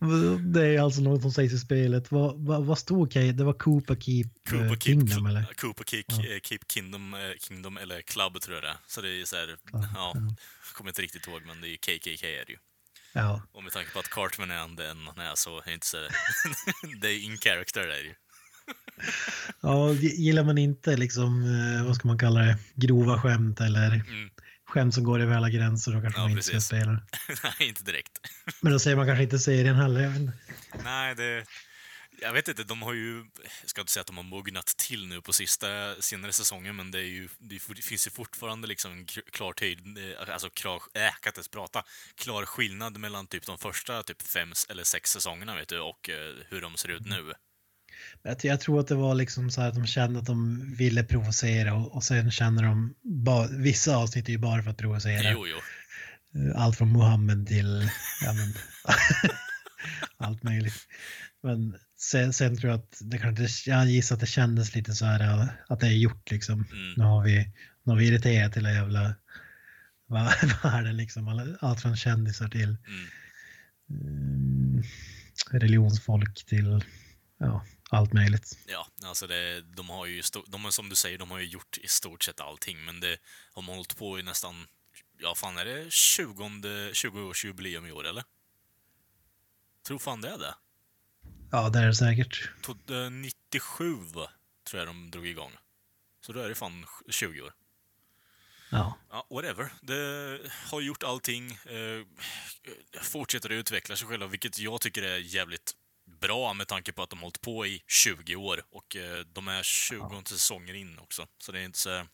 Det 0.52 0.66
är 0.66 0.80
alltså 0.80 1.00
något 1.00 1.22
som 1.22 1.32
sägs 1.32 1.52
i 1.52 1.58
spelet. 1.58 2.12
Vad, 2.12 2.44
vad, 2.46 2.64
vad 2.64 2.78
stod 2.78 3.12
K? 3.12 3.20
Det 3.20 3.44
var 3.44 3.52
Koopa 3.52 3.96
Keep 3.96 4.24
eh, 4.24 4.50
Cooper 4.50 4.68
Keep, 4.68 4.80
Kingdom 4.80 5.26
eller? 5.26 5.54
Cooper 5.56 5.84
Keep, 5.84 6.04
Ja. 6.08 6.40
Keep 6.42 6.58
Kingdom, 6.72 7.16
Kingdom 7.38 7.76
eller 7.76 8.02
Club 8.02 8.40
tror 8.40 8.54
jag 8.56 8.64
det 8.64 8.68
är. 8.68 8.76
Så 8.86 9.00
det 9.00 9.08
är 9.20 9.24
så 9.24 9.36
här, 9.36 9.56
ja, 9.72 10.12
jag 10.14 10.36
kommer 10.74 10.90
inte 10.90 11.02
riktigt 11.02 11.26
ihåg 11.26 11.42
men 11.46 11.60
det 11.60 11.68
är 11.68 11.76
KKK 11.76 12.26
är 12.26 12.44
det 12.44 12.52
ju. 12.52 12.58
Ja. 13.22 13.42
Och 13.52 13.62
med 13.64 13.72
tanke 13.72 13.90
på 13.90 13.98
att 13.98 14.10
Cartman 14.10 14.50
är 14.50 14.76
den 14.76 15.06
han 15.06 15.18
är 15.26 15.34
så 15.34 15.58
är 15.66 15.70
inte 15.72 15.86
så 15.86 15.96
det 17.00 17.08
är 17.08 17.24
in 17.24 17.36
character 17.38 17.86
där 17.86 17.96
ju. 17.98 18.14
ja, 19.60 19.92
gillar 19.92 20.44
man 20.44 20.58
inte 20.58 20.96
liksom, 20.96 21.42
eh, 21.44 21.86
vad 21.86 21.96
ska 21.96 22.08
man 22.08 22.18
kalla 22.18 22.40
det, 22.40 22.58
grova 22.74 23.20
skämt 23.22 23.60
eller 23.60 23.86
Mm. 23.88 24.30
skämt 24.66 24.94
som 24.94 25.04
går 25.04 25.20
över 25.20 25.36
alla 25.36 25.50
gränser 25.50 25.92
då 25.92 26.00
kanske 26.00 26.20
Ja, 26.20 26.24
man 26.24 26.30
inte 26.30 26.42
ska 26.42 26.60
spela. 26.60 26.92
Nej, 27.44 27.68
inte 27.68 27.82
direkt. 27.84 28.12
Men 28.60 28.72
då 28.72 28.78
säger 28.78 28.96
man 28.96 29.06
kanske 29.06 29.22
inte 29.22 29.38
serien 29.38 29.76
heller. 29.76 30.32
Nej, 30.84 31.14
det... 31.14 31.44
Jag 32.20 32.32
vet 32.32 32.48
inte, 32.48 32.64
de 32.64 32.82
har 32.82 32.92
ju... 32.92 33.24
Jag 33.60 33.70
ska 33.70 33.80
inte 33.80 33.92
säga 33.92 34.00
att 34.00 34.06
de 34.06 34.16
har 34.16 34.24
mognat 34.24 34.66
till 34.66 35.06
nu 35.06 35.20
på 35.20 35.32
sista, 35.32 35.66
senare 36.00 36.32
säsongen, 36.32 36.76
men 36.76 36.90
det, 36.90 36.98
är 36.98 37.02
ju, 37.02 37.28
det 37.38 37.82
finns 37.82 38.06
ju 38.06 38.10
fortfarande 38.10 38.68
liksom 38.68 39.06
klar 39.32 39.52
tyd, 39.52 39.78
eh, 39.78 40.32
alltså 40.32 40.50
klar, 40.50 40.82
äh, 40.94 41.00
kan 41.20 41.30
inte 41.30 41.38
ens 41.38 41.48
prata, 41.48 41.84
klar 42.14 42.44
skillnad 42.44 42.98
mellan 42.98 43.26
typ 43.26 43.46
de 43.46 43.58
första 43.58 44.02
typ 44.02 44.22
fem 44.22 44.52
eller 44.68 44.84
sex 44.84 45.10
säsongerna, 45.10 45.56
vet 45.56 45.68
du, 45.68 45.80
och 45.80 46.10
eh, 46.10 46.34
hur 46.48 46.60
de 46.60 46.76
ser 46.76 46.88
ut 46.88 47.06
nu. 47.06 47.32
Jag, 48.22 48.36
jag 48.42 48.60
tror 48.60 48.80
att 48.80 48.88
det 48.88 48.94
var 48.94 49.14
liksom 49.14 49.50
så 49.50 49.60
här 49.60 49.68
att 49.68 49.74
de 49.74 49.86
kände 49.86 50.18
att 50.18 50.26
de 50.26 50.64
ville 50.76 51.04
provocera 51.04 51.74
och, 51.74 51.94
och 51.94 52.04
sen 52.04 52.30
känner 52.30 52.62
de, 52.62 52.94
ba, 53.02 53.46
vissa 53.46 53.96
avsnitt 53.96 54.28
är 54.28 54.32
ju 54.32 54.38
bara 54.38 54.62
för 54.62 54.70
att 54.70 54.78
provocera. 54.78 55.32
Jo, 55.32 55.46
jo. 55.46 55.56
Eh, 56.40 56.62
Allt 56.62 56.78
från 56.78 56.92
Muhammed 56.92 57.46
till 57.46 57.90
ja, 58.24 58.32
men, 58.32 58.54
allt 60.28 60.42
möjligt. 60.42 60.86
Men 61.42 61.78
sen, 62.00 62.32
sen 62.32 62.56
tror 62.56 62.70
jag 62.72 62.80
att 62.80 62.98
det 63.00 63.18
kanske, 63.18 63.70
jag 63.70 63.86
gissar 63.86 64.14
att 64.14 64.20
det 64.20 64.26
kändes 64.26 64.74
lite 64.74 64.94
så 64.94 65.04
här 65.04 65.48
att 65.68 65.80
det 65.80 65.86
är 65.86 65.90
gjort 65.92 66.30
liksom. 66.30 66.64
Mm. 66.72 66.92
Nu 66.96 67.04
har 67.04 67.24
vi, 67.24 67.38
nu 67.82 67.92
har 67.92 67.96
vi 67.96 68.06
irriterat 68.06 68.56
hela 68.56 68.72
jävla 68.72 69.14
vär- 70.08 70.62
världen 70.62 70.96
liksom. 70.96 71.56
Allt 71.60 71.82
från 71.82 71.96
kändisar 71.96 72.48
till 72.48 72.76
Mm. 72.88 73.08
mm, 73.90 74.82
religionsfolk 75.50 76.44
till 76.46 76.84
ja, 77.38 77.64
allt 77.90 78.12
möjligt. 78.12 78.58
Ja, 78.66 78.86
alltså 79.04 79.26
det, 79.26 79.60
de 79.60 79.88
har 79.90 80.06
ju, 80.06 80.22
de 80.46 80.72
som 80.72 80.88
du 80.88 80.96
säger, 80.96 81.18
de 81.18 81.30
har 81.30 81.38
ju 81.38 81.46
gjort 81.46 81.78
i 81.78 81.88
stort 81.88 82.22
sett 82.22 82.40
allting, 82.40 82.84
men 82.84 83.00
det 83.00 83.16
har 83.52 83.62
man 83.62 83.74
hållit 83.76 83.96
på 83.96 84.18
i 84.18 84.22
nästan, 84.22 84.66
ja 85.18 85.34
fan 85.36 85.58
är 85.58 85.64
det 85.64 85.86
20, 85.92 86.42
20-årsjubileum 86.92 87.88
i 87.88 87.92
år 87.92 88.06
eller? 88.06 88.24
Tror 89.86 89.98
fan 89.98 90.20
det 90.20 90.28
är 90.28 90.38
det. 90.38 90.54
Ja, 91.50 91.68
det 91.68 91.78
är 91.78 91.86
det 91.86 91.94
säkert. 91.94 92.50
Tog- 92.62 92.90
eh, 92.90 93.10
97 93.10 93.94
tror 94.70 94.78
jag 94.80 94.86
de 94.86 95.10
drog 95.10 95.26
igång. 95.26 95.52
Så 96.26 96.32
då 96.32 96.40
är 96.40 96.48
det 96.48 96.54
fan 96.54 96.84
20 97.10 97.40
år. 97.40 97.52
Ja. 98.70 98.98
Ja, 99.10 99.26
whatever. 99.30 99.72
Det 99.82 100.40
har 100.70 100.80
gjort 100.80 101.02
allting. 101.02 101.50
Eh, 101.52 102.06
fortsätter 103.02 103.48
att 103.50 103.54
utveckla 103.54 103.96
sig 103.96 104.08
själva, 104.08 104.26
vilket 104.26 104.58
jag 104.58 104.80
tycker 104.80 105.02
är 105.02 105.18
jävligt 105.18 105.72
bra 106.20 106.52
med 106.52 106.68
tanke 106.68 106.92
på 106.92 107.02
att 107.02 107.10
de 107.10 107.18
har 107.18 107.22
hållit 107.24 107.40
på 107.40 107.66
i 107.66 107.82
20 107.86 108.36
år. 108.36 108.62
Och 108.70 108.96
eh, 108.96 109.24
de 109.32 109.48
är 109.48 109.62
20 109.62 110.22
säsonger 110.26 110.74
in 110.74 110.98
också. 110.98 111.26
Så 111.38 111.52
det 111.52 111.60
är 111.60 111.64
inte 111.64 111.78
så... 111.78 112.06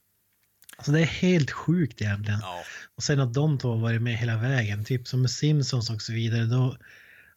Alltså 0.76 0.92
det 0.92 1.00
är 1.00 1.04
helt 1.06 1.50
sjukt 1.50 2.02
egentligen. 2.02 2.40
Ja. 2.42 2.64
Och 2.94 3.02
sen 3.02 3.20
att 3.20 3.34
de 3.34 3.58
två 3.58 3.68
har 3.68 3.80
varit 3.80 4.02
med 4.02 4.18
hela 4.18 4.36
vägen, 4.36 4.84
typ 4.84 5.08
som 5.08 5.22
med 5.22 5.30
Simpsons 5.30 5.90
och 5.90 6.02
så 6.02 6.12
vidare, 6.12 6.44
då 6.44 6.78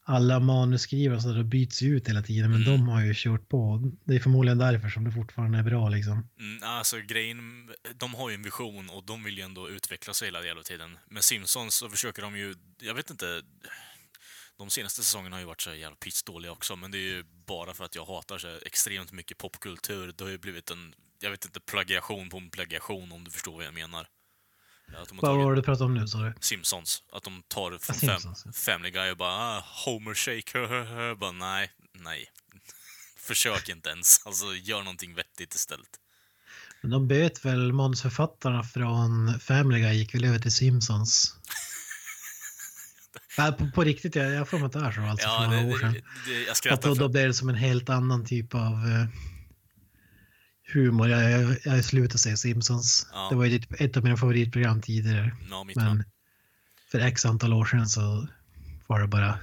alla 0.09 0.39
manusskrivare 0.39 1.21
så 1.21 1.27
det 1.33 1.43
byts 1.43 1.83
ut 1.83 2.07
hela 2.09 2.21
tiden, 2.21 2.51
men 2.51 2.61
Mm. 2.61 2.71
de 2.71 2.87
har 2.87 3.01
ju 3.01 3.13
kört 3.15 3.49
på. 3.49 3.91
Det 4.05 4.15
är 4.15 4.19
förmodligen 4.19 4.57
därför 4.57 4.89
som 4.89 5.03
det 5.03 5.11
fortfarande 5.11 5.57
är 5.57 5.63
bra 5.63 5.89
liksom. 5.89 6.27
Mm, 6.39 6.63
alltså 6.63 6.97
grejen, 6.97 7.69
de 7.95 8.13
har 8.15 8.29
ju 8.29 8.35
en 8.35 8.43
vision 8.43 8.89
och 8.89 9.03
de 9.05 9.23
vill 9.23 9.37
ju 9.37 9.43
ändå 9.43 9.69
utveckla 9.69 10.13
sig 10.13 10.27
hela 10.27 10.45
jävla 10.45 10.63
tiden. 10.63 10.97
Med 11.09 11.23
Simpsons 11.23 11.75
så 11.75 11.89
försöker 11.89 12.21
de 12.21 12.37
ju, 12.37 12.55
jag 12.81 12.93
vet 12.93 13.09
inte, 13.09 13.41
de 14.57 14.69
senaste 14.69 15.03
säsongerna 15.03 15.35
har 15.35 15.41
ju 15.41 15.45
varit 15.47 15.61
så 15.61 15.73
jävla 15.73 15.95
pissdåliga 15.95 16.51
också, 16.51 16.75
men 16.75 16.91
det 16.91 16.97
är 16.97 17.15
ju 17.15 17.23
bara 17.47 17.73
för 17.73 17.85
att 17.85 17.95
jag 17.95 18.05
hatar 18.05 18.37
så 18.37 18.59
extremt 18.65 19.11
mycket 19.11 19.37
popkultur. 19.37 20.13
Det 20.17 20.23
har 20.23 20.31
ju 20.31 20.37
blivit 20.37 20.71
en, 20.71 20.93
jag 21.19 21.31
vet 21.31 21.45
inte, 21.45 21.59
plagiation 21.59 22.29
på 22.29 22.37
en 22.37 22.49
plagiation 22.49 23.11
om 23.11 23.23
du 23.23 23.31
förstår 23.31 23.55
vad 23.55 23.65
jag 23.65 23.73
menar. 23.73 24.07
Att 24.95 25.09
de 25.09 25.19
har 25.19 25.27
Vad 25.27 25.37
var 25.37 25.51
det 25.51 25.57
du 25.59 25.63
pratade 25.63 25.85
om 25.85 25.93
nu 25.95 26.07
sa 26.07 26.17
du? 26.17 26.33
Simpsons, 26.39 27.03
att 27.11 27.23
de 27.23 27.43
tar 27.47 27.69
från 27.69 27.79
fam, 27.79 27.95
Simpsons, 27.95 28.43
ja. 28.45 28.51
Family 28.51 28.91
Guy 28.91 29.11
och 29.11 29.17
bara 29.17 29.31
ah, 29.31 29.63
Homer 29.85 30.13
Shake, 30.13 31.15
bara 31.15 31.31
nej, 31.31 31.71
nej. 31.93 32.25
Försök 33.17 33.69
inte 33.69 33.89
ens, 33.89 34.21
alltså 34.25 34.45
gör 34.55 34.79
någonting 34.79 35.15
vettigt 35.15 35.55
istället. 35.55 35.89
Men 36.81 36.91
de 36.91 37.07
böt 37.07 37.45
väl 37.45 37.73
manusförfattarna 37.73 38.63
från 38.63 39.39
Family 39.39 39.79
Guy 39.81 39.93
gick 39.93 40.15
väl 40.15 40.25
över 40.25 40.39
till 40.39 40.51
Simpsons. 40.51 41.35
Nej, 43.37 43.51
på, 43.57 43.71
på 43.71 43.83
riktigt, 43.83 44.15
jag 44.15 44.31
jag 44.31 44.37
har 44.37 44.45
för 44.45 44.57
mig 44.57 44.65
att 44.65 44.73
det 44.73 44.79
är 44.79 44.91
så 44.91 45.01
alltså 45.01 45.27
Ja, 45.27 45.39
för 45.39 45.47
några 45.47 45.61
det, 45.61 45.73
år 45.73 45.79
sedan. 45.79 45.93
det, 45.93 46.61
det, 46.63 46.71
Att 46.73 46.81
då, 46.81 46.93
då 46.93 47.09
blir 47.09 47.27
det 47.27 47.33
som 47.33 47.49
en 47.49 47.55
helt 47.55 47.89
annan 47.89 48.25
typ 48.25 48.55
av 48.55 48.61
eh, 48.61 49.07
humor. 50.73 51.09
Jag, 51.09 51.31
jag, 51.31 51.57
jag 51.63 51.85
slutar 51.85 52.17
säga 52.17 52.37
Simpsons. 52.37 53.07
Ja. 53.11 53.27
Det 53.29 53.35
var 53.35 53.45
ju 53.45 53.59
ett, 53.79 53.97
av 53.97 54.03
mina 54.03 54.17
favoritprogram 54.17 54.81
tidigare. 54.81 55.35
Ja, 55.49 55.65
Men 55.75 56.03
för 56.91 56.99
x 56.99 57.25
antal 57.25 57.53
år 57.53 57.65
sedan 57.65 57.87
så 57.87 58.27
var 58.87 58.99
det 58.99 59.07
bara 59.07 59.39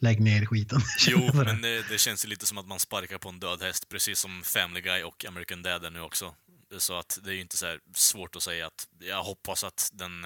lägg 0.00 0.20
ner 0.20 0.46
skiten. 0.46 0.80
Jo, 1.08 1.30
men 1.34 1.62
det, 1.62 1.88
det 1.88 1.98
känns 1.98 2.24
ju 2.24 2.28
lite 2.28 2.46
som 2.46 2.58
att 2.58 2.66
man 2.66 2.80
sparkar 2.80 3.18
på 3.18 3.28
en 3.28 3.40
död 3.40 3.62
häst, 3.62 3.88
precis 3.88 4.18
som 4.18 4.42
Family 4.44 4.80
Guy 4.80 5.02
och 5.02 5.24
American 5.24 5.62
Dad 5.62 5.84
är 5.84 5.90
nu 5.90 6.00
också. 6.00 6.34
Så 6.78 6.98
att 6.98 7.18
det 7.22 7.30
är 7.30 7.34
ju 7.34 7.40
inte 7.40 7.56
så 7.56 7.66
här 7.66 7.80
svårt 7.94 8.36
att 8.36 8.42
säga 8.42 8.66
att 8.66 8.88
jag 8.98 9.22
hoppas 9.22 9.64
att 9.64 9.90
den 9.92 10.24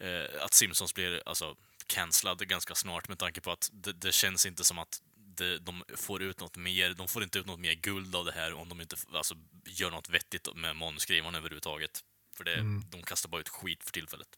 eh, 0.00 0.44
att 0.44 0.54
Simpsons 0.54 0.94
blir 0.94 1.22
alltså 1.26 1.54
cancellad 1.86 2.48
ganska 2.48 2.74
snart 2.74 3.08
med 3.08 3.18
tanke 3.18 3.40
på 3.40 3.52
att 3.52 3.70
det, 3.72 3.92
det 3.92 4.12
känns 4.12 4.46
inte 4.46 4.64
som 4.64 4.78
att 4.78 5.00
det, 5.36 5.58
de 5.58 5.82
får 5.96 6.22
ut 6.22 6.40
något 6.40 6.56
mer. 6.56 6.94
De 6.94 7.08
får 7.08 7.22
inte 7.22 7.38
ut 7.38 7.46
något 7.46 7.60
mer 7.60 7.74
guld 7.74 8.16
av 8.16 8.24
det 8.24 8.32
här 8.32 8.54
om 8.54 8.68
de 8.68 8.80
inte 8.80 8.96
alltså, 9.14 9.34
gör 9.66 9.90
något 9.90 10.10
vettigt 10.10 10.48
med 10.56 10.76
manusskrivarna 10.76 11.38
överhuvudtaget. 11.38 11.90
För 12.36 12.44
det, 12.44 12.54
Mm. 12.54 12.84
de 12.90 13.02
kastar 13.02 13.28
bara 13.30 13.40
ut 13.40 13.48
skit 13.48 13.84
för 13.84 13.90
tillfället. 13.92 14.28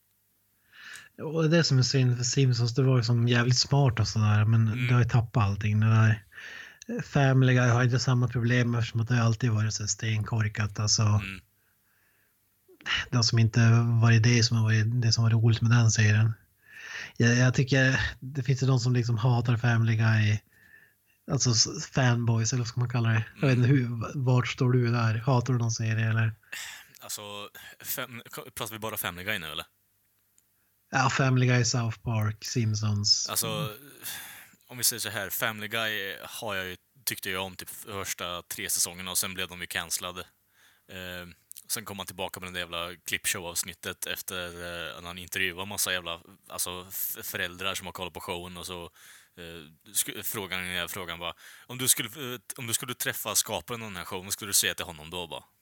Och 1.23 1.51
det 1.51 1.65
som 1.65 1.79
är 1.79 1.83
synd 1.83 2.17
för 2.17 2.25
Simpsons, 2.25 2.75
det 2.75 2.83
var 2.83 2.97
ju 2.97 3.03
som 3.05 3.29
jävligt 3.29 3.59
smart 3.59 4.01
och 4.01 4.09
sådär 4.09 4.45
men 4.45 4.69
Mm. 4.69 4.87
det 4.87 4.93
har 4.95 5.03
ju 5.03 5.09
tappat 5.09 5.45
allting. 5.45 5.81
Det 5.81 5.87
där 5.87 6.25
Family 7.03 7.55
Guy 7.55 7.69
har 7.69 7.85
inte 7.85 7.99
samma 7.99 8.29
problem 8.29 8.75
eftersom 8.75 9.01
att 9.01 9.09
det 9.09 9.23
alltid 9.23 9.51
varit 9.51 9.75
så 9.75 9.87
stenkorkat. 9.87 10.79
Alltså, 10.79 11.03
Mm. 11.03 11.41
Det 13.11 13.23
som 13.23 13.39
inte 13.39 13.61
varit 14.03 14.23
det 14.23 14.43
som 14.43 14.57
har 14.57 14.65
varit 14.65 15.03
det 15.03 15.13
som 15.13 15.25
var 15.25 15.31
roligt 15.31 15.61
med 15.61 15.71
den 15.71 15.91
serien. 15.91 16.33
Jag, 17.17 17.37
jag 17.37 17.55
tycker 17.55 18.01
det 18.21 18.43
finns 18.43 18.63
ju 18.63 18.67
de 18.67 18.81
som 18.81 18.93
liksom 18.95 19.19
hatar 19.19 19.57
Family 19.57 19.97
Guy. 19.97 20.39
Alltså 21.31 21.55
fanboys 21.81 22.53
eller 22.53 22.61
vad 22.61 22.69
ska 22.69 22.81
man 22.81 22.89
kalla 22.89 23.09
det? 23.09 23.25
Jag 23.41 23.49
vet 23.49 23.57
inte 23.57 23.69
hur, 23.69 23.89
vart 24.25 24.49
står 24.49 24.73
du 24.73 24.93
där? 24.93 25.15
Hatar 25.15 25.53
du 25.53 25.59
någon 25.59 25.71
serie 25.71 26.11
eller? 26.11 26.35
Alltså, 27.01 27.23
fem, 27.81 28.23
pratar 28.55 28.73
vi 28.73 28.79
bara 28.79 28.97
Family 28.97 29.25
Guy 29.25 29.39
nu 29.39 29.47
eller? 29.47 29.67
Ja, 30.91 31.11
Family 31.11 31.47
Guy, 31.47 31.65
South 31.65 31.99
Park, 31.99 32.45
Simpsons. 32.45 33.29
Alltså, 33.29 33.71
om 34.69 34.79
vi 34.79 34.85
säger 34.85 35.01
så 35.01 35.09
här, 35.09 35.31
Family 35.31 35.69
Guy 35.69 36.17
har 36.23 36.55
jag 36.55 36.67
ju, 36.67 36.77
tyckte 37.05 37.31
jag 37.31 37.45
om 37.45 37.57
typ 37.57 37.71
första 37.71 38.43
tre 38.43 38.71
säsongerna 38.71 39.11
och 39.11 39.19
sen 39.19 39.35
blev 39.35 39.49
de 39.49 39.61
ju 39.61 39.67
cancellade. 39.67 40.21
Eh, 40.93 41.29
sen 41.69 41.85
kom 41.85 41.99
han 41.99 42.07
tillbaka 42.07 42.41
med 42.41 42.53
det 42.53 42.59
jävla 42.59 42.95
clipshow-avsnittet 42.95 44.07
efter 44.07 44.47
eh, 44.47 45.01
när 45.01 45.07
han 45.07 45.19
intervjuade 45.19 45.67
massa 45.67 45.93
jävla 45.93 46.21
alltså, 46.49 46.87
föräldrar 47.23 47.75
som 47.75 47.87
har 47.87 47.93
kollat 47.93 48.13
på 48.13 48.21
showen 48.21 48.57
och 48.57 48.67
så 48.67 48.91
eh, 49.39 50.23
frågan, 50.23 50.89
frågan 50.89 51.19
var 51.19 51.35
om 51.67 51.79
du, 51.79 51.89
skulle, 51.89 52.09
eh, 52.09 52.41
om 52.57 52.67
du 52.67 52.75
skulle 52.75 52.95
träffa 52.95 53.35
skaparen 53.35 53.83
av 53.83 53.89
den 53.89 53.97
här 53.97 54.05
showen, 54.05 54.33
skulle 54.33 54.49
du 54.49 54.55
säga 54.55 54.75
till 54.75 54.85
honom 54.85 55.11
då 55.11 55.27
bara? 55.27 55.45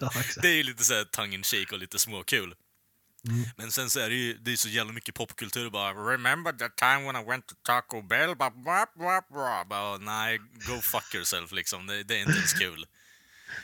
Ja. 0.00 0.10
Det 0.42 0.48
är 0.48 0.54
ju 0.54 0.62
lite 0.62 0.84
såhär 0.84 1.04
tongue 1.04 1.34
in 1.34 1.42
cheek 1.42 1.72
och 1.72 1.78
lite 1.78 1.98
småkul. 1.98 2.54
Mm. 3.28 3.44
Men 3.56 3.72
sen 3.72 3.90
så 3.90 4.00
är 4.00 4.10
det 4.10 4.16
ju 4.16 4.38
det 4.38 4.52
är 4.52 4.56
så 4.56 4.68
jävla 4.68 4.92
mycket 4.92 5.14
popkultur 5.14 5.70
bara 5.70 6.12
Remember 6.12 6.52
that 6.52 6.76
time 6.76 7.12
when 7.12 7.16
I 7.16 7.24
went 7.28 7.46
to 7.46 7.54
Taco 7.62 8.02
Bell? 8.02 8.36
Bara, 8.36 8.50
blah, 8.50 8.84
blah. 9.30 9.64
bara 9.64 9.98
nej, 9.98 10.38
go 10.38 10.80
fuck 10.80 11.14
yourself 11.14 11.52
liksom. 11.52 11.86
Det, 11.86 12.02
det 12.02 12.16
är 12.16 12.20
inte 12.20 12.32
ens 12.32 12.52
kul. 12.52 12.86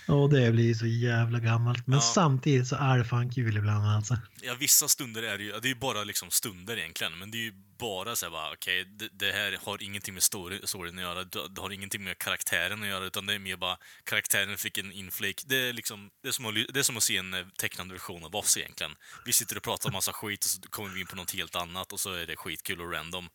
Och 0.07 0.31
det 0.31 0.53
blir 0.53 0.75
så 0.75 0.87
jävla 0.87 1.39
gammalt. 1.39 1.87
Men 1.87 1.99
Ja. 1.99 2.03
samtidigt 2.15 2.69
så 2.69 2.77
är 2.77 2.99
det 2.99 3.05
fan 3.05 3.33
kul 3.33 3.57
ibland 3.57 3.87
alltså. 3.87 4.19
Ja, 4.43 4.55
vissa 4.61 4.89
stunder 4.89 5.23
är 5.23 5.39
det 5.39 5.45
ju, 5.45 5.51
det 5.51 5.69
är 5.69 5.75
ju 5.75 5.75
bara 5.75 6.05
liksom 6.05 6.31
stunder 6.31 6.77
egentligen, 6.79 7.19
men 7.19 7.31
det 7.31 7.39
är 7.39 7.43
ju 7.43 7.53
bara 7.79 8.17
så 8.17 8.27
här 8.27 8.31
bara, 8.31 8.53
okej, 8.53 8.85
det, 8.85 9.09
det 9.13 9.33
här 9.33 9.59
har 9.65 9.83
ingenting 9.83 10.15
med 10.15 10.23
story, 10.23 10.61
storyn 10.65 10.97
att 10.99 11.03
göra, 11.03 11.25
det, 11.25 11.61
har 11.61 11.71
ingenting 11.73 12.05
med 12.05 12.19
karaktären 12.19 12.83
att 12.83 12.89
göra, 12.89 13.05
utan 13.05 13.27
det 13.27 13.35
är 13.35 13.39
mer 13.39 13.57
bara, 13.57 13.77
karaktären 14.05 14.57
fick 14.57 14.79
en 14.79 14.93
inflik. 14.93 15.43
Det 15.47 15.57
är 15.69 15.73
liksom, 15.73 16.11
det 16.23 16.29
är 16.29 16.33
som 16.33 16.47
att, 16.47 16.55
det 16.55 16.79
är 16.79 16.83
som 16.83 16.97
att 16.97 17.03
se 17.03 17.17
en 17.17 17.35
eh, 17.35 17.47
tecknad 17.59 17.93
version 17.93 18.25
av 18.25 18.37
oss 18.37 18.57
egentligen. 18.57 18.93
Vi 19.25 19.33
sitter 19.33 19.57
och 19.57 19.63
pratar 19.63 19.91
massa 19.91 20.13
skit 20.13 20.45
och 20.45 20.51
så 20.51 20.61
kommer 20.61 20.89
vi 20.89 21.01
in 21.01 21.07
på 21.07 21.17
något 21.17 21.35
helt 21.35 21.57
annat 21.57 21.93
och 21.93 22.01
så 22.01 22.13
är 22.13 22.27
det 22.27 22.37
skitkul 22.37 22.81
och 22.81 22.93
random. 22.93 23.29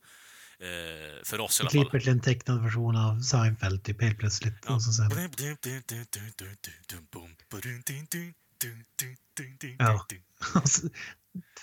Eh, 0.59 1.23
för 1.23 1.39
oss 1.39 1.59
i 1.59 1.63
alla 1.63 1.69
fall. 1.69 1.81
klipper 1.81 1.99
till 1.99 2.09
en 2.09 2.19
tecknad 2.19 2.63
version 2.63 2.95
av 2.95 3.21
Seinfeld 3.21 3.83
typ 3.83 4.01
helt 4.01 4.19
plötsligt. 4.19 4.55
Ja. 4.67 4.75
Och 4.75 4.83
så 4.83 4.91
sen, 4.91 5.11
Ja. 9.79 10.05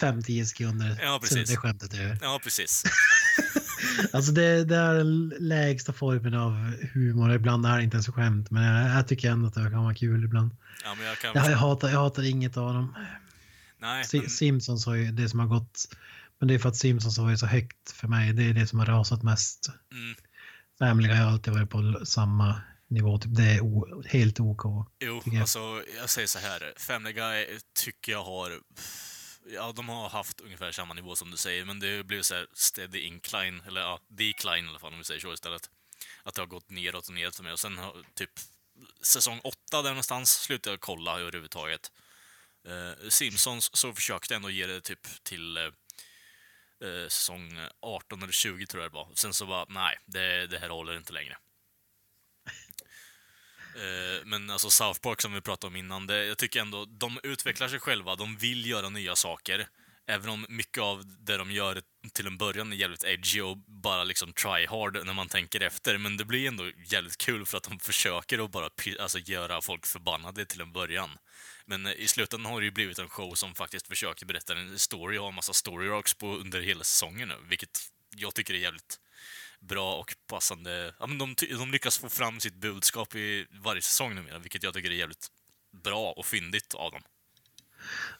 fem, 0.00 0.22
tio 0.22 0.46
sekunder. 0.46 0.98
Ja, 1.02 1.20
Sen 1.22 1.38
precis. 1.38 1.56
är 1.56 1.56
skämtet 1.60 1.94
över. 1.94 2.18
Ja, 2.22 2.40
precis. 2.44 2.82
Alltså 4.12 4.32
det, 4.32 4.64
det 4.64 4.76
är 4.76 4.94
den 4.94 5.28
lägsta 5.38 5.92
formen 5.92 6.34
av 6.34 6.52
humor. 6.92 7.32
Ibland 7.34 7.66
är 7.66 7.76
det 7.76 7.82
inte 7.84 7.94
ens 7.94 8.08
skämt. 8.08 8.50
Men 8.50 8.62
jag, 8.62 8.96
jag 8.96 9.08
tycker 9.08 9.30
ändå 9.30 9.48
att 9.48 9.54
det 9.54 9.60
kan 9.60 9.82
vara 9.84 9.94
kul 9.94 10.24
ibland. 10.24 10.56
Ja, 10.84 10.94
men 10.94 11.06
jag 11.06 11.18
kan... 11.18 11.30
Jag, 11.34 11.50
jag, 11.50 11.56
hatar, 11.56 11.88
jag 11.88 11.98
hatar 11.98 12.22
inget 12.22 12.56
av 12.56 12.74
dem. 12.74 12.94
Nej, 13.80 14.04
men, 14.12 14.30
Simpsons 14.30 14.86
har 14.86 14.94
ju 14.94 15.12
det 15.12 15.28
som 15.28 15.40
har 15.40 15.46
gått. 15.46 15.96
Men 16.40 16.48
det 16.48 16.54
är 16.54 16.58
för 16.58 16.68
att 16.68 16.76
Simpsons 16.76 17.18
har 17.18 17.24
varit 17.24 17.40
så 17.40 17.46
högt 17.46 17.92
för 17.92 18.08
mig. 18.08 18.32
Det 18.32 18.42
är 18.42 18.54
det 18.54 18.66
som 18.66 18.78
har 18.78 18.86
rasat 18.86 19.22
mest. 19.22 19.68
mm, 19.92 20.14
Family 20.78 21.08
har 21.08 21.30
alltid 21.30 21.52
varit 21.52 21.70
på 21.70 22.06
samma 22.06 22.60
nivå. 22.88 23.18
Typ 23.18 23.36
det 23.36 23.42
är 23.42 24.08
helt 24.08 24.40
OK. 24.40 24.62
Jo, 25.00 25.22
jag. 25.24 25.40
alltså 25.40 25.82
jag 25.96 26.10
säger 26.10 26.28
så 26.28 26.38
här. 26.38 26.74
Family 26.76 27.12
Guy 27.12 27.58
tycker 27.74 28.12
jag 28.12 28.24
har... 28.24 28.60
Ja, 29.54 29.72
de 29.76 29.88
har 29.88 30.08
haft 30.08 30.40
ungefär 30.40 30.72
samma 30.72 30.94
nivå 30.94 31.16
som 31.16 31.30
du 31.30 31.36
säger, 31.36 31.64
men 31.64 31.80
det 31.80 32.06
blir 32.06 32.22
så 32.22 32.34
här 32.34 32.46
steady 32.54 32.98
incline, 32.98 33.62
eller 33.66 33.80
ja, 33.80 34.00
decline 34.08 34.64
i 34.64 34.68
alla 34.68 34.78
fall 34.78 34.92
om 34.92 34.98
vi 34.98 35.04
säger 35.04 35.20
så 35.20 35.32
istället. 35.32 35.70
Att 36.22 36.34
det 36.34 36.42
har 36.42 36.46
gått 36.46 36.70
neråt 36.70 37.08
och 37.08 37.14
neråt 37.14 37.36
för 37.36 37.42
mig 37.42 37.52
och 37.52 37.60
sen 37.60 37.78
har 37.78 37.96
typ 38.14 38.30
säsong 39.02 39.40
åtta 39.44 39.82
där 39.82 39.90
någonstans 39.90 40.32
slutade 40.32 40.72
jag 40.72 40.80
kolla 40.80 41.20
överhuvudtaget. 41.20 41.90
Eh, 42.68 43.08
Simpsons 43.08 43.76
så 43.76 43.92
försökte 43.92 44.34
jag 44.34 44.36
ändå 44.36 44.50
ge 44.50 44.66
det 44.66 44.80
typ 44.80 45.22
till 45.22 45.56
eh, 45.56 45.62
eh, 46.82 47.08
säsong 47.08 47.60
18 47.80 48.22
eller 48.22 48.32
20 48.32 48.66
tror 48.66 48.82
jag 48.82 48.92
det 48.92 48.96
var. 48.96 49.08
Sen 49.14 49.34
så 49.34 49.46
bara, 49.46 49.66
nej, 49.68 49.98
det, 50.06 50.46
det 50.46 50.58
här 50.58 50.68
håller 50.68 50.96
inte 50.96 51.12
längre. 51.12 51.36
Eh, 53.76 54.24
Men 54.24 54.50
alltså 54.50 54.70
South 54.70 55.00
Park 55.00 55.20
som 55.20 55.32
vi 55.32 55.40
pratade 55.40 55.68
om 55.70 55.76
innan, 55.76 56.06
det, 56.06 56.24
jag 56.24 56.38
tycker 56.38 56.60
ändå 56.60 56.84
de 56.84 57.20
utvecklar 57.22 57.68
sig 57.68 57.80
själva, 57.80 58.16
de 58.16 58.36
vill 58.36 58.66
göra 58.66 58.88
nya 58.88 59.16
saker. 59.16 59.66
Även 60.06 60.30
om 60.30 60.46
mycket 60.48 60.82
av 60.82 61.04
det 61.06 61.36
de 61.36 61.50
gör 61.50 61.82
till 62.12 62.26
en 62.26 62.36
början 62.38 62.72
är 62.72 62.76
jävligt 62.76 63.04
edgy 63.04 63.40
och 63.40 63.56
bara 63.56 64.04
liksom 64.04 64.32
try 64.32 64.66
hard 64.66 65.06
när 65.06 65.12
man 65.12 65.28
tänker 65.28 65.60
efter. 65.60 65.98
Men 65.98 66.16
det 66.16 66.24
blir 66.24 66.48
ändå 66.48 66.70
jävligt 66.86 67.16
kul 67.16 67.46
för 67.46 67.56
att 67.56 67.62
de 67.62 67.78
försöker 67.78 68.44
att 68.44 68.50
bara 68.50 68.68
alltså, 69.00 69.18
göra 69.18 69.60
folk 69.60 69.86
förbannade 69.86 70.46
till 70.46 70.60
en 70.60 70.72
början. 70.72 71.10
Men 71.70 71.86
i 71.86 72.06
slutändan 72.08 72.52
har 72.52 72.60
det 72.60 72.64
ju 72.64 72.70
blivit 72.70 72.98
en 72.98 73.08
show 73.08 73.34
som 73.34 73.54
faktiskt 73.54 73.86
försöker 73.88 74.26
berätta 74.26 74.56
en 74.58 74.78
story 74.78 75.18
och 75.18 75.22
har 75.22 75.28
en 75.28 75.34
massa 75.34 75.52
story 75.52 75.88
arcs 75.90 76.14
på 76.14 76.26
under 76.36 76.60
hela 76.60 76.84
säsongen 76.84 77.28
nu, 77.28 77.34
vilket 77.48 77.78
jag 78.16 78.34
tycker 78.34 78.54
är 78.54 78.58
jävligt 78.58 79.00
bra 79.60 79.94
och 79.96 80.14
passande. 80.30 80.94
Ja, 81.00 81.06
men 81.06 81.18
de, 81.18 81.34
de 81.58 81.70
lyckas 81.70 81.98
få 81.98 82.08
fram 82.08 82.40
sitt 82.40 82.54
budskap 82.54 83.14
i 83.14 83.46
varje 83.64 83.82
säsong 83.82 84.14
numera, 84.14 84.38
vilket 84.38 84.62
jag 84.62 84.74
tycker 84.74 84.90
är 84.90 84.94
jävligt 84.94 85.26
bra 85.84 86.12
och 86.16 86.26
fyndigt 86.26 86.74
av 86.74 86.92
dem. 86.92 87.02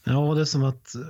Ja, 0.04 0.34
det 0.34 0.40
är 0.40 0.44
som 0.44 0.64
att 0.64 0.94
eh, 0.94 1.00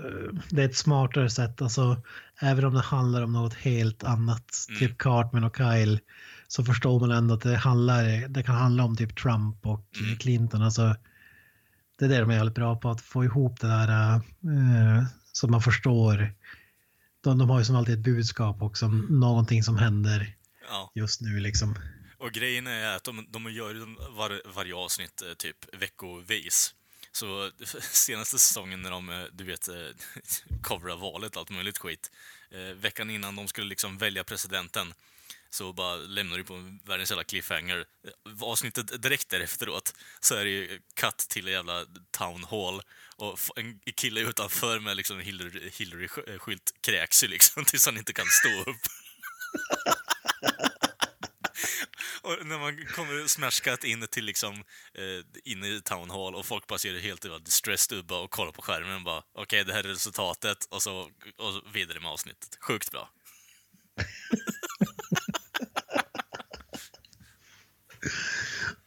det 0.50 0.62
är 0.62 0.66
ett 0.68 0.76
smartare 0.76 1.30
sätt. 1.30 1.62
Alltså, 1.62 2.02
även 2.40 2.64
om 2.64 2.74
det 2.74 2.80
handlar 2.80 3.22
om 3.22 3.32
något 3.32 3.54
helt 3.54 4.04
annat, 4.04 4.66
Mm. 4.68 4.78
typ 4.80 4.98
Cartman 4.98 5.44
och 5.44 5.56
Kyle, 5.56 6.00
så 6.48 6.64
förstår 6.64 7.00
man 7.00 7.10
ändå 7.10 7.34
att 7.34 7.40
det, 7.40 7.56
handlar, 7.56 8.28
det 8.28 8.42
kan 8.42 8.54
handla 8.54 8.84
om 8.84 8.96
typ 8.96 9.16
Trump 9.16 9.66
och 9.66 9.86
Mm. 10.00 10.16
Clinton. 10.18 10.62
Alltså, 10.62 10.96
det 12.00 12.06
är 12.06 12.08
det 12.08 12.20
de 12.20 12.30
är 12.30 12.34
jävligt 12.34 12.54
bra 12.54 12.76
på, 12.76 12.90
att 12.90 13.00
få 13.00 13.24
ihop 13.24 13.60
det 13.60 13.66
där 13.66 14.14
eh, 14.14 15.04
så 15.32 15.48
man 15.48 15.62
förstår 15.62 16.34
de, 17.20 17.38
de 17.38 17.50
har 17.50 17.58
ju 17.58 17.64
som 17.64 17.76
alltid 17.76 17.94
ett 17.94 18.04
budskap 18.04 18.62
också 18.62 18.88
någonting 19.08 19.62
som 19.62 19.78
händer 19.78 20.36
Ja. 20.68 20.92
just 20.94 21.20
nu 21.20 21.40
liksom. 21.40 21.74
Och 22.18 22.32
grejen 22.32 22.66
är 22.66 22.96
att 22.96 23.04
de, 23.04 23.26
de 23.30 23.52
gör 23.52 23.74
ju 23.74 23.96
var, 24.16 24.42
varje 24.54 24.74
avsnitt 24.74 25.22
eh, 25.22 25.34
typ 25.34 25.74
veckovis. 25.82 26.74
Så 27.12 27.50
senaste 27.80 28.38
säsongen 28.38 28.82
när 28.82 28.90
de, 28.90 29.10
eh, 29.10 29.24
du 29.32 29.44
vet, 29.44 29.68
eh, 29.68 29.74
coverar 30.62 30.96
valet, 30.96 31.36
allt 31.36 31.50
möjligt 31.50 31.78
skit. 31.78 32.10
Veckan 32.76 33.10
innan 33.10 33.36
de 33.36 33.48
skulle 33.48 33.68
liksom 33.68 33.98
välja 33.98 34.24
presidenten 34.24 34.94
så 35.50 35.72
bara 35.72 35.96
lämnar 35.96 36.38
du 36.38 36.44
på 36.44 36.54
en 36.54 36.80
världens 36.84 37.10
jävla 37.10 37.24
cliffhanger. 37.24 37.84
Avsnittet 38.40 39.02
direkt 39.02 39.28
därefteråt 39.28 39.94
så 40.20 40.34
är 40.34 40.44
det 40.44 40.50
ju 40.50 40.80
cut 40.94 41.18
till 41.18 41.46
en 41.46 41.52
jävla 41.52 41.86
town 42.10 42.44
hall 42.44 42.82
och 43.16 43.38
en 43.56 43.80
kille 43.96 44.20
utanför 44.20 44.78
med 44.78 44.96
liksom 44.96 45.18
en 45.18 45.24
Hillary- 45.24 45.70
Hillary-skylt 45.72 46.74
kräks 46.80 47.24
ju 47.24 47.28
liksom 47.28 47.64
tills 47.66 47.86
han 47.86 47.98
inte 47.98 48.12
kan 48.12 48.26
stå 48.26 48.70
upp. 48.70 48.76
Och 52.22 52.46
när 52.46 52.58
man 52.58 52.86
kommer 52.86 53.26
smashcut 53.26 53.84
in 53.84 54.06
till 54.06 54.24
liksom, 54.24 54.54
eh, 54.94 55.24
in 55.44 55.64
i 55.64 55.80
Town 55.84 56.10
Hall 56.10 56.34
och 56.34 56.46
folk 56.46 56.66
bara 56.66 56.78
ser 56.78 56.92
det 56.92 57.00
helt 57.00 57.24
uh, 57.24 57.36
distressed 57.36 57.98
ut 57.98 58.10
och 58.10 58.30
kollar 58.30 58.52
på 58.52 58.62
skärmen 58.62 58.94
och 58.96 59.02
bara 59.02 59.22
okej, 59.32 59.64
det 59.64 59.72
här 59.72 59.84
är 59.84 59.88
resultatet 59.88 60.64
och 60.64 60.82
så, 60.82 61.10
och 61.36 61.52
så 61.52 61.62
vidare 61.72 62.00
med 62.00 62.10
avsnittet. 62.10 62.58
Sjukt 62.60 62.90
bra. 62.90 63.10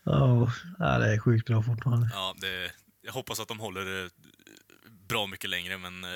Oh, 0.05 0.51
ja, 0.79 0.97
det 0.97 1.13
är 1.13 1.19
sjukt 1.19 1.47
bra 1.47 1.63
fortfarande. 1.63 2.09
Ja, 2.13 2.35
det, 2.41 2.71
jag 3.01 3.13
hoppas 3.13 3.39
att 3.39 3.47
de 3.47 3.59
håller 3.59 3.85
det 3.85 4.09
bra 5.07 5.27
mycket 5.27 5.49
längre, 5.49 5.77
men 5.77 6.03
eh, 6.03 6.09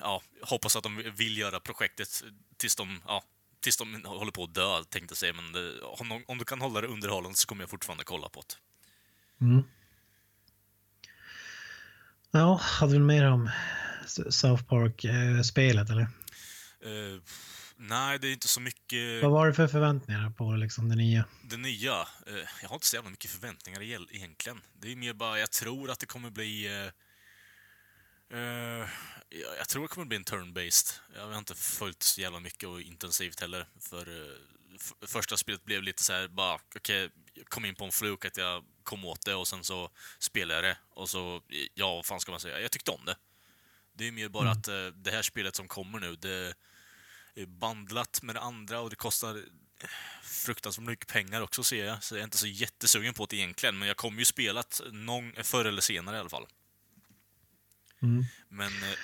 ja, 0.00 0.22
hoppas 0.42 0.76
att 0.76 0.82
de 0.82 1.02
vill 1.16 1.38
göra 1.38 1.60
projektet 1.60 2.22
tills 2.56 2.76
de, 2.76 3.02
ja, 3.06 3.22
tills 3.60 3.76
de 3.76 4.04
håller 4.04 4.32
på 4.32 4.44
att 4.44 4.54
dö, 4.54 4.84
tänkte 4.84 5.12
jag 5.12 5.18
säga. 5.18 5.32
Men 5.32 5.52
det, 5.52 5.80
om, 5.80 6.08
de, 6.08 6.24
om 6.28 6.38
du 6.38 6.44
kan 6.44 6.60
hålla 6.60 6.80
det 6.80 6.86
underhållande 6.86 7.38
så 7.38 7.46
kommer 7.46 7.62
jag 7.62 7.70
fortfarande 7.70 8.04
kolla 8.04 8.28
på 8.28 8.42
det. 8.48 8.54
Mm. 9.44 9.62
Ja, 12.30 12.60
hade 12.62 12.92
du 12.92 12.98
mer 12.98 13.26
om 13.30 13.50
South 14.30 14.64
Park-spelet 14.64 15.90
eller? 15.90 16.02
Eh, 16.80 17.20
nej, 17.82 18.18
det 18.18 18.28
är 18.28 18.32
inte 18.32 18.48
så 18.48 18.60
mycket... 18.60 19.22
Vad 19.22 19.32
var 19.32 19.46
det 19.46 19.54
för 19.54 19.68
förväntningar 19.68 20.30
på 20.30 20.52
liksom 20.52 20.88
det 20.88 20.96
nya? 20.96 21.24
Det 21.42 21.56
nya, 21.56 22.00
eh, 22.26 22.48
jag 22.62 22.68
har 22.68 22.74
inte 22.74 22.86
så 22.86 22.96
jävla 22.96 23.10
mycket 23.10 23.30
förväntningar 23.30 23.82
egentligen. 23.82 24.60
Det 24.80 24.92
är 24.92 24.96
mer 24.96 25.12
bara, 25.12 25.38
jag 25.38 25.50
tror 25.50 25.90
att 25.90 25.98
det 25.98 26.06
kommer 26.06 26.30
bli... 26.30 26.66
Eh, 26.66 28.38
eh, 28.38 28.88
jag, 29.58 29.68
tror 29.68 29.82
det 29.82 29.88
kommer 29.88 30.06
bli 30.06 30.16
en 30.16 30.24
turn-based. 30.24 31.00
Jag 31.14 31.26
har 31.26 31.38
inte 31.38 31.54
följt 31.54 32.02
så 32.02 32.20
jävla 32.20 32.40
mycket 32.40 32.68
och 32.68 32.80
intensivt 32.80 33.40
heller. 33.40 33.68
För 33.80 34.08
eh, 34.30 34.36
f- 34.76 35.08
första 35.08 35.36
spelet 35.36 35.64
blev 35.64 35.82
lite 35.82 36.02
så 36.02 36.12
här, 36.12 36.28
bara, 36.28 36.58
okej, 36.76 37.10
jag 37.34 37.46
kom 37.46 37.64
in 37.64 37.74
på 37.74 37.84
en 37.84 37.92
fluk 37.92 38.24
att 38.24 38.36
jag 38.36 38.64
kom 38.82 39.04
åt 39.04 39.24
det 39.24 39.34
och 39.34 39.48
sen 39.48 39.64
så 39.64 39.90
spelade 40.18 40.54
jag 40.54 40.64
det. 40.64 40.78
Och 40.90 41.08
så, 41.10 41.42
ja, 41.74 41.94
vad 41.94 42.06
fan 42.06 42.20
ska 42.20 42.30
man 42.32 42.40
säga? 42.40 42.60
Jag 42.60 42.70
tyckte 42.70 42.90
om 42.90 43.04
det. 43.04 43.16
Det 43.94 44.08
är 44.08 44.12
mer 44.12 44.28
bara 44.28 44.50
att 44.50 44.68
eh, 44.68 44.86
det 44.86 45.10
här 45.10 45.22
spelet 45.22 45.56
som 45.56 45.68
kommer 45.68 46.00
nu, 46.00 46.16
det 46.16 46.54
bandlat 47.46 48.22
med 48.22 48.34
det 48.34 48.40
andra 48.40 48.80
och 48.80 48.90
det 48.90 48.96
kostar 48.96 49.42
fruktansvärt 50.22 50.86
mycket 50.86 51.08
pengar 51.08 51.40
också 51.40 51.64
ser 51.64 51.84
jag. 51.84 52.02
Så 52.04 52.14
jag 52.14 52.20
är 52.20 52.24
inte 52.24 52.38
så 52.38 52.46
jättesugen 52.46 53.14
på 53.14 53.26
det 53.26 53.36
egentligen. 53.36 53.78
Men 53.78 53.88
jag 53.88 53.96
kommer 53.96 54.18
ju 54.18 54.24
spela 54.24 54.62
någon, 54.92 55.32
förr 55.42 55.64
eller 55.64 55.80
senare 55.82 56.16
i 56.16 56.20
alla 56.20 56.28
fall. 56.28 56.46
Mm. 58.02 58.24
Men... 58.48 58.72
eh, 58.82 58.98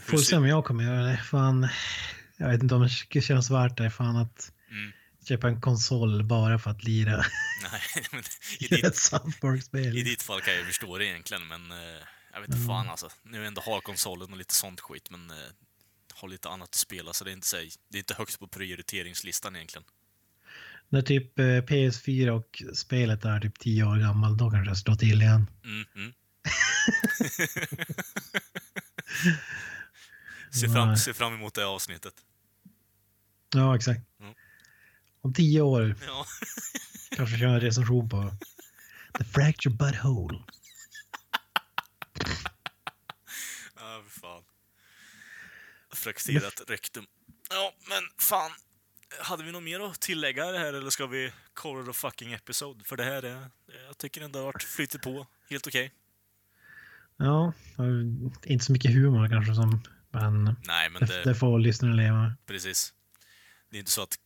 Får 0.00 0.18
se 0.18 0.36
om 0.36 0.46
jag 0.46 0.64
kommer 0.64 0.84
göra 0.84 1.02
det. 1.04 1.16
Fan, 1.30 1.68
jag 2.36 2.48
vet 2.48 2.62
inte 2.62 2.74
om 2.74 2.88
det 3.12 3.20
känns 3.20 3.50
värt 3.50 3.76
det. 3.76 3.90
Fan 3.90 4.16
att 4.16 4.52
Mm. 4.70 4.92
köpa 5.28 5.48
en 5.48 5.60
konsol 5.60 6.24
bara 6.24 6.58
för 6.58 6.70
att 6.70 6.84
lira 6.84 7.16
Nej, 7.72 8.06
men 8.12 8.22
i 8.58 8.68
ditt, 8.68 9.74
i 9.96 10.02
ditt 10.02 10.22
fall 10.22 10.40
kan 10.40 10.54
jag 10.54 10.66
förstå 10.66 10.98
det 10.98 11.06
egentligen, 11.06 11.46
men 11.48 11.72
eh, 11.72 11.78
jag 12.32 12.40
vet 12.40 12.50
inte 12.50 12.66
fan 12.66 12.88
alltså. 12.88 13.08
Nu 13.22 13.46
ändå 13.46 13.60
har 13.62 13.80
konsolen 13.80 14.32
och 14.32 14.36
lite 14.38 14.54
sånt 14.54 14.80
skit, 14.80 15.10
men 15.10 15.30
eh, 15.30 15.36
har 16.22 16.28
lite 16.28 16.48
annat 16.48 16.68
att 16.68 16.74
spela, 16.74 17.12
så 17.12 17.24
det 17.24 17.30
är 17.30 17.32
inte, 17.32 17.46
så, 17.46 17.56
det 17.56 17.98
är 17.98 17.98
inte 17.98 18.14
högt 18.14 18.38
på 18.38 18.46
prioriteringslistan 18.48 19.56
egentligen. 19.56 19.84
När 20.88 21.02
typ 21.02 21.38
eh, 21.38 21.42
PS4 21.44 22.28
och 22.30 22.62
spelet 22.74 23.24
är 23.24 23.40
typ 23.40 23.58
10 23.58 23.84
år 23.84 23.96
gammal, 23.96 24.36
då 24.36 24.50
kanske 24.50 24.70
jag 24.70 24.78
slår 24.78 24.94
till 24.94 25.22
igen. 25.22 25.50
Mm, 25.64 25.84
mm. 25.94 26.12
se, 30.52 30.68
fram, 30.68 30.96
se 30.96 31.14
fram 31.14 31.34
emot 31.34 31.54
det 31.54 31.66
avsnittet. 31.66 32.14
Ja, 33.54 33.76
exakt. 33.76 34.00
Mm. 34.20 34.34
Om 35.20 35.34
10 35.34 35.60
år 35.60 35.96
Ja. 36.06 36.26
kanske 37.16 37.38
köra 37.38 37.50
en 37.50 37.60
recension 37.60 38.08
på 38.08 38.32
The 39.18 39.24
Fractured 39.24 39.76
Butthole. 39.76 40.38
Ja, 43.76 44.02
för 44.08 44.20
fan. 44.20 44.42
Frakterat 46.02 46.62
rektum. 46.68 47.06
Ja, 47.50 47.72
men 47.88 48.02
fan. 48.18 48.50
Hade 49.20 49.44
vi 49.44 49.52
något 49.52 49.62
mer 49.62 49.80
att 49.80 50.00
tillägga 50.00 50.46
det 50.46 50.58
här 50.58 50.72
eller 50.72 50.90
ska 50.90 51.06
vi 51.06 51.32
call 51.54 51.86
the 51.86 51.92
fucking 51.92 52.32
episode? 52.32 52.84
För 52.84 52.96
det 52.96 53.04
här 53.04 53.22
är, 53.22 53.50
jag 53.86 53.98
tycker 53.98 54.20
ändå 54.20 54.38
det 54.38 54.44
har 54.44 54.52
varit 54.52 54.62
flyttat 54.62 55.02
på 55.02 55.26
helt 55.50 55.66
okej. 55.66 55.92
Ja, 57.16 57.52
och 57.76 58.46
inte 58.46 58.64
så 58.64 58.72
mycket 58.72 58.90
humor 58.90 59.28
kanske 59.28 59.54
som, 59.54 59.82
men 60.10 60.56
Nej, 60.64 60.90
men 60.90 61.08
det, 61.08 61.22
det, 61.24 61.34
får 61.34 61.58
lyssnarna 61.58 61.94
leva 61.94 62.32
precis. 62.46 62.94
Det 63.70 63.76
är 63.76 63.78
inte 63.78 63.90
så 63.90 64.02
att 64.02 64.16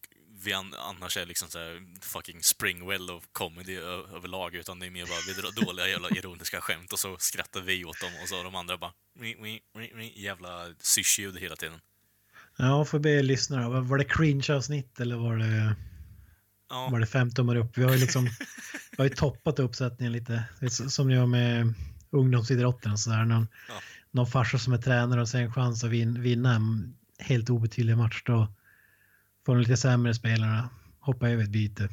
vi 0.46 0.52
an, 0.52 0.74
annars 0.78 1.16
är 1.16 1.26
liksom 1.26 1.48
så 1.48 1.58
här 1.58 1.82
fucking 2.00 2.42
springwell 2.42 3.10
och 3.10 3.24
comedy 3.32 3.76
överlag, 3.76 4.54
utan 4.54 4.78
det 4.78 4.86
är 4.86 4.90
mer 4.90 5.06
bara 5.06 5.18
vi 5.26 5.32
drar 5.42 5.66
dåliga 5.66 5.88
jävla 5.88 6.08
ironiska 6.08 6.60
skämt 6.60 6.92
och 6.92 6.98
så 6.98 7.16
skrattar 7.18 7.60
vi 7.60 7.84
åt 7.84 8.00
dem 8.00 8.10
och 8.22 8.28
så 8.28 8.42
de 8.42 8.54
andra 8.54 8.76
bara 8.78 8.92
"Ri, 9.20 9.34
ri, 9.34 9.60
ri, 9.78 9.92
ri", 9.94 10.22
jävla 10.22 10.48
syrsljud 10.78 11.38
hela 11.38 11.56
tiden. 11.56 11.80
Ja, 12.56 12.84
får 12.84 12.98
be 12.98 13.22
lyssnarna. 13.22 13.68
Var- 13.80 13.98
det 13.98 14.04
cringe-avsnitt 14.04 15.00
eller 15.00 15.16
var 15.16 15.36
det, 15.36 15.74
Ja, 16.70 16.88
var 16.92 17.00
det 17.00 17.06
fem 17.06 17.30
tummar 17.30 17.56
upp? 17.56 17.78
Vi 17.78 17.82
har 17.84 17.92
ju 17.92 17.98
liksom 17.98 18.24
vi 18.90 18.96
har 18.98 19.04
ju 19.04 19.10
toppat 19.14 19.58
uppsättningen 19.58 20.12
lite. 20.12 20.44
Som 20.88 21.08
ni 21.08 21.14
har 21.16 21.26
med 21.26 21.74
ungdomsidrotten 22.10 22.92
och 22.92 23.00
sådär. 23.00 23.24
Någon, 23.24 23.48
Ja. 23.68 23.74
någon 24.10 24.26
farsa 24.26 24.58
som 24.58 24.72
är 24.72 24.78
tränare 24.78 25.20
och 25.20 25.28
ser 25.28 25.38
en 25.40 25.52
chans 25.52 25.84
att 25.84 25.90
vin, 25.90 26.22
vinna 26.22 26.54
en 26.54 26.96
helt 27.18 27.50
obetydlig 27.50 27.96
match. 27.96 28.22
Då 28.24 28.48
får 29.46 29.54
de 29.54 29.60
lite 29.60 29.76
sämre 29.76 30.14
spelarna 30.14 30.70
hoppa 31.00 31.28
över 31.30 31.42
ett 31.44 31.50
byte. 31.50 31.88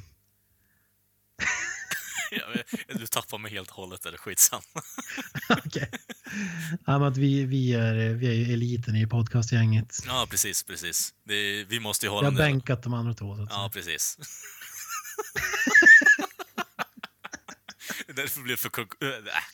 jag- 2.31 2.99
du 2.99 3.07
tappar 3.07 3.37
mig 3.37 3.51
helt 3.51 3.69
och 3.69 3.75
hållet, 3.75 4.05
eller 4.05 4.17
skitsamma. 4.17 4.63
Okej. 5.49 5.91
Ja, 6.85 6.99
men 6.99 7.03
att 7.03 7.17
vi, 7.17 7.45
vi, 7.45 7.73
är, 7.73 8.13
vi 8.13 8.27
är 8.27 8.33
ju 8.33 8.53
eliten 8.53 8.95
i 8.95 9.07
podcastgänget. 9.07 9.97
Ja, 10.05 10.27
precis, 10.29 10.63
precis. 10.63 11.13
Det, 11.23 11.63
vi 11.63 11.79
måste 11.79 12.05
ju 12.05 12.09
Vi 12.09 12.15
hålla 12.15 12.27
har 12.27 12.31
där- 12.37 12.45
bänkat 12.45 12.83
de 12.83 12.93
andra 12.93 13.13
två. 13.13 13.35
Så 13.35 13.47
Ja, 13.49 13.69
precis. 13.73 14.17
Därför 18.07 18.41
blev 18.41 18.55
för... 18.55 18.67
Äh, 18.67 18.85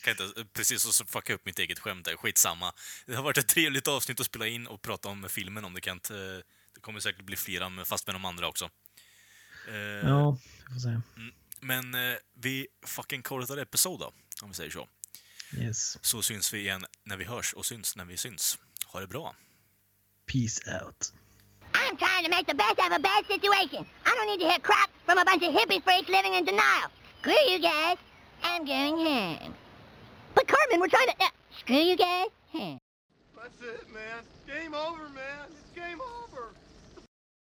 kan 0.04 0.10
inte, 0.10 0.44
precis, 0.52 0.86
och 0.86 0.94
så 0.94 1.04
fuckade 1.04 1.32
jag 1.32 1.34
upp 1.34 1.46
mitt 1.46 1.58
eget 1.58 1.78
skämt 1.78 2.04
där. 2.04 2.16
Skitsamma. 2.16 2.72
Det 3.06 3.14
har 3.14 3.22
varit 3.22 3.38
ett 3.38 3.48
trevligt 3.48 3.88
avsnitt 3.88 4.20
att 4.20 4.26
spela 4.26 4.46
in 4.46 4.66
och 4.66 4.82
prata 4.82 5.08
om 5.08 5.26
filmen 5.28 5.64
om 5.64 5.74
det 5.74 5.80
kan 5.80 5.96
inte... 5.96 6.42
Det 6.80 6.84
kommer 6.84 7.00
säkert 7.00 7.24
bli 7.24 7.36
flera, 7.36 7.68
men 7.68 7.86
fast 7.86 8.06
med 8.06 8.14
de 8.14 8.24
andra 8.24 8.48
också. 8.48 8.70
Eh, 9.68 10.08
Ja, 10.08 10.38
vi 10.68 10.72
får 10.74 10.80
se. 10.80 11.00
Men 11.60 11.94
eh, 11.94 12.16
vi 12.34 12.66
fucking 12.86 13.22
kortar 13.22 13.56
episod 13.56 14.00
då, 14.00 14.12
om 14.42 14.48
vi 14.48 14.54
säger 14.54 14.70
så. 14.70 14.88
Yes. 15.56 16.04
Så 16.04 16.22
syns 16.22 16.54
vi 16.54 16.58
igen 16.58 16.86
när 17.04 17.16
vi 17.16 17.24
hörs 17.24 17.52
och 17.54 17.66
syns 17.66 17.96
när 17.96 18.04
vi 18.04 18.16
syns. 18.16 18.58
Ha 18.86 19.00
det 19.00 19.06
bra. 19.06 19.34
Peace 20.26 20.60
out. 20.82 21.12
I'm 21.72 21.96
trying 21.98 22.24
to 22.24 22.30
make 22.30 22.46
the 22.46 22.54
best 22.54 22.78
out 22.78 22.90
of 22.92 22.96
a 22.96 22.98
bad 22.98 23.26
situation. 23.26 23.86
I 24.06 24.10
don't 24.16 24.26
need 24.30 24.40
to 24.40 24.48
hear 24.50 24.60
crap 24.60 24.90
from 25.04 25.18
a 25.18 25.24
bunch 25.24 25.42
of 25.48 25.52
hippie 25.54 25.82
freaks 25.84 26.08
living 26.08 26.34
in 26.38 26.44
denial. 26.44 26.88
Screw 27.20 27.42
you 27.52 27.58
guys. 27.58 27.98
I'm 28.42 28.64
going 28.64 28.96
home. 29.06 29.54
But 30.34 30.48
Carmen, 30.48 30.80
we're 30.80 30.94
trying 30.96 31.10
to... 31.12 31.24
Uh, 31.24 31.28
screw 31.60 31.84
you 31.90 31.96
guys. 31.96 32.28
That's 33.36 33.60
it, 33.74 33.84
man. 33.92 34.20
Game 34.46 34.74
over, 34.74 35.08
man. 35.10 35.44
It's 35.50 35.72
game 35.74 36.00
over. 36.00 36.44